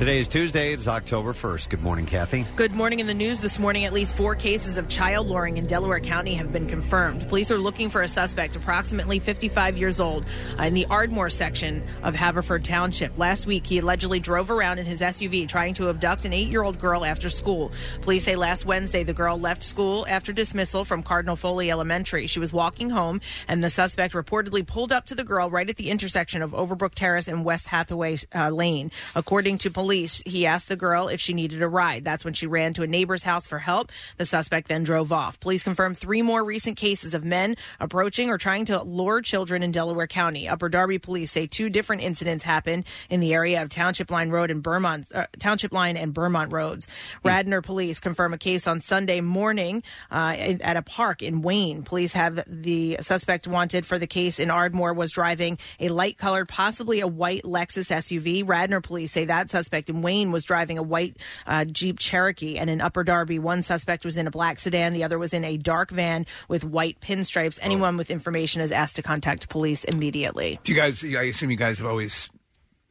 [0.00, 0.72] Today is Tuesday.
[0.72, 1.68] It's October 1st.
[1.68, 2.44] Good morning, Kathy.
[2.56, 2.98] Good morning.
[2.98, 6.34] In the news this morning, at least four cases of child luring in Delaware County
[6.34, 7.28] have been confirmed.
[7.28, 10.26] Police are looking for a suspect approximately 55 years old
[10.58, 13.16] in the Ardmore section of Haverford Township.
[13.16, 16.64] Last week, he allegedly drove around in his SUV trying to abduct an eight year
[16.64, 17.70] old girl after school.
[18.02, 22.26] Police say last Wednesday the girl left school after dismissal from Cardinal Foley Elementary.
[22.26, 25.76] She was walking home, and the suspect reportedly pulled up to the girl right at
[25.76, 28.90] the intersection of Overbrook Terrace and West Hathaway uh, Lane.
[29.14, 32.04] According to police, he asked the girl if she needed a ride.
[32.04, 33.90] That's when she ran to a neighbor's house for help.
[34.16, 35.40] The suspect then drove off.
[35.40, 39.72] Police confirmed three more recent cases of men approaching or trying to lure children in
[39.72, 40.48] Delaware County.
[40.48, 44.50] Upper Darby police say two different incidents happened in the area of Township Line Road
[44.50, 46.88] and Vermont, uh, Township Line and Vermont roads.
[47.22, 51.82] Radnor police confirm a case on Sunday morning uh, at a park in Wayne.
[51.82, 56.48] Police have the suspect wanted for the case in Ardmore was driving a light colored,
[56.48, 58.46] possibly a white Lexus SUV.
[58.46, 62.70] Radnor police say that suspect in Wayne was driving a white uh, Jeep Cherokee, and
[62.70, 65.56] in Upper Darby, one suspect was in a black sedan, the other was in a
[65.56, 67.58] dark van with white pinstripes.
[67.62, 70.58] Anyone with information is asked to contact police immediately.
[70.62, 71.04] Do you guys?
[71.04, 72.30] I assume you guys have always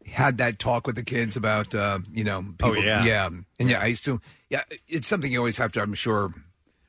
[0.06, 3.06] had that talk with the kids about, uh, you know, Oh, yeah.
[3.06, 3.80] yeah, and yeah.
[3.82, 4.20] I used to.
[4.50, 5.82] Yeah, it's something you always have to.
[5.82, 6.34] I'm sure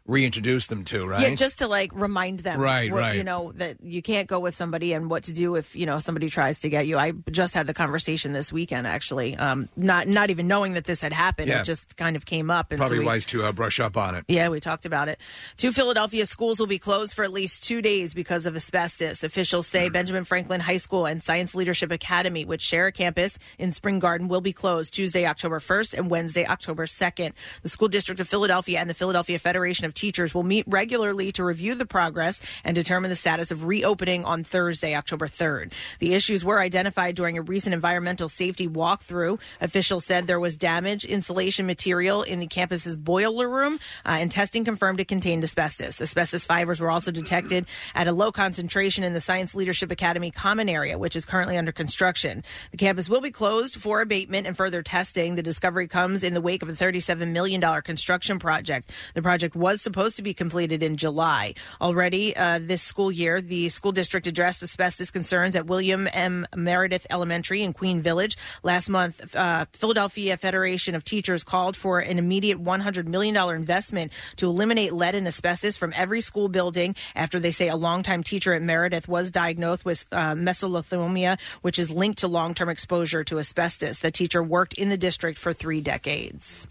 [0.06, 1.22] reintroduce them to, right?
[1.22, 3.16] Yeah, just to like remind them, Right, what, right.
[3.16, 5.98] You know that you can't go with somebody and what to do if you know
[5.98, 6.98] somebody tries to get you.
[6.98, 11.00] I just had the conversation this weekend, actually, um, not not even knowing that this
[11.00, 11.48] had happened.
[11.48, 11.60] Yeah.
[11.60, 13.96] It just kind of came up, and Probably so we, wise to uh, brush up
[13.96, 14.24] on it.
[14.28, 15.20] Yeah, we talked about it.
[15.56, 19.24] Two Philadelphia schools will be closed for at least two days because of asbestos.
[19.24, 23.70] Officials say Benjamin Franklin High School and Science Leadership Academy, which share a campus in
[23.70, 27.32] Spring Garden, will be closed Tuesday, October 1st and Wednesday, October 2nd.
[27.62, 31.44] The School District of Philadelphia and the Philadelphia Federation of Teachers will meet regularly to
[31.44, 35.72] review the progress and determine the status of reopening on Thursday, October 3rd.
[35.98, 39.40] The issues were identified during a recent environmental safety walkthrough.
[39.60, 43.74] Officials said there was damaged insulation material in the campus's boiler room,
[44.06, 46.00] uh, and testing confirmed it contained asbestos.
[46.00, 50.68] Asbestos fibers were also detected at a low concentration in the Science Leadership Academy common
[50.68, 52.42] area, which is currently under construction.
[52.70, 55.34] The campus will be closed for abatement and further testing.
[55.34, 58.90] The discovery comes in the wake of a $37 million construction project.
[59.14, 61.54] The project was supposed to be completed in July.
[61.80, 66.46] Already uh, this school year, the school district addressed asbestos concerns at William M.
[66.56, 68.36] Meredith Elementary in Queen Village.
[68.62, 74.46] Last month, uh, Philadelphia Federation of Teachers called for an immediate $100 million investment to
[74.46, 78.62] eliminate lead and asbestos from every school building after they say a longtime teacher at
[78.62, 83.98] Meredith was diagnosed with uh, mesothelioma, which is linked to long term exposure to asbestos.
[84.00, 86.66] The teacher worked in the district for three decades.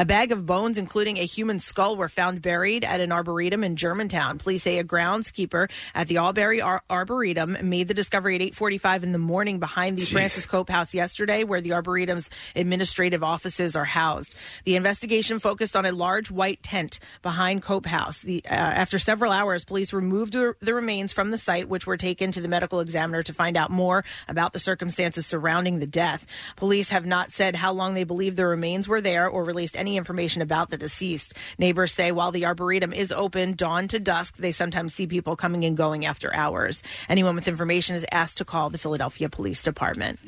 [0.00, 3.74] A bag of bones, including a human skull, were found buried at an arboretum in
[3.74, 4.38] Germantown.
[4.38, 9.10] Police say a groundskeeper at the Awbury Ar- Arboretum made the discovery at 8:45 in
[9.10, 14.36] the morning behind the Francis Cope House yesterday, where the Arboretum's administrative offices are housed.
[14.62, 18.22] The investigation focused on a large white tent behind Cope House.
[18.22, 21.96] The, uh, after several hours, police removed the, the remains from the site, which were
[21.96, 26.24] taken to the medical examiner to find out more about the circumstances surrounding the death.
[26.54, 29.87] Police have not said how long they believe the remains were there or released any
[29.96, 31.34] information about the deceased.
[31.58, 35.64] Neighbors say while the arboretum is open dawn to dusk, they sometimes see people coming
[35.64, 36.82] and going after hours.
[37.08, 40.18] Anyone with information is asked to call the Philadelphia Police Department.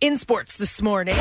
[0.00, 1.16] In sports this morning.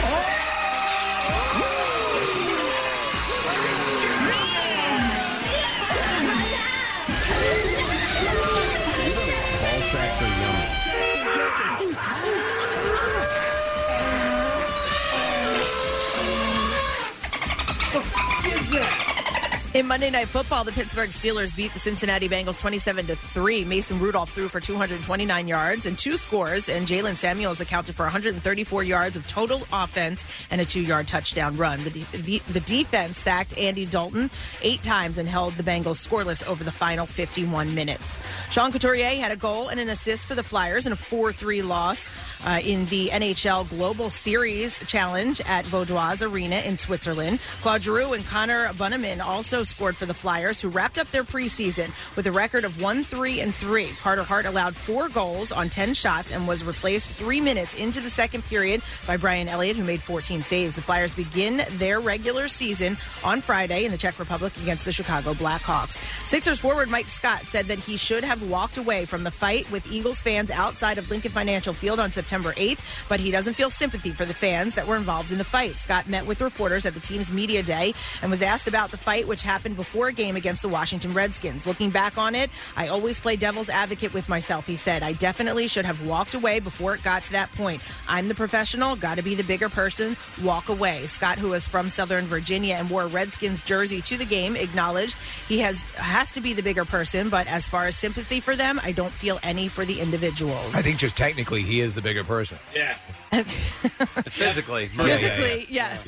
[19.76, 23.66] In Monday Night Football, the Pittsburgh Steelers beat the Cincinnati Bengals 27 to 3.
[23.66, 28.84] Mason Rudolph threw for 229 yards and two scores, and Jaylen Samuels accounted for 134
[28.86, 31.84] yards of total offense and a two yard touchdown run.
[31.84, 34.30] The, de- the, defense sacked Andy Dalton
[34.62, 38.18] eight times and held the Bengals scoreless over the final 51 minutes.
[38.52, 41.64] Sean Couturier had a goal and an assist for the Flyers in a 4 3
[41.64, 42.14] loss
[42.46, 47.40] uh, in the NHL Global Series Challenge at Vaudoise Arena in Switzerland.
[47.62, 51.92] Claude Giroux and Connor Bunnaman also scored for the Flyers, who wrapped up their preseason
[52.16, 53.88] with a record of 1 3 and 3.
[54.02, 58.10] Carter Hart allowed four goals on 10 shots and was replaced three minutes into the
[58.10, 60.76] second period by Brian Elliott, who made 14 saves.
[60.76, 65.34] The Flyers begin their regular season on Friday in the Czech Republic against the Chicago
[65.34, 65.98] Blackhawks.
[66.28, 69.92] Sixers forward Mike Scott said that he should have walked away from the fight with
[69.92, 72.80] Eagles fans outside of Lincoln Financial Field on September 8th,
[73.10, 75.74] but he doesn't feel sympathy for the fans that were involved in the fight.
[75.76, 79.28] Scott met with reporters at the team's media day and was asked about the fight,
[79.28, 81.66] which happened before a game against the Washington Redskins.
[81.66, 85.02] Looking back on it, I always play devil's advocate with myself, he said.
[85.04, 87.82] I definitely should have walked away before it got to that point.
[88.08, 91.06] I'm the professional, got to be the bigger person, walk away.
[91.06, 95.18] Scott, who is from Southern Virginia and wore a Redskins jersey to the game, acknowledged
[95.48, 98.80] he has has to be the bigger person, but as far as sympathy for them,
[98.84, 100.76] I don't feel any for the individuals.
[100.76, 102.58] I think just technically he is the bigger person.
[102.74, 102.94] Yeah.
[103.44, 104.88] Physically.
[104.88, 106.08] Physically, yes.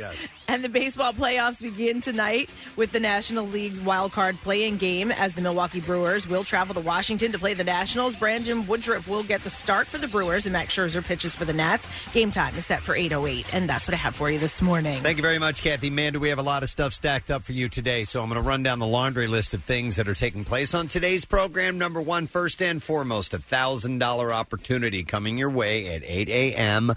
[0.50, 5.36] And the baseball playoffs begin tonight with the National League's wild card playing game as
[5.36, 8.16] the Milwaukee Brewers will travel to Washington to play the Nationals.
[8.16, 11.52] Brandon Woodruff will get the start for the Brewers, and Max Scherzer pitches for the
[11.52, 11.86] Nats.
[12.14, 15.02] Game time is set for 8.08, and that's what I have for you this morning.
[15.02, 15.90] Thank you very much, Kathy.
[15.90, 18.06] Man, do we have a lot of stuff stacked up for you today.
[18.06, 20.74] So I'm going to run down the laundry list of things that are taking place
[20.74, 21.78] on today's program.
[21.78, 26.94] Number one, first and foremost, a $1,000 opportunity coming your way at 8 a.m.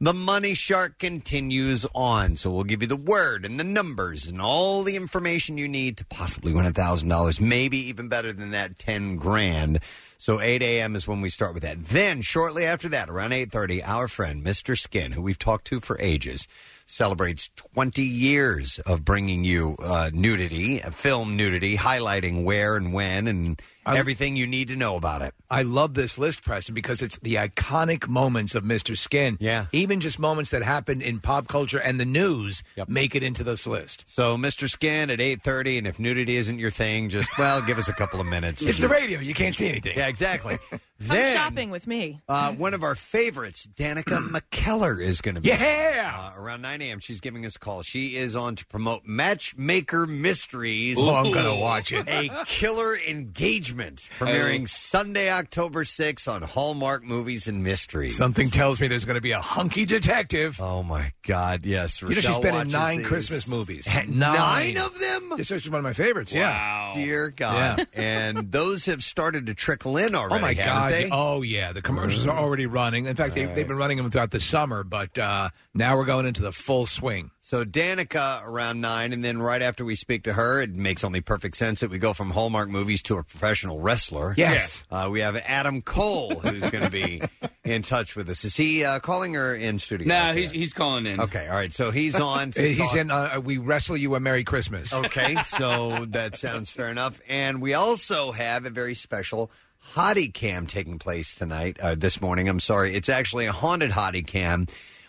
[0.00, 2.36] The Money Shark continues on.
[2.36, 5.96] So we'll give you the word and the numbers and all the information you need
[5.98, 7.40] to possibly win a $1,000.
[7.40, 9.80] Maybe even better than that, 10 grand.
[10.18, 10.94] So 8 a.m.
[10.94, 11.84] is when we start with that.
[11.86, 14.78] Then shortly after that, around 8:30, our friend Mr.
[14.78, 16.46] Skin, who we've talked to for ages,
[16.92, 23.60] celebrates 20 years of bringing you uh, nudity, film nudity, highlighting where and when and
[23.86, 25.34] everything you need to know about it.
[25.50, 28.96] I love this list, Preston, because it's the iconic moments of Mr.
[28.96, 29.36] Skin.
[29.40, 29.66] Yeah.
[29.72, 33.66] Even just moments that happened in pop culture and the news make it into this
[33.66, 34.04] list.
[34.06, 34.68] So Mr.
[34.68, 38.20] Skin at 8:30, and if nudity isn't your thing, just well, give us a couple
[38.20, 38.62] of minutes.
[38.62, 39.18] It's the radio.
[39.18, 39.96] You can't see anything.
[39.96, 40.58] Yeah, exactly.
[41.06, 42.20] Come then shopping with me.
[42.28, 46.32] uh, one of our favorites, Danica McKellar, is going to be Yeah.
[46.36, 46.98] uh, around 9 a.m.
[47.00, 47.82] She's giving us a call.
[47.82, 50.96] She is on to promote Matchmaker Mysteries.
[50.98, 52.08] Oh, I'm gonna watch it.
[52.08, 58.16] A killer engagement premiering Sunday, October 6th on Hallmark Movies and Mysteries.
[58.16, 60.60] Something tells me there's going to be a hunky detective.
[60.60, 61.64] Oh my God!
[61.64, 63.06] Yes, You know, she's Rochelle been in watches nine these.
[63.06, 63.88] Christmas movies.
[64.08, 65.32] Nine of them.
[65.36, 66.32] This is one of my favorites.
[66.32, 66.92] Yeah.
[66.94, 67.86] Dear God!
[67.94, 68.00] Yeah.
[68.02, 70.32] And those have started to trickle in already.
[70.32, 70.91] Oh my haven't God!
[70.92, 71.08] They?
[71.10, 73.06] Oh yeah, the commercials are already running.
[73.06, 76.26] In fact, they, they've been running them throughout the summer, but uh, now we're going
[76.26, 77.30] into the full swing.
[77.40, 81.20] So Danica around nine, and then right after we speak to her, it makes only
[81.20, 84.34] perfect sense that we go from Hallmark movies to a professional wrestler.
[84.36, 84.84] Yes.
[84.90, 87.20] Uh, we have Adam Cole who's going to be
[87.64, 88.44] in touch with us.
[88.44, 90.06] Is he uh, calling her in studio?
[90.06, 91.20] No, he's he's calling in.
[91.20, 91.72] Okay, all right.
[91.74, 92.52] So he's on.
[92.52, 93.10] to He's talk- in.
[93.10, 94.92] Uh, we wrestle you a Merry Christmas.
[94.92, 97.20] Okay, so that sounds fair enough.
[97.28, 99.50] And we also have a very special
[99.94, 102.48] hottie cam taking place tonight, uh, this morning.
[102.48, 102.94] I'm sorry.
[102.94, 104.66] It's actually a haunted hottie cam.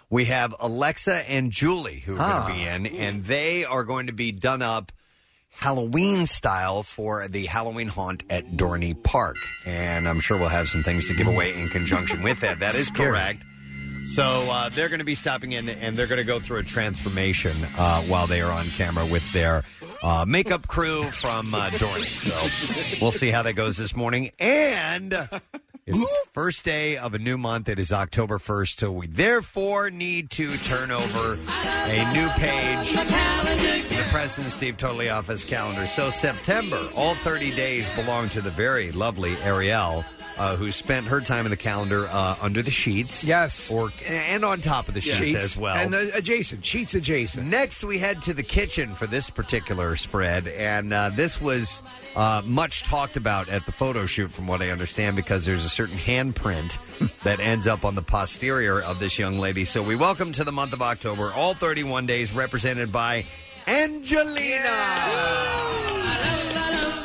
[0.09, 2.45] We have Alexa and Julie who are Ah.
[2.47, 4.91] going to be in, and they are going to be done up
[5.49, 9.37] Halloween style for the Halloween haunt at Dorney Park.
[9.65, 12.59] And I'm sure we'll have some things to give away in conjunction with that.
[12.59, 13.09] That is Scary.
[13.11, 13.43] correct.
[14.05, 16.63] So uh, they're going to be stopping in and they're going to go through a
[16.63, 19.63] transformation uh, while they are on camera with their
[20.01, 22.05] uh, makeup crew from uh, Dorney.
[22.29, 24.31] So we'll see how that goes this morning.
[24.39, 25.13] And
[25.85, 27.67] it's the first day of a new month.
[27.69, 28.79] It is October 1st.
[28.79, 35.09] So we therefore need to turn over a new page in the Preston Steve Totally
[35.09, 35.87] Office calendar.
[35.87, 40.05] So September, all 30 days belong to the very lovely Ariel.
[40.35, 43.23] Uh, who spent her time in the calendar uh, under the sheets?
[43.23, 43.69] Yes.
[43.69, 45.75] or and on top of the sheets, Sheets as well.
[45.75, 47.45] and uh, adjacent sheets adjacent.
[47.47, 51.83] Next, we head to the kitchen for this particular spread, and uh, this was
[52.15, 55.69] uh, much talked about at the photo shoot, from what I understand, because there's a
[55.69, 56.79] certain handprint
[57.23, 59.65] that ends up on the posterior of this young lady.
[59.65, 63.25] So we welcome to the month of October, all 31 days, represented by
[63.67, 64.67] Angelina.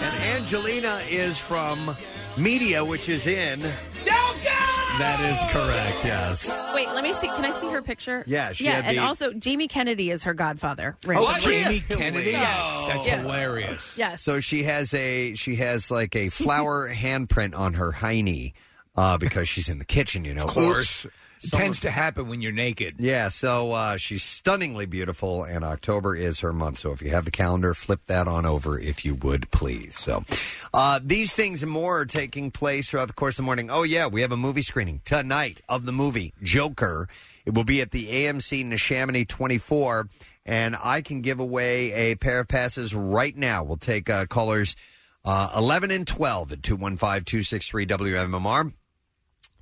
[0.00, 1.94] And Angelina is from
[2.38, 3.60] Media, which is in.
[4.98, 6.04] That is correct.
[6.04, 6.72] Yes.
[6.74, 7.28] Wait, let me see.
[7.28, 8.24] Can I see her picture?
[8.26, 10.96] Yeah, she yeah, had and the- also Jamie Kennedy is her godfather.
[11.06, 11.40] Oh, randomly.
[11.40, 12.30] Jamie Kennedy.
[12.32, 12.88] Yes.
[12.88, 13.20] That's Yeah.
[13.22, 13.94] hilarious.
[13.96, 14.22] Yes.
[14.22, 18.54] So she has a she has like a flower handprint on her hiney
[18.96, 20.24] uh, because she's in the kitchen.
[20.24, 21.04] You know, Of course.
[21.06, 21.14] Oops.
[21.50, 22.96] Tends to happen when you're naked.
[22.98, 26.78] Yeah, so uh, she's stunningly beautiful, and October is her month.
[26.78, 29.96] So if you have the calendar, flip that on over if you would, please.
[29.96, 30.24] So
[30.74, 33.70] uh, these things and more are taking place throughout the course of the morning.
[33.70, 37.08] Oh, yeah, we have a movie screening tonight of the movie Joker.
[37.44, 40.08] It will be at the AMC Neshaminy 24,
[40.44, 43.62] and I can give away a pair of passes right now.
[43.62, 44.74] We'll take uh, callers
[45.24, 48.72] uh, 11 and 12 at 215-263-WMMR.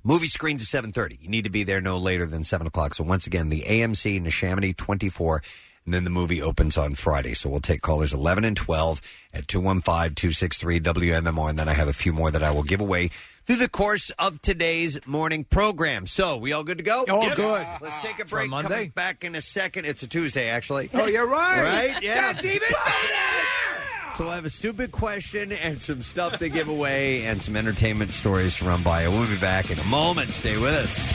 [0.07, 1.21] Movie screens at 7.30.
[1.21, 2.93] You need to be there no later than 7 o'clock.
[2.93, 5.41] So once again, the AMC Neshaminy 24,
[5.83, 7.33] and then the movie opens on Friday.
[7.33, 9.01] So we'll take callers 11 and 12
[9.33, 13.09] at 215-263-WMMR, and then I have a few more that I will give away
[13.43, 16.07] through the course of today's morning program.
[16.07, 17.03] So we all good to go?
[17.09, 17.67] Oh, all good.
[17.81, 18.49] Let's take a break.
[18.49, 18.69] Monday?
[18.69, 19.83] Coming back in a second.
[19.83, 20.89] It's a Tuesday, actually.
[20.93, 21.61] Oh, you're right.
[21.61, 22.01] Right?
[22.01, 22.31] Yeah.
[22.31, 23.83] That's even better.
[24.17, 28.13] So we'll have a stupid question and some stuff to give away and some entertainment
[28.13, 29.07] stories to run by.
[29.07, 30.31] We'll be back in a moment.
[30.31, 31.13] Stay with us.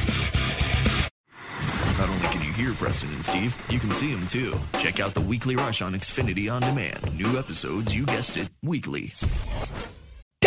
[1.99, 4.57] Not only can you hear Preston and Steve, you can see them too.
[4.79, 7.19] Check out the Weekly Rush on Xfinity On Demand.
[7.19, 9.11] New episodes, you guessed it, weekly.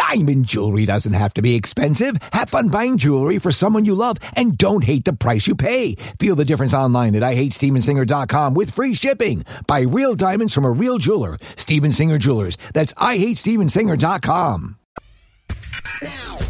[0.09, 2.17] Diamond jewelry doesn't have to be expensive.
[2.31, 5.95] Have fun buying jewelry for someone you love and don't hate the price you pay.
[6.19, 9.45] Feel the difference online at IHateStevensinger.com with free shipping.
[9.67, 11.37] Buy real diamonds from a real jeweler.
[11.55, 12.57] Steven Singer Jewelers.
[12.73, 14.77] That's IHateStevensinger.com.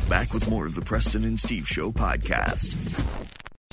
[0.09, 2.75] Back with more of the Preston and Steve Show podcast.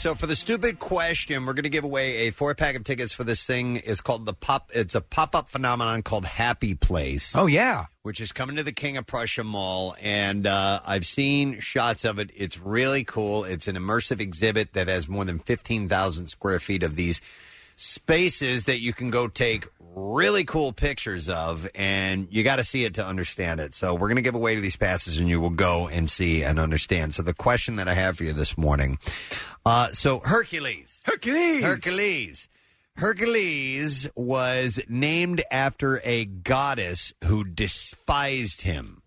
[0.03, 3.13] So for the stupid question, we're going to give away a four pack of tickets
[3.13, 3.81] for this thing.
[3.85, 4.69] It's called the pop.
[4.75, 7.37] It's a pop up phenomenon called Happy Place.
[7.37, 7.85] Oh, yeah.
[8.03, 12.19] which is coming to the King of Prussia Mall, and uh, I've seen shots of
[12.19, 12.31] it.
[12.35, 13.45] It's really cool.
[13.45, 17.21] It's an immersive exhibit that has more than fifteen thousand square feet of these
[17.77, 22.85] spaces that you can go take really cool pictures of, and you got to see
[22.85, 23.75] it to understand it.
[23.75, 26.43] So we're going to give away to these passes, and you will go and see
[26.43, 27.15] and understand.
[27.15, 28.99] So the question that I have for you this morning,
[29.67, 31.63] uh, so Hercules, Hercules.
[31.63, 32.49] Hercules.
[32.97, 39.02] Hercules was named after a goddess who despised him.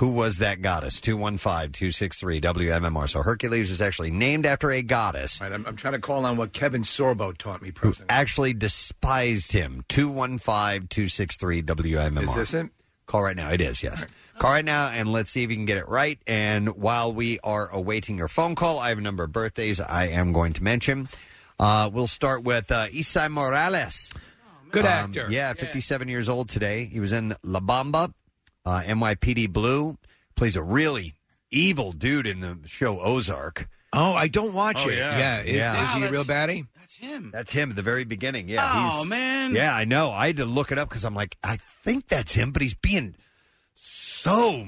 [0.00, 1.00] Who was that goddess?
[1.00, 3.08] 215 263 WMMR.
[3.08, 6.36] So Hercules was actually named after a goddess Right, I'm, I'm trying to call on
[6.38, 9.84] what Kevin Sorbo taught me, who actually despised him.
[9.88, 12.22] 215 263 WMMR.
[12.22, 12.70] Is this it?
[13.06, 13.50] Call right now.
[13.50, 14.06] It is, yes.
[14.38, 16.18] Call right now and let's see if you can get it right.
[16.26, 20.06] And while we are awaiting your phone call, I have a number of birthdays I
[20.06, 21.08] am going to mention.
[21.58, 24.10] Uh, we'll start with uh, Esai Morales.
[24.70, 25.26] Good Um, actor.
[25.28, 26.84] yeah, 57 years old today.
[26.86, 28.14] He was in La Bamba,
[28.64, 29.96] uh, NYPD Blue.
[30.36, 31.14] Plays a really
[31.50, 33.68] evil dude in the show Ozark.
[33.92, 34.98] Oh, I don't watch Oh, it.
[34.98, 35.40] yeah.
[35.42, 35.84] Is, Yeah.
[35.84, 36.66] is he a real baddie?
[36.78, 37.30] That's him.
[37.32, 38.48] That's him at the very beginning.
[38.48, 38.70] Yeah.
[38.72, 39.54] Oh, he's- man.
[39.54, 40.10] Yeah, I know.
[40.12, 42.74] I had to look it up because I'm like, I think that's him, but he's
[42.74, 43.16] being
[43.74, 44.64] so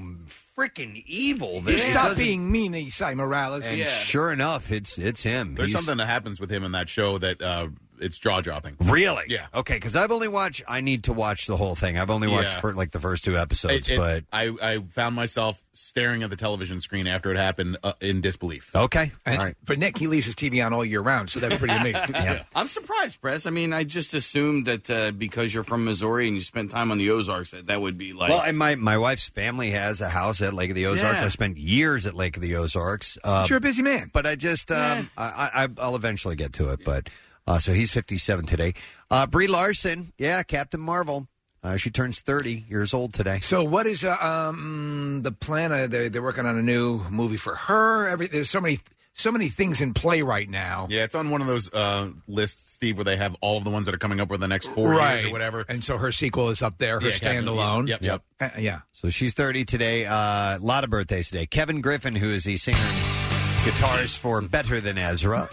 [0.57, 1.61] freaking evil.
[1.61, 3.65] that it Stop doesn't- being mean, Esai Morales.
[3.67, 3.97] And Yeah.
[3.99, 5.55] sure enough, it's it's him.
[5.55, 7.67] There's He's- something that happens with him in that show that uh,
[7.99, 8.75] it's jaw dropping.
[8.85, 9.25] Really?
[9.27, 9.47] Yeah.
[9.53, 10.61] Okay, because I've only watched.
[10.67, 11.97] I need to watch the whole thing.
[11.97, 12.59] I've only watched Yeah.
[12.61, 16.79] for like the first two episodes, but I, I found myself staring at the television
[16.79, 18.69] screen after it happened uh, in disbelief.
[18.75, 19.55] okay, And all right.
[19.65, 21.93] For Nick, he leaves his TV on all year round, so that's pretty amazing.
[22.13, 22.43] Yeah.
[22.55, 23.45] I'm surprised, Press.
[23.45, 26.91] I mean, I just assumed that uh, because you're from Missouri and you spent time
[26.91, 28.29] on the Ozarks, that that would be like.
[28.29, 31.19] Well, and my my wife's family has a house at Lake of the Ozarks.
[31.21, 31.25] Yeah.
[31.25, 33.17] I spent years at Lake of the Ozarks.
[33.23, 34.09] Uh, you're a busy man.
[34.13, 36.81] but I just um, I, I I'll eventually get to it.
[36.85, 37.09] But
[37.47, 38.73] uh, so he's 57 today.
[39.11, 41.27] Uh, Brie Larson, yeah, Captain Marvel.
[41.63, 43.39] Uh, she turns 30 years old today.
[43.39, 45.71] So, what is uh, um, the plan?
[45.71, 48.07] Uh, they're, they're working on a new movie for her.
[48.07, 48.79] Every there's so many
[49.13, 50.87] so many things in play right now.
[50.89, 53.69] Yeah, it's on one of those uh, lists, Steve, where they have all of the
[53.69, 55.63] ones that are coming up over the next four right, years or whatever.
[55.69, 56.99] And so her sequel is up there.
[56.99, 57.87] Her Yeah, Captain- standalone.
[57.87, 58.21] Yep, yep.
[58.41, 58.79] Uh, yeah.
[58.91, 60.03] So she's 30 today.
[60.03, 61.45] A lot of birthdays today.
[61.45, 65.47] Kevin Griffin, who is the singer and guitarist for Better Than Ezra,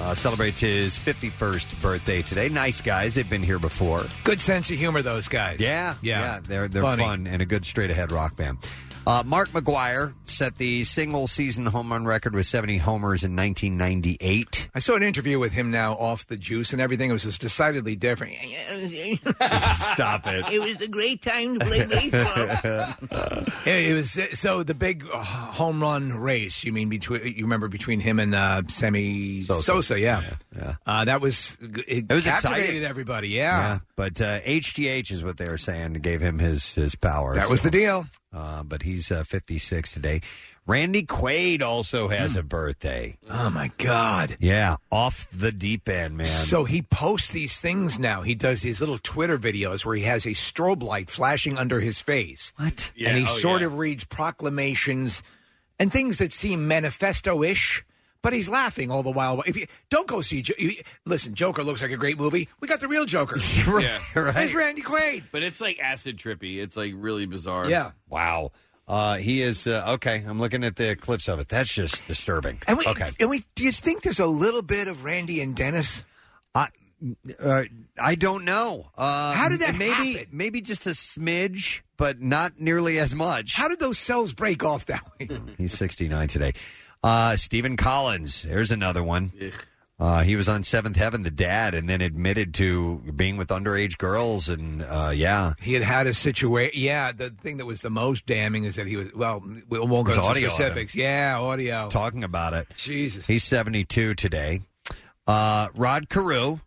[0.00, 2.48] uh, celebrates his 51st birthday today.
[2.48, 3.14] Nice guys.
[3.14, 4.04] They've been here before.
[4.24, 5.60] Good sense of humor, those guys.
[5.60, 7.02] Yeah, yeah, They're they're Funny.
[7.02, 8.58] fun and a good straight ahead rock band.
[9.06, 14.68] Uh, Mark McGwire set the single season home run record with 70 homers in 1998.
[14.74, 17.10] I saw an interview with him now off the juice and everything.
[17.10, 18.34] It was just decidedly different.
[19.76, 20.44] Stop it.
[20.52, 23.34] It was a great time to play baseball.
[23.66, 26.64] It it was so the big uh, home run race.
[26.64, 29.62] You mean between you remember between him and uh, Sammy Sosa.
[29.62, 30.00] Sosa?
[30.00, 30.22] yeah,
[30.56, 30.74] yeah.
[30.86, 32.06] Uh, that was it.
[32.08, 32.84] It was captivated exciting.
[32.84, 33.28] everybody.
[33.28, 37.34] Yeah, Yeah, but uh, HGH is what they were saying gave him his his power.
[37.34, 38.06] that was so, the deal.
[38.32, 40.22] Uh, but he's uh, 56 today.
[40.66, 43.18] Randy Quaid also has a birthday.
[43.28, 44.38] Oh my god.
[44.40, 46.26] Yeah, off the deep end, man.
[46.28, 48.22] So he posts these things now.
[48.22, 52.00] He does these little Twitter videos where he has a strobe light flashing under his
[52.00, 52.54] face.
[52.56, 52.92] what?
[53.04, 53.66] and he oh, sort yeah.
[53.66, 55.22] of reads proclamations
[55.78, 57.84] and things that seem manifesto-ish.
[58.22, 59.42] But he's laughing all the while.
[59.46, 62.48] If you don't go see, Jo- you- listen, Joker looks like a great movie.
[62.60, 63.36] We got the real Joker.
[63.66, 64.34] right, right.
[64.34, 65.24] There's Randy Quaid.
[65.32, 66.58] but it's like acid trippy.
[66.58, 67.68] It's like really bizarre.
[67.70, 67.92] Yeah.
[68.08, 68.52] Wow.
[68.86, 70.22] Uh, he is uh, okay.
[70.26, 71.48] I'm looking at the clips of it.
[71.48, 72.60] That's just disturbing.
[72.66, 73.06] And we, okay.
[73.20, 76.02] and we, do you think there's a little bit of Randy and Dennis?
[76.54, 76.68] I,
[77.38, 77.62] uh,
[77.98, 78.90] I don't know.
[78.98, 80.28] Uh, How did that maybe, happen?
[80.32, 83.54] Maybe just a smidge, but not nearly as much.
[83.54, 85.28] How did those cells break off that way?
[85.56, 86.52] He's 69 today.
[87.02, 88.42] Uh, Stephen Collins.
[88.42, 89.32] There's another one.
[89.98, 93.98] Uh, he was on Seventh Heaven, the dad, and then admitted to being with underage
[93.98, 94.48] girls.
[94.48, 96.80] And uh, yeah, He had had a situation.
[96.80, 99.12] Yeah, the thing that was the most damning is that he was.
[99.14, 100.94] Well, we won't go There's into audio of specifics.
[100.94, 101.88] Yeah, audio.
[101.90, 102.68] talking about it.
[102.76, 103.26] Jesus.
[103.26, 104.60] He's 72 today.
[105.26, 106.60] Uh, Rod Carew.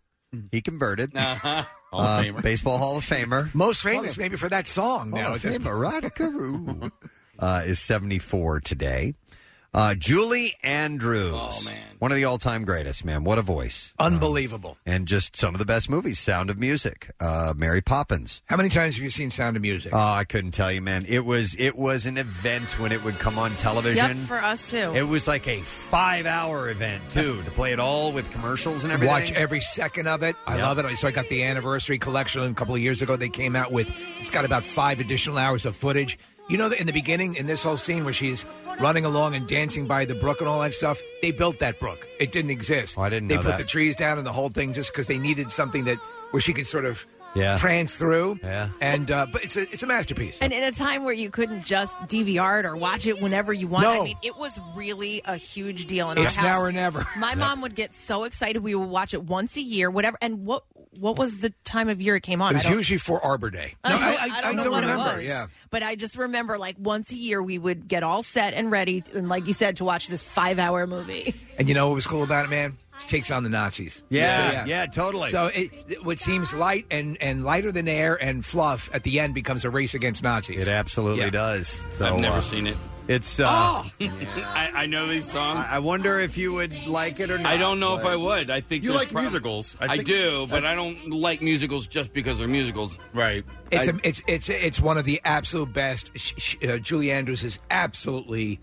[0.52, 1.16] He converted.
[1.16, 1.64] Uh-huh.
[1.92, 2.42] Hall of Uh, Famer.
[2.42, 3.52] Baseball Hall of Famer.
[3.54, 5.10] Most famous maybe for that song.
[5.10, 6.90] Hall now of at this Famer Rod Carew
[7.38, 9.14] uh, is 74 today.
[9.74, 11.32] Uh, Julie Andrews.
[11.34, 11.76] Oh, man.
[11.98, 13.24] One of the all time greatest, man.
[13.24, 13.92] What a voice.
[13.98, 14.76] Unbelievable.
[14.86, 18.40] And just some of the best movies Sound of Music, uh, Mary Poppins.
[18.46, 19.92] How many times have you seen Sound of Music?
[19.92, 21.04] Oh, I couldn't tell you, man.
[21.08, 24.26] It was it was an event when it would come on Yep, television.
[24.26, 24.92] for us too.
[24.94, 28.92] It was like a five hour event too to play it all with commercials and
[28.92, 29.12] everything.
[29.12, 30.36] Watch every second of it.
[30.46, 30.62] I Yep.
[30.62, 30.96] love it.
[30.98, 33.16] So I got the anniversary collection a couple of years ago.
[33.16, 33.90] They came out with.
[34.20, 36.18] It's got about five additional hours of footage.
[36.48, 38.44] You know, that in the beginning, in this whole scene where she's
[38.80, 42.06] running along and dancing by the brook and all that stuff, they built that brook.
[42.20, 42.98] It didn't exist.
[42.98, 43.58] Oh, I didn't They know put that.
[43.58, 45.96] the trees down and the whole thing just because they needed something that
[46.32, 47.56] where she could sort of Yeah.
[47.58, 48.38] prance through.
[48.42, 48.68] Yeah.
[48.80, 50.38] And uh, but it's a it's a masterpiece.
[50.40, 53.66] And in a time where you couldn't just DVR it or watch it whenever you
[53.68, 54.02] want, No.
[54.02, 56.50] I mean, it was really a huge deal in It's our house.
[56.52, 57.06] now or never.
[57.16, 58.62] My mom would get so excited.
[58.62, 60.16] We would watch it once a year, whatever.
[60.20, 60.64] And what
[61.00, 62.52] what was the time of year it came on?
[62.52, 63.74] It was don't- usually for Arbor Day.
[63.82, 65.12] I No, don't, I, I I, don't know don't what remember.
[65.14, 65.46] It was, Yeah.
[65.70, 69.02] but I just remember like once a year we would get all set and ready,
[69.12, 71.34] and like you said, to watch this five-hour movie.
[71.58, 72.76] And you know what was cool about it, man?
[73.02, 74.02] It takes on the Nazis.
[74.08, 75.30] Yeah, So, yeah, totally.
[75.30, 79.34] So it, what seems light and, and lighter than air and fluff at the end
[79.34, 80.66] becomes a race against Nazis.
[80.66, 81.30] It absolutely Yeah.
[81.30, 81.68] does.
[81.90, 82.76] So, I've never uh, seen it.
[83.06, 83.38] It's.
[83.38, 85.66] Uh, Oh, I, I know these songs.
[85.68, 87.52] I I wonder if you would like it or not.
[87.52, 88.48] I don't know if I would.
[88.50, 89.76] I think You there's like prob- musicals.
[89.78, 92.98] I I, think- do, but I don't like musicals just because they're musicals.
[93.12, 93.44] Right.
[93.70, 96.12] it's I- a, it's it's it's one of the absolute best.
[96.14, 98.58] Sh- sh- uh, Julie Andrews is absolutely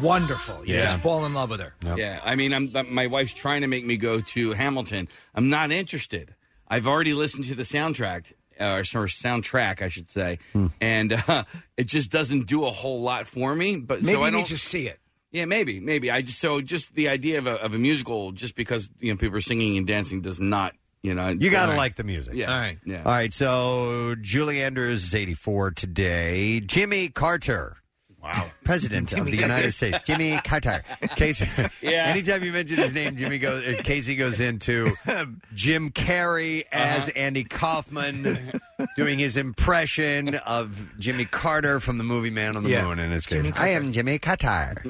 [0.00, 0.64] wonderful.
[0.66, 0.82] You Yeah.
[0.82, 1.74] just fall in love with her.
[1.84, 1.98] Yep.
[1.98, 5.08] Yeah, I mean, I'm, my wife's trying to make me go to Hamilton.
[5.34, 6.34] I'm not interested.
[6.68, 10.68] I've already listened to the soundtrack, uh, or sorry, soundtrack, I should say, Hmm.
[10.80, 11.44] and uh,
[11.76, 13.76] it just doesn't do a whole lot for me.
[13.76, 14.40] But Maybe so I you don't.
[14.42, 15.00] need to see it.
[15.32, 16.10] Yeah, maybe, maybe.
[16.10, 19.16] I just so just the idea of a, of a musical, just because you know
[19.16, 21.28] people are singing and dancing, does not, you know.
[21.28, 22.34] You got to uh, like the music.
[22.34, 22.78] Yeah, All right.
[22.84, 23.02] yeah.
[23.04, 23.32] All right.
[23.32, 26.58] So Julie Andrews is 84 today.
[26.60, 27.76] Jimmy Carter.
[28.22, 28.50] Wow.
[28.64, 30.82] President of the United States, Jimmy Carter.
[31.16, 31.48] Casey,
[31.82, 32.04] Yeah.
[32.06, 33.64] anytime you mention his name, Jimmy goes.
[33.66, 34.94] uh, Casey goes into
[35.54, 37.12] Jim Carrey as Uh-huh.
[37.16, 38.60] Andy Kaufman,
[38.96, 42.80] doing his impression of Jimmy Carter from the movie Man on the.
[42.82, 43.58] Moon, and it's great.
[43.58, 44.82] I am Jimmy Carter.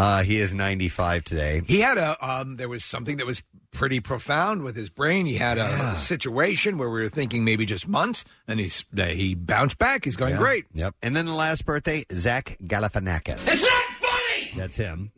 [0.00, 1.62] Uh, he is 95 today.
[1.66, 5.26] He had a um, there was something that was pretty profound with his brain.
[5.26, 9.34] He had a, situation where we were thinking maybe just months, and he's uh, he
[9.34, 10.04] bounced back.
[10.04, 10.38] He's going Yeah.
[10.38, 10.64] great.
[10.74, 10.94] Yep.
[11.02, 13.46] And then the last birthday, Zach Galifianakis.
[13.48, 14.52] It's not funny.
[14.56, 15.12] That's him.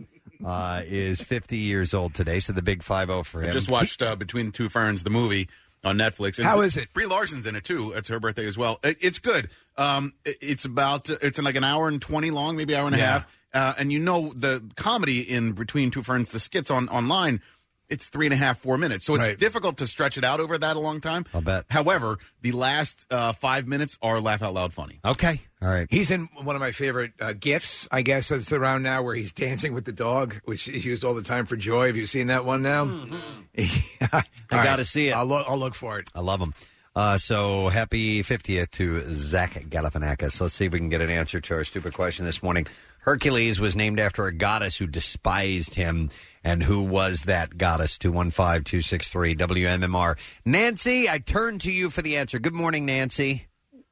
[0.44, 3.52] Uh, is 50 years old today, so the big 5-0 for him.
[3.52, 5.48] Just watched uh, Between the Two Ferns, the movie
[5.84, 6.38] on Netflix.
[6.38, 6.92] And How is it?
[6.92, 7.92] Brie Larson's in it too.
[7.92, 8.80] It's her birthday as well.
[8.82, 9.50] It, it's good.
[9.78, 12.94] Um, it- it's about it's in like an hour and twenty long, maybe hour and
[12.96, 13.06] a Yeah.
[13.12, 13.26] half.
[13.54, 17.40] Uh, and you know the comedy in Between Two Ferns, the skits on online.
[17.88, 19.38] It's three and a half, four minutes, so it's Right.
[19.38, 21.26] difficult to stretch it out over that a long time.
[21.34, 21.66] I'll bet.
[21.68, 24.98] However, the last uh, five minutes are laugh out loud funny.
[25.04, 25.42] Okay.
[25.60, 25.86] All right.
[25.90, 29.30] He's in one of my favorite uh, gifs, I guess, that's around now, where he's
[29.32, 31.88] dancing with the dog, which is used all the time for joy.
[31.88, 32.84] Have you seen that one now?
[33.58, 35.12] I I gotta see it.
[35.12, 36.08] I'll, look, I'll look for it.
[36.14, 36.54] I love him.
[36.96, 40.40] Uh, so happy 50th to Zach Galifianakis.
[40.40, 42.66] Let's see if we can get an answer to our stupid question this morning.
[43.02, 46.10] Hercules was named after a goddess who despised him.
[46.44, 47.98] And who was that goddess?
[47.98, 50.18] 215 263 WMMR.
[50.44, 52.40] Nancy, I turn to you for the answer.
[52.40, 53.46] Good morning, Nancy.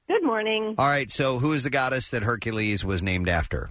[0.09, 3.71] Good morning, All right, so who is the goddess that Hercules was named after?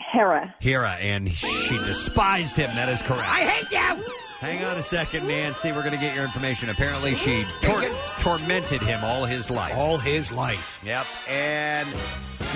[0.00, 0.52] Hera.
[0.60, 2.74] Hera, and she despised him.
[2.74, 3.22] That is correct.
[3.22, 4.04] I hate you.
[4.40, 5.70] Hang on a second, Nancy.
[5.70, 6.68] We're going to get your information.
[6.70, 7.84] Apparently, she tor-
[8.18, 9.72] tormented him all his life.
[9.76, 10.80] All his life.
[10.84, 11.06] Yep.
[11.28, 11.88] And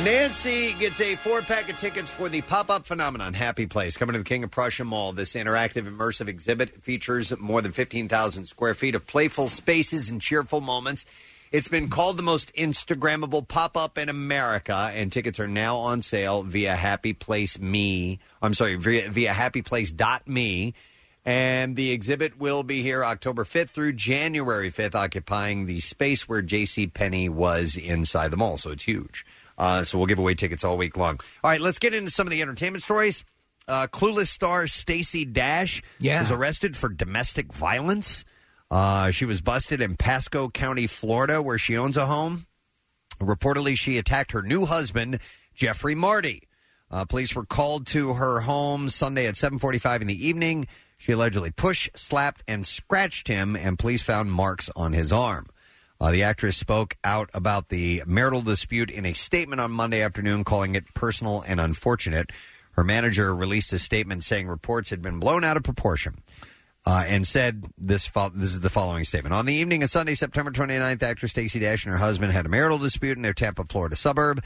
[0.04, 4.12] Nancy gets a four pack of tickets for the pop up phenomenon, Happy Place, coming
[4.12, 5.14] to the King of Prussia Mall.
[5.14, 10.61] This interactive, immersive exhibit features more than 15,000 square feet of playful spaces and cheerful
[10.61, 11.06] moments.
[11.50, 16.02] It's been called the most Instagrammable pop up in America, and tickets are now on
[16.02, 18.18] sale via Happy Place Me.
[18.42, 20.74] I'm sorry, via, via happyplace.me.
[21.24, 26.42] And the exhibit will be here October 5th through January 5th, occupying the space where
[26.42, 26.87] J.C.
[26.87, 28.59] Penney was inside the mall.
[28.59, 29.24] So it's huge.
[29.59, 31.19] Uh, so we'll give away tickets all week long.
[31.42, 33.25] All right, let's get into some of the entertainment stories.
[33.69, 36.21] Uh, Clueless star Stacey Dash Yeah.
[36.21, 38.25] was arrested for domestic violence.
[38.71, 42.47] Uh, she was busted in Pasco County, Florida, where she owns a home.
[43.21, 45.21] Reportedly, she attacked her new husband,
[45.55, 46.42] Jeffrey Marty.
[46.90, 50.66] Uh, police were called to her home Sunday at 7:45 in the evening.
[50.99, 55.47] She allegedly pushed, slapped, and scratched him, and police found marks on his arm.
[56.00, 60.44] Uh, the actress spoke out about the marital dispute in a statement on Monday afternoon,
[60.44, 62.30] calling it personal and unfortunate.
[62.72, 66.18] Her manager released a statement saying reports had been blown out of proportion
[66.85, 69.35] uh, and said this fo- this is the following statement.
[69.35, 72.50] On the evening of Sunday, September 29th, actress Stacey Dash and her husband had a
[72.50, 74.44] marital dispute in their Tampa, Florida suburb.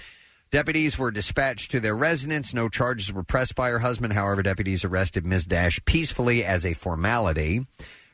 [0.50, 2.54] Deputies were dispatched to their residence.
[2.54, 4.14] No charges were pressed by her husband.
[4.14, 5.44] However, deputies arrested Ms.
[5.46, 7.66] Dash peacefully as a formality.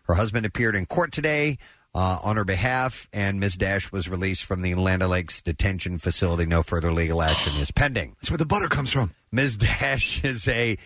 [0.02, 1.58] Her husband appeared in court today
[1.96, 3.56] uh, on her behalf, and Ms.
[3.56, 6.44] Dash was released from the Land Lakes detention facility.
[6.44, 8.16] No further legal action is pending.
[8.20, 9.14] That's where the butter comes from.
[9.32, 9.56] Ms.
[9.56, 10.76] Dash is a.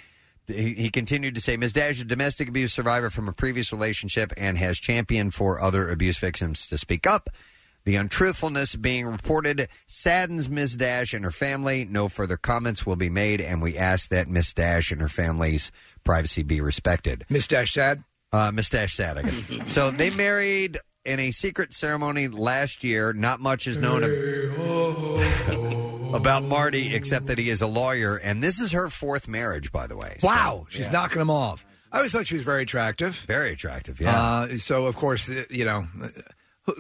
[0.47, 1.73] He he continued to say, Ms.
[1.73, 5.91] Dash is a domestic abuse survivor from a previous relationship and has championed for other
[5.91, 7.29] abuse victims to speak up.
[7.85, 10.77] The untruthfulness being reported saddens Ms.
[10.77, 11.85] Dash and her family.
[11.85, 14.53] No further comments will be made, and we ask that Ms.
[14.53, 15.73] Dash and her family's
[16.05, 17.25] privacy be respected.
[17.29, 18.05] Miss Dash sad?
[18.33, 19.49] Uh, Miss Dash sad, I guess.
[19.73, 23.13] so they married in a secret ceremony last year.
[23.13, 24.11] Not much is known ab-
[26.15, 29.87] about Marty except that he is a lawyer, and this is her fourth marriage, by
[29.87, 30.19] the way.
[30.23, 31.65] Wow, she's knocking them off.
[31.93, 33.17] I always thought she was very attractive.
[33.27, 34.21] Very attractive, yeah.
[34.21, 35.87] Uh, so, of course, uh, you know,
[36.63, 36.75] who,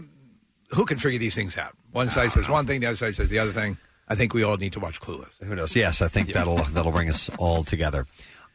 [0.70, 1.72] who can figure these things out?
[1.90, 3.76] One side says one thing, the other side says the other thing.
[4.09, 5.40] I think we all need to watch Clueless.
[5.42, 5.74] Who knows?
[5.76, 8.06] Yes, I think that'll that'll bring us all together.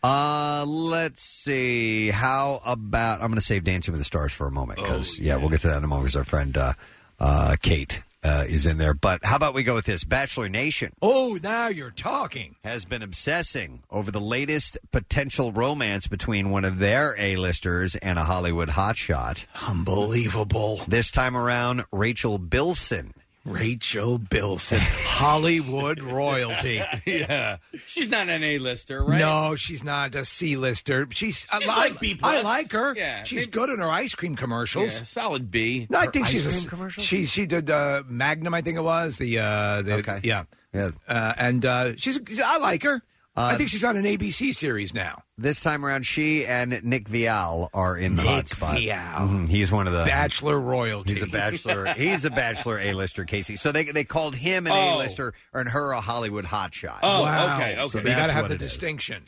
[0.07, 2.09] Uh, let's see.
[2.09, 5.35] How about I'm going to save Dancing with the Stars for a moment because yeah.
[5.37, 6.05] we'll get to that in a moment.
[6.05, 6.73] Because our friend uh,
[7.19, 8.93] uh, Kate uh, is in there.
[8.93, 10.03] But how about we go with this?
[10.03, 12.55] Bachelor Nation Oh, now you're talking.
[12.63, 18.23] has been obsessing over the latest potential romance between one of their A-listers and a
[18.25, 19.47] Hollywood hotshot.
[19.67, 20.81] Unbelievable.
[20.87, 23.15] This time around, Rachel Bilson.
[23.45, 26.81] Rachel Bilson, Hollywood royalty.
[27.05, 29.19] yeah, she's not an A-lister, right?
[29.19, 31.07] No, she's not a C-lister.
[31.11, 32.19] She's, I She's li- like B+.
[32.23, 32.95] I like her.
[32.95, 35.07] Yeah, she's maybe- good in her ice cream Yeah, commercials.
[35.07, 35.85] solid B.
[35.89, 37.05] No, I Her think ice she's a, cream s- commercials?
[37.05, 40.19] she she did uh, Magnum, I think it was the uh, the Okay.
[40.23, 40.89] yeah Yeah.
[41.07, 43.03] uh, and uh, she's I like her.
[43.37, 45.21] Uh, I think she's on an ABC series now.
[45.37, 48.77] This time around, she and Nick Viall are in the Nick hot spot.
[48.77, 49.15] Viall.
[49.29, 51.15] Mhm, He's one of the Bachelor royalty.
[51.15, 51.85] He's a bachelor.
[51.97, 53.57] he's a bachelor A-lister, Casey.
[53.57, 54.95] So they they called him an Oh.
[54.95, 56.99] A-lister and her a Hollywood hotshot.
[57.03, 57.55] Oh, wow.
[57.57, 57.87] okay, okay.
[57.87, 58.71] So you that's got to have what the it is.
[58.71, 59.23] distinction.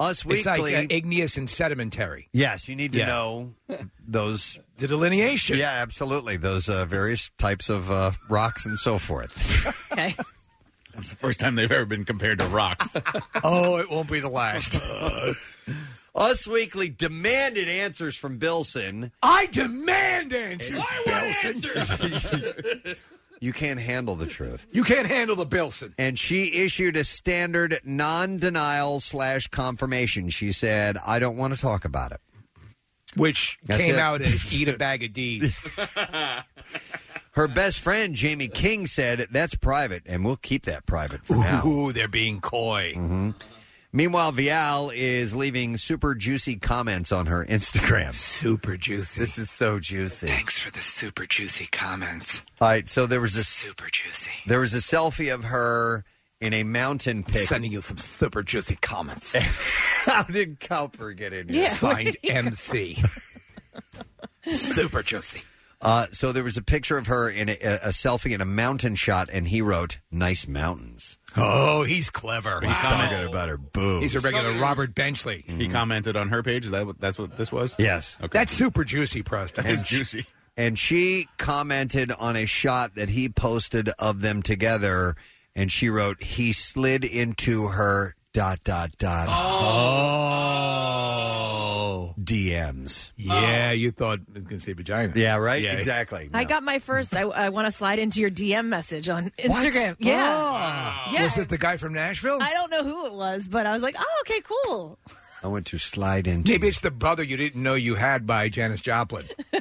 [0.00, 0.74] Us It's like Weekly.
[0.74, 2.28] uh, igneous and sedimentary.
[2.32, 3.06] yes, you need to Yeah.
[3.06, 3.54] know
[4.06, 4.58] those.
[4.76, 5.56] The delineation.
[5.56, 6.36] Yeah, absolutely.
[6.36, 9.32] Those uh, various types of uh, rocks and so forth.
[9.92, 10.16] Okay.
[10.98, 12.94] It's the first time they've ever been compared to rocks.
[13.42, 14.80] Oh, it won't be the last.
[16.14, 19.12] Us Weekly demanded answers from Bilson.
[19.22, 21.62] I demand answers, Bilson.
[23.40, 24.66] You can't handle the truth.
[24.72, 25.92] You can't handle the Bilson.
[25.98, 30.30] And she issued a standard non-denial slash confirmation.
[30.30, 32.22] She said, "I don't want to talk about it."
[33.16, 34.00] Which That's came it.
[34.00, 35.60] out as eat a bag of D's.
[37.32, 41.66] Her best friend Jaime King said, "That's private, and we'll keep that private for now."
[41.66, 42.92] Ooh, they're being coy.
[42.96, 43.30] Mm-hmm.
[43.92, 48.12] Meanwhile, Viall is leaving super juicy comments on her Instagram.
[48.12, 49.20] Super juicy.
[49.20, 50.26] This is so juicy.
[50.26, 52.42] Thanks for the super juicy comments.
[52.60, 54.32] All right, so there was this Super juicy.
[54.46, 56.04] there was a selfie of her
[56.44, 57.48] in a mountain pic.
[57.48, 59.34] Sending you some super juicy comments.
[60.04, 61.62] How did Cowper get in here?
[61.62, 61.68] Yeah.
[61.68, 62.98] Signed MC.
[64.52, 65.42] super juicy.
[65.80, 68.94] Uh, so there was a picture of her in a, a selfie in a mountain
[68.94, 72.60] shot, and he wrote, "Nice mountains." Oh, he's clever.
[72.62, 74.02] He's talking about her boobs.
[74.04, 75.44] He's a regular Robert Benchley.
[75.46, 76.64] he commented on her page.
[76.64, 77.74] Is that what, that's what this was?
[77.78, 78.16] Yes.
[78.22, 78.38] Okay.
[78.38, 79.64] That's super juicy, Preston.
[79.64, 80.24] That is juicy.
[80.56, 85.16] and she commented on a shot that he posted of them together,
[85.56, 89.28] and she wrote, "He slid into her dot dot dot
[91.26, 92.14] Oh.
[92.20, 95.12] DMs." Yeah, you thought I was going to say vagina.
[95.16, 95.62] Yeah, right.
[95.62, 95.72] Yeah.
[95.74, 96.30] Exactly.
[96.32, 97.14] I got my first.
[97.14, 99.96] I, I want to slide into your DM message on Instagram.
[99.98, 101.10] Yeah.
[101.12, 101.24] Yeah.
[101.24, 102.38] Was it the guy from Nashville?
[102.40, 104.98] I don't know who it was, but I was like, oh, okay, cool.
[105.42, 106.52] I went to slide into.
[106.52, 109.26] Maybe it's the brother you didn't know you had by Janis Joplin.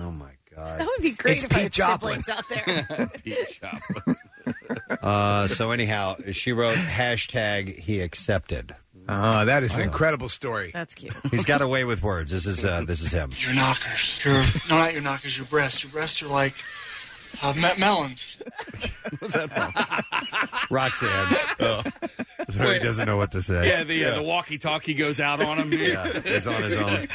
[0.00, 0.80] Oh my god.
[0.80, 2.20] That would be great It's if I Pete had Joplin.
[2.24, 3.08] siblings out there.
[5.02, 8.74] Uh, so anyhow, she wrote hashtag he accepted.
[9.08, 10.70] Oh, that is an incredible story.
[10.72, 11.14] That's cute.
[11.30, 12.30] He's got away with words.
[12.30, 13.30] This is uh, this is him.
[13.38, 14.24] Your knockers.
[14.24, 15.36] Your no, not your knockers.
[15.36, 15.82] Your breasts.
[15.82, 16.54] Your breasts are like
[17.42, 18.42] uh, me- melons.
[19.18, 20.66] What's that from?
[20.70, 21.36] Roxanne.
[21.60, 21.82] Oh.
[22.50, 23.68] So he doesn't know what to say.
[23.68, 25.72] Yeah, the uh, the walkie-talkie goes out on him.
[25.72, 27.08] Yeah, he's on his own.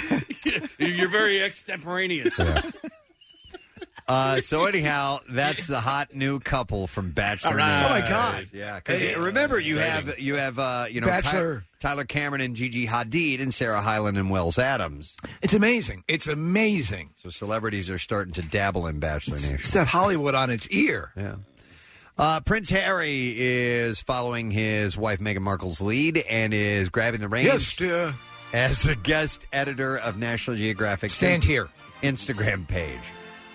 [0.77, 2.37] You're very extemporaneous.
[4.09, 7.51] Uh, so anyhow, that's the hot new couple from Bachelor.
[7.51, 7.81] All right.
[7.83, 7.91] Nation.
[7.91, 8.45] Oh, my God.
[8.51, 10.07] Yeah, because Hey, remember you exciting.
[10.07, 11.59] have you have uh, you know Bachelor.
[11.79, 15.15] Ty- Tyler Cameron and Gigi Hadid and Sarah Hyland and Wells Adams.
[15.41, 16.03] It's amazing.
[16.07, 17.11] It's amazing.
[17.21, 19.59] So celebrities are starting to dabble in Bachelor Nation.
[19.59, 21.11] Set Hollywood on its ear.
[21.15, 21.35] Yeah.
[22.17, 27.77] Uh, Prince Harry is following his wife Meghan Markle's lead and is grabbing the reins
[27.77, 28.13] dear.
[28.51, 31.11] as a guest editor of National Geographic.
[31.11, 31.69] Stand here.
[32.03, 32.99] Instagram page.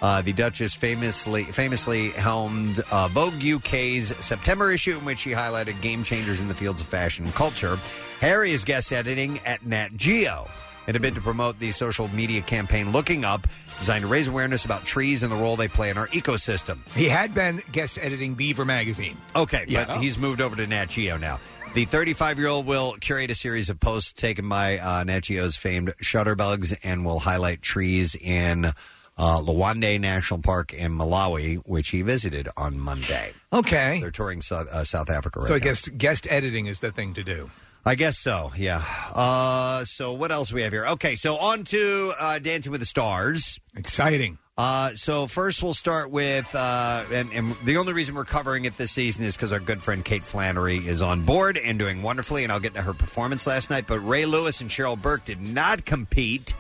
[0.03, 5.81] Uh, the Duchess famously famously helmed uh, Vogue UK's September issue, in which she highlighted
[5.81, 7.79] game changers in the fields of fashion and culture.
[8.21, 10.47] Harry is guest editing at Nat Geo
[10.87, 13.47] in a bid to promote the social media campaign Looking Up,
[13.79, 16.79] designed to raise awareness about trees and the role they play in our ecosystem.
[16.95, 19.17] He had been guest editing Beaver magazine.
[19.35, 19.87] Okay, Yeah.
[19.87, 21.41] but he's moved over to Nat Geo now.
[21.73, 25.57] The 35 year old will curate a series of posts taken by uh, Nat Geo's
[25.57, 28.71] famed shutterbugs and will highlight trees in
[29.17, 33.33] uh, Liwonde National Park in Malawi, which he visited on Monday.
[33.53, 34.01] Okay.
[34.01, 35.65] They're touring South, uh, South Africa right so I now.
[35.65, 37.51] guess guest editing is the thing to do.
[37.87, 38.83] I guess so, yeah.
[39.13, 40.87] Uh, so what else we have here?
[40.87, 43.61] Okay, so on to uh, Dancing with the Stars.
[43.77, 44.39] Exciting.
[44.57, 48.77] Uh, so first we'll start with, uh, and, and the only reason we're covering it
[48.79, 52.43] this season is because our good friend Kate Flannery is on board and doing wonderfully,
[52.45, 53.85] and I'll get to her performance last night.
[53.87, 56.55] But Ray Lewis and Cheryl Burke did not compete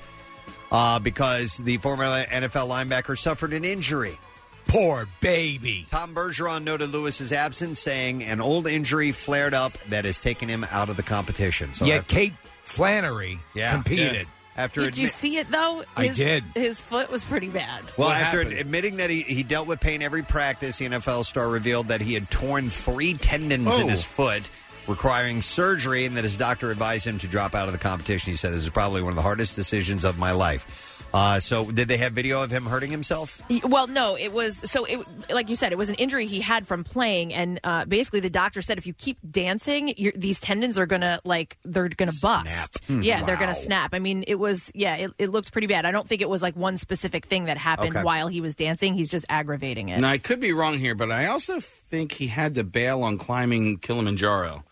[0.75, 4.19] uh, because the former NFL linebacker suffered an injury.
[4.67, 5.87] Poor baby.
[5.89, 10.67] Tom Bergeron noted Lewis's absence, saying an old injury flared up that has taken him
[10.73, 11.73] out of the competition.
[11.75, 12.33] So Yet after- Kate
[12.65, 13.73] Flannery Yeah.
[13.73, 14.27] competed.
[14.57, 15.85] after Did you admi- see it though?
[15.97, 16.45] I did.
[16.55, 17.83] His foot was pretty bad.
[17.97, 18.59] Well, What after happened?
[18.59, 22.15] admitting that he, he dealt with pain every practice, the NFL star revealed that he
[22.15, 23.89] had torn three tendons in Oh.
[23.89, 24.49] his foot,
[24.89, 28.33] requiring surgery, and that his doctor advised him to drop out of the competition.
[28.33, 30.91] He said, This is probably one of the hardest decisions of my life.
[31.15, 33.41] Uh, so, did they have video of him hurting himself?
[33.49, 34.85] Y- Well, no, it was so.
[34.85, 34.99] It
[35.31, 38.31] like you said, it was an injury he had from playing, and uh, basically the
[38.31, 42.49] doctor said if you keep dancing, you these tendons are gonna like they're gonna bust.
[42.49, 43.05] Snap.
[43.05, 43.27] Yeah, Hmm.
[43.27, 43.41] they're Wow.
[43.43, 43.95] gonna snap.
[43.95, 45.87] I mean, it was yeah, it, it looked pretty bad.
[45.87, 48.03] I don't think it was like one specific thing that happened Okay.
[48.03, 48.95] while he was dancing.
[48.95, 50.01] He's just aggravating it.
[50.01, 53.19] Now I could be wrong here, but I also think he had to bail on
[53.19, 54.65] climbing Kilimanjaro.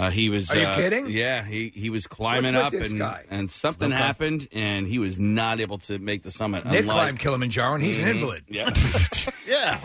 [0.00, 0.50] Uh, he was.
[0.50, 1.08] Are you uh, kidding?
[1.10, 3.24] Yeah, he he was climbing What's up, with this and guy?
[3.30, 4.00] and something Okay.
[4.02, 6.64] happened, and he was not able to make the summit.
[6.64, 8.10] Nick unlike- climbed Kilimanjaro, and he's an Mhm.
[8.14, 8.44] invalid.
[8.48, 8.70] Yeah.
[9.46, 9.80] Yeah.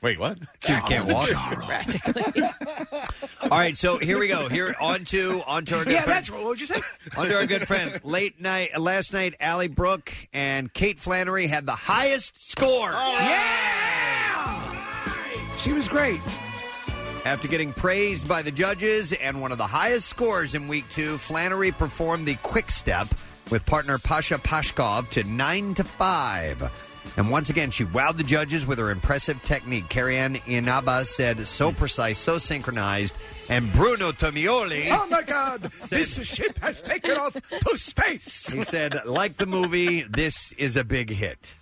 [0.00, 0.38] Wait, what?
[0.38, 0.46] You
[0.86, 1.28] can't walk.
[1.30, 2.42] practically.
[3.42, 4.48] All right, so here we go.
[4.48, 6.16] Here on to on to our good Yeah, friend.
[6.16, 6.80] that's what would you say?
[7.16, 8.00] on to our good friend.
[8.04, 12.94] Late night, uh, last night, Ally Brooke and Kate Flannery had the highest scores.
[12.94, 14.76] Yeah!
[15.58, 16.20] She was great.
[17.24, 21.16] After getting praised by the judges and one of the highest scores in week two,
[21.16, 23.08] Flannery performed the quick step
[23.50, 26.70] with partner Pasha Pashkov to nine to five.
[27.16, 29.88] And once again, she wowed the judges with her impressive technique.
[29.88, 33.14] Carrie-Anne Inaba said, so precise, so synchronized.
[33.48, 35.62] And Bruno Tonioli, Oh my God!
[35.88, 38.50] this ship has taken off to space.
[38.50, 41.54] he said, like the movie, this is a big hit.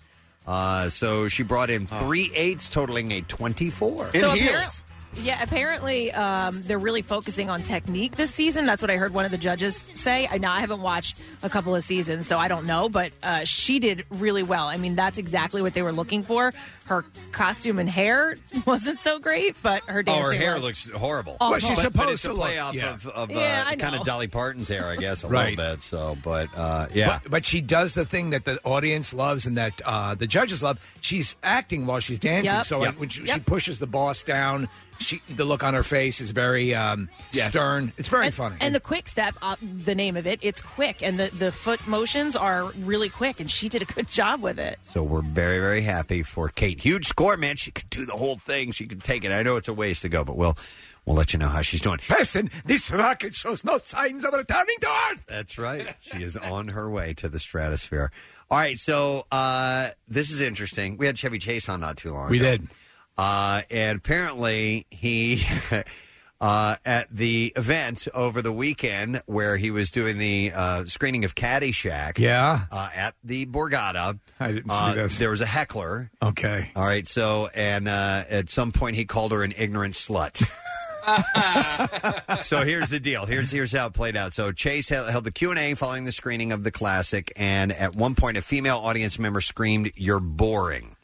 [0.46, 4.10] Uh, so she brought in three eights, totaling a 24.
[4.14, 4.82] In so heels.
[5.12, 8.66] Apparent- yeah, apparently um, they're really focusing on technique this season.
[8.66, 10.26] That's what I heard one of the judges say.
[10.30, 13.44] I now I haven't watched a couple of seasons, so I don't know, but uh,
[13.44, 14.66] she did really well.
[14.66, 16.52] I mean, that's exactly what they were looking for.
[16.86, 21.36] Her costume and hair wasn't so great, but her Oh, her hair was looks horrible.
[21.40, 21.50] awful.
[21.52, 22.94] Well, she's but, but supposed it's a to play look- off yeah.
[22.94, 24.04] of, of Yeah, uh, I kind of.
[24.04, 25.56] Dolly Parton's hair, I guess, a Right.
[25.56, 25.82] little bit.
[25.82, 29.56] So, but uh, yeah, But, but she does the thing that the audience loves and
[29.58, 30.80] that uh, the judges love.
[31.00, 32.54] She's acting while she's dancing.
[32.54, 32.64] Yep.
[32.64, 32.98] So Yep.
[32.98, 33.46] when she, she Yep.
[33.46, 34.68] pushes the boss down,
[35.02, 37.92] she, the look on her face is very um, stern.
[37.96, 38.56] It's very and, funny.
[38.60, 41.86] And the quick step, uh, the name of it, it's quick, and the, the foot
[41.86, 44.78] motions are really quick, and she did a good job with it.
[44.82, 46.80] so we're very, very happy for Kate.
[46.80, 47.56] Huge score, man.
[47.56, 48.72] She could do the whole thing.
[48.72, 49.32] She could take it.
[49.32, 50.56] I know it's a ways to go, but we'll
[51.04, 51.98] we'll let you know how she's doing.
[51.98, 55.22] Preston, this rocket shows no signs of returning to Earth.
[55.26, 55.94] That's right.
[56.00, 58.10] She is on her way to the stratosphere.
[58.50, 60.98] All right, so uh, this is interesting.
[60.98, 62.50] We had Chevy Chase on not too long We ago.
[62.50, 62.68] did.
[63.16, 65.44] Uh, and apparently, he
[66.42, 71.34] uh, at the event over the weekend where he was doing the uh, screening of
[71.36, 72.18] Caddyshack.
[72.18, 72.64] Yeah.
[72.70, 74.18] Uh, at the Borgata.
[74.40, 75.18] I didn't see uh, this.
[75.18, 76.10] There was a heckler.
[76.20, 76.72] Okay.
[76.74, 80.42] All right, so and uh, at some point he called her an ignorant slut.
[82.42, 83.24] so here's the deal.
[83.24, 84.34] Here's here's how it played out.
[84.34, 87.72] So Chase held, held the Q and A following the screening of the classic, and
[87.72, 90.96] at one point a female audience member screamed, "You're boring."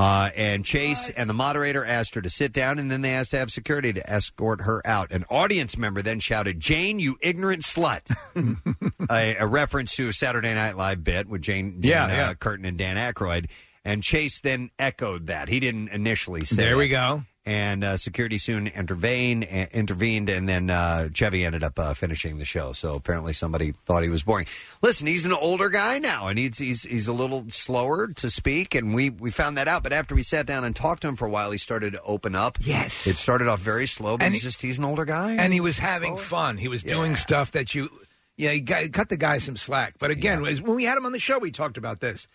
[0.00, 3.32] Uh, and Chase and the moderator asked her to sit down, and then they asked
[3.32, 5.10] to have security to escort her out.
[5.12, 8.10] An audience member then shouted, "Jane, you ignorant slut!"
[9.10, 12.32] a, a reference to a Saturday Night Live bit with Jane, Jane Yeah, uh, yeah.
[12.34, 13.50] Curtin and Dan Aykroyd.
[13.84, 15.48] And Chase then echoed that.
[15.50, 16.56] He didn't initially say.
[16.56, 16.92] There we that.
[16.94, 17.22] go.
[17.46, 22.36] And uh, security soon intervened, uh, intervened, and then uh, Chevy ended up uh, finishing
[22.36, 22.74] the show.
[22.74, 24.46] So apparently, somebody thought he was boring.
[24.82, 28.74] Listen, he's an older guy now, and he's he's he's a little slower to speak,
[28.74, 29.82] and we we found that out.
[29.82, 32.02] But after we sat down and talked to him for a while, he started to
[32.02, 32.58] open up.
[32.60, 35.32] Yes, it started off very slow, but And he's he- just he's an older guy,
[35.32, 36.58] and he was having fun.
[36.58, 37.88] He was doing stuff that you,
[38.36, 39.94] yeah, got, cut the guy some slack.
[39.98, 42.28] But again, when we had him on the show, we talked about this.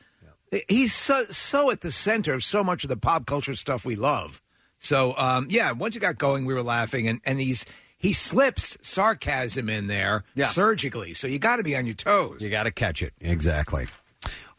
[0.67, 3.95] He's so so at the center of so much of the pop culture stuff we
[3.95, 4.41] love.
[4.85, 7.65] So um, yeah, once you got going, we were laughing, and and he's
[7.97, 10.45] he slips sarcasm in there Yeah.
[10.45, 11.13] surgically.
[11.13, 12.37] So you got to be on your toes.
[12.41, 13.87] You got to catch it exactly.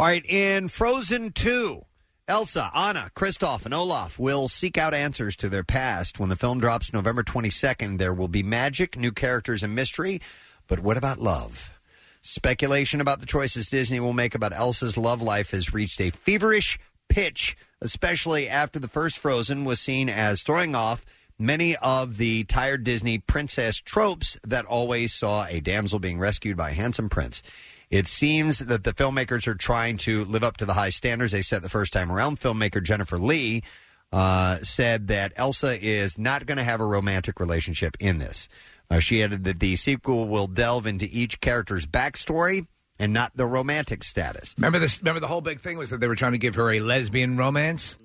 [0.01, 1.85] All right, in Frozen 2,
[2.29, 6.19] Elsa, Anna, Kristoff, and Olaf will seek out answers to their past.
[6.21, 10.21] When the film drops November 22nd, there will be magic, new characters, and mystery.
[10.67, 11.71] But what about love?
[12.23, 16.79] Speculation about the choices Disney will make about Elsa's love life has reached a feverish
[17.09, 21.05] pitch, especially after the first Frozen was seen as throwing off
[21.39, 26.71] many of the tired Disney princess tropes that always saw a damsel being rescued by
[26.71, 27.43] a handsome prince.
[27.91, 31.43] It seems that the filmmakers are trying to live up to the high standards they
[31.43, 32.41] set the first time around.
[32.41, 33.63] Filmmaker Jennifer Lee
[34.13, 38.49] uh, said that Elsa is not going to have a romantic relationship in this.
[38.91, 42.67] Uh, she added that the sequel will delve into each character's backstory
[42.99, 44.55] and not the romantic status.
[44.57, 45.01] Remember this?
[45.01, 47.37] Remember the whole big thing was that they were trying to give her a lesbian
[47.37, 47.97] romance,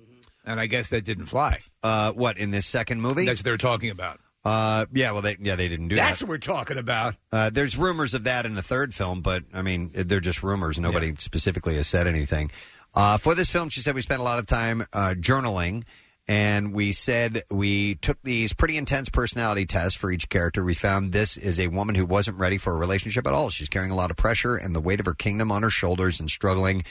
[0.44, 1.58] and I guess that didn't fly.
[1.82, 3.26] Uh, what in this second movie?
[3.26, 4.20] That's what they were talking about.
[4.44, 6.08] Uh, yeah, well, they yeah they didn't do that.
[6.08, 6.26] That's that.
[6.26, 7.14] what we're talking about.
[7.30, 10.78] Uh, there's rumors of that in the third film, but I mean, they're just rumors.
[10.78, 12.50] Nobody specifically has said anything.
[12.94, 15.84] Uh, for this film, she said we spent a lot of time uh, journaling,
[16.28, 20.64] and we said we took these pretty intense personality tests for each character.
[20.64, 23.50] We found this is a woman who wasn't ready for a relationship at all.
[23.50, 26.20] She's carrying a lot of pressure and the weight of her kingdom on her shoulders
[26.20, 26.84] and struggling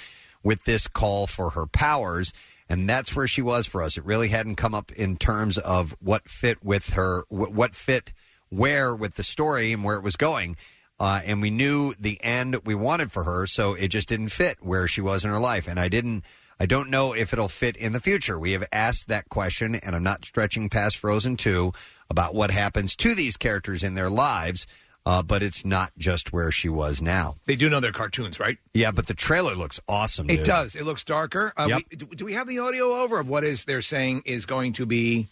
[0.44, 2.34] with this call for her powers.
[2.68, 3.98] And that's where she was for us.
[3.98, 8.14] It really hadn't come up in terms of what fit with her, wh- what fit
[8.50, 10.58] where with the story and where it was going.
[11.00, 14.58] Uh, and we knew the end we wanted for her, so it just didn't fit
[14.62, 15.68] where she was in her life.
[15.68, 16.24] And I didn't,
[16.62, 18.38] I don't know if it'll fit in the future.
[18.38, 21.72] We have asked that question, and I'm not stretching past Frozen 2
[22.08, 24.68] about what happens to these characters in their lives,
[25.04, 27.38] uh, but it's not just where she was now.
[27.48, 28.60] They do know they're cartoons, right?
[28.76, 30.30] Yeah, but the trailer looks awesome.
[30.30, 30.46] It dude.
[30.46, 30.76] does.
[30.76, 31.52] It looks darker.
[31.58, 31.82] Uh, Yep.
[31.90, 34.74] we, do, do we have the audio over of what is they're saying is going
[34.74, 35.30] to be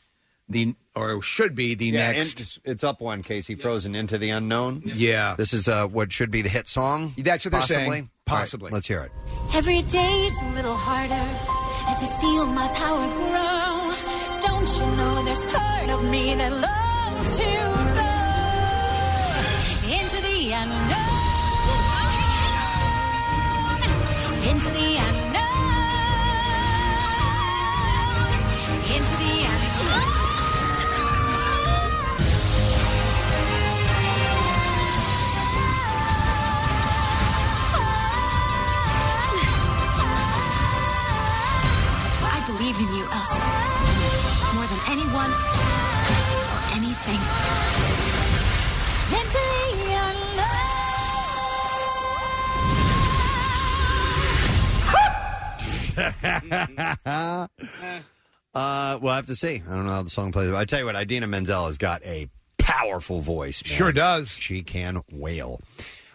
[0.51, 2.39] the or should be the Yeah, next?
[2.39, 3.53] and it's, up one, Casey.
[3.53, 4.81] Frozen into the unknown.
[4.83, 5.35] Yeah.
[5.37, 7.13] this is uh, what should be the hit song.
[7.19, 8.09] That's what they're saying.
[8.29, 8.69] All right, Possibly.
[8.71, 9.11] let's hear it.
[9.55, 11.25] Every day it's a little harder
[11.89, 13.93] as I feel my power grow.
[14.45, 17.49] Don't you know there's part of me that longs to
[17.97, 18.13] go
[19.97, 21.09] into the unknown,
[24.51, 25.28] into the unknown,
[43.23, 44.55] believe in you, Elsa.
[44.55, 47.19] More than anyone or anything.
[58.55, 59.61] Uh, we'll have to see.
[59.69, 60.51] I don't know how the song plays.
[60.51, 62.27] I tell you what, Idina Menzel has got a
[62.57, 63.63] powerful voice.
[63.63, 63.71] man.
[63.77, 64.31] Sure does.
[64.31, 65.61] She can wail.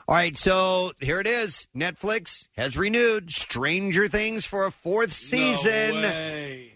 [0.06, 1.66] All right, so here it is.
[1.74, 6.04] Netflix has renewed Stranger Things for a fourth season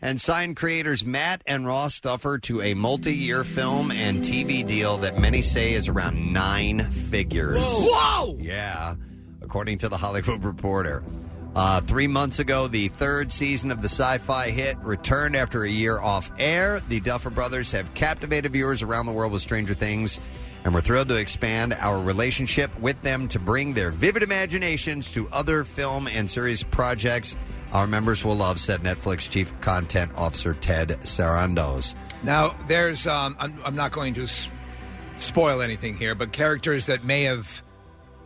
[0.00, 4.96] and signed creators Matt and Ross Duffer to a multi year film and TV deal
[4.98, 7.60] that many say is around nine figures.
[7.60, 8.38] Whoa!
[8.40, 8.94] Yeah,
[9.42, 11.04] according to the Hollywood Reporter.
[11.54, 15.68] Uh, three months ago, the third season of the sci fi hit returned after a
[15.68, 16.80] year off air.
[16.88, 20.18] The Duffer Brothers have captivated viewers around the world with Stranger Things,
[20.64, 25.28] and we're thrilled to expand our relationship with them to bring their vivid imaginations to
[25.30, 27.36] other film and series projects
[27.72, 31.94] our members will love, said Netflix Chief Content Officer Ted Sarandos.
[32.22, 34.48] Now, there's, um, I'm, I'm not going to s-
[35.18, 37.62] spoil anything here, but characters that may have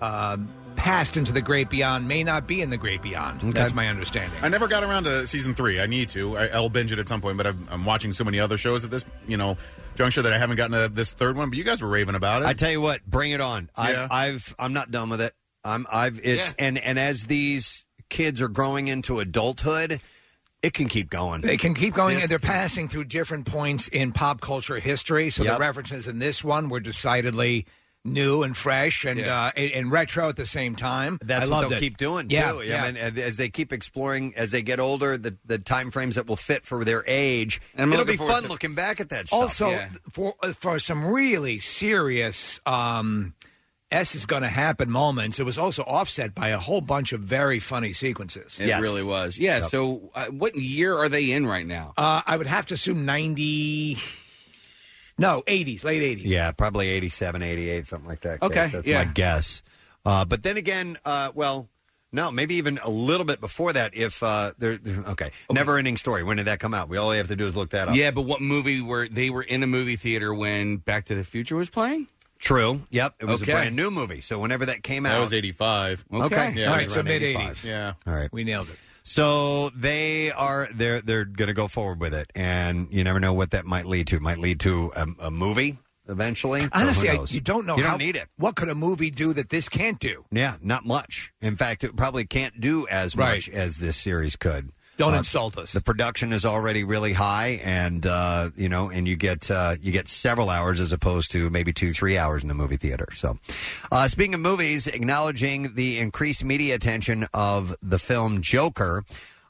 [0.01, 0.49] um,
[0.83, 3.41] passed into the great beyond may not be in the great beyond.
[3.55, 4.37] That's my understanding.
[4.43, 5.79] I never got around to season three.
[5.81, 6.37] I need to.
[6.37, 8.85] I, I'll binge it at some point, but I'm, I'm watching so many other shows
[8.85, 9.57] at this, you know,
[9.95, 11.51] juncture that I haven't gotten to this third one.
[11.51, 12.47] But you guys were raving about it.
[12.49, 13.71] I tell you what, bring it on.
[13.79, 14.09] Yeah.
[14.11, 15.33] I, I've I'm not done with it.
[15.63, 20.01] I'm I've it's and and as these kids are growing into adulthood,
[20.65, 21.43] it can keep going.
[21.43, 25.31] They can keep going, This- and they're passing through different points in pop culture history.
[25.31, 25.55] So Yep.
[25.55, 27.67] the references in this one were decidedly
[28.05, 29.45] new and fresh and Yeah.
[29.45, 31.19] uh, and, and retro at the same time.
[31.23, 31.81] That's I what loved they'll it.
[31.81, 32.63] keep doing Yeah, too.
[32.63, 32.83] yeah.
[32.83, 36.17] I mean, and as they keep exploring, as they get older, the the time frames
[36.17, 37.61] that will fit for their age.
[37.75, 39.29] And I'm it'll looking be forward fun to- looking back at that.
[39.29, 39.41] Stuff.
[39.41, 39.79] Also,
[40.13, 43.35] for uh, for some really serious um,
[43.93, 47.21] S is going to happen moments, it was also offset by a whole bunch of
[47.21, 48.59] very funny sequences.
[48.59, 49.39] It really was.
[49.39, 49.67] Yeah.
[49.67, 51.93] So, uh, what year are they in right now?
[51.97, 53.99] Uh, I would have to assume ninety.
[55.23, 56.27] No, eighties, late eighties.
[56.27, 58.43] Yeah, probably 87, 88, something like that.
[58.43, 58.73] Okay, Guess.
[58.73, 59.05] that's yeah.
[59.05, 59.63] my guess.
[60.05, 61.69] Uh, but then again, uh, well,
[62.11, 63.95] no, maybe even a little bit before that.
[63.95, 66.25] If uh, there, okay, never ending story.
[66.25, 66.89] When did that come out?
[66.89, 67.95] We all we have to do is look that up.
[67.95, 71.25] Yeah, but what movie were they were in a movie theater when Back to the
[71.25, 72.09] Future was playing?
[72.41, 72.83] True.
[72.91, 73.53] Yep, it was Okay.
[73.53, 74.21] a brand new movie.
[74.21, 76.05] So whenever that came out, That was 85.
[76.13, 77.65] Okay, Yeah, all it so mid 80s.
[77.65, 77.93] Yeah.
[78.05, 78.77] All right, we nailed it.
[79.05, 83.33] So they are they're they're going to go forward with it, and you never know
[83.33, 84.17] what that might lead to.
[84.17, 85.79] It might lead to a, a movie
[86.09, 86.69] eventually.
[86.73, 87.77] Honestly, I, you don't know.
[87.77, 88.29] You don't need it.
[88.37, 90.25] What could a movie do that this can't do?
[90.31, 91.33] Yeah, not much.
[91.41, 93.35] In fact, it probably can't do as Right.
[93.35, 94.71] much as this series could.
[94.99, 95.73] Don't Uh, insult us.
[95.73, 99.91] The production is already really high, and uh, you know, and you get uh, you
[99.91, 103.09] get several hours as opposed to maybe two, three hours in the movie theater.
[103.13, 103.39] So,
[103.91, 109.05] uh, speaking of movies, acknowledging the increased media attention of the film Joker.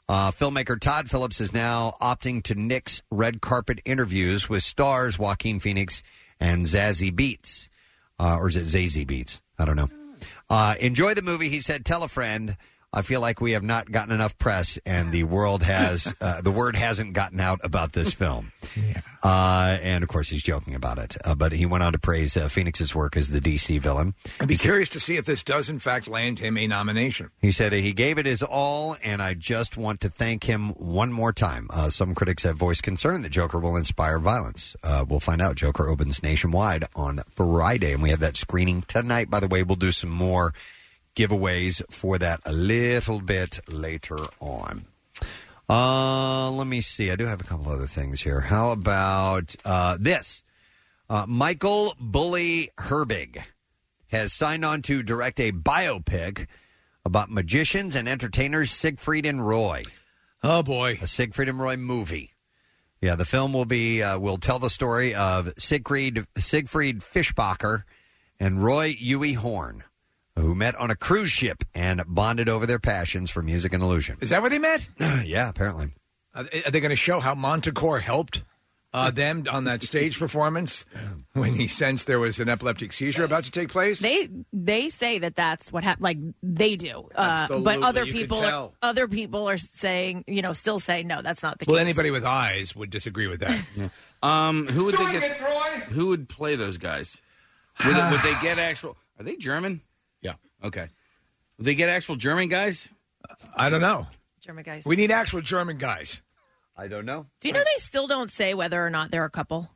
[0.09, 5.59] Uh, filmmaker Todd Phillips is now opting to nix red carpet interviews with stars Joaquin
[5.59, 6.03] Phoenix
[6.41, 7.69] and Zazie Beetz.
[8.19, 9.39] Uh, or is it Zazie Beetz?
[9.57, 9.87] I don't know.
[10.49, 11.85] Uh, enjoy the movie, he said.
[11.85, 12.57] Tell a friend.
[12.93, 16.51] I feel like we have not gotten enough press, and the world has uh, the
[16.51, 18.51] word hasn't gotten out about this film.
[19.23, 21.17] Uh, and of course, he's joking about it.
[21.23, 24.13] Uh, but he went on to praise uh, Phoenix's work as the DC villain.
[24.39, 27.31] I'd be curious to see if this does, in fact, land him a nomination.
[27.41, 31.11] He said he gave it his all, and I just want to thank him one
[31.11, 31.67] more time.
[31.71, 34.75] Uh, some critics have voiced concern that Joker will inspire violence.
[34.83, 35.55] Uh, we'll find out.
[35.55, 39.29] Joker opens nationwide on Friday, and we have that screening tonight.
[39.29, 40.53] By the way, we'll do some more
[41.15, 44.85] giveaways for that a little bit later on.
[45.69, 47.09] Uh, let me see.
[47.09, 48.41] I do have a couple other things here.
[48.41, 50.43] How about uh, this?
[51.09, 53.41] Uh, Michael Bully Herbig
[54.07, 56.47] has signed on to direct a biopic
[57.05, 59.83] about magicians and entertainers Siegfried and Roy.
[60.43, 62.31] Oh boy, a Siegfried and Roy movie.
[63.01, 67.83] Yeah, the film will be uh, will tell the story of Siegfried Siegfried Fischbacher
[68.39, 69.83] and Roy Huey Horn,
[70.35, 74.17] who met on a cruise ship and bonded over their passions for music and illusion.
[74.21, 74.87] Is that where they met?
[75.25, 75.91] yeah, apparently.
[76.35, 78.43] Are are they going to show how Montecore helped
[78.91, 80.85] uh, them on that stage performance
[81.33, 83.99] when he sensed there was an epileptic seizure about to take place?
[83.99, 86.03] They they say that that's what happened.
[86.03, 88.73] Like they do, uh, Absolutely, but other you could people tell.
[88.81, 91.71] are, other people are saying you know still saying no, that's not the case.
[91.71, 91.85] well, case.
[91.85, 93.65] anybody with eyes would disagree with that.
[94.23, 95.21] Um, who would they get?
[95.21, 95.69] it, Roy!
[95.93, 97.21] Who would play those guys?
[97.85, 98.95] Would, would they get actual?
[99.19, 99.81] Are they German?
[100.63, 100.67] Yeah.
[100.67, 100.87] Okay.
[101.57, 102.87] Would they get actual German guys?
[103.55, 104.07] I don't know.
[104.41, 104.85] German guys.
[104.85, 106.21] We need actual German guys.
[106.75, 107.27] I don't know.
[107.41, 109.69] Do you know they still don't say whether or not they're a couple?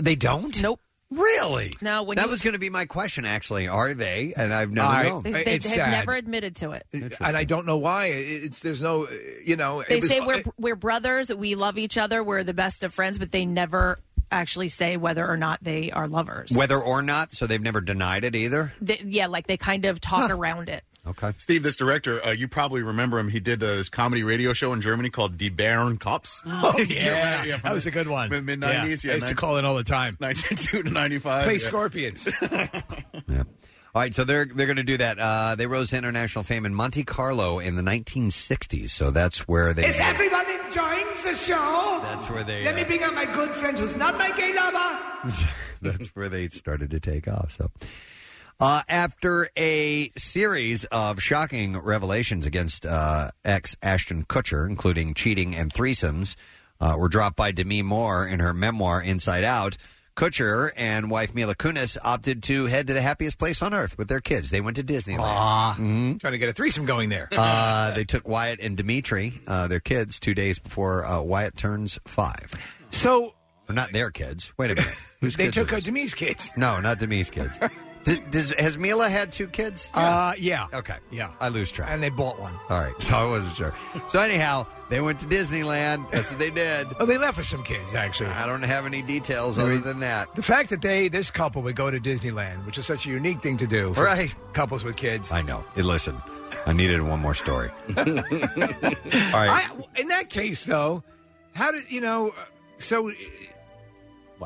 [0.00, 0.60] They don't.
[0.60, 0.80] Nope.
[1.10, 1.74] Really?
[1.82, 2.02] No.
[2.02, 3.24] When that you, was going to be my question.
[3.26, 4.32] Actually, are they?
[4.36, 5.22] And I've never I- known.
[5.22, 5.90] they, they It's have sad.
[5.90, 6.86] never admitted to it.
[6.92, 8.06] And I don't know why.
[8.06, 9.10] It's there's no, uh,
[9.44, 9.82] you know.
[9.86, 12.92] They it was- say we're we're brothers, we love each other, we're the best of
[12.94, 13.98] friends, but they never
[14.32, 16.50] actually say whether or not they are lovers.
[16.56, 18.72] Whether or not, so they've never denied it either.
[18.80, 20.82] They- yeah, like they kind of talk around it.
[21.04, 21.32] Okay.
[21.36, 23.28] Steve, this director, uh, you probably remember him.
[23.28, 26.40] He did uh, this comedy radio show in Germany called Die Bären Cops.
[26.46, 27.62] Oh You yeah, remember?
[27.64, 28.30] that was a good one.
[28.30, 29.12] Mid nineties, yeah.
[29.12, 30.16] I used to call it all the time.
[30.20, 31.44] 92 to 95.
[31.44, 31.58] Play yeah.
[31.58, 32.28] Scorpions.
[33.94, 35.18] All right, so they're they're going to do that.
[35.18, 38.88] Uh, they rose to international fame in Monte Carlo in the 1960s.
[38.88, 39.86] So that's where they.
[39.86, 42.00] Is everyone enjoying the show?
[42.02, 42.64] That's where they.
[42.64, 44.98] Let me uh, bring out my good friend who's not my gay lover.
[45.82, 47.52] that's where they started to take off.
[47.52, 47.70] So,
[48.60, 55.70] uh, after a series of shocking revelations against uh, ex Ashton Kutcher, including cheating and
[55.70, 56.34] threesomes,
[56.80, 59.76] uh, were dropped by Demi Moore in her memoir Inside Out.
[60.16, 64.08] Kutcher and wife Mila Kunis opted to head to the happiest place on earth with
[64.08, 64.50] their kids.
[64.50, 65.76] They went to Disneyland.
[65.76, 66.20] Mhm.
[66.20, 67.28] trying to get a threesome going there.
[67.32, 71.98] Uh, they took Wyatt and Dimitri, uh, their kids, two days before uh, Wyatt turns
[72.06, 72.50] five.
[72.90, 73.34] So,
[73.68, 74.52] or not their kids.
[74.58, 74.94] Wait a minute.
[75.20, 75.86] Whose they kids took are uh, these?
[75.86, 76.50] Demi's kids.
[76.56, 77.58] No, not Demi's kids.
[78.04, 79.90] does, does, has Mila had two kids?
[79.94, 80.66] Uh, yeah.
[80.72, 80.96] Okay.
[81.10, 81.30] Yeah.
[81.40, 81.88] I lose track.
[81.90, 82.54] And they bought one.
[82.68, 82.94] All right.
[83.02, 83.74] So I wasn't sure.
[84.08, 86.10] So anyhow, they went to Disneyland.
[86.10, 86.86] That's what they did.
[87.00, 88.30] Oh, they left with some kids, actually.
[88.30, 90.34] I don't have any details other than that.
[90.34, 93.42] The fact that they, this couple, would go to Disneyland, which is such a unique
[93.42, 94.34] thing to do for Right.
[94.52, 95.30] couples with kids.
[95.32, 95.64] I know.
[95.74, 96.16] Hey, Listen,
[96.66, 97.70] I needed one more story.
[97.96, 98.90] All right.
[99.70, 101.02] I, in that case, though,
[101.54, 102.28] how did you know?
[102.28, 102.32] uh,
[102.78, 103.12] So, uh,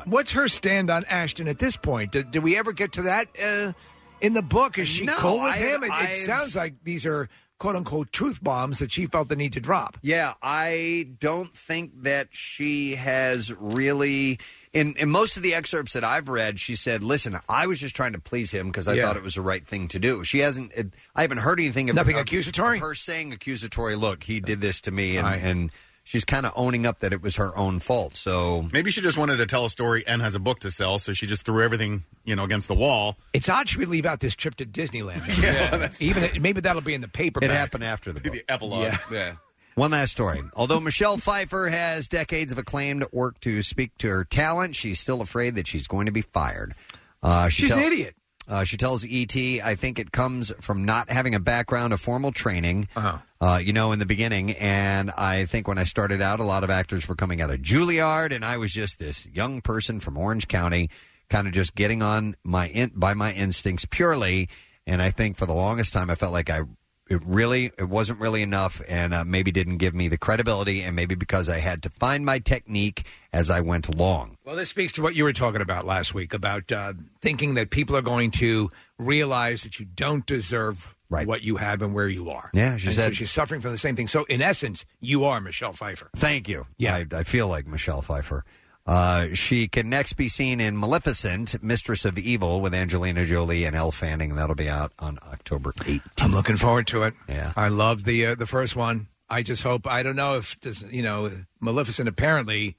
[0.05, 2.11] what's her stand on Ashton at this point?
[2.11, 3.73] Did, did we ever get to that uh,
[4.21, 4.77] in the book?
[4.77, 5.83] Is she No, cool with I- him?
[5.83, 7.29] It, it I've- sounds like these are
[7.59, 9.97] quote unquote truth bombs that she felt the need to drop.
[10.03, 14.39] Yeah, I don't think that she has really.
[14.73, 17.95] In, in most of the excerpts that I've read, she said, "Listen, I was just
[17.95, 19.07] trying to please him because I Yeah.
[19.07, 20.71] thought it was the right thing to do." She hasn't.
[20.73, 21.89] It, I haven't heard anything.
[21.89, 22.77] Of, Nothing of- accusatory?
[22.77, 23.95] of her saying accusatory.
[23.95, 25.41] Look, he did this to me, and, Right.
[25.41, 25.71] and
[26.07, 28.15] she's kind of owning up that it was her own fault.
[28.15, 30.99] So Maybe she just wanted to tell a story and has a book to sell,
[30.99, 33.17] so she just threw everything, you know, against the wall.
[33.33, 36.01] It's odd she would leave out this trip to Disneyland.
[36.01, 37.43] Even maybe that'll be in the paper.
[37.43, 38.33] It happened after the book.
[38.33, 38.83] the epilogue.
[38.83, 38.99] Yeah.
[39.11, 39.33] Yeah.
[39.75, 40.41] One last story.
[40.55, 45.21] Although Michelle Pfeiffer has decades of acclaimed work to speak to her talent, she's still
[45.21, 46.73] afraid that she's going to be fired.
[47.21, 48.15] Uh, she She's tell- an idiot.
[48.47, 52.31] Uh, she tells ET, I think it comes from not having a background of formal
[52.31, 53.17] training, Uh-huh.
[53.41, 54.51] uh, you know, in the beginning.
[54.51, 57.57] And I think when I started out, a lot of actors were coming out of
[57.61, 60.89] Juilliard, and I was just this young person from Orange County,
[61.29, 64.47] kind of just getting on my in- by my instincts purely.
[64.85, 66.61] And I think for the longest time, I felt like I
[67.09, 70.95] it really it wasn't really enough, and uh, maybe didn't give me the credibility, and
[70.95, 74.37] maybe because I had to find my technique as I went along.
[74.45, 77.69] Well, this speaks to what you were talking about last week about uh, thinking that
[77.69, 82.29] people are going to realize that you don't deserve what you have and where you
[82.29, 82.49] are.
[82.53, 84.07] Yeah, she And so she's suffering from the same thing.
[84.07, 86.09] So, in essence, you are Michelle Pfeiffer.
[86.15, 86.67] Thank you.
[86.77, 86.95] Yeah.
[86.95, 88.43] I, I feel like Michelle Pfeiffer.
[88.87, 93.75] Uh, she can next be seen in Maleficent, Mistress of Evil, with Angelina Jolie and
[93.75, 94.35] Elle Fanning.
[94.35, 96.01] That'll be out on October 8th.
[96.21, 97.13] I'm looking forward to it.
[97.27, 97.51] Yeah.
[97.57, 99.07] I love the uh, the first one.
[99.29, 101.29] I just hope I don't know if this, you know
[101.59, 102.77] Maleficent apparently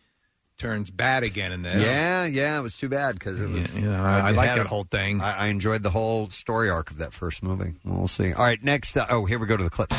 [0.57, 1.87] turns bad again in this.
[1.87, 3.75] Yeah, yeah, it was too bad because it was.
[3.77, 5.21] Yeah, you know, I- I like had that a- whole thing.
[5.21, 7.75] I, I enjoyed the whole story arc of that first movie.
[7.85, 8.33] We'll see.
[8.33, 8.97] All right, next.
[8.97, 9.97] Uh, oh, here we go to the clips.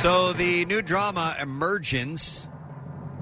[0.00, 2.48] So the new drama Emergence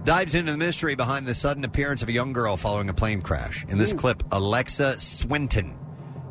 [0.04, 3.22] dives into the mystery behind the sudden appearance of a young girl following a plane
[3.22, 3.64] crash.
[3.68, 5.76] In this clip, Alexa Swinton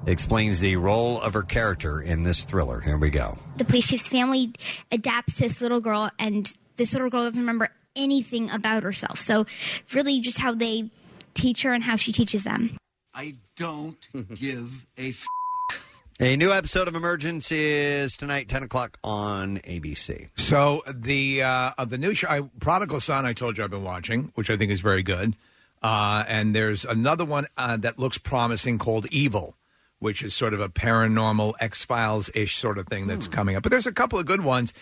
[0.07, 2.82] explains the role of her character in this thriller.
[2.82, 3.38] Here we go.
[3.57, 4.53] the police chief's family
[4.91, 9.19] adapts this little girl, and this little girl doesn't remember anything about herself.
[9.19, 9.45] So,
[9.93, 10.89] really, just how they
[11.34, 12.76] teach her and how she teaches them.
[13.13, 13.97] I don't
[14.36, 15.26] give a f-
[16.22, 20.30] A new episode of Emergence is tonight, 10 o'clock on ABC.
[20.38, 23.84] So the uh, of the new show, I, Prodigal Son, I told you I've been
[23.84, 25.36] watching, which I think is very good.
[25.82, 29.55] Uh, and there's another one uh, that looks promising called Evil,
[29.97, 33.63] which is sort of a paranormal X Files ish sort of thing that's coming up.
[33.63, 34.74] But there's a couple of good ones.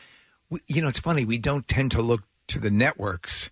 [0.49, 3.49] We, you know, it's funny we don't tend to look to the networks.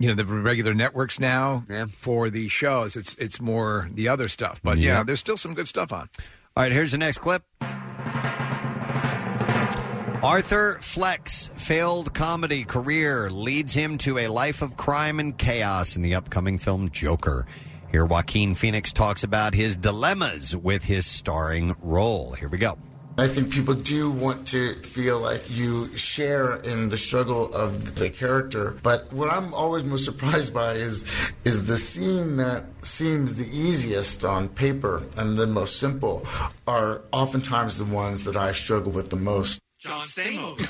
[0.00, 2.96] You know the regular networks now for these shows.
[2.96, 5.02] It's it's more the other stuff, but yeah, Yeah.
[5.04, 6.08] there's still some good stuff on.
[6.54, 7.42] All right, here's the next clip.
[10.22, 16.02] Arthur Fleck's failed comedy career leads him to a life of crime and chaos in
[16.02, 17.46] the upcoming film Joker.
[17.90, 22.32] Here, Joaquin Phoenix talks about his dilemmas with his starring role.
[22.32, 22.76] Here we go.
[23.18, 28.08] I think people do want to feel like you share in the struggle of the
[28.08, 28.76] character.
[28.82, 31.04] But what I'm always most surprised by is
[31.44, 36.26] is the scene that seems the easiest on paper and the most simple
[36.66, 39.60] are oftentimes the ones that I struggle with the most.
[39.78, 40.62] John Stamos.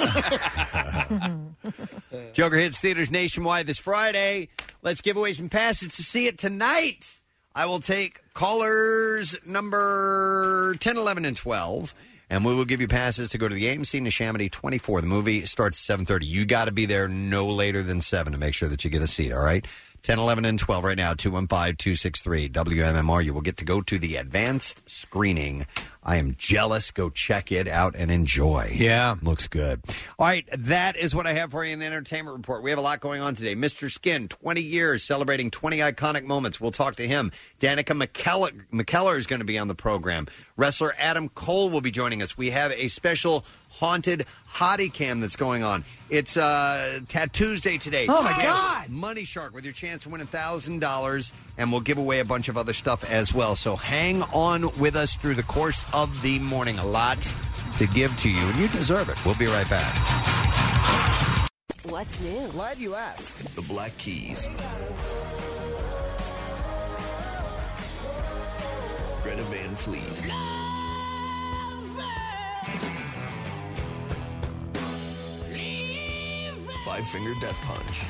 [2.32, 4.48] Joker hits theaters nationwide this Friday.
[4.80, 7.20] Let's give away some passes to see it tonight.
[7.54, 11.94] I will take callers number 10, 11, and 12,
[12.32, 15.02] and we will give you passes to go to the AMC Neshaminy 24.
[15.02, 16.24] The movie starts at 7.30.
[16.24, 19.02] You got to be there no later than 7 to make sure that you get
[19.02, 19.66] a seat, all right?
[20.02, 23.22] 10, 11, and 12 right now, 215-263 WMMR.
[23.22, 25.66] You will get to go to the advanced screening.
[26.02, 26.90] I am jealous.
[26.90, 28.72] Go check it out and enjoy.
[28.74, 29.16] Yeah.
[29.22, 29.82] Looks good.
[30.18, 32.62] All right, that is what I have for you in the entertainment report.
[32.62, 33.54] We have a lot going on today.
[33.54, 33.90] Mr.
[33.90, 36.60] Skin, 20 years, celebrating 20 iconic moments.
[36.60, 37.30] We'll talk to him.
[37.60, 40.26] Danica McKellar, McKellar is going to be on the program.
[40.56, 42.36] Wrestler Adam Cole will be joining us.
[42.36, 45.84] We have a special haunted hottie cam that's going on.
[46.10, 48.06] It's uh, Tattoos Day today.
[48.08, 48.88] Oh, my We have God.
[48.90, 52.48] Money Shark with your chance to win a $1,000, and we'll give away a bunch
[52.48, 53.56] of other stuff as well.
[53.56, 56.78] So hang on with us through the course of the morning.
[56.78, 57.34] A lot
[57.78, 59.22] to give to you, and you deserve it.
[59.24, 59.98] We'll be right back.
[61.84, 62.46] What's new?
[62.48, 63.56] Glad you asked.
[63.56, 64.46] The Black Keys.
[69.22, 70.22] Greta Van Fleet.
[76.84, 78.02] Five Finger Death Punch.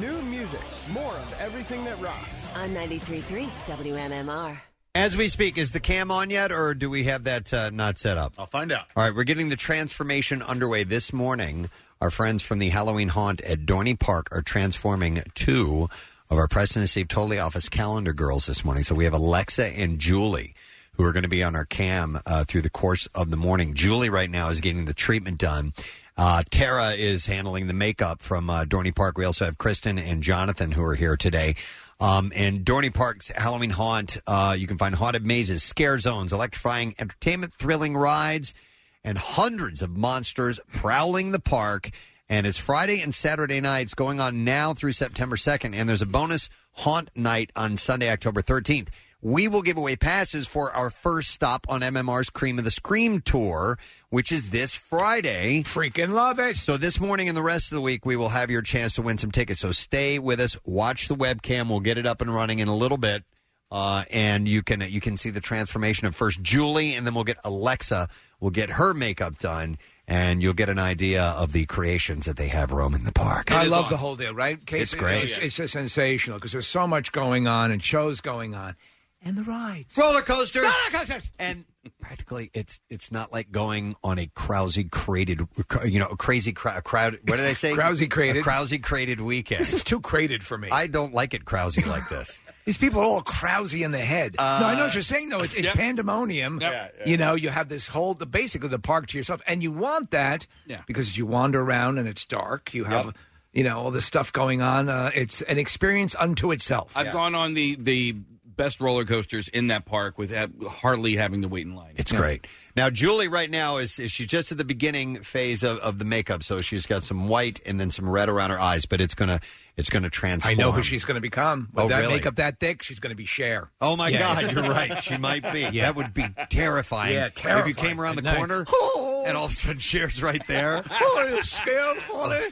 [0.00, 0.60] New music.
[0.92, 2.54] More of everything that rocks.
[2.54, 4.56] On 93.3 WMMR.
[4.94, 7.98] As we speak, is the cam on yet, or do we have that uh, not
[7.98, 8.34] set up?
[8.38, 8.86] I'll find out.
[8.96, 11.68] All right, we're getting the transformation underway this morning.
[12.00, 15.88] Our friends from the Halloween haunt at Dorney Park are transforming two
[16.30, 18.84] of our Preston and Steve Totally Office calendar girls this morning.
[18.84, 20.54] So we have Alexa and Julie,
[20.96, 23.74] who are going to be on our cam uh, through the course of the morning.
[23.74, 25.72] Julie right now is getting the treatment done.
[26.16, 29.18] Uh, Tara is handling the makeup from uh, Dorney Park.
[29.18, 31.56] We also have Kristen and Jonathan who are here today.
[32.00, 36.94] Um, and Dorney Park's Halloween Haunt, uh, you can find haunted mazes, scare zones, electrifying
[36.98, 38.54] entertainment, thrilling rides,
[39.02, 41.90] and hundreds of monsters prowling the park.
[42.28, 45.74] And it's Friday and Saturday nights going on now through September 2nd.
[45.74, 48.88] And there's a bonus haunt night on Sunday, October 13th.
[49.24, 53.22] We will give away passes for our first stop on MMR's Cream of the Scream
[53.22, 53.78] tour,
[54.10, 55.62] which is this Friday.
[55.62, 56.56] Freaking love it.
[56.56, 59.02] So this morning and the rest of the week, we will have your chance to
[59.02, 59.62] win some tickets.
[59.62, 60.58] So stay with us.
[60.66, 61.70] Watch the webcam.
[61.70, 63.24] We'll get it up and running in a little bit.
[63.70, 67.24] Uh, and you can you can see the transformation of first Julie, and then we'll
[67.24, 68.08] get Alexa.
[68.40, 72.48] We'll get her makeup done, and you'll get an idea of the creations that they
[72.48, 73.52] have roaming the park.
[73.52, 74.64] I love the whole deal, right?
[74.64, 74.82] Casey?
[74.82, 75.30] It's great.
[75.30, 78.76] It's, it's just sensational because there's so much going on and shows going on.
[79.24, 79.96] And the rides.
[79.98, 81.30] roller coasters, Roller coasters.
[81.38, 81.64] and
[82.00, 85.40] practically it's it's not like going on a Krause created,
[85.86, 87.18] you know, a crazy cra- crowd.
[87.26, 87.72] What did I say?
[87.74, 88.40] Krause created.
[88.40, 89.60] A Krause created weekend.
[89.60, 90.68] This is too crated for me.
[90.70, 92.40] I don't like it Krause like this.
[92.66, 94.36] These people are all Krause in the head.
[94.38, 95.40] Uh, no, I know what you're saying, though.
[95.40, 95.76] It's, it's Yep.
[95.76, 96.60] pandemonium.
[96.62, 96.72] Yep.
[96.72, 97.10] Yeah, yeah.
[97.10, 100.12] You know, you have this whole, the basically the park to yourself, and you want
[100.12, 100.80] that Yeah.
[100.86, 102.72] because you wander around and it's dark.
[102.72, 103.12] You have,
[103.52, 104.88] you know, all this stuff going on.
[104.88, 106.96] Uh, it's an experience unto itself.
[106.96, 108.16] I've gone on the the
[108.56, 110.32] best roller coasters in that park with
[110.68, 111.94] hardly having to wait in line.
[111.96, 112.46] It's great.
[112.76, 116.04] Now, Julie, right now is, is she's just at the beginning phase of, of the
[116.04, 119.14] makeup, so she's got some white and then some red around her eyes, but it's
[119.14, 119.40] gonna
[119.76, 120.52] it's gonna transform.
[120.52, 121.68] I know who she's going to become.
[121.72, 122.14] With Oh, that really?
[122.14, 123.70] makeup that thick, she's going to be Cher.
[123.80, 124.18] Oh my Yeah.
[124.42, 124.92] God, you're right.
[125.02, 125.60] She might be.
[125.72, 125.86] Yeah.
[125.86, 127.14] That would be terrifying.
[127.14, 127.70] Yeah, terrifying.
[127.70, 128.36] If you came around the At night.
[128.36, 129.24] corner oh.
[129.26, 130.82] and all of a sudden Cher's right there.
[130.90, 132.50] oh, you scared, honey?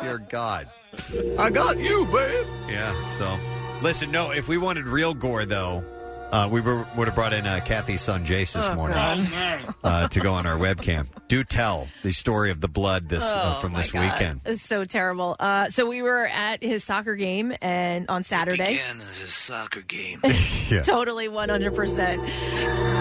[0.00, 0.68] Dear God.
[1.38, 2.46] I got you, babe.
[2.68, 3.06] Yeah.
[3.18, 3.38] So,
[3.82, 4.10] listen.
[4.10, 5.84] No, if we wanted real gore, though,
[6.32, 9.74] uh, we were, would have brought in uh, Kathy's son Jace this Oh, morning God.
[9.84, 11.06] uh, to go on our webcam.
[11.28, 14.12] Do tell the story of the blood this uh, Oh, from this God.
[14.12, 14.40] weekend.
[14.44, 15.36] It's so terrible.
[15.38, 18.80] Uh, so we were at his soccer game and on Saturday.
[18.90, 20.20] as a soccer game.
[20.70, 20.80] Yeah.
[20.82, 22.93] totally 100%.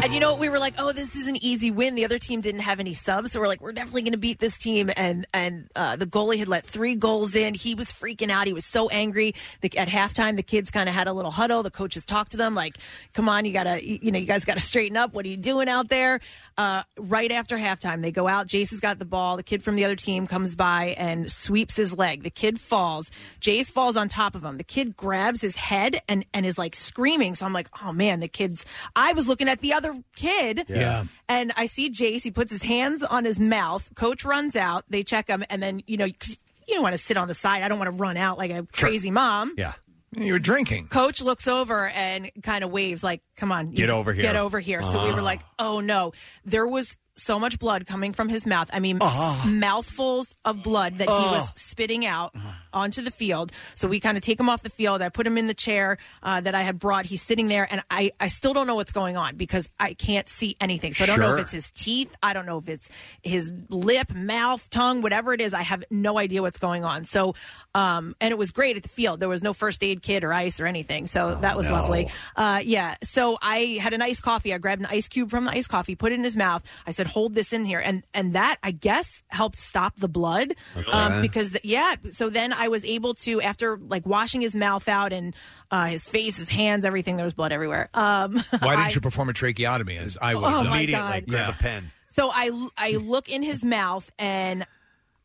[0.00, 2.40] And you know, we were like, "Oh, this is an easy win." The other team
[2.40, 5.26] didn't have any subs, so we're like, "We're definitely going to beat this team." And
[5.34, 7.52] and uh, the goalie had let three goals in.
[7.54, 8.46] He was freaking out.
[8.46, 9.34] He was so angry.
[9.60, 11.64] The, at halftime, the kids kind of had a little huddle.
[11.64, 12.78] The coaches talked to them like,
[13.12, 15.14] "Come on, you gotta, you, know, you guys got to straighten up.
[15.14, 16.20] What are you doing out there?"
[16.56, 18.46] Uh, right after halftime, they go out.
[18.46, 19.36] Jace has got the ball.
[19.36, 22.22] The kid from the other team comes by and sweeps his leg.
[22.22, 23.10] The kid falls.
[23.40, 24.58] Jace falls on top of him.
[24.58, 27.34] The kid grabs his head and and is like screaming.
[27.34, 30.64] So I'm like, "Oh man, the kid's." I was looking at the other kid.
[30.68, 31.04] Yeah.
[31.28, 32.22] And I see Jace.
[32.22, 33.88] He puts his hands on his mouth.
[33.94, 34.84] Coach runs out.
[34.88, 37.62] They check him, and then you know you don't want to sit on the side.
[37.62, 39.54] I don't want to run out like a crazy mom.
[39.56, 39.72] Yeah.
[40.16, 40.88] You were drinking.
[40.88, 44.58] Coach looks over and kind of waves like, "Come on, Get over here." Get over
[44.58, 45.24] here." So we were Ah.
[45.24, 46.12] like, "Oh no!"
[46.46, 48.70] There was so much blood coming from his mouth.
[48.72, 49.44] I mean, ah.
[49.46, 51.52] mouthfuls of blood that he was ah.
[51.56, 52.48] spitting out uh-huh.
[52.72, 53.52] Onto the field.
[53.74, 55.02] So we kind of take him off the field.
[55.02, 57.06] I put him in the chair uh, that I had brought.
[57.06, 60.28] He's sitting there, and I, I still don't know what's going on because I can't
[60.28, 60.92] see anything.
[60.92, 62.14] So I don't know if it's his teeth.
[62.22, 62.88] I don't know if it's
[63.22, 65.54] his lip, mouth, tongue, whatever it is.
[65.54, 67.04] I have no idea what's going on.
[67.04, 67.34] So,
[67.74, 69.20] um, and it was great at the field.
[69.20, 71.06] There was no first aid kit or ice or anything.
[71.06, 71.72] So that was no.
[71.72, 72.10] lovely.
[72.36, 72.96] Uh, yeah.
[73.02, 74.52] So I had an iced coffee.
[74.54, 76.62] I grabbed an ice cube from the iced coffee, put it in his mouth.
[76.86, 80.54] I said, "Hold this in here," and and that I guess helped stop the blood
[80.92, 81.96] um, because the, yeah.
[82.10, 85.34] So then I was able to after like washing his mouth out and
[85.70, 87.16] uh, his face, his hands, everything.
[87.16, 87.88] There was blood everywhere.
[87.94, 91.26] Um, Why didn't you perform a tracheotomy as I would Oh, my Immediately God.
[91.26, 91.54] grab Yeah.
[91.54, 91.90] a pen.
[92.08, 94.66] So I I look in his mouth and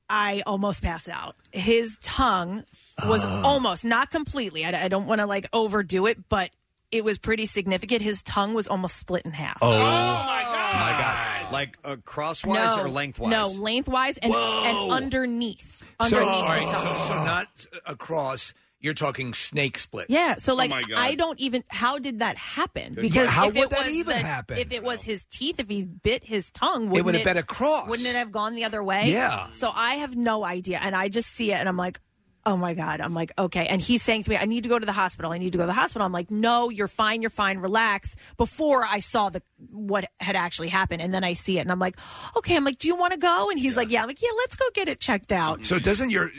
[0.09, 1.35] I almost pass out.
[1.51, 2.65] His tongue
[3.05, 4.63] was almost not completely.
[4.65, 6.51] I, I don't want to like overdo it, but
[6.91, 8.01] it was pretty significant.
[8.03, 9.57] His tongue was almost split in half.
[9.61, 11.51] Oh, my God!
[11.53, 13.29] Like uh, crosswise no, or lengthwise?
[13.31, 15.82] No, lengthwise and and underneath.
[16.01, 16.97] So, Underneath all the tongue.
[16.99, 18.53] so, so not across.
[18.79, 20.07] You're talking snake split.
[20.09, 22.95] Yeah, so oh like my I don't even how did that happen?
[22.95, 24.57] Because How if would it that was even the- happen?
[24.57, 27.37] If it was his teeth, if he bit his tongue, wouldn't It would have been
[27.37, 27.87] across.
[27.87, 29.09] Wouldn't it have gone the other way?
[29.09, 29.47] Yeah.
[29.53, 32.01] So I have no idea, and I just see it, and I'm like,
[32.45, 33.01] oh my god.
[33.01, 33.65] I'm like, okay.
[33.67, 35.31] And he's saying to me, I need to go to the hospital.
[35.31, 36.05] I need to go to the hospital.
[36.05, 37.21] I'm like, no, you're fine.
[37.21, 37.59] You're fine.
[37.59, 38.15] Relax.
[38.37, 39.41] Before I saw the
[39.71, 41.95] what had actually happened, and then I see it, and I'm like,
[42.37, 42.55] okay.
[42.55, 43.49] I'm like, do you want to go?
[43.49, 44.01] And he's like, yeah.
[44.01, 44.29] I'm like, yeah.
[44.37, 45.65] Let's go get it checked out.
[45.65, 46.31] So doesn't your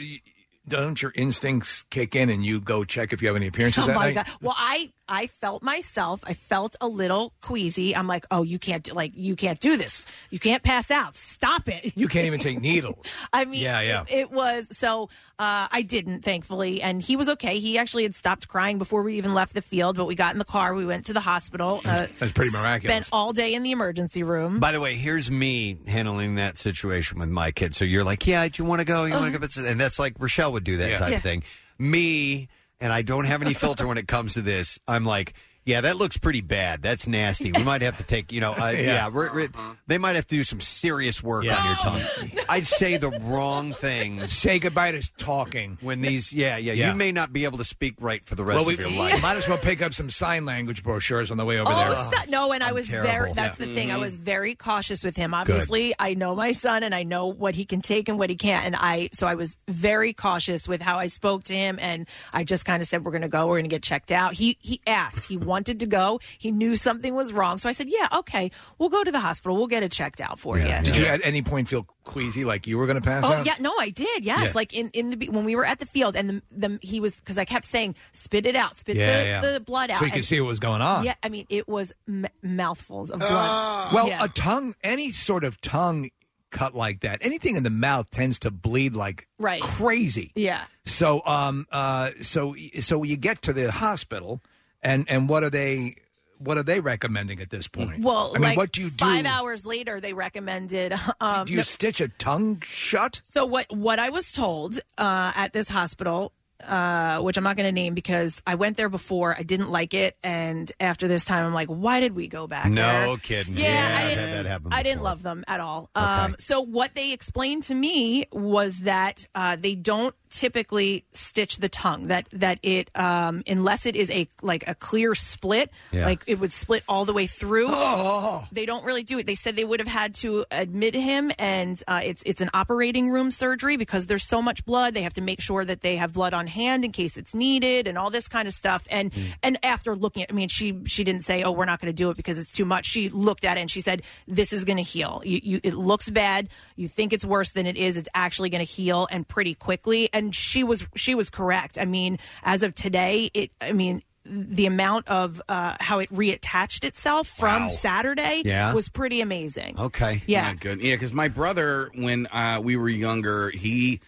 [0.66, 3.88] doesn't your instincts kick in and you go check if you have any appearances Oh
[3.88, 4.14] that my night?
[4.14, 4.26] god!
[4.40, 6.20] Well, I I felt myself.
[6.26, 7.94] I felt a little queasy.
[7.94, 10.06] I'm like, oh, you can't do, like you can't do this.
[10.30, 11.14] You can't pass out.
[11.16, 11.92] Stop it.
[11.96, 13.06] You can't even take needles.
[13.32, 14.02] I mean, Yeah, yeah.
[14.08, 15.10] It, it was so.
[15.38, 17.58] Uh, I didn't, thankfully, and he was okay.
[17.58, 19.96] He actually had stopped crying before we even left the field.
[19.96, 20.74] But we got in the car.
[20.74, 21.80] We went to the hospital.
[21.84, 23.06] Uh, That's pretty miraculous.
[23.06, 24.58] spent all day in the emergency room.
[24.60, 27.76] By the way, here's me handling that situation with my kids.
[27.76, 29.04] So you're like, yeah, do you want to go?
[29.04, 29.66] You want to go?
[29.68, 30.98] And that's like Rochelle would do that Yeah.
[30.98, 31.16] type Yeah.
[31.16, 31.42] of thing.
[31.78, 32.48] Me,
[32.80, 34.78] and I don't have any filter when it comes to this.
[34.86, 35.34] I'm like,
[35.64, 36.82] yeah, that looks pretty bad.
[36.82, 37.52] That's nasty.
[37.52, 39.08] We might have to take, you know, uh, yeah, Yeah.
[39.08, 39.48] we're, we're-
[39.86, 41.56] they might have to do some serious work Yeah.
[41.58, 42.30] on your tongue.
[42.48, 44.32] I'd say the wrong things.
[44.32, 45.78] Say goodbye to talking.
[45.80, 46.90] When these, yeah, yeah, Yeah.
[46.90, 48.90] you may not be able to speak right for the rest well, we of your
[48.90, 49.22] life.
[49.22, 51.96] might as well pick up some sign language brochures on the way over Oh, there.
[52.20, 52.28] stop.
[52.28, 53.66] no, and I was very, that's Yeah.
[53.66, 53.90] the thing.
[53.90, 54.00] I Mhm.
[54.00, 55.34] was very cautious with him.
[55.34, 58.36] Obviously, I know my son and I know what he can take and what he
[58.36, 58.66] can't.
[58.66, 61.78] And I, so I was very cautious with how I spoke to him.
[61.80, 64.12] And I just kind of said, we're going to go, we're going to get checked
[64.12, 64.34] out.
[64.34, 66.20] He, he asked, he wanted to go.
[66.38, 67.58] He knew something was wrong.
[67.58, 69.56] So I said, yeah, okay, we'll go to the hospital.
[69.56, 70.66] We'll get it checked out for you.
[70.82, 73.46] Did you at any point feel queasy, like you were going to pass Oh out?
[73.46, 74.24] yeah, no, I did.
[74.24, 74.52] Yes, Yeah.
[74.54, 76.98] like in in the be- when we were at the field, and the, the he
[77.00, 79.40] was because I kept saying, "Spit it out, spit Yeah, the, yeah.
[79.52, 81.04] the blood out." So you could and- see what was going on.
[81.04, 83.30] Yeah, I mean, it was m- mouthfuls of blood.
[83.32, 83.90] Ah.
[83.94, 84.24] Well, Yeah.
[84.24, 86.10] a tongue, any sort of tongue
[86.50, 89.60] cut like that, anything in the mouth tends to bleed like Right.
[89.62, 90.30] crazy.
[90.36, 90.64] yeah.
[90.84, 94.40] So, um, uh, so, so you get to the hospital,
[94.84, 95.96] and and what are they,
[96.38, 98.02] what are they recommending at this point?
[98.02, 99.04] Well, I mean, like what do you do?
[99.04, 100.94] Five hours later, they recommended.
[101.20, 103.20] Um, do you stitch a tongue shut?
[103.24, 106.32] So what what I was told uh, at this hospital,
[106.68, 109.94] uh, which I'm not going to name because I went there before, I didn't like
[109.94, 112.66] it, and after this time, I'm like, why did we go back?
[112.66, 113.16] No there?
[113.18, 113.56] kidding.
[113.56, 113.64] Yeah,
[113.98, 114.30] Yeah, I didn't.
[114.32, 115.90] that happen I didn't love them at all.
[115.94, 121.68] Um, so what they explained to me was that uh, they don't typically stitch the
[121.68, 122.08] tongue.
[122.08, 126.06] That that it um, unless it is a like a clear split, Yeah.
[126.06, 127.68] like it would split all the way through.
[127.96, 128.44] Oh.
[128.52, 129.26] They don't really do it.
[129.26, 133.10] They said they would have had to admit him, and uh, it's it's an operating
[133.10, 134.94] room surgery because there's so much blood.
[134.94, 137.86] They have to make sure that they have blood on hand in case it's needed,
[137.86, 138.86] and all this kind of stuff.
[138.90, 141.92] And and after looking at, I mean, she she didn't say, "Oh, we're not going
[141.92, 144.52] to do it because it's too much." She looked at it and she said, "This
[144.52, 145.20] is going to heal.
[145.24, 146.48] You, you it looks bad.
[146.76, 147.96] You think it's worse than it is.
[147.96, 151.78] It's actually going to heal and pretty quickly." And she was she was correct.
[151.78, 153.50] I mean, as of today, it.
[153.60, 157.68] I mean the amount of uh, how it reattached itself from Wow.
[157.68, 158.72] Saturday Yeah.
[158.72, 159.78] was pretty amazing.
[159.78, 160.22] Okay.
[160.26, 160.46] Yeah.
[160.46, 160.82] Not good.
[160.82, 164.00] Yeah, because my brother, when uh, we were younger, he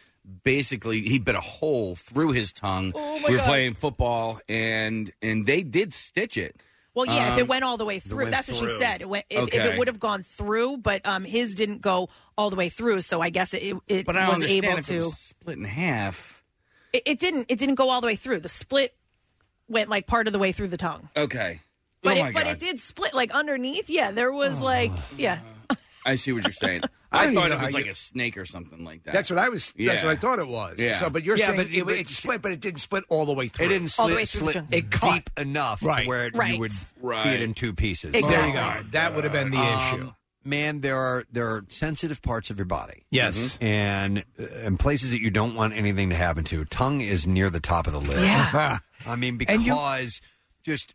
[0.45, 2.93] basically he bit a hole through his tongue.
[2.95, 3.47] Oh, my we were God.
[3.47, 6.57] playing football, and and they did stitch it.
[6.95, 8.79] Well, yeah, if it Um, went all the way through, went that's what she through.
[8.79, 9.03] said.
[9.03, 9.75] It went, if, if Okay.
[9.75, 12.09] it would have gone through, but um, his didn't go
[12.39, 14.79] all the way through, so I guess it, it But I don't was understand able
[14.79, 14.95] if to.
[14.95, 16.43] it was split in half.
[16.95, 17.47] It, it didn't.
[17.51, 18.41] It didn't go all the way through.
[18.41, 18.95] The split
[19.69, 21.61] went like part of the way through the tongue, Okay.
[22.03, 22.53] but oh my it, but god!
[22.53, 23.91] it did split like underneath.
[23.91, 25.41] Yeah, there was like yeah.
[26.07, 26.83] I see what you're saying.
[27.13, 29.13] I I, thought it was like you- a snake or something like that.
[29.15, 29.73] That's what I was.
[29.79, 30.79] That's what I thought it was.
[30.79, 30.97] Yeah.
[30.99, 33.25] So, but you're Yeah, saying but- it, but- it split, but it didn't split all
[33.27, 33.67] the way through.
[33.67, 35.15] It didn't All the way slit, through the slit tongue.
[35.15, 36.03] deep enough Right.
[36.03, 36.55] to where Right.
[36.55, 38.13] you would see it in two pieces.
[38.13, 38.77] There you go.
[38.93, 40.03] That would have been the issue.
[40.03, 43.05] Um, man, there are there are sensitive parts of your body.
[43.11, 43.57] Yes.
[43.61, 46.65] and uh, and places that you don't want anything to happen to.
[46.67, 48.23] Tongue is near the top of the list.
[48.23, 48.79] Yeah.
[49.07, 50.21] I mean And you- because
[50.65, 50.95] just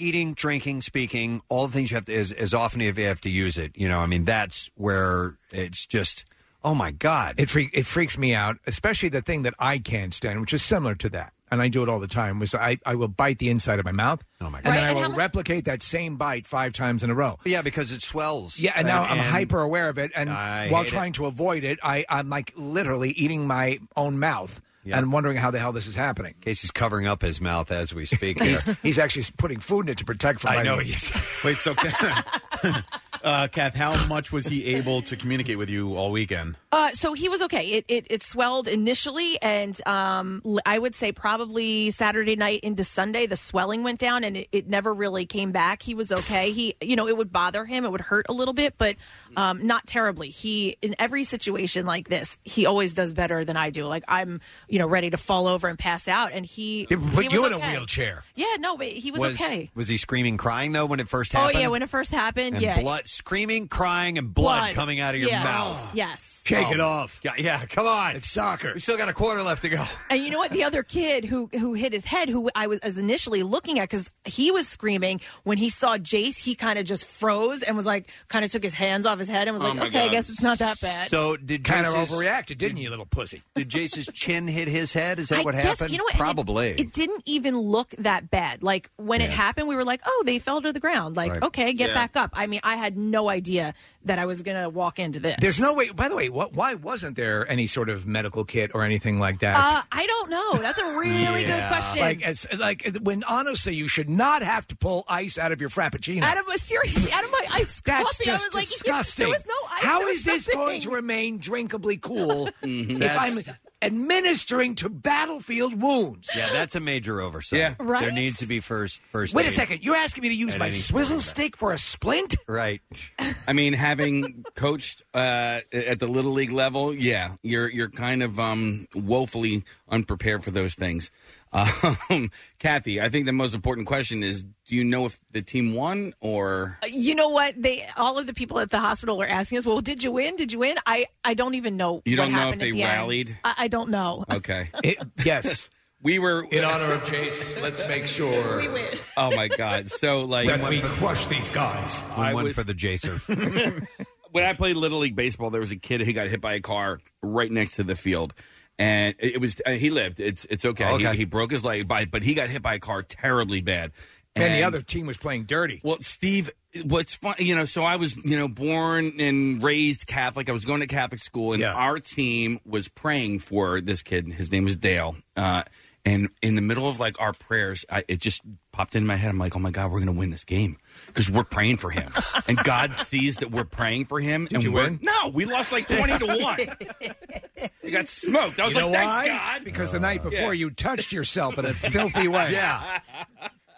[0.00, 3.20] eating, drinking, speaking, all the things you have to as as often as you have
[3.22, 3.72] to use it.
[3.76, 6.24] You know, I mean that's where it's just
[6.64, 7.34] oh my god.
[7.38, 10.62] It freak, it freaks me out, especially the thing that I can't stand, which is
[10.62, 12.38] similar to that, and I do it all the time.
[12.38, 14.74] Was I, I will bite the inside of my mouth, oh my and god.
[14.74, 17.38] then I and will how mu- replicate that same bite five times in a row.
[17.46, 18.58] yeah, because it swells.
[18.60, 20.94] Yeah, and now I'm and- hyper aware of it, and I while hate it.
[20.94, 24.66] trying to avoid it, I, I'm like literally eating my own mouth Yeah.
[24.84, 26.34] And wondering how the hell this is happening.
[26.40, 28.42] Casey's covering up his mouth as we speak.
[28.42, 28.78] He's, there.
[28.82, 30.50] he's actually putting food in it to protect from.
[30.50, 30.92] I know biting.
[30.92, 31.12] he is.
[31.44, 31.74] Wait, so
[33.24, 36.56] uh, Kath, how much was he able to communicate with you all weekend?
[36.72, 37.66] Uh, so he was okay.
[37.72, 42.84] It, it it swelled initially, and um, l- I would say probably Saturday night into
[42.84, 45.82] Sunday, the swelling went down, and it, it never really came back.
[45.82, 46.52] He was okay.
[46.52, 48.96] He, you know, it would bother him, it would hurt a little bit, but
[49.36, 50.30] um, not terribly.
[50.30, 53.86] He, in every situation like this, he always does better than I do.
[53.86, 54.40] Like I'm,
[54.70, 57.42] you know, ready to fall over and pass out, and he They put he you
[57.42, 58.24] was in a wheelchair.
[58.36, 59.68] Yeah, no, but he was, was okay.
[59.74, 61.56] was he screaming, crying though when it first happened?
[61.56, 65.14] Oh yeah, when it first happened, and yeah, blood, screaming, crying, and blood, coming out
[65.14, 65.44] of your Yeah.
[65.44, 65.94] mouth.
[65.94, 66.42] Yes.
[66.44, 66.72] Shake oh.
[66.72, 67.20] it Oh, off.
[67.22, 68.16] Yeah, yeah, come on.
[68.16, 68.72] It's soccer.
[68.72, 69.84] We still got a quarter left to go.
[70.08, 70.50] And you know what?
[70.50, 73.88] The other kid who who hit his head, who I was, was initially looking at,
[73.88, 77.86] because he was screaming when he saw Jace, he kind of just froze and was
[77.86, 80.04] like, kind of took his hands off his head and was Oh like, my okay,
[80.04, 81.08] I guess it's not that bad.
[81.08, 83.42] So did Kind of overreacted, didn't you, little pussy?
[83.54, 85.18] Did Jace's chin hit his head?
[85.18, 85.90] Is that I what guess- happened?
[85.92, 86.14] You know what?
[86.14, 86.68] and it- Probably.
[86.70, 88.62] It, didn't even look that bad.
[88.62, 91.42] Like when it happened, we were like, "Oh, they fell to the ground." Like, Right.
[91.44, 91.94] okay, get Yeah.
[91.94, 92.30] back up.
[92.34, 95.36] I mean, I had no idea that I was going to walk into this.
[95.40, 95.90] There's no way.
[95.90, 99.40] By the way, what, why wasn't there any sort of medical kit or anything like
[99.40, 99.56] that?
[99.56, 100.54] Uh, I don't know.
[100.56, 102.00] That's a really good question.
[102.00, 105.70] Like, it's, like when honestly, you should not have to pull ice out of your
[105.70, 106.22] frappuccino.
[106.22, 109.20] out of a seriously, out of my ice That's coffee, I just was like, disgusting.
[109.26, 109.82] There was no ice.
[109.84, 114.88] How there was is this going to remain drinkably cool if I'm That's- administering to
[114.88, 116.30] battlefield wounds?
[116.34, 117.58] Yeah, that's a major oversight.
[117.58, 117.74] Yeah.
[117.78, 118.02] Right?
[118.02, 119.34] There needs to be first first.
[119.34, 119.84] Wait a aid second.
[119.84, 122.36] You're asking me to use at my any swizzle sporting stick for a splint?
[122.46, 122.80] Right.
[123.46, 128.38] I mean, having coached uh, at the little league level, yeah, you're you're kind of
[128.38, 131.10] um, woefully unprepared for those things.
[131.52, 135.74] Um, Kathy, I think the most important question is: Do you know if the team
[135.74, 136.78] won or?
[136.82, 137.60] Uh, You know what?
[137.60, 140.36] They all of the people at the hospital were asking us, "Well, did you win?
[140.36, 142.02] Did you win?" I I don't even know.
[142.04, 142.92] You don't know if happened at they the end.
[142.92, 143.38] rallied?
[143.44, 144.24] I, I don't know.
[144.32, 144.70] Okay.
[145.24, 145.68] yes.
[146.02, 147.60] We were in honor of Chase.
[147.60, 148.94] Let's make sure We win.
[149.18, 149.90] Oh my God!
[149.90, 152.02] So like that we crush these guys.
[152.16, 153.86] I one was- for the Jacer.
[154.30, 156.60] when I played little league baseball, there was a kid who got hit by a
[156.60, 158.32] car right next to the field,
[158.80, 160.18] and it it was uh, he lived.
[160.18, 160.86] It's it's okay.
[160.86, 161.10] Okay.
[161.12, 163.92] He, he broke his leg, by but he got hit by a car terribly bad.
[164.36, 165.80] And the other team was playing dirty.
[165.82, 166.50] Well, Steve,
[166.84, 170.48] what's fun, you know, so I was, you know, born and raised Catholic.
[170.48, 174.28] I was going to Catholic school, and our team was praying for this kid.
[174.28, 175.16] His name was Dale.
[175.36, 175.64] Uh,
[176.04, 178.40] and in the middle of like our prayers, I, it just
[178.72, 179.30] popped into my head.
[179.30, 180.78] I'm like, oh my God, we're going to win this game
[181.08, 182.12] because we're praying for him.
[182.48, 184.48] and God sees that we're praying for him.
[184.52, 185.00] and you we're, win?
[185.02, 186.58] No, we lost like 20 to 1.
[187.82, 188.58] You got smoked.
[188.60, 189.26] I was you like, thanks, why?
[189.28, 189.64] God.
[189.64, 190.60] Because the night before Yeah.
[190.60, 192.52] you touched yourself in a filthy way.
[192.52, 193.00] Yeah.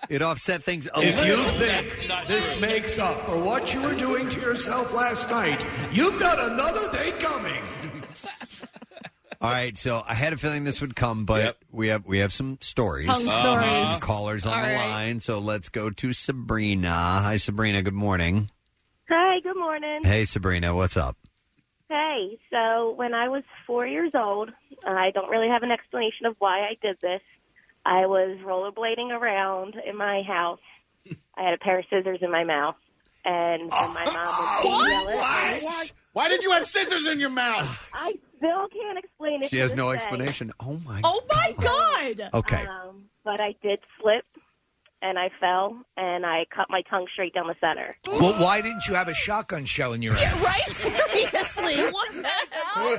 [0.09, 1.19] It offset things a little bit.
[1.21, 1.45] If little.
[1.45, 6.19] you think this makes up for what you were doing to yourself last night, you've
[6.19, 7.63] got another day coming.
[9.41, 12.33] All right, so I had a feeling this would come, but we have we have
[12.33, 13.41] some stories, Tongue uh-huh.
[13.43, 13.87] stories.
[13.89, 14.89] Some callers on All the right.
[14.91, 15.19] line.
[15.21, 16.91] So let's go to Sabrina.
[16.91, 17.83] Hi, Sabrina.
[17.83, 18.51] Good morning.
[19.09, 20.01] Hi, good morning.
[20.05, 20.75] Hey, Sabrina.
[20.77, 21.17] What's up?
[21.93, 24.49] Hey, so when I was four years old,
[24.87, 27.21] I don't really have an explanation of why I did this.
[27.85, 30.61] I was rollerblading around in my house.
[31.37, 32.77] I had a pair of scissors in my mouth,
[33.27, 37.29] and when my mom would yell at me, Why did you have scissors in your
[37.29, 37.91] mouth?
[37.93, 39.51] I still can't explain it.
[39.51, 39.97] She to has this no day.
[39.97, 40.51] explanation.
[40.61, 40.99] Oh my.
[41.05, 42.31] Oh my God!
[42.33, 42.65] Okay.
[42.67, 44.25] Um, but I did slip,
[45.03, 47.97] and I fell, and I cut my tongue straight down the center.
[48.07, 50.45] Well, why didn't you have a shotgun shell in your ass?
[50.45, 50.69] Right?
[50.69, 52.99] Seriously, what the hell?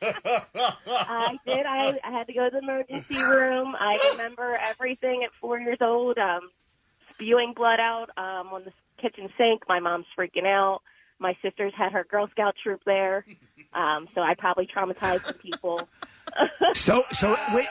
[0.86, 1.66] I did.
[1.66, 3.74] I, I had to go to the emergency room.
[3.78, 6.18] I remember everything at four years old.
[6.18, 6.50] Um,
[7.14, 8.72] spewing blood out um, on the
[9.02, 9.62] kitchen sink.
[9.68, 10.82] My mom's freaking out.
[11.18, 13.26] My sisters had her Girl Scout troop there,
[13.74, 15.88] um, so I probably traumatized some people.
[16.74, 17.66] So, so wait.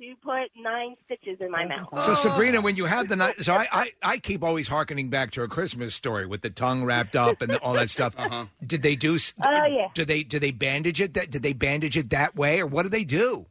[0.00, 2.02] I had to put nine stitches in my mouth.
[2.02, 5.30] So Sabrina, when you had the night, so I, I, I keep always hearkening back
[5.32, 8.14] to a Christmas story with the tongue wrapped up and all that stuff.
[8.18, 8.46] Uh-huh.
[8.66, 9.14] Did they do?
[9.16, 9.88] s- Oh, yeah.
[9.94, 10.22] Did they?
[10.24, 11.14] Did they bandage it?
[11.14, 11.30] That?
[11.30, 13.46] Did they bandage it that way, or what did they do?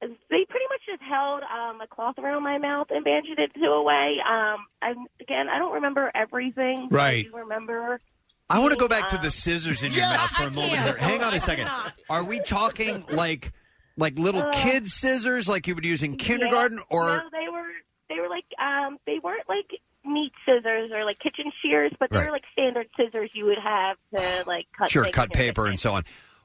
[0.00, 0.06] They
[0.48, 4.16] pretty much just held um, a cloth around my mouth and bandaged it to away.
[4.26, 6.88] Um, I, again, I don't remember everything.
[6.90, 7.26] Right.
[7.26, 8.00] I do remember.
[8.48, 10.96] I want to go back to the scissors in your mouth for a moment here.
[10.96, 11.68] Hang on a second.
[12.08, 13.52] Are we talking like
[13.96, 16.84] like little Uh, kid scissors like you would use in kindergarten Yeah.
[16.98, 17.66] or no, they were
[18.08, 19.70] they were like um they weren't like
[20.04, 22.26] meat scissors or like kitchen shears, but they Right.
[22.26, 24.90] were like standard scissors you would have to like cut.
[24.90, 25.38] sure things cut in.
[25.38, 26.04] paper and so on?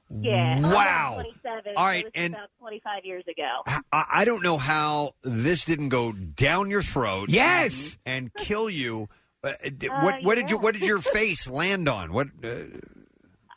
[0.09, 0.61] Yeah.
[0.61, 1.13] Wow.
[1.15, 1.73] Twenty seven.
[1.77, 3.63] All right, and- about twenty five years ago.
[3.91, 7.29] I, I don't know how this didn't go down your throat.
[7.29, 7.97] Yes.
[8.05, 9.07] and kill you.
[9.43, 10.61] Uh, d- Uh, what what did you yeah.
[10.61, 12.13] what did your face land on?
[12.13, 12.27] What?
[12.43, 12.49] Uh,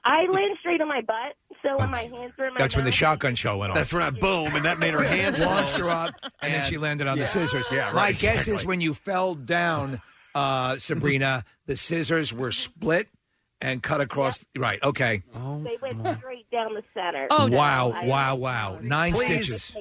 [0.05, 2.85] I landed straight on my butt, so when my hands were in my That's when
[2.85, 3.77] the shotgun shell went off.
[3.77, 6.79] that's when I boom, and that made her hands launched her up, and, then she
[6.79, 7.25] landed on Yeah.
[7.25, 7.67] the scissors.
[7.71, 8.67] Yeah, My right, guess is exactly.
[8.69, 10.01] when you fell down,
[10.35, 13.09] uh, Sabrina, the scissors were split
[13.61, 14.45] and cut across.
[14.57, 14.81] Right.
[14.83, 15.23] Okay.
[15.35, 17.27] they went straight down the center.
[17.31, 17.91] wow!
[17.91, 18.35] I- wow!
[18.37, 18.79] Wow!
[18.81, 19.25] Nine Please.
[19.65, 19.77] stitches.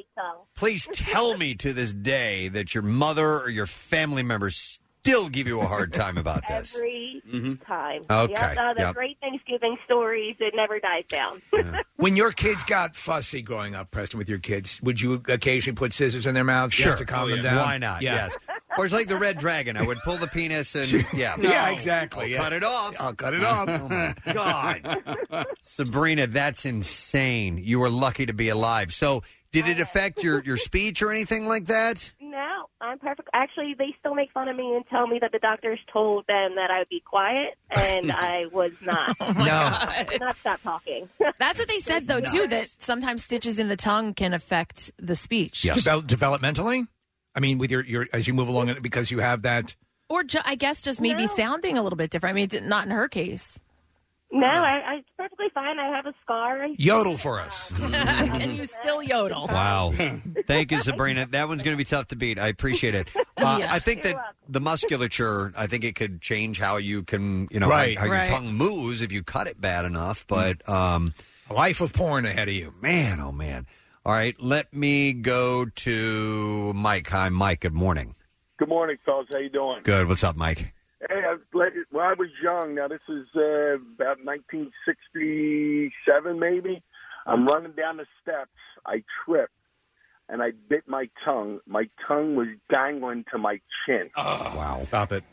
[0.55, 5.47] Please tell me to this day that your mother or your family members still give
[5.47, 6.75] you a hard time about this.
[6.75, 7.65] Every Mhm.
[7.65, 8.03] time.
[8.09, 8.95] Okay, Yep, uh, the yep.
[8.95, 10.35] great Thanksgiving stories.
[10.39, 11.41] It never dies down.
[11.97, 15.93] When your kids got fussy growing up, Preston, with your kids, would you occasionally put
[15.93, 16.85] scissors in their mouths Sure.
[16.87, 17.55] just to calm Oh, them yeah.
[17.55, 17.57] down?
[17.57, 18.01] Why not?
[18.03, 18.27] Yeah.
[18.27, 18.37] Yes.
[18.77, 19.75] Or it's like the red dragon.
[19.77, 22.37] I would pull the penis and yeah, Yeah, exactly, I'll yeah.
[22.43, 22.95] cut it off.
[22.99, 23.67] I'll cut it off.
[23.67, 27.57] oh my god, Sabrina, that's insane.
[27.57, 28.93] You were lucky to be alive.
[28.93, 32.11] So, did it affect your your speech or anything like that?
[32.37, 33.29] No, I'm perfect.
[33.33, 36.53] Actually, they still make fun of me and tell me that the doctors told them
[36.55, 39.15] that I would be quiet, and I was not.
[39.19, 39.45] Oh my No.
[39.45, 39.89] God.
[39.89, 41.09] I did not stop talking.
[41.39, 42.47] That's what they said though too.
[42.47, 45.63] That sometimes stitches in the tongue can affect the speech.
[45.63, 46.85] Devel- developmentally?
[47.33, 49.75] I mean, with your, your as you move along, because you have that.
[50.09, 51.27] Or ju- I guess just maybe No.
[51.35, 52.33] sounding a little bit different.
[52.33, 53.59] I mean, it- not in her case.
[54.29, 55.79] No, I, I it's perfectly fine.
[55.79, 56.67] I have a scar.
[56.77, 57.71] Yodel for us.
[57.77, 59.47] Can you still yodel?
[59.47, 59.93] Wow.
[60.47, 61.25] Thank you, Sabrina.
[61.27, 62.37] That one's going to be tough to beat.
[62.37, 63.07] I appreciate it.
[63.15, 63.73] Uh, Yeah.
[63.73, 64.17] I think that
[64.49, 67.97] the musculature, I think it could change how you can, you know, Right.
[67.97, 68.27] how, how Right.
[68.27, 70.25] your tongue moves if you cut it bad enough.
[70.27, 71.13] But, um,
[71.49, 72.73] A life of porn ahead of you.
[72.81, 73.65] man, oh, man.
[74.05, 77.09] All right, let me go to Mike.
[77.09, 77.61] Hi, Mike.
[77.61, 78.15] Good morning.
[78.57, 79.27] Good morning, fellas.
[79.31, 79.81] How you doing?
[79.83, 80.07] Good.
[80.07, 80.73] What's up, Mike?
[81.09, 86.81] Hey, I, like, when I was young, now this is uh, about 1967, maybe.
[87.25, 88.51] I'm running down the steps.
[88.85, 89.51] I tripped,
[90.27, 91.59] and I bit my tongue.
[91.65, 94.09] My tongue was dangling to my chin.
[94.15, 94.79] Oh, wow.
[94.83, 95.23] Stop it.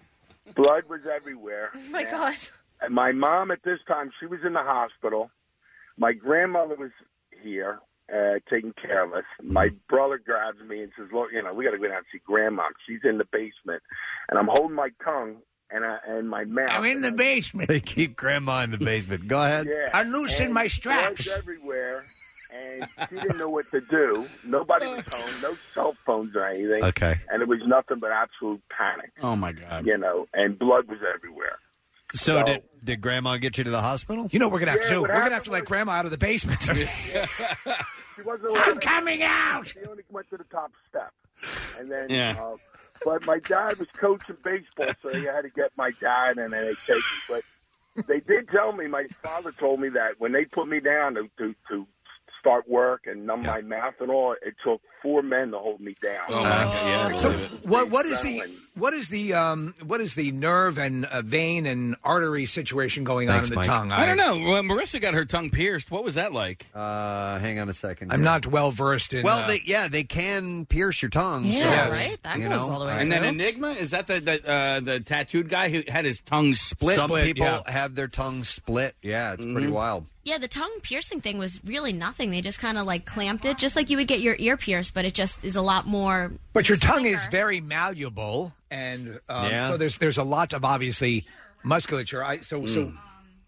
[0.55, 1.73] Blood was everywhere.
[1.75, 2.37] Oh my god.
[2.81, 5.31] And my mom at this time, she was in the hospital.
[5.97, 6.93] My grandmother was
[7.43, 7.81] here
[8.13, 9.25] uh, taking care of us.
[9.43, 12.07] My brother grabs me and says, "Look, you know, we got to go down and
[12.13, 12.65] see grandma.
[12.87, 13.83] She's in the basement."
[14.29, 15.39] And I'm holding my tongue
[15.71, 16.71] and I, and my mouth.
[16.71, 17.69] I'm in the basement.
[17.69, 19.27] They keep grandma in the basement.
[19.29, 19.67] Go ahead.
[19.67, 19.91] Yeah.
[19.93, 21.25] I loosened And my straps.
[21.25, 22.05] blood's everywhere,
[22.53, 24.27] and she didn't know what to do.
[24.45, 26.85] Nobody was home, no cell phones or anything.
[26.85, 27.19] Okay.
[27.31, 29.87] And it was nothing but absolute panic, Oh my god.
[29.87, 31.59] you know, and blood was everywhere.
[32.13, 34.29] So, So- did, did grandma get you to the hospital?
[34.31, 35.01] You know what we're gonna have Yeah, to do?
[35.03, 36.61] what We're gonna have to let Grandma out of the basement.
[38.17, 39.67] She wasn't I'm coming out.
[39.67, 41.13] She only went to the top step,
[41.81, 42.07] and then.
[42.09, 42.37] Yeah.
[42.41, 42.55] Uh,
[43.05, 46.67] but my dad was coaching baseball, so they had to get my dad, and then
[46.67, 47.19] they take me.
[47.29, 47.45] But
[48.09, 48.89] they did tell me.
[48.89, 51.87] My father told me that when they put me down to to, to
[52.45, 55.95] start work and numb my mouth and all, it took four men to hold me
[56.03, 56.21] down.
[56.29, 56.87] Oh my god.
[56.87, 57.15] Yeah.
[57.15, 57.33] So
[57.63, 58.43] what what is the
[58.75, 63.29] what is the um what is the nerve and uh, vein and artery situation going
[63.29, 63.67] Thanks, on in Mike.
[63.67, 63.93] the tongue?
[63.93, 64.51] I don't know.
[64.51, 65.91] Well, Marissa got her tongue pierced.
[65.91, 66.67] What was that like?
[66.75, 68.13] Uh, hang on a second.
[68.13, 68.25] I'm here.
[68.25, 69.23] not well versed in.
[69.25, 71.47] Well, uh, they, yeah, they can pierce your tongue.
[71.47, 71.91] Yeah, so, Yes.
[72.09, 72.23] right.
[72.25, 72.93] That goes know, all the way.
[72.93, 73.25] uh, And then.
[73.25, 76.97] Enigma is that the the, uh, the tattooed guy who had his tongue split?
[76.97, 77.63] Some Split, people yeah.
[77.71, 78.97] have their tongue split.
[79.03, 80.07] Yeah, it's pretty wild.
[80.25, 82.31] Yeah, the tongue piercing thing was really nothing.
[82.31, 84.95] They just kind of like clamped it, just like you would get your ear pierced,
[84.95, 86.33] but it just is a lot more.
[86.55, 89.69] but your tongue is very malleable, and um, Yeah.
[89.69, 91.25] so there's there's a lot of obviously
[91.63, 92.25] musculature.
[92.25, 92.93] I so so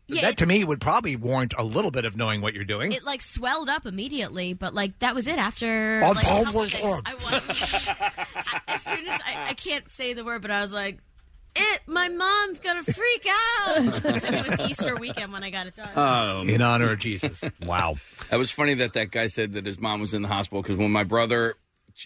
[0.08, 2.64] Yeah, that it- to me would probably warrant a little bit of knowing what you're
[2.64, 2.92] doing.
[2.92, 5.38] It like swelled up immediately, but like that was it.
[5.38, 7.02] After On like, a top couple was days, on.
[7.06, 10.72] I was I- as soon as I, I can't say the word, but I was
[10.74, 10.98] like,
[11.56, 15.74] "It, my mom's gonna freak out." because it was Easter weekend when I got it
[15.74, 15.96] done.
[15.96, 17.42] Um, in honor of Jesus.
[17.64, 17.96] Wow.
[18.30, 20.76] that was funny that that guy said that his mom was in the hospital because
[20.76, 21.54] when my brother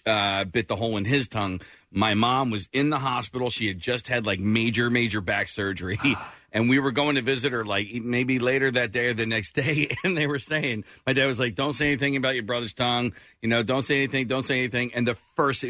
[0.07, 3.51] uh, bit the hole in his tongue, my mom was in the hospital.
[3.51, 5.99] She had just had like major, major back surgery.
[6.53, 9.53] And we were going to visit her like maybe later that day or the next
[9.53, 9.89] day.
[10.05, 13.13] And they were saying, my dad was like, don't say anything about your brother's tongue.
[13.41, 14.93] You know, don't say anything, don't say anything.
[14.93, 15.65] And the first,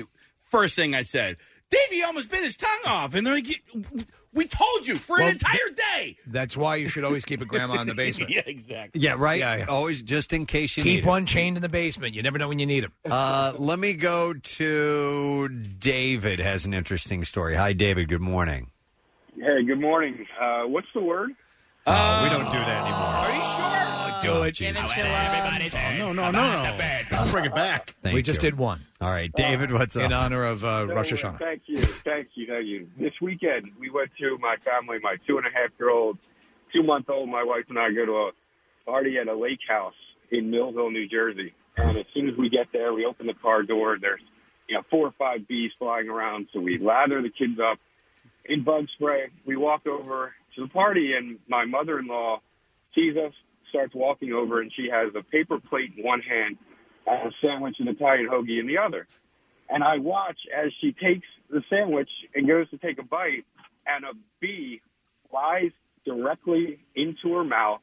[0.44, 1.36] first thing I said,
[1.70, 3.14] Davey almost bit his tongue off.
[3.14, 3.62] And they're like,
[4.34, 6.16] we told you for Well, an entire day.
[6.26, 8.30] That's why you should always keep a grandma in the basement.
[8.30, 9.00] yeah, exactly.
[9.00, 9.38] Yeah, right.
[9.38, 9.64] Yeah, yeah.
[9.66, 11.08] Always just in case you need Keep it.
[11.08, 12.14] one chained in the basement.
[12.14, 12.92] You never know when you need them.
[13.10, 16.38] Uh, let me go to David.
[16.40, 17.54] Has an interesting story.
[17.54, 18.08] Hi, David.
[18.08, 18.70] Good morning.
[19.36, 20.26] Hey, good morning.
[20.40, 21.30] Uh, what's the word?
[21.86, 22.98] Oh, we don't do that anymore.
[23.00, 24.00] Are you sure?
[24.20, 24.56] Do it.
[24.56, 25.72] Give it Jesus.
[25.72, 26.06] to him.
[26.06, 26.78] Oh, no, no, no, no.
[27.10, 27.96] Don't bring it back.
[28.02, 28.50] Thank we just you.
[28.50, 29.72] did one All right, David.
[29.72, 30.02] What's up?
[30.04, 31.38] in honor of uh, Rosh So, uh, Hashanah.
[31.38, 32.88] Thank you, thank you, thank you.
[32.98, 36.18] This weekend, we went to my family, my two and a half year old,
[36.72, 37.28] two month old.
[37.30, 38.30] My wife and I go to a
[38.84, 39.94] party at a lake house
[40.30, 41.54] in Millville, New Jersey.
[41.78, 43.96] And as soon as we get there, we open the car door.
[43.98, 44.20] There's
[44.68, 46.48] you know four or five bees flying around.
[46.52, 47.78] So we lather the kids up
[48.44, 49.28] in bug spray.
[49.46, 52.40] We walk over to the party, and my mother in law
[52.94, 53.32] sees us,
[53.70, 56.58] starts walking over, and she has a paper plate in one hand
[57.06, 59.06] and a sandwich and Italian hoagie in the other.
[59.68, 63.44] And I watch as she takes the sandwich and goes to take a bite,
[63.86, 64.80] and a bee
[65.30, 65.70] flies
[66.04, 67.80] directly into her mouth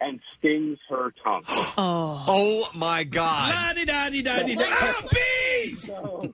[0.00, 1.42] and stings her tongue.
[1.76, 2.24] Oh.
[2.28, 3.52] Oh my God.
[3.52, 3.72] Ah!
[5.78, 6.32] So,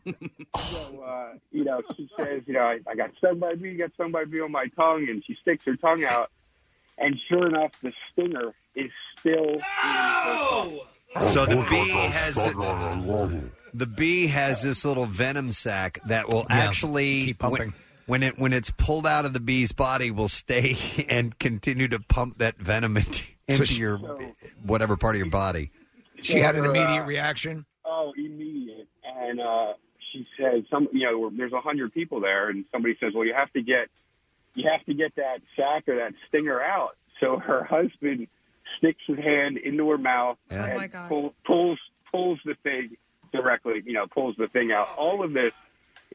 [0.59, 3.77] so uh, you know, she says, you know, I, I got stung by a bee,
[3.77, 6.31] got stung by a bee on my tongue, and she sticks her tongue out,
[6.99, 10.81] and sure enough, the stinger is still in her tongue.
[11.29, 12.35] So the bee has
[13.73, 17.73] the bee has this little venom sac that will Yeah, actually keep pumping.
[18.07, 20.77] When, when it when it's pulled out of the bee's body, will stay
[21.09, 23.99] and continue to pump that venom into, into she- your
[24.63, 25.71] whatever part of your body.
[26.23, 27.65] She had an So, uh, immediate reaction.
[27.85, 28.89] Oh, immediate.
[29.05, 29.73] And uh,
[30.13, 33.35] she said, "Some, you know, there's a hundred people there, and somebody says, well, you
[33.35, 33.89] have to get,
[34.55, 38.29] you have to get that sack or that stinger out." So her husband
[38.79, 40.65] sticks his hand into her mouth Yeah.
[40.65, 41.09] and Oh, my God.
[41.09, 41.79] pull, pulls
[42.13, 42.97] pulls the thing
[43.33, 44.89] directly, you know, pulls the thing out.
[44.99, 45.53] All of this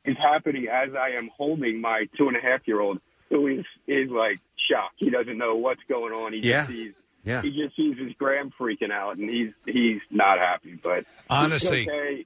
[0.03, 3.65] is happening as I am holding my two and a half year old, who is
[3.87, 4.95] is like shocked.
[4.97, 6.33] He doesn't know what's going on.
[6.33, 6.57] He Yeah.
[6.59, 6.93] just sees.
[7.25, 7.41] Yeah.
[7.41, 10.79] He just sees his gram freaking out, and he's he's not happy.
[10.81, 11.89] But Honestly.
[11.89, 12.25] okay.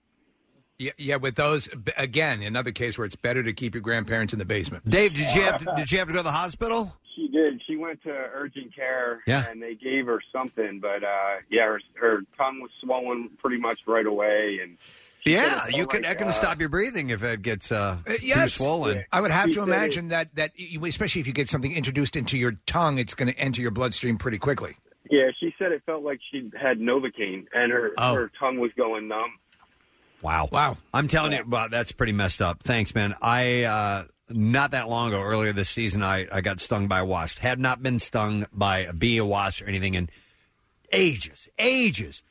[0.78, 1.16] Yeah, yeah.
[1.18, 4.90] With those, again, another case where it's better to keep your grandparents in the basement.
[4.90, 6.96] Dave, did you have to, did you have to go to the hospital?
[7.16, 7.62] She did.
[7.68, 9.46] She went to urgent care, Yeah.
[9.50, 10.80] and they gave her something.
[10.80, 14.78] But uh, yeah, her, her tongue was swollen pretty much right away, and
[15.26, 16.02] she said Yeah, it felt you can.
[16.04, 19.04] like, that can uh, stop your breathing if it gets uh, Uh, too yes, swollen.
[19.12, 21.74] I would have He to said imagine that that you- especially if you get something
[21.74, 24.78] introduced into your tongue, it's going to enter your bloodstream pretty quickly.
[25.10, 28.14] Yeah, she said it felt like she had novocaine, and her Oh.
[28.16, 29.32] her tongue was going numb.
[30.22, 30.50] Wow.
[30.52, 30.78] Wow.
[30.94, 32.62] I'm telling you, wow, that's pretty messed up.
[32.64, 33.16] Thanks, man.
[33.22, 37.06] I uh not that long ago, earlier this season, I, I got stung by a
[37.06, 37.40] wasp.
[37.40, 40.10] Had not been stung by a bee, a wasp, or anything in
[40.92, 42.22] ages, ages.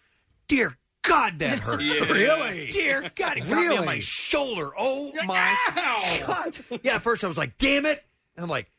[0.46, 1.80] Dear God, that hurt.
[1.82, 2.00] Yeah.
[2.04, 2.68] Really?
[2.68, 4.00] Dear God, it got me on my Really?
[4.02, 4.70] shoulder.
[4.78, 6.54] Oh my God.
[6.84, 8.04] Yeah, at first I was like, damn it.
[8.36, 8.70] And I'm like,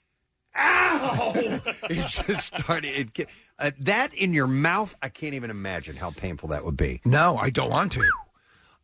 [0.56, 1.32] ow.
[1.90, 2.98] it just started.
[2.98, 3.30] It, get-
[3.60, 7.02] uh, that in your mouth, I can't even imagine how painful that would be.
[7.06, 8.04] No, I don't want to.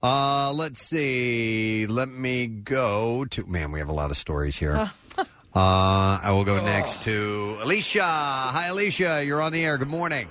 [0.03, 1.87] Uh, let's see.
[1.87, 3.45] Let me go to.
[3.45, 4.91] Man, we have a lot of stories here.
[5.55, 8.03] Uh, I will go next to Alicia.
[8.03, 9.23] Hi, Alicia.
[9.25, 9.77] You're on the air.
[9.77, 10.27] Good morning.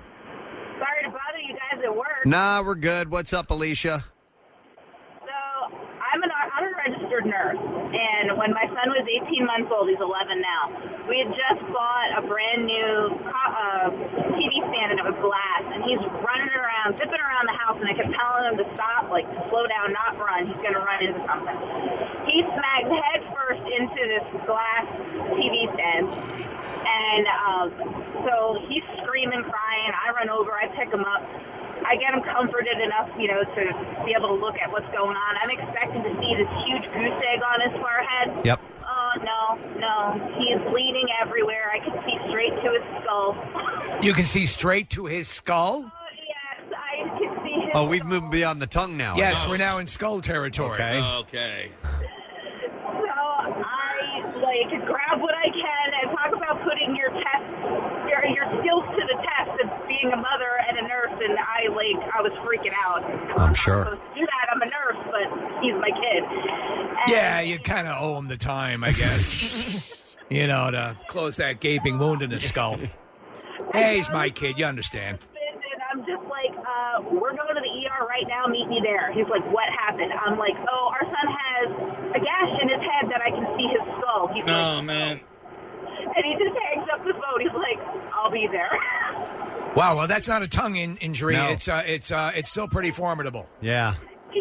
[0.76, 2.26] Sorry to bother you guys at work.
[2.26, 3.10] Nah, we're good.
[3.10, 4.04] What's up, Alicia?
[5.24, 5.32] So
[5.96, 6.28] I'm an
[6.60, 11.08] unregistered nurse, and when my son was 18 months old, he's 11 now.
[11.08, 13.88] We had just bought a brand new co- uh,
[14.36, 15.64] TV stand, and it was glass.
[15.72, 19.08] And he's running around, zipping around the house, and I kept telling him to stop,
[19.08, 20.44] like to slow down, not run.
[20.44, 21.56] He's to run into something.
[22.28, 24.84] He smacked head first into this glass
[25.32, 26.12] TV stand,
[26.84, 27.68] and um,
[28.28, 29.92] so he's screaming, crying.
[29.96, 31.24] I run over, I pick him up.
[31.84, 33.62] I get him comforted enough, you know, to
[34.06, 35.32] be able to look at what's going on.
[35.36, 38.46] I'm expecting to see this huge goose egg on his forehead.
[38.46, 38.60] Yep.
[39.16, 41.70] Oh no, no, he is bleeding everywhere.
[41.70, 43.36] I can see straight to his skull.
[44.02, 45.84] You can see straight to his skull.
[45.84, 45.92] Oh,
[46.26, 47.70] yes, I can see his.
[47.74, 49.16] Oh, we've moved beyond the tongue now.
[49.16, 50.74] Yes, we're now in skull territory.
[50.74, 51.00] Okay.
[51.00, 51.70] Oh, okay.
[51.84, 51.90] So
[52.90, 57.44] I like grab what I can and talk about putting your test,
[58.08, 61.12] your your skills to the test of being a mother and a nurse.
[61.22, 63.04] And I like I was freaking out.
[63.38, 63.84] I'm sure.
[63.84, 64.50] supposed to do that.
[64.52, 65.26] I'm a nurse, but
[65.62, 66.24] he's my kid.
[67.06, 70.14] And Yeah, you kind of owe him the time, I guess.
[70.30, 72.78] you know, to close that gaping wound in his skull.
[73.72, 74.58] Hey, he's my kid.
[74.58, 75.18] You understand?
[75.34, 78.46] And I'm just like, uh, we're going to the ER right now.
[78.46, 79.12] Meet me there.
[79.12, 80.12] He's like, what happened?
[80.12, 83.66] I'm like, oh, our son has a gash in his head that I can see
[83.68, 84.30] his skull.
[84.32, 85.20] He's Oh like, man.
[86.16, 87.40] and he just hangs up the phone.
[87.40, 87.78] He's like,
[88.14, 88.70] I'll be there.
[89.74, 89.96] Wow.
[89.96, 91.34] Well, that's not a tongue in- injury.
[91.34, 91.48] No.
[91.48, 93.48] It's uh, it's uh, it's still pretty formidable.
[93.60, 93.94] Yeah.
[94.32, 94.38] he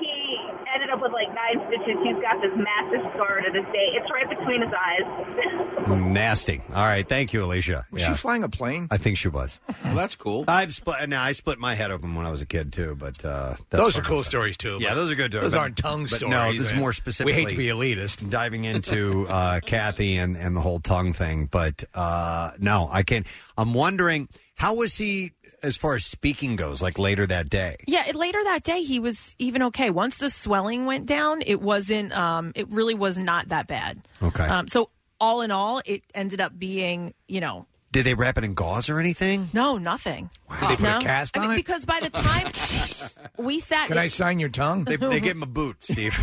[0.00, 0.36] he
[0.74, 2.02] ended up with like nine stitches.
[2.04, 3.88] He's got this massive scar to this day.
[3.94, 5.88] It's right between his eyes.
[5.88, 6.60] Nasty.
[6.74, 7.08] All right.
[7.08, 7.86] Thank you, Alicia.
[7.90, 8.08] Was Yeah.
[8.08, 8.88] she flying a plane?
[8.90, 9.58] I think she was.
[9.84, 10.44] Well, that's cool.
[10.48, 11.08] I've split.
[11.08, 13.82] Now I split my head open when I was a kid too, but uh, that's
[13.82, 14.78] Those are cool stories too.
[14.80, 15.32] Yeah, but those are good.
[15.32, 15.44] Stories.
[15.44, 16.30] Those but- aren't tongue but stories.
[16.30, 16.80] No, this is man.
[16.80, 17.32] more specifically.
[17.32, 18.28] We hate to be elitist.
[18.30, 23.26] diving into uh, Kathy and, and the whole tongue thing, but uh, no, I can't.
[23.56, 24.28] I'm wondering
[24.58, 25.32] how was he
[25.62, 27.76] as far as speaking goes, like later that day.
[27.86, 29.90] Yeah, it, later that day he was even okay.
[29.90, 32.12] Once the swelling went down, it wasn't.
[32.12, 34.00] Um, it really was not that bad.
[34.22, 34.44] Okay.
[34.44, 34.90] Um, so
[35.20, 38.90] all in all, it ended up being, you know, Did they wrap it in gauze
[38.90, 39.48] or anything?
[39.54, 40.28] no, nothing.
[40.60, 40.96] Did they put no?
[40.98, 41.56] a cast I on mean, it?
[41.60, 44.84] because by the time we sat, Can I sign your tongue?
[44.84, 46.14] They, they gave him a boot, Steve.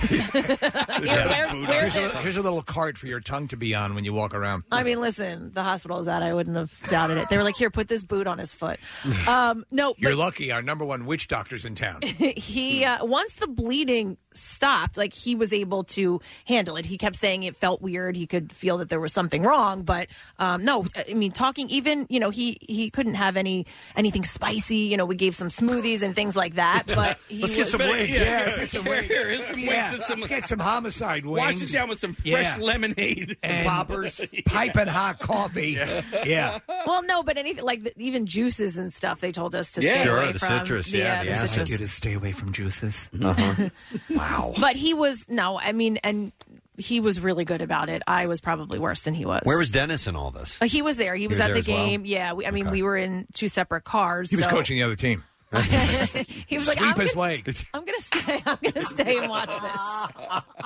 [1.04, 3.74] Yeah, where- where's here's, a, little- here's a little cart for your tongue to be
[3.76, 4.64] on when you walk around.
[4.72, 6.22] I mean, listen, the hospital is out.
[6.24, 7.30] I wouldn't have doubted it.
[7.30, 8.80] They were like, "Here, put this boot on his foot."
[9.28, 10.52] Um, no, You're but lucky.
[10.52, 12.02] Our number one witch doctor's in town.
[12.04, 16.86] he uh, once the bleeding stopped, like he was able to handle it.
[16.86, 18.16] He kept saying it felt weird.
[18.16, 20.08] He could feel that there was something wrong, but
[20.40, 23.66] um, no, I mean, talking even, you know, he he couldn't have any
[23.96, 24.78] anything spicy.
[24.78, 27.82] You know, we gave some smoothies and things like that, but he Let's get some
[27.82, 28.18] wings.
[28.26, 29.08] Yeah, let's get some wings.
[29.08, 31.38] here, here's some Yeah, wings and some- let's get some homicide wings.
[31.62, 33.38] Wash it down with some fresh lemonade.
[33.42, 34.22] Some and poppers.
[34.46, 35.78] piping hot coffee.
[36.26, 36.60] yeah.
[36.86, 39.94] Well, no, but anything like the, even juices and stuff, they told us to Yeah.
[39.96, 40.58] stay Sure, away the from.
[40.60, 41.50] citrus, yeah, the the acid.
[41.50, 41.70] citrus.
[41.70, 43.10] You to stay away from juices.
[43.22, 43.70] Uh-huh.
[44.10, 44.25] wow.
[44.60, 46.32] But he was no, I mean, and
[46.78, 48.02] he was really good about it.
[48.08, 49.42] I was probably worse than he was.
[49.44, 50.62] Where was Dennis in all this?
[50.62, 51.16] Uh, he was there.
[51.16, 51.86] He was, was at there the as well?
[51.86, 52.06] game.
[52.06, 54.30] Yeah, we, I mean, we were in two separate cars.
[54.30, 55.24] He was so- coaching the other team.
[56.48, 57.56] he was like, Sweep I'm his gonna, leg.
[57.74, 58.44] I'm gonna stay.
[58.46, 59.52] I'm gonna stay and watch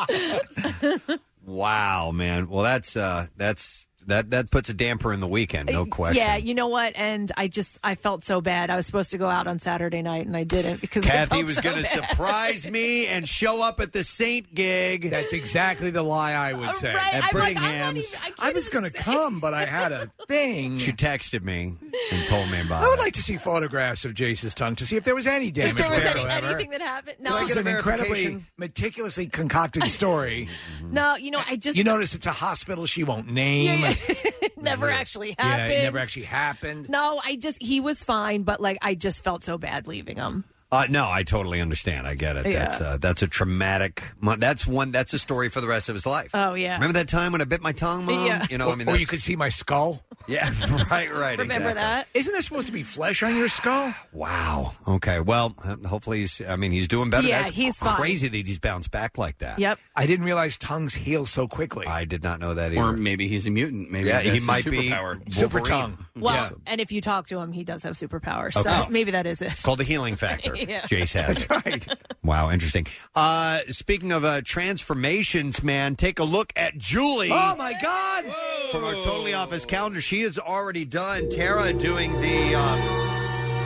[0.10, 1.20] this.
[1.46, 2.48] Wow, man.
[2.50, 6.18] Well, that's uh, that's that that puts a damper in the weekend, no question.
[6.24, 6.94] Yeah, you know what?
[6.96, 8.70] And I just I felt so bad.
[8.70, 11.36] I was supposed to go out on Saturday night and I didn't because I Kathy
[11.36, 15.10] felt was so going to surprise me and show up at the Saint gig.
[15.10, 16.94] That's exactly the lie I would say.
[16.94, 18.14] Right, At I'm like, I'm not Brittingham's.
[18.16, 20.78] even- I was going to come, but I had a thing.
[20.78, 21.76] She texted me
[22.12, 23.02] and told me about I would it.
[23.04, 25.78] like to see photographs of Jace's tongue to see if there was any damage If
[25.78, 26.48] there was any, whatsoever.
[26.48, 30.50] anything that happened, no, this is an incredibly meticulously concocted story.
[30.84, 31.16] no.
[31.16, 33.82] You know, I just you notice it's a hospital she won't name.
[33.82, 33.96] Yeah,
[34.42, 35.72] it never actually Yeah, happened.
[35.74, 36.90] it never actually happened.
[36.90, 40.44] No, I just he was fine, but like I just felt so bad leaving him.
[40.72, 42.06] Uh, no, I totally understand.
[42.06, 42.46] I get it.
[42.46, 42.60] Yeah.
[42.60, 44.04] That's uh, that's a traumatic.
[44.22, 44.92] mo- That's one.
[44.92, 46.30] That's a story for the rest of his life.
[46.34, 46.76] Oh yeah.
[46.76, 48.26] Remember that time when I bit my tongue, mom?
[48.28, 48.46] Yeah.
[48.52, 50.04] You know, I mean, or you that's- could see my skull.
[50.28, 50.52] Yeah,
[50.92, 51.40] right, right.
[51.40, 51.74] Remember exactly.
[51.76, 52.08] that?
[52.14, 53.96] Isn't there supposed to be flesh on your skull?
[54.14, 54.74] Wow.
[54.88, 55.22] Okay.
[55.22, 56.40] Well, uh, hopefully he's.
[56.48, 57.26] I mean, he's doing better.
[57.26, 57.96] Yeah, That's he's fine.
[57.96, 59.58] crazy that he's bounced back like that.
[59.58, 59.80] Yep.
[59.96, 61.88] I didn't realize tongues heal so quickly.
[61.88, 62.82] I did not know that either.
[62.82, 63.90] Or maybe he's a mutant.
[63.90, 65.34] Maybe Yeah, that's he his might be superpower.
[65.34, 65.80] Super Wolverine.
[65.82, 66.06] tongue.
[66.16, 66.50] Well, Yeah.
[66.68, 68.56] and if you talk to him, he does have superpowers.
[68.58, 68.84] Okay.
[68.84, 69.54] So maybe that is it.
[69.54, 70.54] It's called the healing factor.
[70.70, 70.82] Yeah.
[70.82, 71.46] Jace has.
[71.46, 71.88] That's right.
[72.24, 72.86] Wow, interesting.
[73.16, 77.32] Uh, speaking of uh, transformations, man, take a look at Julie.
[77.32, 78.26] Oh my God!
[78.72, 80.02] from our totally off his calendar.
[80.02, 83.19] She has already done Tara doing the um,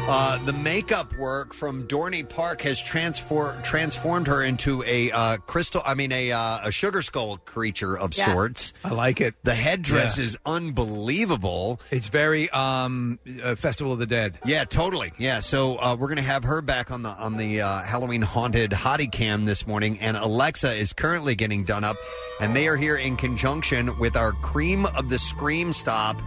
[0.06, 5.82] uh, the makeup work from Dorney Park has transfor- transformed her into a uh, crystal.
[5.86, 8.26] I mean, a uh, a sugar skull creature of Yeah.
[8.34, 8.74] sorts.
[8.84, 9.34] I like it.
[9.44, 10.26] The headdress Yeah.
[10.26, 11.80] is unbelievable.
[11.90, 14.40] It's very um uh, Festival of the Dead.
[14.46, 15.14] Yeah, totally.
[15.18, 18.72] Yeah, so uh, we're gonna have her back on the on the uh, Halloween haunted
[18.72, 21.96] hottie cam this morning, and Alexa is currently getting done up,
[22.42, 26.22] and they are here in conjunction with our Cream of the Scream stop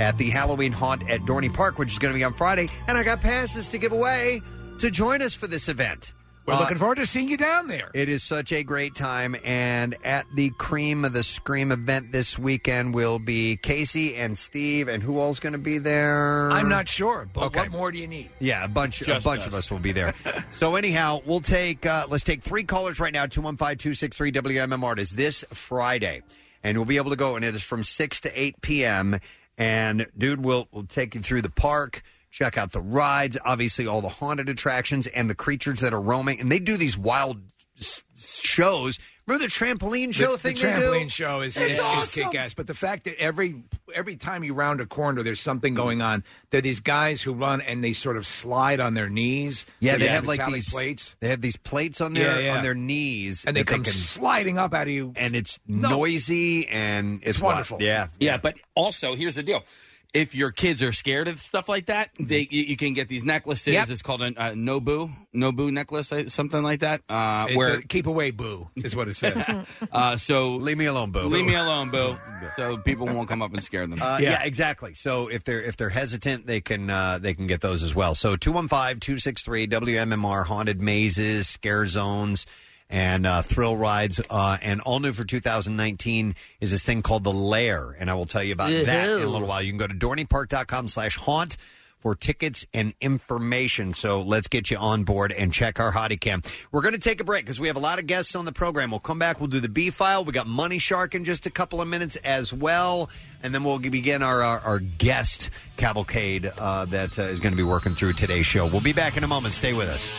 [0.00, 2.96] at the Halloween haunt at Dorney Park, which is going to be on Friday, and
[2.98, 4.40] I got passes to give away
[4.80, 6.14] to join us for this event.
[6.46, 7.90] We're Uh, looking forward to seeing you down there.
[7.94, 12.38] it is such a great time, and at the Cream of the Scream event this
[12.38, 16.50] weekend will be Casey and Steve, and who all's going to be there?
[16.50, 17.60] I'm not sure, but Okay.
[17.60, 18.30] what more do you need?
[18.40, 19.46] Yeah, a bunch a Just bunch us.
[19.48, 20.14] of us will be there.
[20.50, 24.92] so anyhow, we'll take uh, let's take three callers right now 215-263 WMMR.
[24.94, 26.22] It is this Friday.
[26.62, 29.18] And we'll be able to go and it is from 6 to 8 p.m.
[29.60, 34.00] and dude will will take you through the park, check out the rides, obviously all
[34.00, 37.42] the haunted attractions and the creatures that are roaming and they do these wild
[37.78, 38.98] s- shows.
[39.30, 40.86] Remember the trampoline show the, thing the they do?
[40.86, 42.02] trampoline show is, It's is, awesome.
[42.22, 42.52] is kick ass.
[42.54, 43.62] But the fact that every
[43.94, 46.24] every time you round a corner, there's something going on.
[46.50, 49.66] There are these guys who run and they sort of slide on their knees.
[49.78, 52.56] Yeah, they have like metallic these plates, They have these plates on their Yeah, yeah.
[52.56, 55.12] on their knees, and they that come can, sliding up out of you.
[55.14, 55.90] and it's No.
[55.90, 57.76] noisy and it's, It's wonderful.
[57.76, 57.86] wild.
[57.86, 59.64] Yeah, Yeah, but also here's the deal:
[60.12, 63.24] if your kids are scared of stuff like that, they you, you can get these
[63.24, 63.72] necklaces.
[63.74, 63.90] Yep.
[63.90, 67.02] It's called a, a Nobu Nobu necklace, uh, something like that.
[67.08, 69.46] Uh, It- where uh, keep away, boo, is what it says.
[69.92, 71.22] uh, so leave me alone, boo.
[71.22, 72.16] leave me alone, boo,
[72.56, 74.00] so people won't come up and scare them.
[74.02, 74.30] Uh, yeah.
[74.30, 74.42] Yeah.
[74.44, 74.94] exactly.
[74.94, 78.14] So if they're if they're hesitant, they can uh, they can get those as well.
[78.14, 82.46] So 215-263 WMMR haunted mazes, scare zones,
[82.90, 84.20] and uh, thrill rides.
[84.28, 88.26] Uh, and all new for 2019 is this thing called the Lair, and I will
[88.26, 89.62] tell you about that in a little while.
[89.62, 91.56] You can go to dorneypark.com slash haunt
[92.00, 93.94] for tickets and information.
[93.94, 96.42] So let's get you on board and check our hottie cam.
[96.72, 98.52] We're going to take a break because we have a lot of guests on the
[98.52, 98.90] program.
[98.90, 99.38] We'll come back.
[99.38, 100.24] We'll do the B file.
[100.24, 103.10] We got Money Shark in just a couple of minutes as well.
[103.42, 107.56] And then we'll begin our, our, our guest cavalcade uh, that uh, is going to
[107.56, 108.66] be working through today's show.
[108.66, 109.54] We'll be back in a moment.
[109.54, 110.10] Stay with us.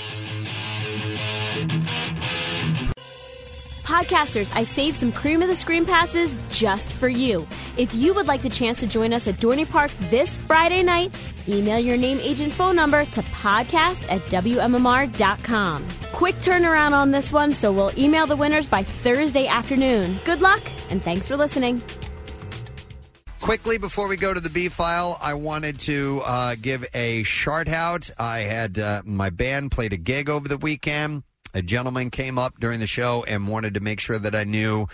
[3.92, 7.46] Podcasters, I saved some cream of the scream passes just for you.
[7.76, 11.14] If you would like the chance to join us at Dorney Park this Friday night,
[11.46, 15.86] email your name, agent, phone number to podcast at WMMR.com.
[16.14, 20.18] Quick turnaround on this one, so we'll email the winners by Thursday afternoon.
[20.24, 21.82] Good luck, and thanks for listening.
[23.42, 27.68] Quickly, before we go to the B file, I wanted to uh, give a shout
[27.68, 28.10] out.
[28.18, 31.24] I had uh, my band played a gig over the weekend.
[31.54, 34.88] A gentleman came up during the show and wanted to make sure that I knew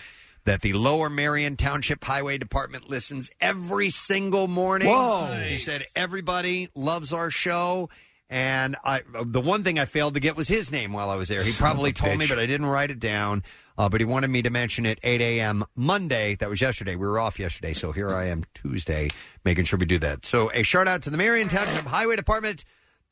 [0.46, 4.88] that the Lower Merion Township Highway Department listens every single morning.
[4.88, 5.46] Whoa.
[5.48, 7.90] He said everybody loves our show.
[8.30, 11.30] And I, the one thing I failed to get was his name while I was
[11.30, 11.42] there.
[11.44, 12.30] He Son of probably a told me, bitch.
[12.30, 13.42] but I didn't write it down.
[13.78, 15.64] Uh, but he wanted me to mention it 8 a.m.
[15.76, 16.36] Monday.
[16.36, 16.96] That was yesterday.
[16.96, 19.10] We were off yesterday, so here I am Tuesday,
[19.46, 20.26] making sure we do that.
[20.26, 22.66] So a shout out to the Merion Township Highway Department.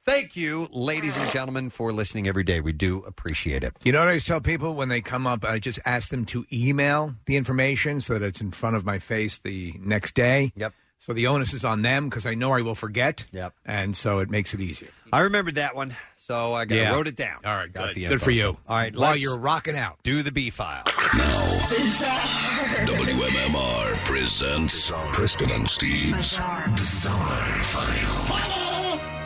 [0.06, 2.60] Thank you, ladies and gentlemen, for listening every day.
[2.62, 3.76] We do appreciate it.
[3.84, 5.44] You know what I always tell people when they come up?
[5.44, 9.00] I just ask them to email the information so that it's in front of my
[9.00, 10.52] face the next day.
[10.56, 10.74] Yep.
[11.00, 13.26] So the onus is on them because I know I will forget.
[13.32, 13.54] Yep.
[13.66, 14.90] And so it makes it easier.
[15.12, 16.92] I remembered that one, so I got Yeah.
[16.94, 17.40] wrote it down.
[17.44, 17.96] All right, got good.
[17.96, 18.26] the Good info.
[18.26, 18.58] for you.
[18.68, 19.98] All right, While you're rocking out.
[20.04, 20.84] do the B file.
[22.86, 26.40] WMMR presents Preston and Steve's
[26.76, 28.45] Bizarre, File.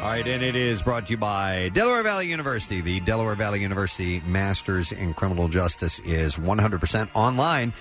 [0.01, 2.80] All right, and it is brought to you by Delaware Valley University.
[2.80, 7.73] The Delaware Valley University Masters in Criminal Justice is 100% online.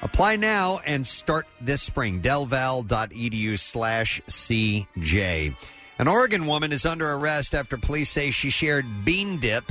[0.00, 2.22] Apply now and start this spring.
[2.22, 5.54] delval.edu slash CJ.
[5.98, 9.70] An Oregon woman is under arrest after police say she shared bean dip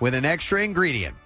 [0.00, 1.16] with an extra ingredient.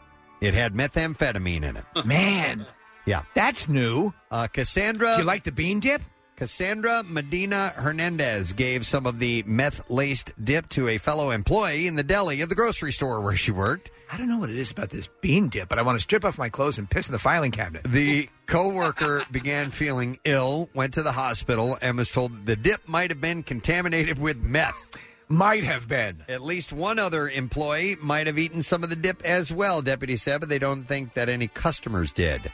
[0.40, 2.07] It had methamphetamine in it.
[2.07, 2.65] Man.
[3.07, 3.23] Yeah.
[3.35, 4.12] That's new.
[4.31, 5.15] Uh, Cassandra.
[5.15, 6.01] Do you like the bean dip?
[6.37, 11.95] Cassandra Medina Hernandez gave some of the meth laced dip to a fellow employee in
[11.95, 13.91] the deli of the grocery store where she worked.
[14.11, 16.25] I don't know what it is about this bean dip, but I want to strip
[16.25, 17.85] off my clothes and piss in the filing cabinet.
[17.85, 23.11] The coworker began feeling ill, went to the hospital, and was told the dip might
[23.11, 24.99] have been contaminated with meth.
[25.29, 26.25] Might have been.
[26.29, 30.17] At least one other employee might have eaten some of the dip as well, deputy
[30.17, 32.53] said, but they don't think that any customers did.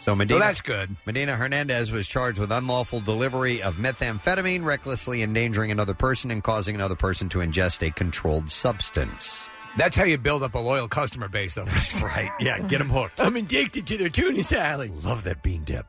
[0.00, 0.96] So Medina, Well, that's good.
[1.04, 6.74] Medina Hernandez was charged with unlawful delivery of methamphetamine, recklessly endangering another person, and causing
[6.74, 9.46] another person to ingest a controlled substance.
[9.76, 11.66] That's how you build up a loyal customer base, though.
[11.66, 12.30] That's right.
[12.40, 13.20] Yeah, get them hooked.
[13.20, 14.90] I'm addicted to their tuna salad.
[15.04, 15.84] Love that bean dip.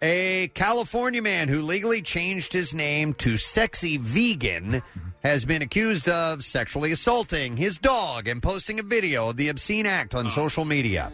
[0.00, 4.84] A California man who legally changed his name to Sexy Vegan
[5.24, 9.84] has been accused of sexually assaulting his dog and posting a video of the obscene
[9.84, 10.30] act on oh.
[10.30, 11.12] social media.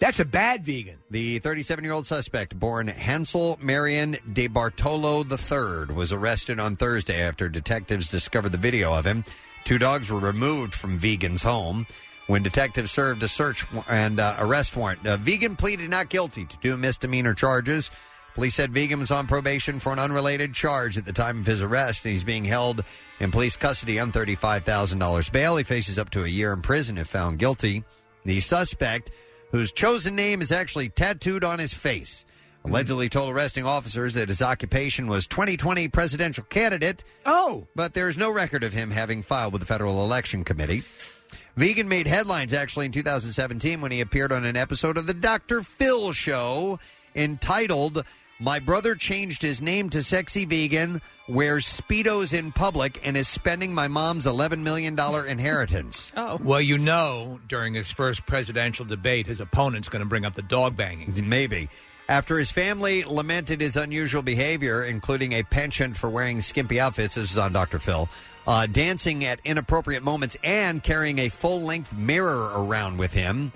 [0.00, 0.98] That's a bad vegan.
[1.10, 7.22] The 37 year old suspect, born Hansel Marion de Bartolo III, was arrested on Thursday
[7.22, 9.24] after detectives discovered the video of him.
[9.64, 11.86] Two dogs were removed from Vegan's home.
[12.26, 16.58] When detectives served a search and uh, arrest warrant, uh, Vegan pleaded not guilty to
[16.58, 17.90] two misdemeanor charges.
[18.34, 21.62] Police said Vegan was on probation for an unrelated charge at the time of his
[21.62, 22.82] arrest, and he's being held
[23.20, 25.56] in police custody on $35,000 bail.
[25.56, 27.84] He faces up to a year in prison if found guilty.
[28.24, 29.10] The suspect,
[29.54, 32.26] whose chosen name is actually tattooed on his face,
[32.64, 37.04] allegedly told arresting officers that his occupation was 2020 presidential candidate.
[37.24, 37.68] Oh.
[37.76, 40.82] But there's no record of him having filed with the Federal Election Committee.
[41.56, 45.62] Vegan made headlines actually in 2017 when he appeared on an episode of the Dr.
[45.62, 46.80] Phil show
[47.14, 48.04] entitled
[48.44, 53.72] My Brother Changed His Name to Sexy Vegan, Wears Speedos in Public, and is Spending
[53.72, 56.12] My Mom's $11 million inheritance.
[56.24, 56.38] Oh.
[56.42, 60.42] Well, you know, during his first presidential debate, his opponent's going to bring up the
[60.42, 61.12] dog banging.
[61.26, 61.68] Maybe.
[62.08, 67.32] After his family lamented his unusual behavior, including a penchant for wearing skimpy outfits, this
[67.32, 67.78] is on Dr.
[67.78, 68.08] Phil,
[68.46, 73.52] uh, dancing at inappropriate moments, and carrying a full length mirror around with him,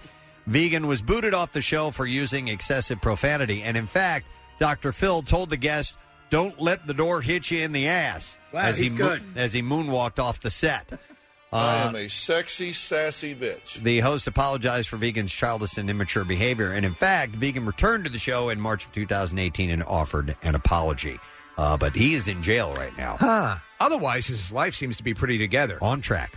[0.46, 3.62] Vegan was booted off the show for using excessive profanity.
[3.62, 4.26] And in fact,
[4.58, 4.92] Dr.
[4.92, 5.96] Phil told the guest,
[6.30, 8.36] Don't let the door hit you in the ass.
[8.52, 9.22] Wow, as, he's he good.
[9.36, 10.88] as he moonwalked off the set.
[11.52, 13.82] I Uh, am a sexy, sassy bitch.
[13.82, 16.72] the host apologized for Vegan's childish and immature behavior.
[16.72, 20.54] And in fact, Vegan returned to the show in March of 2018 and offered an
[20.54, 21.18] apology.
[21.56, 23.16] Uh, but he is in jail right now.
[23.18, 23.56] Huh.
[23.80, 25.78] Otherwise, his life seems to be pretty together.
[25.80, 26.34] On track.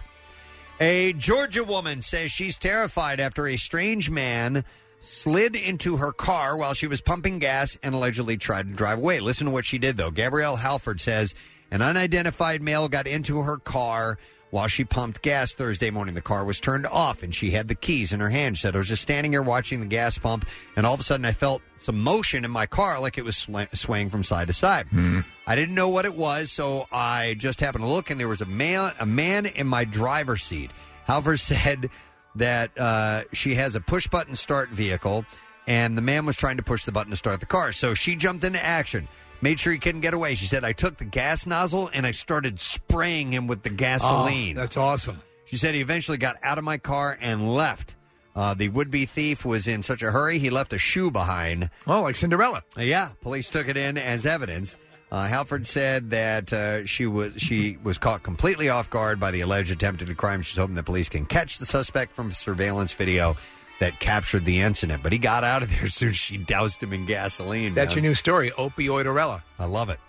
[0.79, 4.63] A Georgia woman says she's terrified after a strange man
[5.01, 9.19] slid into her car while she was pumping gas and allegedly tried to drive away.
[9.19, 10.11] Listen to what she did, though.
[10.11, 11.35] Gabrielle Halford says
[11.71, 14.17] an unidentified male got into her car
[14.51, 16.13] while she pumped gas Thursday morning.
[16.13, 18.57] The car was turned off and she had the keys in her hand.
[18.57, 21.03] She said, I was just standing here watching the gas pump, and all of a
[21.03, 24.49] sudden I felt some motion in my car like it was sw- swaying from side
[24.49, 24.87] to side.
[24.87, 25.21] Hmm.
[25.47, 28.41] I didn't know what it was, so I just happened to look, and there was
[28.41, 30.69] a man, a man in my driver's seat.
[31.05, 31.89] Halford said
[32.35, 35.25] that uh, she has a push button start vehicle,
[35.67, 37.71] and the man was trying to push the button to start the car.
[37.71, 39.07] So she jumped into action,
[39.41, 40.35] made sure he couldn't get away.
[40.35, 44.57] She said, I took the gas nozzle and I started spraying him with the gasoline.
[44.57, 45.21] Oh, that's awesome.
[45.45, 47.95] She said he eventually got out of my car and left.
[48.33, 51.69] Uh, the would be thief was in such a hurry, he left a shoe behind.
[51.85, 52.63] Oh, like Cinderella.
[52.77, 54.77] Uh, yeah, police took it in as evidence.
[55.11, 59.41] Uh, Halford said that uh, she was she was caught completely off guard by the
[59.41, 60.41] alleged attempted crime.
[60.41, 63.35] She's hoping the police can catch the suspect from surveillance video
[63.81, 65.03] that captured the incident.
[65.03, 67.73] But he got out of there as soon as she doused him in gasoline.
[67.73, 68.03] That's man.
[68.03, 69.41] your new story, opioidorella.
[69.59, 69.99] I love it.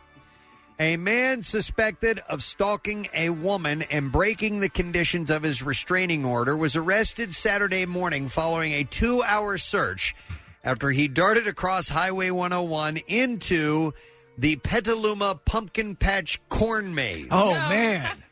[0.79, 6.57] A man suspected of stalking a woman and breaking the conditions of his restraining order
[6.57, 10.15] was arrested Saturday morning following a two hour search
[10.65, 13.93] after he darted across Highway 101 into
[14.39, 17.29] the Petaluma Pumpkin Patch Corn Maze.
[17.31, 18.17] Oh, man.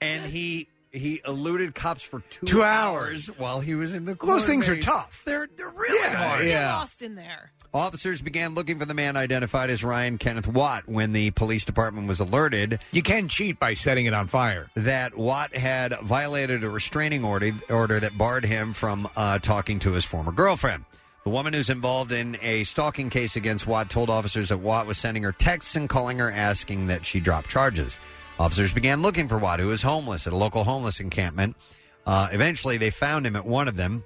[0.00, 0.68] And he.
[0.92, 4.68] He eluded cops for two, Two hours while he was in the corn Those things
[4.68, 4.84] are maze.
[4.84, 5.22] tough.
[5.26, 6.42] They're they're really hard.
[6.44, 7.50] Get lost in there.
[7.72, 12.06] Officers began looking for the man identified as Ryan Kenneth Watt when the police department
[12.06, 12.80] was alerted.
[12.92, 14.70] You can cheat by setting it on fire.
[14.76, 19.94] That Watt had violated a restraining order, order that barred him from uh, talking to
[19.94, 20.84] his former girlfriend.
[21.24, 24.98] The woman who's involved in a stalking case against Watt told officers that Watt was
[24.98, 27.96] sending her texts and calling her asking that she drop charges.
[28.38, 31.56] Officers began looking for Watt, who was homeless at a local homeless encampment.
[32.04, 34.04] Uh, eventually, they found him at one of them.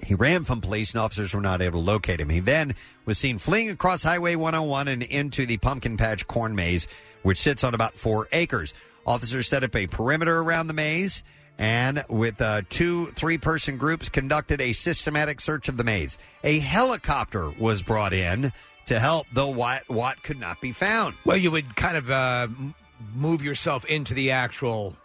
[0.00, 2.28] He ran from police, and officers were not able to locate him.
[2.28, 6.86] He then was seen fleeing across Highway 101 and into the Pumpkin Patch corn maze,
[7.22, 8.74] which sits on about four acres.
[9.04, 11.24] Officers set up a perimeter around the maze
[11.58, 16.18] and, with uh, two three person groups, conducted a systematic search of the maze.
[16.44, 18.52] A helicopter was brought in
[18.86, 21.14] to help, though Watt, Watt could not be found.
[21.24, 22.74] Well, you would kind of uh, m-
[23.14, 24.96] move yourself into the actual.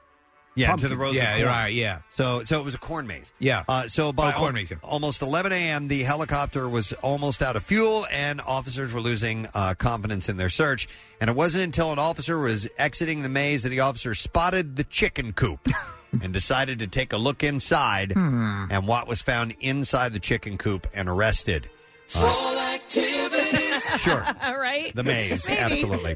[0.56, 0.90] Yeah, pumpkin.
[0.90, 1.48] to the rows Yeah, of corn.
[1.50, 1.72] right.
[1.72, 2.00] Yeah.
[2.10, 3.32] So, so it was a corn maze.
[3.38, 3.64] Yeah.
[3.70, 4.78] Uh, so by Oh, corn al- maze, yeah.
[4.82, 9.76] almost 11 a.m., the helicopter was almost out of fuel, and officers were losing uh,
[9.78, 10.88] confidence in their search.
[11.22, 14.84] And it wasn't until an officer was exiting the maze that the officer spotted the
[14.84, 15.60] chicken coop
[16.12, 18.14] and decided to take a look inside.
[18.14, 18.66] Hmm.
[18.70, 21.70] And Watt was found inside the chicken coop and arrested.
[22.16, 22.54] Uh,
[23.98, 24.20] Sure.
[24.42, 24.94] right?
[24.96, 25.60] the maze, Maybe.
[25.60, 26.16] absolutely.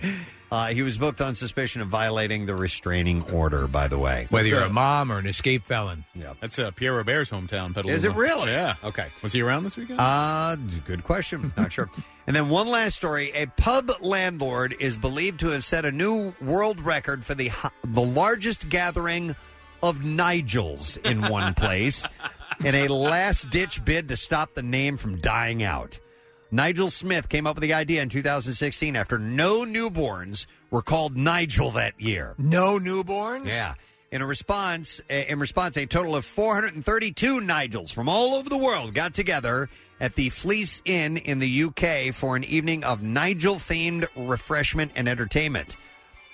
[0.52, 3.68] Uh, he was booked on suspicion of violating the restraining order.
[3.68, 6.04] By the way, Whether you're a mom or an escape felon.
[6.14, 6.34] Yeah.
[6.42, 7.96] That's uh, Pierre Robert's hometown, Petaluma.
[7.96, 8.52] Is it really?
[8.52, 8.76] Yeah.
[8.84, 9.08] Okay.
[9.24, 10.00] Was he around this weekend?
[10.02, 11.54] Uh, good question.
[11.58, 11.90] Not sure.
[12.28, 16.34] And then one last story: a pub landlord is believed to have set a new
[16.40, 19.36] world record for the hi- the largest gathering
[19.82, 22.08] of Nigels in one place
[22.64, 26.00] in a last ditch bid to stop the name from dying out.
[26.52, 31.72] Nigel Smith came up with the idea in 2016 after no newborns were called Nigel
[31.72, 32.36] that year.
[32.38, 33.48] No newborns?
[33.48, 33.76] Yeah.
[34.12, 38.94] In a response, in response, a total of 432 Nigels from all over the world
[38.94, 39.70] got together
[40.02, 45.78] at the Fleece Inn in the UK for an evening of Nigel-themed refreshment and entertainment.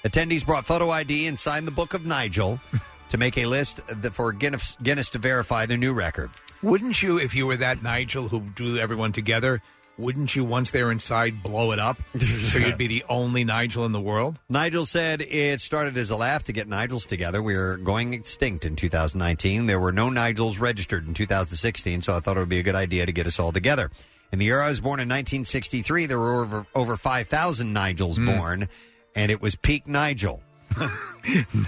[0.04, 2.60] Attendees brought photo ID and signed the Book of Nigel
[3.10, 3.82] to make a list
[4.12, 6.30] for Guinness, Guinness to verify their new record.
[6.64, 9.62] Wouldn't you, if you were that Nigel who drew everyone together,
[9.98, 13.92] wouldn't you, once they're inside, blow it up so you'd be the only Nigel in
[13.92, 14.40] the world?
[14.50, 17.42] Nigel said it started as a laugh to get Nigels together.
[17.42, 19.66] We were going extinct in 2019.
[19.66, 22.76] There were no Nigels registered in 2016, so I thought it would be a good
[22.76, 23.92] idea to get us all together.
[24.32, 28.26] In the year I was born in 1963, there were over, over 5,000 Nigels hmm.
[28.26, 28.70] born,
[29.16, 30.44] and it was peak Nigel.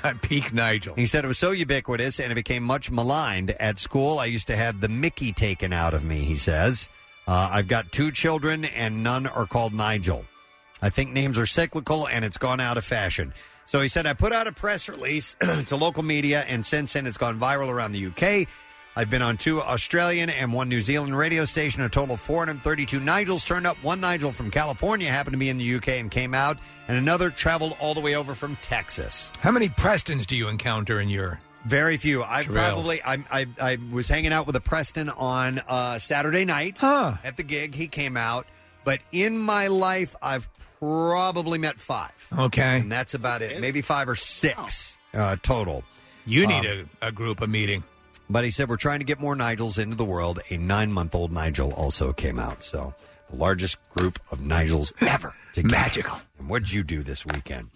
[0.04, 0.96] Not peak Nigel.
[0.96, 3.52] He said it was so ubiquitous and it became much maligned.
[3.52, 6.90] At school, I used to have the Mickey taken out of me, he says.
[7.28, 10.26] Uh, I've got two children and none are called Nigel.
[10.82, 13.34] I think names are cyclical and it's gone out of fashion.
[13.66, 15.36] So he said, I put out a press release
[15.68, 18.48] to local media and since then it's gone viral around the UK.
[18.96, 21.82] I've been on two Australian and one New Zealand radio station.
[21.84, 23.78] A total of 432 Nigels turned up.
[23.84, 26.58] One Nigel from California happened to be in the UK and came out,
[26.88, 29.32] and another traveled all the way over from Texas.
[29.40, 32.24] How many Prestons do you encounter in your Very few.
[32.24, 32.74] I Travails.
[32.74, 37.38] probably I, I I was hanging out with a Preston on uh, Saturday night at
[37.38, 37.76] the gig.
[37.76, 38.48] He came out,
[38.84, 40.50] but in my life, I've
[40.80, 42.12] probably met five.
[42.38, 42.80] Okay.
[42.80, 43.62] and that's about it.
[43.62, 45.84] Maybe five or six uh, total.
[46.26, 47.84] You need Um, a, a group, a meeting.
[48.30, 50.40] But he said we're trying to get more Nigels into the world.
[50.50, 52.64] A nine-month-old Nigel also came out.
[52.64, 52.94] So
[53.30, 55.34] the largest group of Nigels ever.
[55.54, 55.72] Together.
[55.72, 56.18] Magical.
[56.38, 57.70] And what did you do this weekend?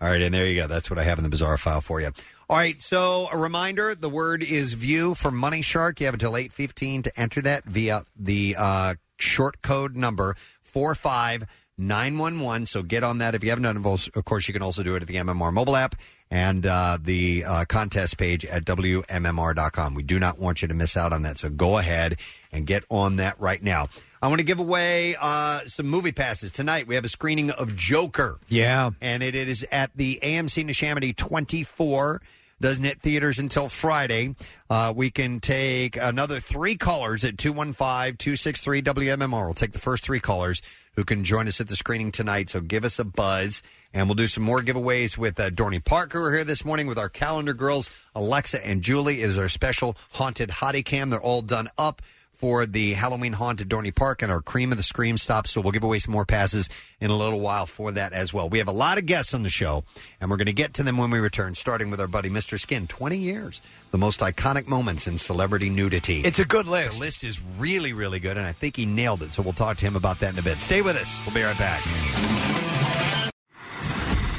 [0.00, 0.66] All right, and there you go.
[0.66, 2.10] That's what I have in the bizarre file for you.
[2.50, 6.00] All right, so a reminder: the word is "view" for Money Shark.
[6.00, 10.94] You have until eight fifteen to enter that via the uh, short code number four
[10.94, 12.66] five nine one one.
[12.66, 14.16] So get on that if you haven't done it.
[14.16, 15.96] Of course, you can also do it at the MMR mobile app
[16.30, 19.94] and uh, the uh, contest page at wmmr.com.
[19.94, 21.38] We do not want you to miss out on that.
[21.38, 22.18] So go ahead
[22.52, 23.88] and get on that right now.
[24.22, 26.86] I want to give away uh, some movie passes tonight.
[26.86, 28.38] We have a screening of Joker.
[28.48, 28.90] Yeah.
[29.00, 32.22] And it is at the AMC Neshaminy 24.
[32.60, 34.36] Doesn't hit theaters until Friday.
[34.70, 39.44] Uh, we can take another three callers at 215 263 WMMR.
[39.44, 40.62] We'll take the first three callers
[40.96, 42.50] who can join us at the screening tonight.
[42.50, 43.62] So give us a buzz,
[43.92, 46.20] and we'll do some more giveaways with uh, Dorney Parker.
[46.20, 49.22] We're here this morning with our calendar girls, Alexa and Julie.
[49.22, 51.10] It is our special haunted hottie cam.
[51.10, 52.02] They're all done up
[52.44, 55.46] for the Halloween Haunted Dorney Park and our Cream of the Scream stop.
[55.46, 56.68] So we'll give away some more passes
[57.00, 58.50] in a little while for that as well.
[58.50, 59.84] We have a lot of guests on the show,
[60.20, 62.60] and we're going to get to them when we return, starting with our buddy Mr.
[62.60, 62.86] Skin.
[62.86, 63.62] 20 years.
[63.92, 66.20] The most iconic moments in celebrity nudity.
[66.20, 66.98] It's a good list.
[66.98, 69.32] The list is really, really good, and I think he nailed it.
[69.32, 70.58] So we'll talk to him about that in a bit.
[70.58, 71.22] Stay with us.
[71.24, 71.80] We'll be right back.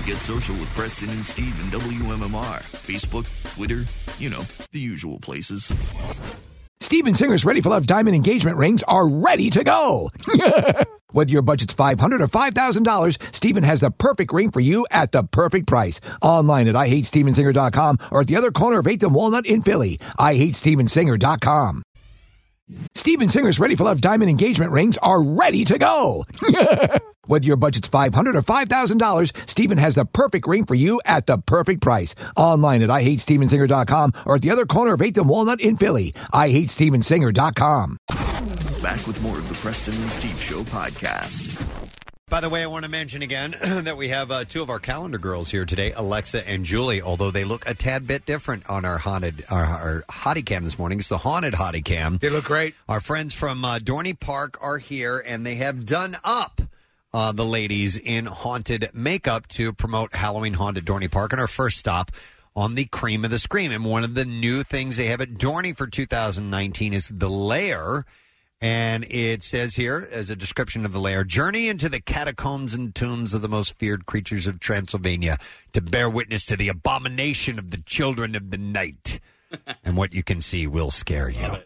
[0.05, 2.61] Get social with Preston and Steve and WMMR.
[2.85, 3.25] Facebook,
[3.55, 3.83] Twitter,
[4.19, 5.73] you know, the usual places.
[6.85, 10.11] Steven Singer's Ready for Love diamond engagement rings are ready to go.
[11.09, 15.23] Whether your budget's $500 or $5,000, Steven has the perfect ring for you at the
[15.23, 15.99] perfect price.
[16.21, 19.97] Online at IHateStevenSinger.com or at the other corner of 8th and Walnut in Philly.
[20.19, 21.84] IHateStevenSinger.com.
[22.95, 26.25] Steven Singer's Ready for Love diamond engagement rings are ready to go.
[27.25, 31.37] Whether your budget's $500 or $5,000, Steven has the perfect ring for you at the
[31.37, 32.13] perfect price.
[32.35, 36.13] Online at IHateStevenSinger.com or at the other corner of 8th and Walnut in Philly.
[36.33, 37.97] IHateStevenSinger.com.
[38.81, 41.94] Back with more of the Preston and Steve Show podcast.
[42.27, 44.79] By the way, I want to mention again that we have uh, two of our
[44.79, 46.99] calendar girls here today, Alexa and Julie.
[46.99, 50.79] Although they look a tad bit different on our haunted, our, our hottie cam this
[50.79, 50.97] morning.
[50.97, 52.17] It's the haunted hottie cam.
[52.17, 52.73] They look great.
[52.89, 56.61] Our friends from uh, Dorney Park are here, and they have done up
[57.13, 61.31] uh, the ladies in haunted makeup to promote Halloween Haunted Dorney Park.
[61.31, 62.11] And our first stop
[62.55, 63.71] on the cream of the scream.
[63.71, 68.03] And one of the new things they have at Dorney for 2019 is the lair.
[68.61, 72.95] And it says here, as a description of the lair, journey into the catacombs and
[72.95, 75.37] tombs of the most feared creatures of Transylvania
[75.73, 79.19] to bear witness to the abomination of the children of the night.
[79.83, 81.57] and what you can see will scare you.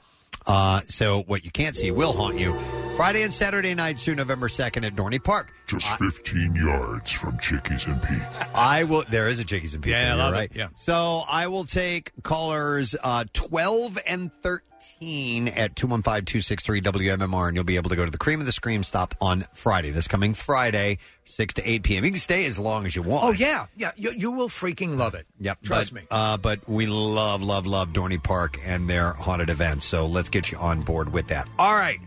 [0.45, 2.57] Uh, so what you can't see will haunt you.
[2.95, 5.53] Friday and Saturday nights through November 2nd at Dorney Park.
[5.67, 8.19] Just 15 yards from Chickies and Pete.
[8.55, 9.03] I will.
[9.09, 9.99] There is a Chickies and Pizza.
[9.99, 10.51] Yeah, I you're love it, right.
[10.55, 10.67] yeah.
[10.75, 14.68] So I will take callers uh, 12 and 13
[15.01, 18.83] at 215-263 WMMR, and you'll be able to go to the Cream of the Scream
[18.83, 19.91] stop on Friday.
[19.91, 22.03] This coming Friday, 6 to 8 p.m.
[22.05, 23.23] You can stay as long as you want.
[23.23, 23.91] Oh yeah, yeah.
[23.95, 25.25] You, you will freaking love it.
[25.39, 25.61] Yep.
[25.63, 26.07] Trust but, me.
[26.11, 29.85] Uh, but we love, love, love Dorney Park and their haunted events.
[29.85, 31.49] So let's get you on board with that.
[31.57, 31.99] All right.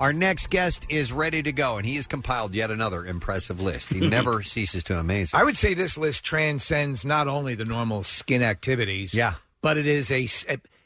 [0.00, 3.92] Our next guest is ready to go, and he has compiled yet another impressive list.
[3.92, 5.40] He never ceases to amaze us.
[5.40, 9.34] I would say this list transcends not only the normal skin activities, Yeah.
[9.60, 10.26] but it is a.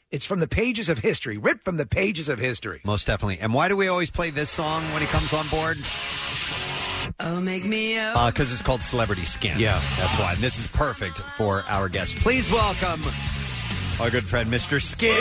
[0.09, 2.79] It's from the pages of history, ripped from the pages of history.
[2.85, 3.39] Most definitely.
[3.39, 5.77] And why do we always play this song when he comes on board?
[7.19, 8.13] Oh, make me a.
[8.13, 9.59] Uh, because it's called Celebrity Skin.
[9.59, 9.81] Yeah.
[9.97, 10.31] That's why.
[10.31, 12.15] And this is perfect for our guest.
[12.17, 13.01] Please welcome
[13.99, 14.81] our good friend, Mr.
[14.81, 15.11] Skin,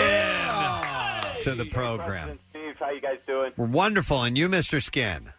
[1.41, 2.39] to the program.
[2.51, 3.51] Steve, how you guys doing?
[3.57, 4.23] We're wonderful.
[4.23, 4.81] And you, Mr.
[4.81, 5.33] Skin.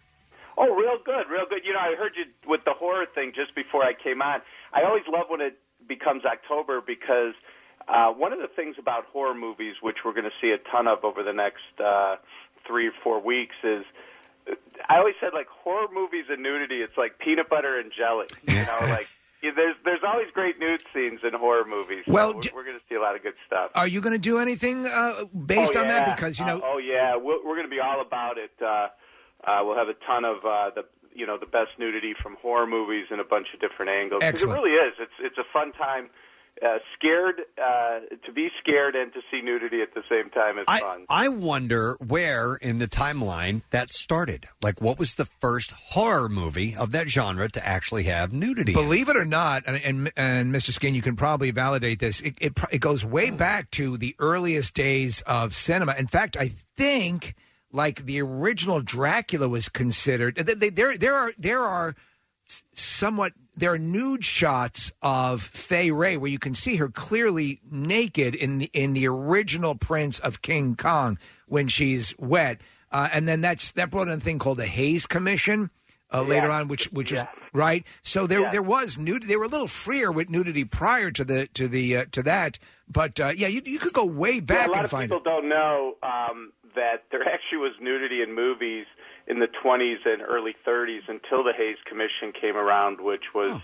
[0.57, 1.61] Oh, real good, real good.
[1.63, 4.41] You know, I heard you with the horror thing just before I came on.
[4.73, 5.57] I always love when it
[5.87, 7.33] becomes October because
[7.87, 10.87] uh, one of the things about horror movies, which we're going to see a ton
[10.87, 12.15] of over the next uh,
[12.65, 13.83] three or four weeks, is
[14.89, 16.77] I always said like horror movies and nudity.
[16.81, 18.27] It's like peanut butter and jelly.
[18.47, 19.07] You know, like
[19.43, 22.03] yeah, there's there's always great nude scenes in horror movies.
[22.07, 23.71] So Well, we're, j- we're going to see a lot of good stuff.
[23.75, 26.05] Are you going to do anything uh, based Oh, on yeah.
[26.05, 26.15] that?
[26.15, 28.51] Because you know, Uh, oh yeah, we're, we're going to be all about it.
[28.61, 28.87] Uh,
[29.45, 30.83] uh, we'll have a ton of uh, the
[31.13, 34.21] you know the best nudity from horror movies in a bunch of different angles.
[34.23, 34.57] Excellent.
[34.57, 34.93] It really is.
[34.99, 36.09] It's it's a fun time.
[36.65, 40.65] Uh, scared uh, to be scared and to see nudity at the same time is
[40.67, 41.05] I, fun.
[41.07, 44.47] I wonder where in the timeline that started.
[44.63, 48.73] Like, what was the first horror movie of that genre to actually have nudity?
[48.73, 48.81] in it?
[48.81, 50.71] Believe it or not, and, and, and Mr.
[50.73, 52.21] Skin, you can probably validate this.
[52.21, 55.93] It, it, pro- it goes way back to the earliest days of cinema.
[55.93, 57.35] In fact, I think
[57.71, 60.37] like the original Dracula was considered.
[60.37, 61.95] th- th- There, there are there are
[62.47, 67.59] s- somewhat there are nude shots of Fay Wray where you can see her clearly
[67.69, 71.17] naked in the in the original prints of King Kong
[71.47, 72.61] when she's wet,
[72.91, 75.69] uh, and then that's that brought in a thing called the Hays Commission
[76.13, 77.83] uh, later on, which which was right.
[78.03, 79.27] So there there was nudity.
[79.27, 82.59] They were a little freer with nudity prior to the to the uh, to that,
[82.87, 85.09] but uh, yeah, you you could go way Yeah, back a lot and of find
[85.09, 85.23] people it.
[85.23, 88.85] don't know um, that there actually was nudity in movies
[89.27, 93.61] in the 20s and early 30s until the Hays Commission came around, which was.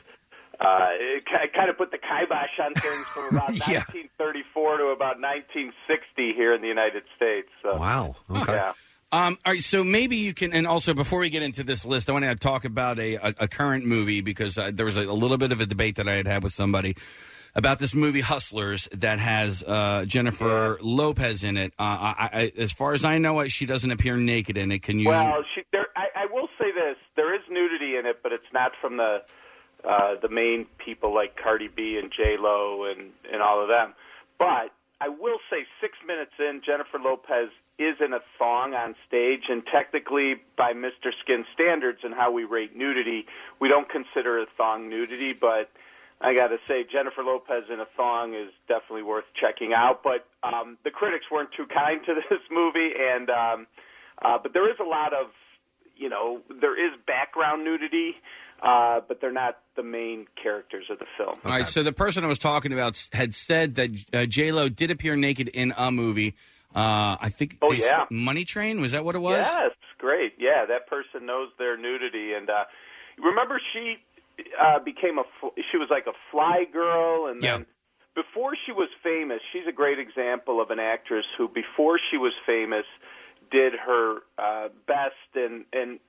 [0.61, 5.19] Uh, it ki- kind of put the kibosh on things from about 1934 to about
[5.19, 7.49] 1960 here in the United States.
[7.63, 8.15] So, Wow.
[8.29, 8.53] Okay.
[8.53, 8.73] Yeah.
[9.11, 12.09] Um, all right, so maybe you can, and also before we get into this list,
[12.09, 15.01] I want to talk about a, a, a current movie because uh, there was a,
[15.01, 16.95] a little bit of a debate that I had had with somebody.
[17.55, 21.73] About this movie Hustlers that has uh, Jennifer Lopez in it.
[21.77, 24.83] Uh, I, I, as far as I know, she doesn't appear naked in it.
[24.83, 25.09] Can you?
[25.09, 28.51] Well, she, there, I, I will say this: there is nudity in it, but it's
[28.53, 29.21] not from the
[29.87, 33.93] uh, the main people like Cardi B and J Lo and and all of them.
[34.39, 39.43] But I will say, six minutes in, Jennifer Lopez is in a thong on stage,
[39.49, 41.11] and technically, by Mr.
[41.21, 43.25] Skin standards and how we rate nudity,
[43.59, 45.69] we don't consider a thong nudity, but.
[46.23, 50.03] I got to say, Jennifer Lopez in a thong is definitely worth checking out.
[50.03, 53.67] But um, the critics weren't too kind to this movie, and um,
[54.21, 55.27] uh, but there is a lot of,
[55.97, 58.15] you know, there is background nudity,
[58.61, 61.37] uh, but they're not the main characters of the film.
[61.43, 64.69] All right, so the person I was talking about had said that uh, J Lo
[64.69, 66.35] did appear naked in a movie.
[66.73, 67.57] Uh, I think.
[67.61, 68.05] Oh, yeah.
[68.09, 69.45] Money Train was that what it was?
[69.45, 70.33] Yes, great.
[70.39, 72.63] Yeah, that person knows their nudity, and uh,
[73.19, 73.97] remember she
[74.59, 75.23] uh, became a
[75.71, 77.65] she was like a fly girl, and then
[78.15, 82.33] before she was famous, she's a great example of an actress who, before she was
[82.45, 82.85] famous,
[83.51, 85.99] did her uh, best and and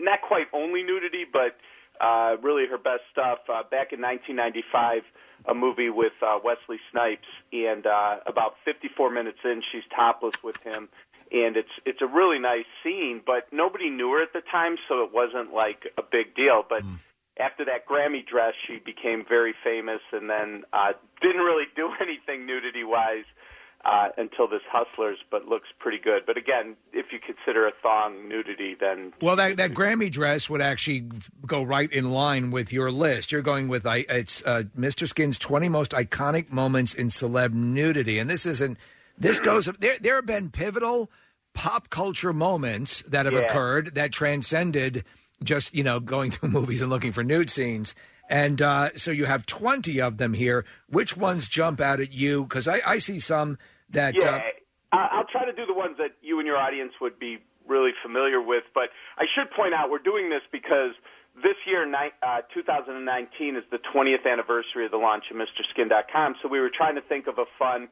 [0.00, 1.56] not quite only nudity, but
[2.00, 3.38] uh, really her best stuff.
[3.48, 5.02] Uh, back in 1995,
[5.48, 10.56] a movie with uh, Wesley Snipes, and uh, about 54 minutes in, she's topless with
[10.62, 10.88] him,
[11.32, 13.20] and it's it's a really nice scene.
[13.24, 16.64] But nobody knew her at the time, so it wasn't like a big deal.
[16.68, 16.82] But
[17.38, 22.46] after that Grammy dress, she became very famous, and then uh, didn't really do anything
[22.46, 23.24] nudity wise
[23.84, 26.22] uh, until this Hustlers, but looks pretty good.
[26.26, 30.60] But again, if you consider a thong nudity, then Well, that that Grammy dress would
[30.62, 31.04] actually
[31.46, 33.30] go right in line with your list.
[33.30, 35.06] You're going with I, it's uh, Mr.
[35.06, 38.78] Skin's 20 most iconic moments in celeb nudity, and this isn't.
[39.18, 39.68] This goes.
[39.78, 41.10] There, there have been pivotal
[41.54, 43.40] pop culture moments that have Yeah.
[43.40, 45.04] occurred that transcended
[45.42, 47.94] just you know going through movies and looking for nude scenes.
[48.28, 50.64] And uh, so you have 20 of them here.
[50.88, 52.42] Which ones jump out at you?
[52.42, 53.56] Because I, I see some
[53.90, 54.14] that.
[54.14, 54.28] yeah,
[54.92, 57.38] Uh, I'll try to do the ones that you and your audience would be
[57.68, 58.64] really familiar with.
[58.74, 60.94] But I should point out we're doing this because
[61.42, 66.36] this year, uh, 2019, is the 20th anniversary of the launch of MrSkin.com.
[66.42, 67.88] So we were trying to think of a fun,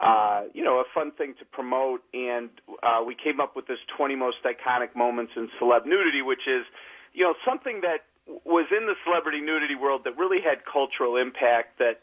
[0.00, 2.50] uh, you know, a fun thing to promote, and
[2.82, 6.64] uh, we came up with this 20 most iconic moments in celeb nudity, which is,
[7.12, 8.04] you know, something that
[8.44, 12.00] was in the celebrity nudity world that really had cultural impact that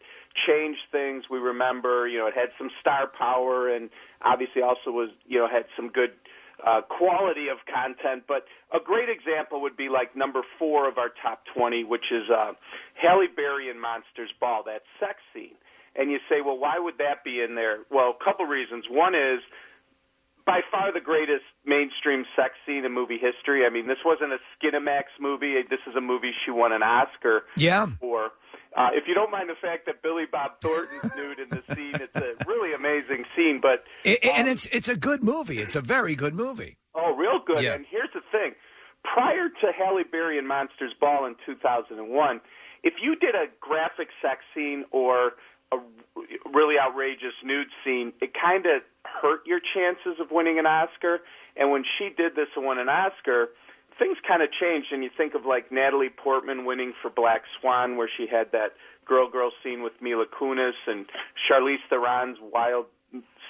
[0.47, 1.25] changed things.
[1.29, 3.89] We remember, you know, it had some star power and
[4.21, 6.11] obviously also was, you know, had some good
[6.65, 8.23] uh, quality of content.
[8.27, 12.29] But a great example would be like number four of our top 20, which is
[12.29, 12.53] uh,
[12.95, 15.55] Halle Berry in Monsters Ball, that sex scene.
[15.95, 17.79] And you say, well, why would that be in there?
[17.91, 18.85] Well, a couple reasons.
[18.89, 19.39] One is
[20.45, 23.65] by far the greatest mainstream sex scene in movie history.
[23.65, 25.55] I mean, this wasn't a Skinamax movie.
[25.69, 27.87] This is a movie she won an Oscar Yeah.
[27.99, 28.31] for.
[28.75, 31.95] Uh, if you don't mind the fact that Billy Bob Thornton's nude in the scene,
[31.95, 33.59] it's a really amazing scene.
[33.61, 35.59] But it- and it's it's a good movie.
[35.59, 36.77] It's a very good movie.
[36.95, 37.63] Oh, real good.
[37.63, 37.73] Yeah.
[37.73, 38.53] And here's the thing:
[39.03, 42.41] prior to Halle Berry and Monsters Ball in 2001,
[42.83, 45.31] if you did a graphic sex scene or
[45.71, 45.77] a
[46.53, 51.19] really outrageous nude scene, it kind of hurt your chances of winning an Oscar.
[51.55, 53.49] And when she did this and won an Oscar,
[53.97, 54.87] things kind of changed.
[54.91, 58.73] And you think of like Natalie Portman winning for Black Swan, where she had that
[59.05, 61.05] girl-girl scene with Mila Kunis, and
[61.49, 62.85] Charlize Theron's wild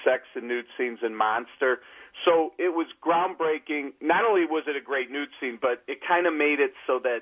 [0.04, 1.80] sex and nude scenes in Monster.
[2.24, 3.92] So it was groundbreaking.
[4.00, 6.98] Not only was it a great nude scene, but it kind of made it so
[7.04, 7.20] that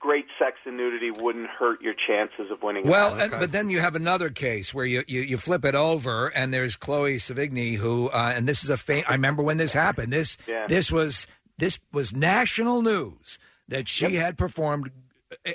[0.00, 2.88] great sex and nudity wouldn't hurt your chances of winning.
[2.88, 3.22] Well, Oscar.
[3.22, 6.52] and, but then you have another case where you, you, you flip it over, and
[6.52, 10.12] there's Chloe Sevigny, who, uh, and this is a fam- I remember when this happened.
[10.12, 10.66] This Yeah.
[10.66, 11.26] this was
[11.58, 14.90] this was national news that she had performed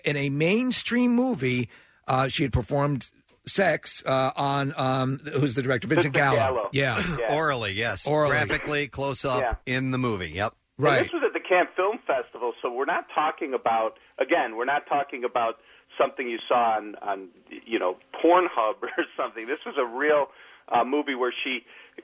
[0.04, 1.68] in a mainstream movie.
[2.08, 3.10] Uh, she had performed
[3.48, 6.38] sex uh, on um, who's the director, Vincent, Vincent Gallo.
[6.56, 6.70] Gallo.
[6.72, 8.06] Yeah, Orally, yes.
[8.08, 8.32] Orally.
[8.32, 9.56] Graphically, close up Yeah.
[9.76, 10.30] in the movie.
[10.32, 10.54] Yep.
[10.78, 12.00] And this was at the Cannes Film
[12.46, 15.56] Festival, so we're not talking about again, we're not talking about
[15.98, 17.28] something you saw on on
[17.66, 19.48] you know Pornhub or something.
[19.48, 20.28] This was a real
[20.70, 21.60] uh, movie where she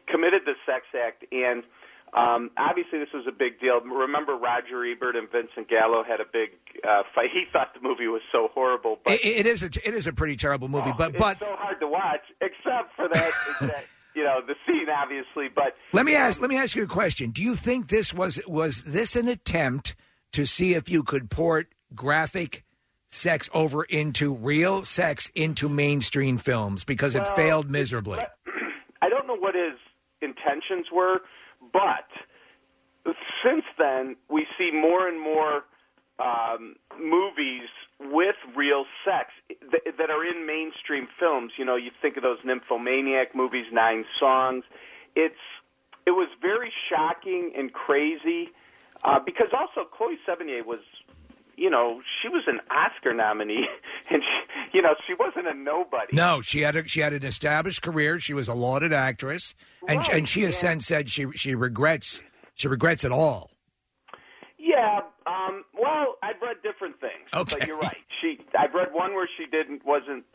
[0.07, 1.63] committed the sex act, and
[2.13, 3.79] um, obviously this was a big deal.
[3.81, 6.51] Remember, Roger Ebert and Vincent Gallo had a big
[6.83, 7.29] uh, fight.
[7.31, 10.13] He thought the movie was so horrible, but It, it is a it is a
[10.13, 13.31] pretty terrible movie, but it's but so hard to watch, except for that,
[13.61, 13.85] that
[14.15, 15.47] you know the scene, obviously.
[15.53, 16.41] But Let me ask.
[16.41, 17.31] Let me ask you a question.
[17.31, 19.95] Do you think this was was this an attempt
[20.33, 22.63] to see if you could port graphic
[23.07, 28.19] sex over into real sex into mainstream films because it Well, failed miserably?
[29.01, 29.77] I don't know what his
[30.21, 31.19] intentions were,
[31.73, 32.07] but
[33.43, 35.63] since then we see more and more
[36.19, 37.67] um, movies
[37.99, 41.53] with real sex th- that are in mainstream films.
[41.57, 44.63] You know, you think of those nymphomaniac movies, Nine Songs.
[45.15, 45.35] It's
[46.05, 48.49] it was very shocking and crazy
[49.03, 50.79] uh, because also Chloe Sevigny was,
[51.55, 53.65] you know, she was an Oscar nominee,
[54.09, 56.15] and she, you know she wasn't a nobody.
[56.15, 58.19] No, she had a, she had an established career.
[58.19, 59.55] She was a lauded actress,
[59.87, 60.69] and Right, and she has yeah.
[60.69, 62.21] since said she she regrets
[62.55, 63.49] she regrets it all.
[64.57, 67.25] Yeah, um, well, I've read different things.
[67.33, 67.55] Okay.
[67.59, 67.97] But you're right.
[68.21, 70.25] She, I've read one where she didn't wasn't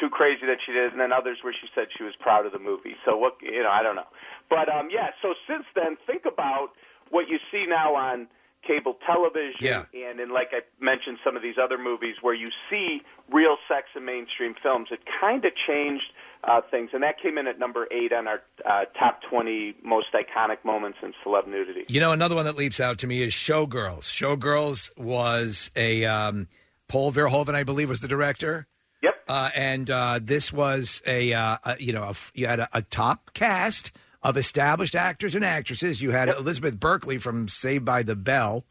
[0.00, 2.52] too crazy that she did, and then others where she said she was proud of
[2.52, 2.96] the movie.
[3.04, 4.08] So what, you know, I don't know.
[4.48, 5.12] But um, yeah.
[5.20, 6.72] So since then, think about
[7.10, 8.28] what you see now on
[8.66, 9.84] cable television, Yeah.
[9.94, 13.00] and in like I mentioned, some of these other movies where you see
[13.32, 14.88] real sex in mainstream films.
[14.90, 16.12] It kind of changed
[16.44, 20.08] uh, things, and that came in at number eight on our uh, top twenty most
[20.12, 21.84] iconic moments in celeb nudity.
[21.88, 24.02] You know, another one that leaps out to me is Showgirls.
[24.04, 26.46] Showgirls was a um,
[26.88, 28.66] Paul Verhoeven, I believe, was the director.
[29.02, 29.14] Yep.
[29.26, 32.82] Uh, and uh, this was a, uh, a you know a you had a, a
[32.82, 33.90] top cast
[34.22, 36.02] of established actors and actresses.
[36.02, 38.64] You had Elizabeth Berkley from Saved by the Bell.